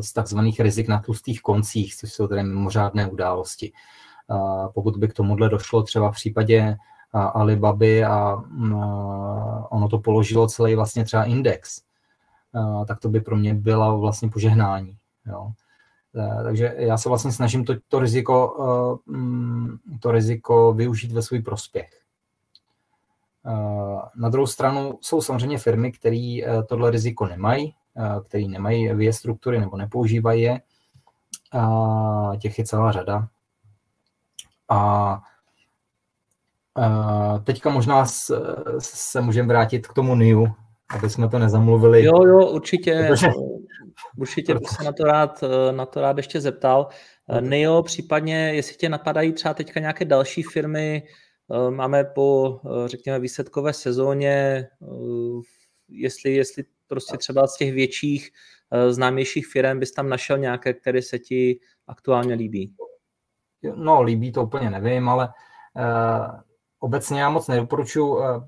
z 0.02 0.14
takzvaných 0.14 0.60
rizik 0.60 0.88
na 0.88 1.00
tlustých 1.00 1.42
koncích, 1.42 1.96
což 1.96 2.14
jsou 2.14 2.28
tedy 2.28 2.44
mimořádné 2.44 3.08
události. 3.08 3.72
Pokud 4.74 4.98
by 4.98 5.08
k 5.08 5.14
tomuhle 5.14 5.50
došlo 5.50 5.84
třeba 5.84 6.12
v 6.12 6.16
případě 6.16 6.78
Alibaby 7.16 8.06
a 8.06 8.44
ono 9.70 9.88
to 9.90 10.00
položilo 10.00 10.48
celý 10.48 10.76
vlastně 10.76 11.06
třeba 11.06 11.24
index, 11.24 11.82
tak 12.88 13.00
to 13.00 13.10
by 13.10 13.22
pro 13.22 13.36
mě 13.36 13.54
byla 13.54 13.96
vlastně 13.96 14.30
požehnání. 14.30 14.98
Jo. 15.26 15.52
Takže 16.44 16.74
já 16.78 16.98
se 16.98 17.10
vlastně 17.10 17.32
snažím 17.32 17.66
to, 17.66 17.74
to, 17.88 18.00
riziko, 18.00 18.56
to 20.00 20.12
riziko 20.12 20.74
využít 20.74 21.12
ve 21.12 21.22
svůj 21.22 21.42
prospěch. 21.42 22.02
Na 24.16 24.30
druhou 24.30 24.48
stranu 24.48 25.00
jsou 25.02 25.22
samozřejmě 25.22 25.58
firmy, 25.58 25.92
které 25.92 26.38
tohle 26.68 26.92
riziko 26.92 27.26
nemají, 27.26 27.76
které 28.28 28.48
nemají 28.48 28.94
VIE 28.94 29.14
struktury 29.14 29.60
nebo 29.60 29.78
nepoužívají 29.78 30.42
je. 30.42 30.62
Těch 32.40 32.60
je 32.60 32.66
celá 32.66 32.92
řada. 32.92 33.28
A 34.70 35.22
teďka 37.44 37.70
možná 37.70 38.06
se 38.80 39.22
můžeme 39.22 39.48
vrátit 39.48 39.88
k 39.88 39.94
tomu 39.94 40.16
NIU, 40.16 40.48
aby 40.90 41.10
jsme 41.10 41.30
to 41.30 41.40
nezamluvili. 41.40 42.04
Jo, 42.04 42.26
jo, 42.26 42.48
určitě. 42.48 43.06
Protože... 43.08 43.28
Určitě 44.18 44.54
bych 44.54 44.70
se 44.70 44.84
na 44.84 44.92
to 44.92 45.04
rád, 45.04 45.44
na 45.72 45.86
to 45.86 46.02
rád 46.02 46.18
ještě 46.18 46.42
zeptal. 46.42 46.88
NIO, 47.40 47.84
případně, 47.84 48.54
jestli 48.54 48.76
tě 48.76 48.90
napadají 48.90 49.34
třeba 49.34 49.54
teďka 49.54 49.80
nějaké 49.80 50.06
další 50.06 50.44
firmy, 50.44 51.04
máme 51.70 52.04
po, 52.04 52.60
řekněme, 52.86 53.20
výsledkové 53.20 53.74
sezóně, 53.74 54.68
jestli, 55.90 56.34
jestli 56.34 56.64
prostě 56.88 57.18
třeba 57.18 57.48
z 57.48 57.58
těch 57.58 57.74
větších, 57.74 58.30
známějších 58.90 59.48
firm 59.48 59.80
bys 59.80 59.92
tam 59.92 60.10
našel 60.10 60.38
nějaké, 60.38 60.74
které 60.74 61.02
se 61.02 61.20
ti 61.20 61.60
aktuálně 61.88 62.34
líbí. 62.34 62.74
No, 63.76 64.02
líbí 64.02 64.32
to 64.32 64.44
úplně 64.44 64.70
nevím, 64.70 65.10
ale 65.10 65.30
uh, 65.76 66.40
obecně 66.86 67.22
já 67.22 67.30
moc 67.30 67.48
nedoporučuji. 67.48 68.16
Uh, 68.16 68.44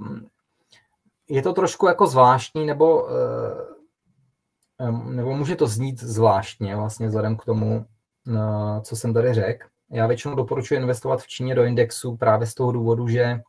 je 1.29 1.41
to 1.41 1.53
trošku 1.53 1.87
jako 1.87 2.07
zvláštní, 2.07 2.65
nebo, 2.65 3.03
uh, 3.03 3.09
nebo 5.11 5.35
může 5.35 5.55
to 5.55 5.67
znít 5.67 5.99
zvláštně, 5.99 6.75
vlastně 6.75 7.07
vzhledem 7.07 7.37
k 7.37 7.45
tomu, 7.45 7.85
uh, 8.27 8.81
co 8.81 8.95
jsem 8.95 9.13
tady 9.13 9.33
řekl. 9.33 9.67
Já 9.91 10.07
většinou 10.07 10.35
doporučuji 10.35 10.75
investovat 10.75 11.21
v 11.21 11.27
Číně 11.27 11.55
do 11.55 11.63
indexu 11.63 12.17
právě 12.17 12.47
z 12.47 12.53
toho 12.53 12.71
důvodu, 12.71 13.07
že 13.07 13.41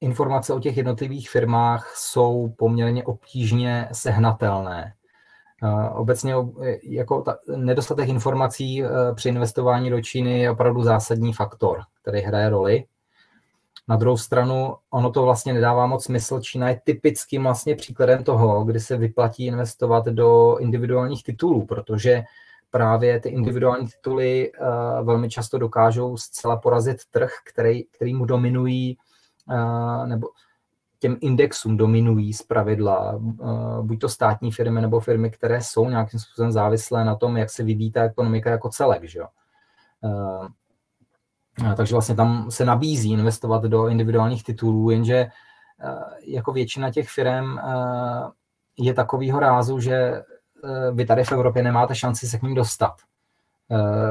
informace 0.00 0.54
o 0.54 0.60
těch 0.60 0.76
jednotlivých 0.76 1.30
firmách 1.30 1.92
jsou 1.96 2.54
poměrně 2.58 3.04
obtížně 3.04 3.88
sehnatelné. 3.92 4.94
Obecně 5.92 6.34
jako 6.82 7.22
ta, 7.22 7.38
nedostatek 7.56 8.08
informací 8.08 8.82
e, 8.82 8.88
při 9.14 9.28
investování 9.28 9.90
do 9.90 10.02
Číny 10.02 10.40
je 10.40 10.50
opravdu 10.50 10.82
zásadní 10.82 11.32
faktor, 11.32 11.80
který 12.02 12.20
hraje 12.20 12.48
roli. 12.48 12.84
Na 13.88 13.96
druhou 13.96 14.16
stranu, 14.16 14.76
ono 14.90 15.10
to 15.10 15.22
vlastně 15.22 15.52
nedává 15.52 15.86
moc 15.86 16.04
smysl. 16.04 16.40
Čína 16.40 16.68
je 16.68 16.80
typickým 16.84 17.42
vlastně 17.42 17.76
příkladem 17.76 18.24
toho, 18.24 18.64
kdy 18.64 18.80
se 18.80 18.96
vyplatí 18.96 19.46
investovat 19.46 20.04
do 20.04 20.56
individuálních 20.58 21.22
titulů, 21.22 21.66
protože 21.66 22.22
právě 22.70 23.20
ty 23.20 23.28
individuální 23.28 23.86
tituly 23.86 24.52
uh, 24.52 25.06
velmi 25.06 25.30
často 25.30 25.58
dokážou 25.58 26.16
zcela 26.16 26.56
porazit 26.56 26.98
trh, 27.10 27.32
který, 27.52 27.84
který 27.84 28.14
mu 28.14 28.24
dominují, 28.24 28.98
uh, 29.48 30.06
nebo 30.06 30.28
těm 30.98 31.16
indexům 31.20 31.76
dominují 31.76 32.32
z 32.32 32.42
pravidla 32.42 33.14
uh, 33.14 33.86
buď 33.86 34.00
to 34.00 34.08
státní 34.08 34.52
firmy 34.52 34.80
nebo 34.80 35.00
firmy, 35.00 35.30
které 35.30 35.62
jsou 35.62 35.88
nějakým 35.88 36.20
způsobem 36.20 36.52
závislé 36.52 37.04
na 37.04 37.16
tom, 37.16 37.36
jak 37.36 37.50
se 37.50 37.62
vyvíjí 37.62 37.92
ta 37.92 38.02
ekonomika 38.02 38.50
jako 38.50 38.68
celek. 38.68 39.04
Že? 39.04 39.20
Uh, 40.00 40.48
takže 41.76 41.94
vlastně 41.94 42.14
tam 42.14 42.50
se 42.50 42.64
nabízí 42.64 43.12
investovat 43.12 43.62
do 43.62 43.88
individuálních 43.88 44.44
titulů, 44.44 44.90
jenže 44.90 45.26
uh, 45.84 46.02
jako 46.26 46.52
většina 46.52 46.90
těch 46.90 47.08
firm 47.08 47.58
je 48.78 48.94
takového 48.94 49.40
rázu, 49.40 49.80
že 49.80 50.22
vy 50.92 51.06
tady 51.06 51.24
v 51.24 51.32
Evropě 51.32 51.62
nemáte 51.62 51.94
šanci 51.94 52.28
se 52.28 52.38
k 52.38 52.42
ním 52.42 52.54
dostat. 52.54 52.94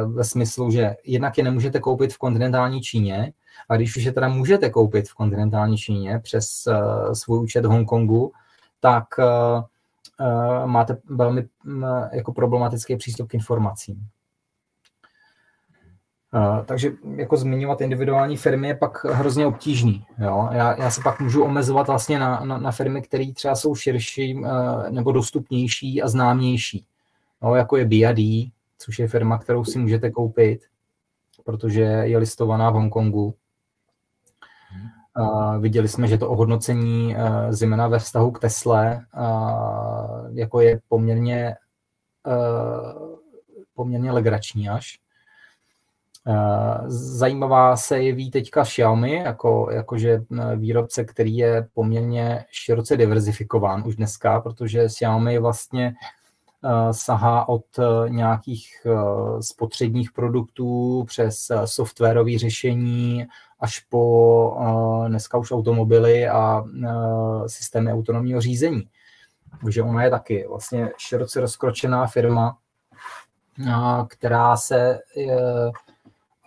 Ve 0.05 0.23
smyslu, 0.23 0.71
že 0.71 0.95
jednak 1.03 1.37
je 1.37 1.43
nemůžete 1.43 1.79
koupit 1.79 2.13
v 2.13 2.17
kontinentální 2.17 2.81
Číně, 2.81 3.33
a 3.69 3.75
když 3.75 3.97
už 3.97 4.03
je 4.03 4.11
teda 4.11 4.27
můžete 4.27 4.69
koupit 4.69 5.09
v 5.09 5.13
kontinentální 5.13 5.77
Číně 5.77 6.19
přes 6.23 6.67
uh, 6.67 7.13
svůj 7.13 7.39
účet 7.39 7.65
Hongkongu, 7.65 8.31
tak 8.79 9.03
uh, 9.17 10.65
máte 10.65 10.97
velmi 11.09 11.47
uh, 11.65 11.83
jako 12.11 12.33
problematický 12.33 12.95
přístup 12.95 13.29
k 13.29 13.33
informacím. 13.33 14.07
Takže 16.65 16.91
jako 17.15 17.37
zmiňovat 17.37 17.81
individuální 17.81 18.37
firmy 18.37 18.67
je 18.67 18.75
pak 18.75 19.05
hrozně 19.05 19.45
obtížný. 19.45 20.05
Jo? 20.19 20.49
Já, 20.51 20.83
já 20.83 20.91
se 20.91 21.01
pak 21.03 21.19
můžu 21.19 21.43
omezovat 21.43 21.87
vlastně 21.87 22.19
na, 22.19 22.39
na, 22.45 22.57
na 22.57 22.71
firmy, 22.71 23.01
které 23.01 23.33
třeba 23.33 23.55
jsou 23.55 23.75
širší 23.75 24.41
nebo 24.89 25.11
dostupnější 25.11 26.01
a 26.01 26.07
známější. 26.07 26.85
Jo? 27.43 27.53
Jako 27.53 27.77
je 27.77 27.85
BID, 27.85 28.51
což 28.77 28.99
je 28.99 29.07
firma, 29.07 29.37
kterou 29.37 29.65
si 29.65 29.79
můžete 29.79 30.11
koupit, 30.11 30.59
protože 31.45 31.81
je 31.81 32.17
listovaná 32.17 32.69
v 32.69 32.73
Hongkongu. 32.73 33.33
Uh, 35.19 35.57
viděli 35.57 35.87
jsme, 35.87 36.07
že 36.07 36.17
to 36.17 36.29
ohodnocení 36.29 37.15
uh, 37.15 37.21
zejména 37.49 37.87
ve 37.87 37.99
vztahu 37.99 38.31
k 38.31 38.39
Tesle 38.39 39.05
uh, 39.17 40.37
jako 40.37 40.61
je 40.61 40.79
poměrně, 40.87 41.55
uh, 42.27 43.17
poměrně 43.73 44.11
legrační 44.11 44.69
až. 44.69 44.99
Zajímavá 46.87 47.77
se 47.77 48.03
jeví 48.03 48.31
teďka 48.31 48.63
Xiaomi, 48.63 49.15
jako, 49.15 49.69
jakože 49.71 50.21
výrobce, 50.55 51.05
který 51.05 51.37
je 51.37 51.67
poměrně 51.73 52.45
široce 52.51 52.97
diverzifikován 52.97 53.83
už 53.85 53.95
dneska, 53.95 54.41
protože 54.41 54.87
Xiaomi 54.87 55.39
vlastně 55.39 55.87
uh, 55.87 56.16
sahá 56.91 57.49
od 57.49 57.65
uh, 57.79 58.09
nějakých 58.09 58.87
spotřebních 59.41 60.11
produktů 60.11 61.03
přes 61.07 61.51
softwarové 61.65 62.37
řešení, 62.37 63.25
až 63.59 63.79
po 63.79 64.57
dneska 65.07 65.37
už 65.37 65.51
automobily 65.51 66.27
a 66.27 66.63
systémy 67.47 67.93
autonomního 67.93 68.41
řízení. 68.41 68.89
Takže 69.61 69.83
ona 69.83 70.03
je 70.03 70.09
taky 70.09 70.45
vlastně 70.49 70.91
široce 70.97 71.39
rozkročená 71.41 72.07
firma, 72.07 72.57
která 74.07 74.57
se, 74.57 74.99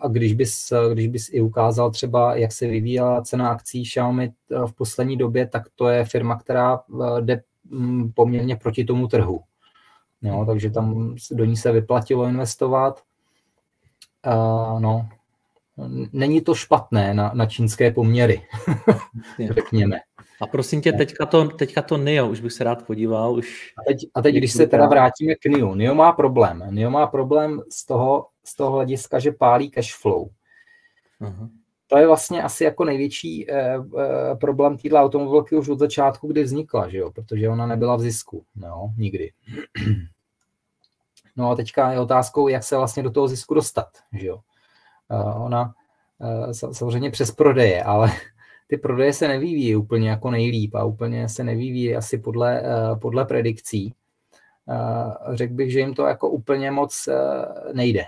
a 0.00 0.08
když 0.08 0.34
bys, 0.34 0.72
když 0.92 1.08
bys 1.08 1.28
i 1.32 1.40
ukázal 1.40 1.90
třeba, 1.90 2.34
jak 2.36 2.52
se 2.52 2.66
vyvíjela 2.66 3.22
cena 3.22 3.48
akcí 3.48 3.82
Xiaomi 3.82 4.32
v 4.66 4.72
poslední 4.72 5.16
době, 5.16 5.46
tak 5.46 5.62
to 5.76 5.88
je 5.88 6.04
firma, 6.04 6.38
která 6.38 6.80
jde 7.20 7.42
mm, 7.70 8.12
poměrně 8.12 8.56
proti 8.56 8.84
tomu 8.84 9.08
trhu. 9.08 9.40
Jo, 10.22 10.44
takže 10.46 10.70
tam 10.70 11.14
do 11.30 11.44
ní 11.44 11.56
se 11.56 11.72
vyplatilo 11.72 12.26
investovat. 12.26 13.02
Uh, 14.26 14.80
no, 14.80 15.08
není 16.12 16.40
to 16.40 16.54
špatné 16.54 17.14
na, 17.14 17.30
na 17.34 17.46
čínské 17.46 17.90
poměry, 17.90 18.42
řekněme. 19.54 20.00
A 20.40 20.46
prosím 20.46 20.80
tě, 20.80 20.92
teďka 20.92 21.26
to, 21.26 21.48
teďka 21.48 21.82
to 21.82 21.96
NIO, 21.96 22.28
už 22.28 22.40
bych 22.40 22.52
se 22.52 22.64
rád 22.64 22.86
podíval. 22.86 23.32
Už... 23.32 23.72
A 23.78 23.82
teď, 23.88 23.98
a 24.14 24.22
teď 24.22 24.34
když 24.34 24.52
se 24.52 24.66
teda 24.66 24.86
vrátíme 24.86 25.34
k 25.34 25.46
NIO, 25.46 25.74
NIO 25.74 25.94
má 25.94 26.12
problém. 26.12 26.64
NIO 26.70 26.90
má 26.90 27.06
problém 27.06 27.60
z 27.72 27.86
toho, 27.86 28.26
z 28.44 28.56
toho 28.56 28.70
hlediska, 28.70 29.18
že 29.18 29.32
pálí 29.32 29.70
cash 29.70 29.94
flow. 29.94 30.28
Uh-huh. 31.20 31.48
To 31.90 31.98
je 31.98 32.06
vlastně 32.06 32.42
asi 32.42 32.64
jako 32.64 32.84
největší 32.84 33.50
eh, 33.50 33.74
eh, 33.98 34.36
problém 34.36 34.76
této 34.78 34.96
automobilky 34.96 35.56
už 35.56 35.68
od 35.68 35.78
začátku, 35.78 36.28
kdy 36.28 36.42
vznikla, 36.42 36.88
že 36.88 36.98
jo? 36.98 37.10
protože 37.10 37.48
ona 37.48 37.66
nebyla 37.66 37.96
v 37.96 38.00
zisku, 38.00 38.44
no, 38.56 38.94
nikdy. 38.96 39.32
No 41.36 41.50
a 41.50 41.54
teďka 41.54 41.92
je 41.92 42.00
otázkou, 42.00 42.48
jak 42.48 42.64
se 42.64 42.76
vlastně 42.76 43.02
do 43.02 43.10
toho 43.10 43.28
zisku 43.28 43.54
dostat. 43.54 43.88
Že 44.12 44.26
jo? 44.26 44.40
Ona 45.36 45.74
samozřejmě 46.72 47.10
přes 47.10 47.30
prodeje, 47.30 47.82
ale 47.82 48.12
ty 48.66 48.76
prodeje 48.76 49.12
se 49.12 49.28
nevyvíjí 49.28 49.76
úplně 49.76 50.10
jako 50.10 50.30
nejlíp 50.30 50.74
a 50.74 50.84
úplně 50.84 51.28
se 51.28 51.44
nevyvíjí 51.44 51.96
asi 51.96 52.18
podle, 52.18 52.62
podle 53.00 53.24
predikcí. 53.24 53.94
Řekl 55.32 55.54
bych, 55.54 55.72
že 55.72 55.80
jim 55.80 55.94
to 55.94 56.06
jako 56.06 56.28
úplně 56.28 56.70
moc 56.70 57.08
nejde. 57.72 58.04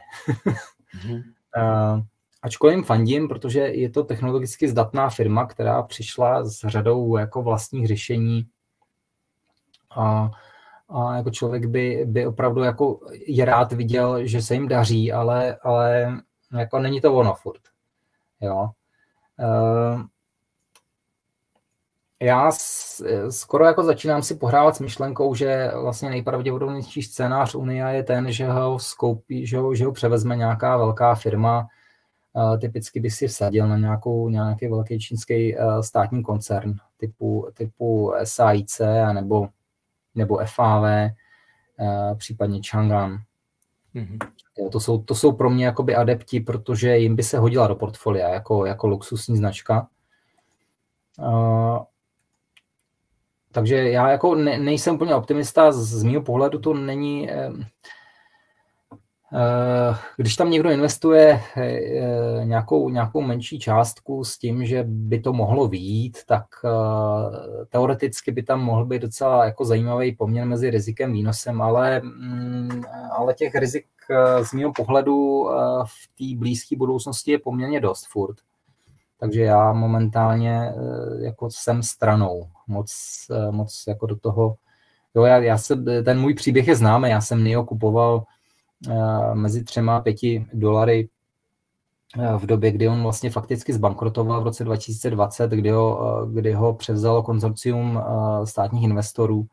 mm-hmm. 1.06 2.02
Ačkoliv 2.42 2.74
jim 2.74 2.84
fandím, 2.84 3.28
protože 3.28 3.60
je 3.60 3.90
to 3.90 4.04
technologicky 4.04 4.68
zdatná 4.68 5.08
firma, 5.10 5.46
která 5.46 5.82
přišla 5.82 6.44
s 6.44 6.68
řadou 6.68 7.16
jako 7.16 7.42
vlastních 7.42 7.86
řešení 7.86 8.46
a, 9.96 10.30
a 10.88 11.16
jako 11.16 11.30
člověk 11.30 11.66
by, 11.66 12.04
by 12.06 12.26
opravdu 12.26 12.62
jako 12.62 13.00
je 13.26 13.44
rád 13.44 13.72
viděl, 13.72 14.26
že 14.26 14.42
se 14.42 14.54
jim 14.54 14.68
daří, 14.68 15.12
ale, 15.12 15.56
ale 15.62 16.12
jako 16.58 16.78
není 16.78 17.00
to 17.00 17.14
ono 17.14 17.34
furt. 17.34 17.62
Jo. 18.40 18.70
Uh, 19.38 20.02
já 22.22 22.50
skoro 23.30 23.64
jako 23.64 23.82
začínám 23.82 24.22
si 24.22 24.34
pohrávat 24.34 24.76
s 24.76 24.80
myšlenkou, 24.80 25.34
že 25.34 25.70
vlastně 25.82 26.10
nejpravděpodobnější 26.10 27.02
scénář 27.02 27.54
Unia 27.54 27.88
je 27.88 28.02
ten, 28.02 28.32
že 28.32 28.46
ho 28.46 28.78
skoupí, 28.78 29.46
že 29.46 29.58
ho, 29.58 29.74
že 29.74 29.84
ho 29.84 29.92
převezme 29.92 30.36
nějaká 30.36 30.76
velká 30.76 31.14
firma, 31.14 31.68
typicky 32.60 33.00
by 33.00 33.10
si 33.10 33.28
vsadil 33.28 33.68
na 33.68 33.78
nějakou, 33.78 34.28
nějaký 34.28 34.68
velký 34.68 34.98
čínský 34.98 35.56
státní 35.80 36.22
koncern 36.22 36.74
typu, 36.96 37.48
typu 37.54 38.12
SAIC 38.24 38.80
nebo, 39.12 39.48
nebo 40.14 40.40
FAV, 40.44 41.12
případně 42.16 42.60
Chang'an. 42.70 43.18
Mm-hmm. 43.94 44.18
To, 44.70 44.80
jsou, 44.80 45.02
to 45.02 45.14
jsou 45.14 45.32
pro 45.32 45.50
mě 45.50 45.64
jakoby 45.64 45.94
adepti, 45.94 46.40
protože 46.40 46.98
jim 46.98 47.16
by 47.16 47.22
se 47.22 47.38
hodila 47.38 47.66
do 47.66 47.74
portfolia 47.74 48.28
jako, 48.28 48.66
jako 48.66 48.86
luxusní 48.86 49.36
značka. 49.36 49.88
Takže 53.52 53.90
já 53.90 54.10
jako 54.10 54.34
ne, 54.34 54.58
nejsem 54.58 54.94
úplně 54.94 55.14
optimista, 55.14 55.72
z, 55.72 55.76
z 55.76 56.02
mého 56.02 56.22
pohledu 56.22 56.58
to 56.58 56.74
není... 56.74 57.30
Eh, 59.34 59.90
eh, 59.90 59.96
když 60.16 60.36
tam 60.36 60.50
někdo 60.50 60.70
investuje 60.70 61.40
eh, 61.56 62.44
nějakou, 62.44 62.88
nějakou 62.88 63.20
menší 63.20 63.58
částku 63.58 64.24
s 64.24 64.38
tím, 64.38 64.66
že 64.66 64.84
by 64.86 65.20
to 65.20 65.32
mohlo 65.32 65.68
výjít, 65.68 66.18
tak 66.26 66.44
teoreticky 67.68 68.32
by 68.32 68.42
tam 68.42 68.60
mohl 68.60 68.84
být 68.84 69.02
docela 69.02 69.44
jako 69.44 69.64
zajímavý 69.64 70.16
poměr 70.16 70.46
mezi 70.46 70.70
rizikem 70.70 71.10
a 71.10 71.12
výnosem, 71.12 71.62
ale, 71.62 72.00
mm, 72.00 72.82
ale 73.12 73.34
těch 73.34 73.54
rizik 73.54 73.86
z 74.42 74.52
mého 74.52 74.72
pohledu 74.72 75.48
v 75.84 76.08
té 76.18 76.38
blízké 76.38 76.76
budoucnosti 76.76 77.30
je 77.30 77.38
poměrně 77.38 77.80
dost 77.80 78.06
furt. 78.06 78.36
Takže 79.20 79.42
já 79.42 79.72
momentálně 79.72 80.72
jako 81.20 81.50
jsem 81.50 81.82
stranou 81.82 82.48
moc, 82.66 82.92
eh, 83.30 83.50
moc 83.52 83.84
jako 83.88 84.06
do 84.06 84.16
toho, 84.16 84.56
jo, 85.14 85.24
já, 85.24 85.36
já 85.38 85.58
se, 85.58 85.76
ten 86.02 86.20
můj 86.20 86.34
příběh 86.34 86.68
je 86.68 86.76
známý, 86.76 87.10
já 87.10 87.20
jsem 87.20 87.44
NIO 87.44 87.64
kupoval 87.64 88.24
mezi 89.34 89.64
třema 89.64 89.96
a 89.96 90.00
pěti 90.00 90.46
dolary 90.52 91.08
uh, 92.18 92.38
v 92.38 92.46
době, 92.46 92.70
kdy 92.70 92.88
on 92.88 93.02
vlastně 93.02 93.30
fakticky 93.30 93.72
zbankrotoval 93.72 94.40
v 94.40 94.44
roce 94.44 94.64
2020, 94.64 95.50
kdy 95.50 95.70
ho, 95.70 95.98
uh, 95.98 96.32
kdy 96.32 96.52
ho 96.52 96.74
převzalo 96.74 97.22
konzorcium 97.22 98.02
státních 98.44 98.84
investorů, 98.84 99.46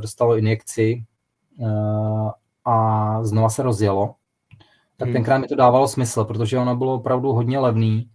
dostalo 0.00 0.36
injekci 0.36 1.04
a 2.64 3.18
znova 3.24 3.48
se 3.48 3.62
rozjelo, 3.62 4.14
tak 4.96 5.06
hmm. 5.06 5.12
tenkrát 5.12 5.38
mi 5.38 5.46
to 5.46 5.56
dávalo 5.56 5.88
smysl, 5.88 6.24
protože 6.24 6.58
ono 6.58 6.76
bylo 6.76 6.94
opravdu 6.94 7.32
hodně 7.32 7.58
levný 7.58 8.10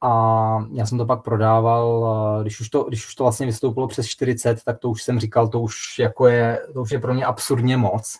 a 0.00 0.58
já 0.72 0.86
jsem 0.86 0.98
to 0.98 1.06
pak 1.06 1.22
prodával, 1.22 2.08
když 2.42 2.60
už 2.60 2.68
to, 2.68 2.84
když 2.84 3.06
už 3.06 3.14
to 3.14 3.24
vlastně 3.24 3.46
vystoupilo 3.46 3.88
přes 3.88 4.06
40, 4.06 4.64
tak 4.64 4.78
to 4.78 4.90
už 4.90 5.02
jsem 5.02 5.20
říkal, 5.20 5.48
to 5.48 5.60
už, 5.60 5.98
jako 5.98 6.26
je, 6.26 6.60
to 6.74 6.82
už 6.82 6.90
je 6.90 7.00
pro 7.00 7.14
mě 7.14 7.24
absurdně 7.24 7.76
moc. 7.76 8.18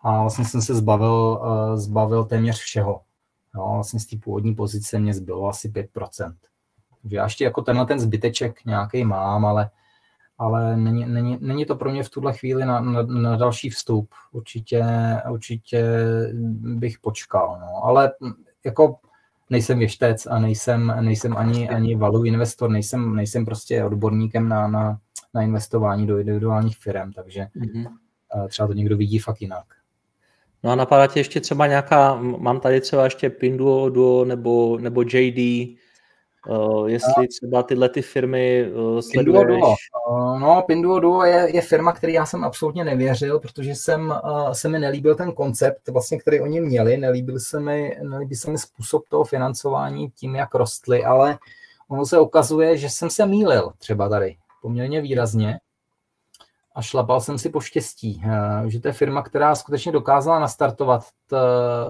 A 0.00 0.20
vlastně 0.20 0.44
jsem 0.44 0.62
se 0.62 0.74
zbavil, 0.74 1.40
zbavil 1.74 2.24
téměř 2.24 2.58
všeho. 2.58 3.00
Jo, 3.54 3.72
vlastně 3.74 4.00
z 4.00 4.06
té 4.06 4.16
původní 4.16 4.54
pozice 4.54 4.98
mě 4.98 5.14
zbylo 5.14 5.48
asi 5.48 5.68
5%. 5.68 6.34
Takže 7.02 7.16
já 7.16 7.24
ještě 7.24 7.44
jako 7.44 7.62
tenhle 7.62 7.86
ten 7.86 8.00
zbyteček 8.00 8.64
nějaký 8.64 9.04
mám, 9.04 9.44
ale, 9.44 9.70
ale 10.38 10.76
není, 10.76 11.06
není, 11.06 11.38
není, 11.40 11.64
to 11.66 11.76
pro 11.76 11.90
mě 11.90 12.02
v 12.02 12.10
tuhle 12.10 12.32
chvíli 12.32 12.64
na, 12.64 12.80
na, 12.80 13.02
na 13.02 13.36
další 13.36 13.70
vstup. 13.70 14.10
Určitě, 14.32 14.84
určitě 15.30 15.84
bych 16.60 16.98
počkal. 16.98 17.58
No. 17.60 17.84
Ale 17.84 18.12
jako 18.64 18.96
nejsem 19.50 19.78
věštec 19.78 20.26
a 20.26 20.38
nejsem, 20.38 20.94
nejsem 21.00 21.36
ani, 21.36 21.68
ani 21.68 21.96
value 21.96 22.28
investor, 22.28 22.70
nejsem, 22.70 23.16
nejsem 23.16 23.44
prostě 23.44 23.84
odborníkem 23.84 24.48
na, 24.48 24.68
na, 24.68 24.98
na 25.34 25.42
investování 25.42 26.06
do 26.06 26.18
individuálních 26.18 26.78
firm, 26.78 27.12
takže 27.12 27.46
mm-hmm. 27.56 27.96
třeba 28.48 28.68
to 28.68 28.74
někdo 28.74 28.96
vidí 28.96 29.18
fakt 29.18 29.40
jinak. 29.40 29.64
No 30.62 30.70
a 30.70 30.74
napadá 30.74 31.06
tě 31.06 31.20
ještě 31.20 31.40
třeba 31.40 31.66
nějaká, 31.66 32.14
mám 32.16 32.60
tady 32.60 32.80
třeba 32.80 33.04
ještě 33.04 33.30
Pinduo, 33.30 33.88
Duo 33.88 34.24
nebo, 34.24 34.78
nebo 34.78 35.02
JD, 35.02 35.78
Uh, 36.48 36.86
jestli 36.86 37.28
třeba 37.28 37.62
tyhle 37.62 37.88
ty 37.88 38.02
firmy 38.02 38.70
uh, 38.72 39.00
sleduješ? 39.00 39.12
Pinduoduo. 39.12 39.74
Uh, 40.10 40.40
no, 40.40 40.64
Pinduoduo 40.66 41.24
je, 41.24 41.56
je 41.56 41.60
firma, 41.60 41.92
který 41.92 42.12
já 42.12 42.26
jsem 42.26 42.44
absolutně 42.44 42.84
nevěřil, 42.84 43.40
protože 43.40 43.74
jsem, 43.74 44.14
uh, 44.24 44.50
se 44.50 44.68
mi 44.68 44.78
nelíbil 44.78 45.14
ten 45.14 45.32
koncept, 45.32 45.88
vlastně, 45.88 46.18
který 46.18 46.40
oni 46.40 46.60
měli, 46.60 46.96
nelíbil 46.96 47.38
se, 47.38 47.60
mi, 47.60 47.96
nelíbil 48.02 48.36
se 48.36 48.50
mi 48.50 48.58
způsob 48.58 49.08
toho 49.08 49.24
financování 49.24 50.10
tím, 50.10 50.36
jak 50.36 50.54
rostly, 50.54 51.04
ale 51.04 51.38
ono 51.88 52.06
se 52.06 52.20
ukazuje, 52.20 52.76
že 52.76 52.90
jsem 52.90 53.10
se 53.10 53.26
mýlil 53.26 53.72
třeba 53.78 54.08
tady 54.08 54.36
poměrně 54.62 55.00
výrazně 55.00 55.58
a 56.78 56.82
šlapal 56.82 57.20
jsem 57.20 57.38
si 57.38 57.50
po 57.50 57.60
štěstí, 57.60 58.22
uh, 58.24 58.66
že 58.66 58.80
to 58.80 58.88
je 58.88 58.92
firma, 58.92 59.22
která 59.22 59.54
skutečně 59.54 59.92
dokázala 59.92 60.38
nastartovat, 60.38 61.04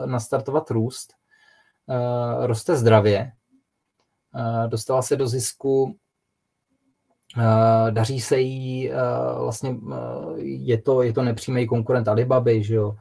nastartovat 0.06 0.70
růst, 0.70 1.12
uh, 1.86 2.47
roste 2.47 2.77
zdravě, 2.77 3.32
Eh, 4.35 4.69
dostala 4.69 5.02
se 5.02 5.16
do 5.16 5.28
zisku, 5.28 5.97
eh, 7.39 7.90
daří 7.90 8.20
se 8.20 8.39
jí, 8.39 8.93
eh, 8.93 8.94
vlastně 9.39 9.77
je 10.39 10.82
to, 10.82 11.02
je 11.02 11.12
to 11.12 11.23
nepřímý 11.23 11.66
konkurent 11.66 12.09
Alibaby, 12.09 12.62
že 12.62 12.74
jo, 12.74 12.97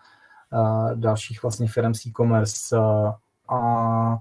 dalších 0.96 1.44
vlastně 1.44 1.68
firm 1.68 1.94
z 1.94 2.06
e-commerce 2.06 2.78
a 3.50 4.20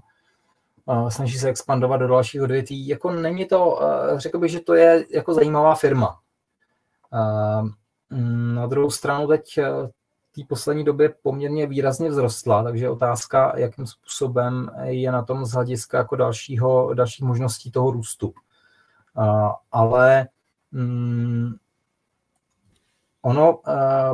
snaží 1.09 1.37
se 1.37 1.49
expandovat 1.49 1.99
do 1.99 2.07
dalších 2.07 2.41
odvětví. 2.41 2.87
Jako 2.87 3.11
není 3.11 3.45
to, 3.45 3.79
řekl 4.15 4.39
bych, 4.39 4.51
že 4.51 4.59
to 4.59 4.73
je 4.73 5.05
jako 5.13 5.33
zajímavá 5.33 5.75
firma. 5.75 6.19
Na 8.55 8.65
druhou 8.67 8.89
stranu 8.89 9.27
teď 9.27 9.59
té 10.35 10.41
poslední 10.49 10.83
době 10.83 11.13
poměrně 11.21 11.67
výrazně 11.67 12.09
vzrostla, 12.09 12.63
takže 12.63 12.89
otázka, 12.89 13.53
jakým 13.57 13.87
způsobem 13.87 14.71
je 14.83 15.11
na 15.11 15.23
tom 15.23 15.45
z 15.45 15.51
hlediska 15.51 15.97
jako 15.97 16.15
dalšího, 16.15 16.93
dalších 16.93 17.25
možností 17.25 17.71
toho 17.71 17.91
růstu. 17.91 18.27
Uh, 18.27 19.51
ale 19.71 20.27
um, 20.73 21.55
ono 23.21 23.59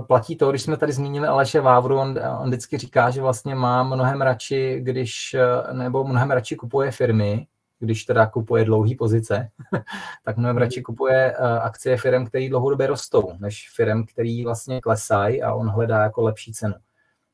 platí 0.07 0.35
to, 0.35 0.49
když 0.49 0.61
jsme 0.61 0.77
tady 0.77 0.91
zmínili 0.91 1.27
Aleše 1.27 1.61
Vávru, 1.61 1.97
on, 1.97 2.19
on 2.39 2.47
vždycky 2.47 2.77
říká, 2.77 3.09
že 3.09 3.21
vlastně 3.21 3.55
má 3.55 3.83
mnohem 3.83 4.21
radši, 4.21 4.79
když, 4.83 5.35
nebo 5.71 6.03
mnohem 6.03 6.31
radši 6.31 6.55
kupuje 6.55 6.91
firmy, 6.91 7.47
když 7.83 8.05
teda 8.05 8.27
kupuje 8.27 8.65
dlouhý 8.65 8.95
pozice, 8.95 9.49
tak 10.23 10.37
mnohem 10.37 10.57
radši 10.57 10.81
kupuje 10.81 11.31
eh, 11.31 11.59
akcie 11.59 11.97
firm, 11.97 12.25
které 12.25 12.49
dlouhodobě 12.49 12.87
rostou, 12.87 13.33
než 13.39 13.69
firm, 13.75 14.05
který 14.05 14.43
vlastně 14.43 14.81
klesají 14.81 15.43
a 15.43 15.53
on 15.53 15.69
hledá 15.69 16.03
jako 16.03 16.21
lepší 16.21 16.53
cenu. 16.53 16.73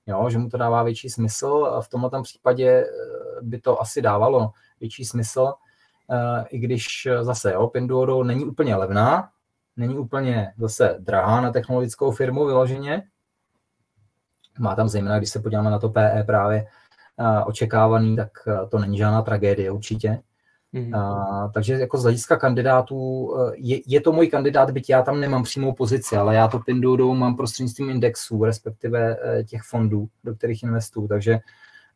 Jo, 0.06 0.30
že 0.30 0.38
mu 0.38 0.50
to 0.50 0.58
dává 0.58 0.84
větší 0.84 1.10
smysl. 1.10 1.82
V 1.82 1.90
tomto 1.90 2.22
případě 2.22 2.70
eh, 2.70 2.86
by 3.42 3.60
to 3.60 3.82
asi 3.82 4.02
dávalo 4.02 4.52
větší 4.80 5.06
smysl, 5.06 5.54
eh, 6.12 6.46
i 6.50 6.60
když 6.60 7.08
zase 7.22 7.54
jo, 7.54 7.68
Pinduoduo 7.68 8.24
není 8.24 8.46
úplně 8.46 8.76
levná, 8.76 9.30
není 9.78 9.98
úplně 9.98 10.54
zase 10.58 10.96
drahá 11.00 11.42
na 11.42 11.52
technologickou 11.52 12.12
firmu 12.12 12.46
vyloženě. 12.46 13.04
Má 14.60 14.76
tam 14.76 14.90
zejména, 14.90 15.18
když 15.18 15.30
se 15.30 15.40
podíváme 15.40 15.70
na 15.70 15.80
to 15.80 15.90
PE 15.90 16.24
právě 16.24 16.66
očekávaný, 17.46 18.16
tak 18.16 18.30
to 18.72 18.80
není 18.80 18.98
žádná 18.98 19.22
tragédie 19.22 19.72
určitě. 19.72 20.22
Mm. 20.74 20.96
A, 20.96 21.52
takže 21.54 21.74
jako 21.74 21.98
z 21.98 22.04
hlediska 22.04 22.38
kandidátů, 22.38 23.30
eh, 23.38 23.52
je, 23.58 23.80
je 23.88 24.02
to 24.02 24.12
můj 24.12 24.28
kandidát, 24.28 24.72
byť 24.72 24.90
já 24.90 25.02
tam 25.02 25.20
nemám 25.20 25.44
přímou 25.44 25.74
pozici, 25.74 26.16
ale 26.16 26.36
já 26.36 26.48
to 26.48 26.60
Pinduoduo 26.60 27.16
mám 27.16 27.36
prostřednictvím 27.36 27.90
indexů, 27.90 28.44
respektive 28.44 29.18
eh, 29.22 29.44
těch 29.44 29.62
fondů, 29.62 30.10
do 30.24 30.36
kterých 30.36 30.64
investuju, 30.64 31.08
takže 31.08 31.40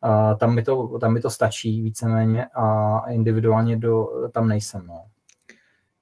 a, 0.02 0.34
tam, 0.34 0.54
mi 0.54 0.62
to, 0.62 0.98
tam 0.98 1.12
mi 1.12 1.20
to 1.20 1.30
stačí 1.30 1.82
víceméně 1.82 2.46
a 2.54 2.98
individuálně 3.10 3.76
do, 3.76 4.08
tam 4.32 4.48
nejsem. 4.48 4.86
No. 4.86 5.04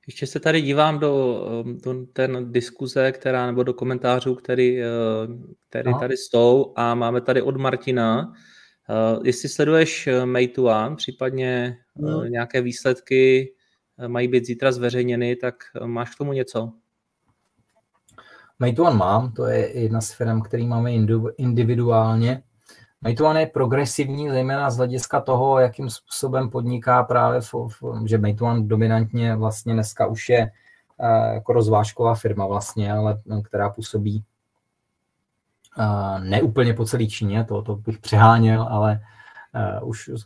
Ještě 0.07 0.27
se 0.27 0.41
tady 0.41 0.63
dívám 0.63 0.99
do, 0.99 1.45
do 1.85 1.95
ten 2.13 2.53
diskuze, 2.53 3.13
která, 3.13 3.47
nebo 3.47 3.63
do 3.63 3.75
komentářů, 3.75 4.35
který, 4.35 4.83
který 5.69 5.93
tady 6.01 6.17
jsou 6.17 6.73
a 6.77 6.95
máme 6.95 7.21
tady 7.21 7.43
od 7.43 7.57
Martina. 7.57 8.33
Jestli 9.25 9.49
sleduješ 9.49 10.09
Mate 10.25 10.61
One, 10.61 10.97
případně 10.97 11.79
hmm. 11.97 12.33
nějaké 12.33 12.63
výsledky 12.63 13.53
mají 14.07 14.29
být 14.29 14.47
zítra 14.47 14.73
zveřejněny, 14.73 15.37
tak 15.37 15.55
máš 15.85 16.15
k 16.15 16.19
tomu 16.19 16.33
něco? 16.33 16.73
Mate 18.59 18.83
One 18.83 18.97
mám, 18.97 19.33
to 19.33 19.47
je 19.47 19.81
jedna 19.81 20.01
z 20.01 20.13
firm, 20.13 20.41
který 20.43 20.67
máme 20.67 20.93
individuálně. 21.37 22.43
Mate 23.01 23.23
One 23.23 23.41
je 23.41 23.47
progresivní, 23.47 24.31
zejména 24.31 24.71
z 24.71 24.77
hlediska 24.77 25.21
toho, 25.21 25.59
jakým 25.59 25.91
způsobem 25.91 26.51
podniká 26.51 27.03
právě, 27.03 27.41
v, 27.41 27.55
v, 27.55 28.07
že 28.07 28.19
Mate 28.19 28.45
One 28.45 28.63
dominantně 28.63 29.37
vlastně 29.37 29.73
dneska 29.75 30.07
už 30.07 30.29
je 30.29 30.51
uh, 30.99 31.35
jako 31.35 31.53
rozvážková 31.53 32.15
firma 32.15 32.47
vlastně, 32.47 32.93
ale 32.93 33.21
no, 33.27 33.43
která 33.43 33.71
působí 33.71 34.25
uh, 35.79 36.25
neúplně 36.25 36.75
po 36.75 36.85
celé 36.85 37.07
Číně, 37.07 37.45
to, 37.45 37.63
to 37.63 37.77
bych 37.77 37.99
přeháněl, 37.99 38.63
ale 38.63 39.01
uh, 39.81 39.89
už, 39.89 40.09
už 40.09 40.23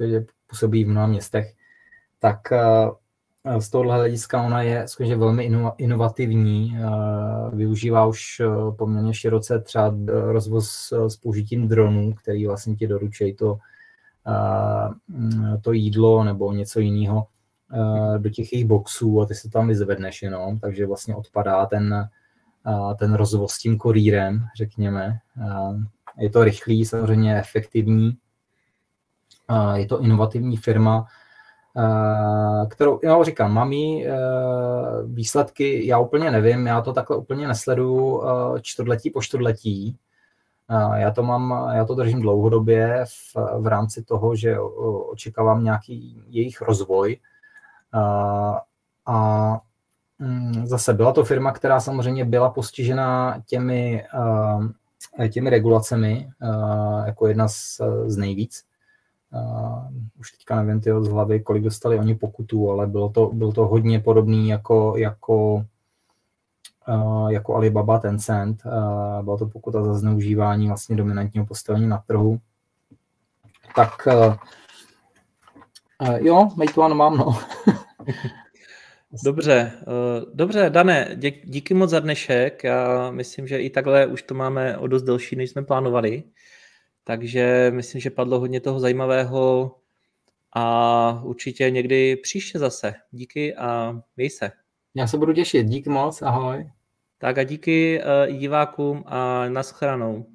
působí 0.47 0.85
v 0.85 0.89
mnoha 0.89 1.06
městech. 1.06 1.55
Tak 2.18 2.40
uh, 2.52 2.90
z 3.59 3.70
tohohle 3.70 3.94
hlediska 3.94 4.43
ona 4.43 4.62
je 4.62 4.89
skutečně 4.89 5.16
velmi 5.16 5.51
inovativní, 5.78 6.78
využívá 7.52 8.06
už 8.06 8.40
e, 8.40 8.47
poměrně 8.77 9.14
široce 9.14 9.60
třeba 9.60 9.94
rozvoz 10.06 10.93
s 11.09 11.16
použitím 11.16 11.68
dronů, 11.68 12.14
který 12.14 12.47
vlastně 12.47 12.77
ti 12.77 12.86
doručejí 12.86 13.35
to, 13.35 13.59
to 15.60 15.73
jídlo 15.73 16.24
nebo 16.24 16.52
něco 16.52 16.81
jiného 16.81 17.27
do 18.18 18.31
těch 18.31 18.52
jejich 18.52 18.66
boxů 18.66 19.20
a 19.20 19.27
ty 19.27 19.35
se 19.35 19.51
tam 19.51 19.68
vyzvedneš 19.68 20.23
jenom, 20.23 20.59
takže 20.59 20.86
vlastně 20.86 21.14
odpadá 21.14 21.66
ten, 21.66 22.09
ten 22.98 23.14
rozvoz 23.14 23.52
s 23.52 23.59
tím 23.59 23.78
kurýrem, 23.78 24.47
řekněme. 24.56 25.18
Je 26.18 26.30
to 26.30 26.44
rychlý, 26.44 26.84
samozřejmě 26.84 27.38
efektivní, 27.38 28.16
je 29.74 29.86
to 29.86 30.01
inovativní 30.01 30.56
firma, 30.56 31.06
kterou, 32.68 33.01
já 33.02 33.24
říkám, 33.24 33.52
mám 33.52 33.72
jí 33.72 34.06
eh, 34.06 34.16
výsledky, 35.05 35.86
já 35.86 35.98
úplně 35.98 36.30
nevím, 36.30 36.66
já 36.66 36.80
to 36.80 36.93
takhle 36.93 37.16
úplně 37.16 37.48
nesleduju 37.48 38.22
eh, 38.22 38.60
čtvrtletí 38.62 39.10
po 39.10 39.22
čtvrtletí. 39.22 39.98
Já 40.94 41.10
to 41.10 41.22
mám, 41.22 41.70
já 41.74 41.84
to 41.84 41.94
držím 41.94 42.20
dlouhodobě 42.20 43.05
v, 43.05 43.36
v 43.59 43.66
rámci 43.66 44.02
toho, 44.02 44.36
že 44.36 44.60
očekávám 45.10 45.64
nějaký 45.64 46.22
jejich 46.28 46.60
rozvoj. 46.60 47.16
A, 47.93 48.60
a 49.06 49.60
zase 50.64 50.94
byla 50.94 51.12
to 51.12 51.24
firma, 51.24 51.52
která 51.52 51.80
samozřejmě 51.80 52.24
byla 52.24 52.51
postižena 52.51 53.36
těmi, 53.47 54.05
těmi 55.30 55.51
regulacemi 55.51 56.30
jako 57.06 57.26
jedna 57.26 57.48
z, 57.48 57.80
z 58.06 58.16
nejvíc. 58.16 58.64
Už 60.18 60.30
teďka 60.30 60.62
nevím 60.62 60.80
tyho 60.80 61.05
z 61.05 61.09
hlavy, 61.09 61.40
kolik 61.40 61.64
dostali 61.64 61.98
oni 61.98 62.14
pokutů, 62.14 62.70
ale 62.70 62.86
bylo 62.86 63.09
to, 63.09 63.30
bylo 63.32 63.52
to 63.52 63.66
hodně 63.66 64.01
podobný 64.01 64.48
jako, 64.48 64.97
jako, 64.97 65.64
jako 67.28 67.55
Alibaba 67.55 67.98
Tencent. 67.98 68.62
Byla 69.22 69.36
to 69.36 69.47
pokuta 69.47 69.84
za 69.84 69.94
zneužívání 69.94 70.68
vlastně 70.68 70.97
dominantního 70.97 71.47
postavení 71.47 71.86
na 71.86 71.98
trhu. 72.06 72.38
Tak 73.76 74.09
jo, 76.20 76.48
Meituan 76.56 76.94
mám, 76.94 77.16
no. 77.16 77.38
Dobře, 79.24 79.72
dobře, 80.34 80.70
Dané, 80.70 81.16
díky 81.44 81.74
moc 81.74 81.90
za 81.90 82.00
dnešek. 82.00 82.64
Já 82.64 83.10
myslím, 83.10 83.46
že 83.46 83.58
i 83.58 83.70
takhle 83.70 84.06
už 84.06 84.22
to 84.22 84.34
máme 84.34 84.78
o 84.78 84.86
dost 84.86 85.02
delší, 85.02 85.36
než 85.36 85.50
jsme 85.50 85.62
plánovali. 85.62 86.22
Takže 87.04 87.70
myslím, 87.74 88.00
že 88.00 88.10
padlo 88.10 88.40
hodně 88.40 88.60
toho 88.60 88.80
zajímavého 88.80 89.76
a 90.52 91.20
určitě 91.24 91.70
někdy 91.70 92.16
příště 92.16 92.58
zase. 92.58 92.94
Díky 93.10 93.54
a 93.54 94.00
měj 94.16 94.30
se. 94.30 94.50
Já 94.94 95.06
se 95.06 95.18
budu 95.18 95.32
těšit. 95.32 95.66
Díky 95.66 95.90
moc, 95.90 96.22
ahoj. 96.22 96.70
Tak 97.18 97.38
a 97.38 97.42
díky 97.42 98.00
uh, 98.30 98.38
divákům 98.38 99.04
a 99.06 99.48
nashledanou. 99.48 100.26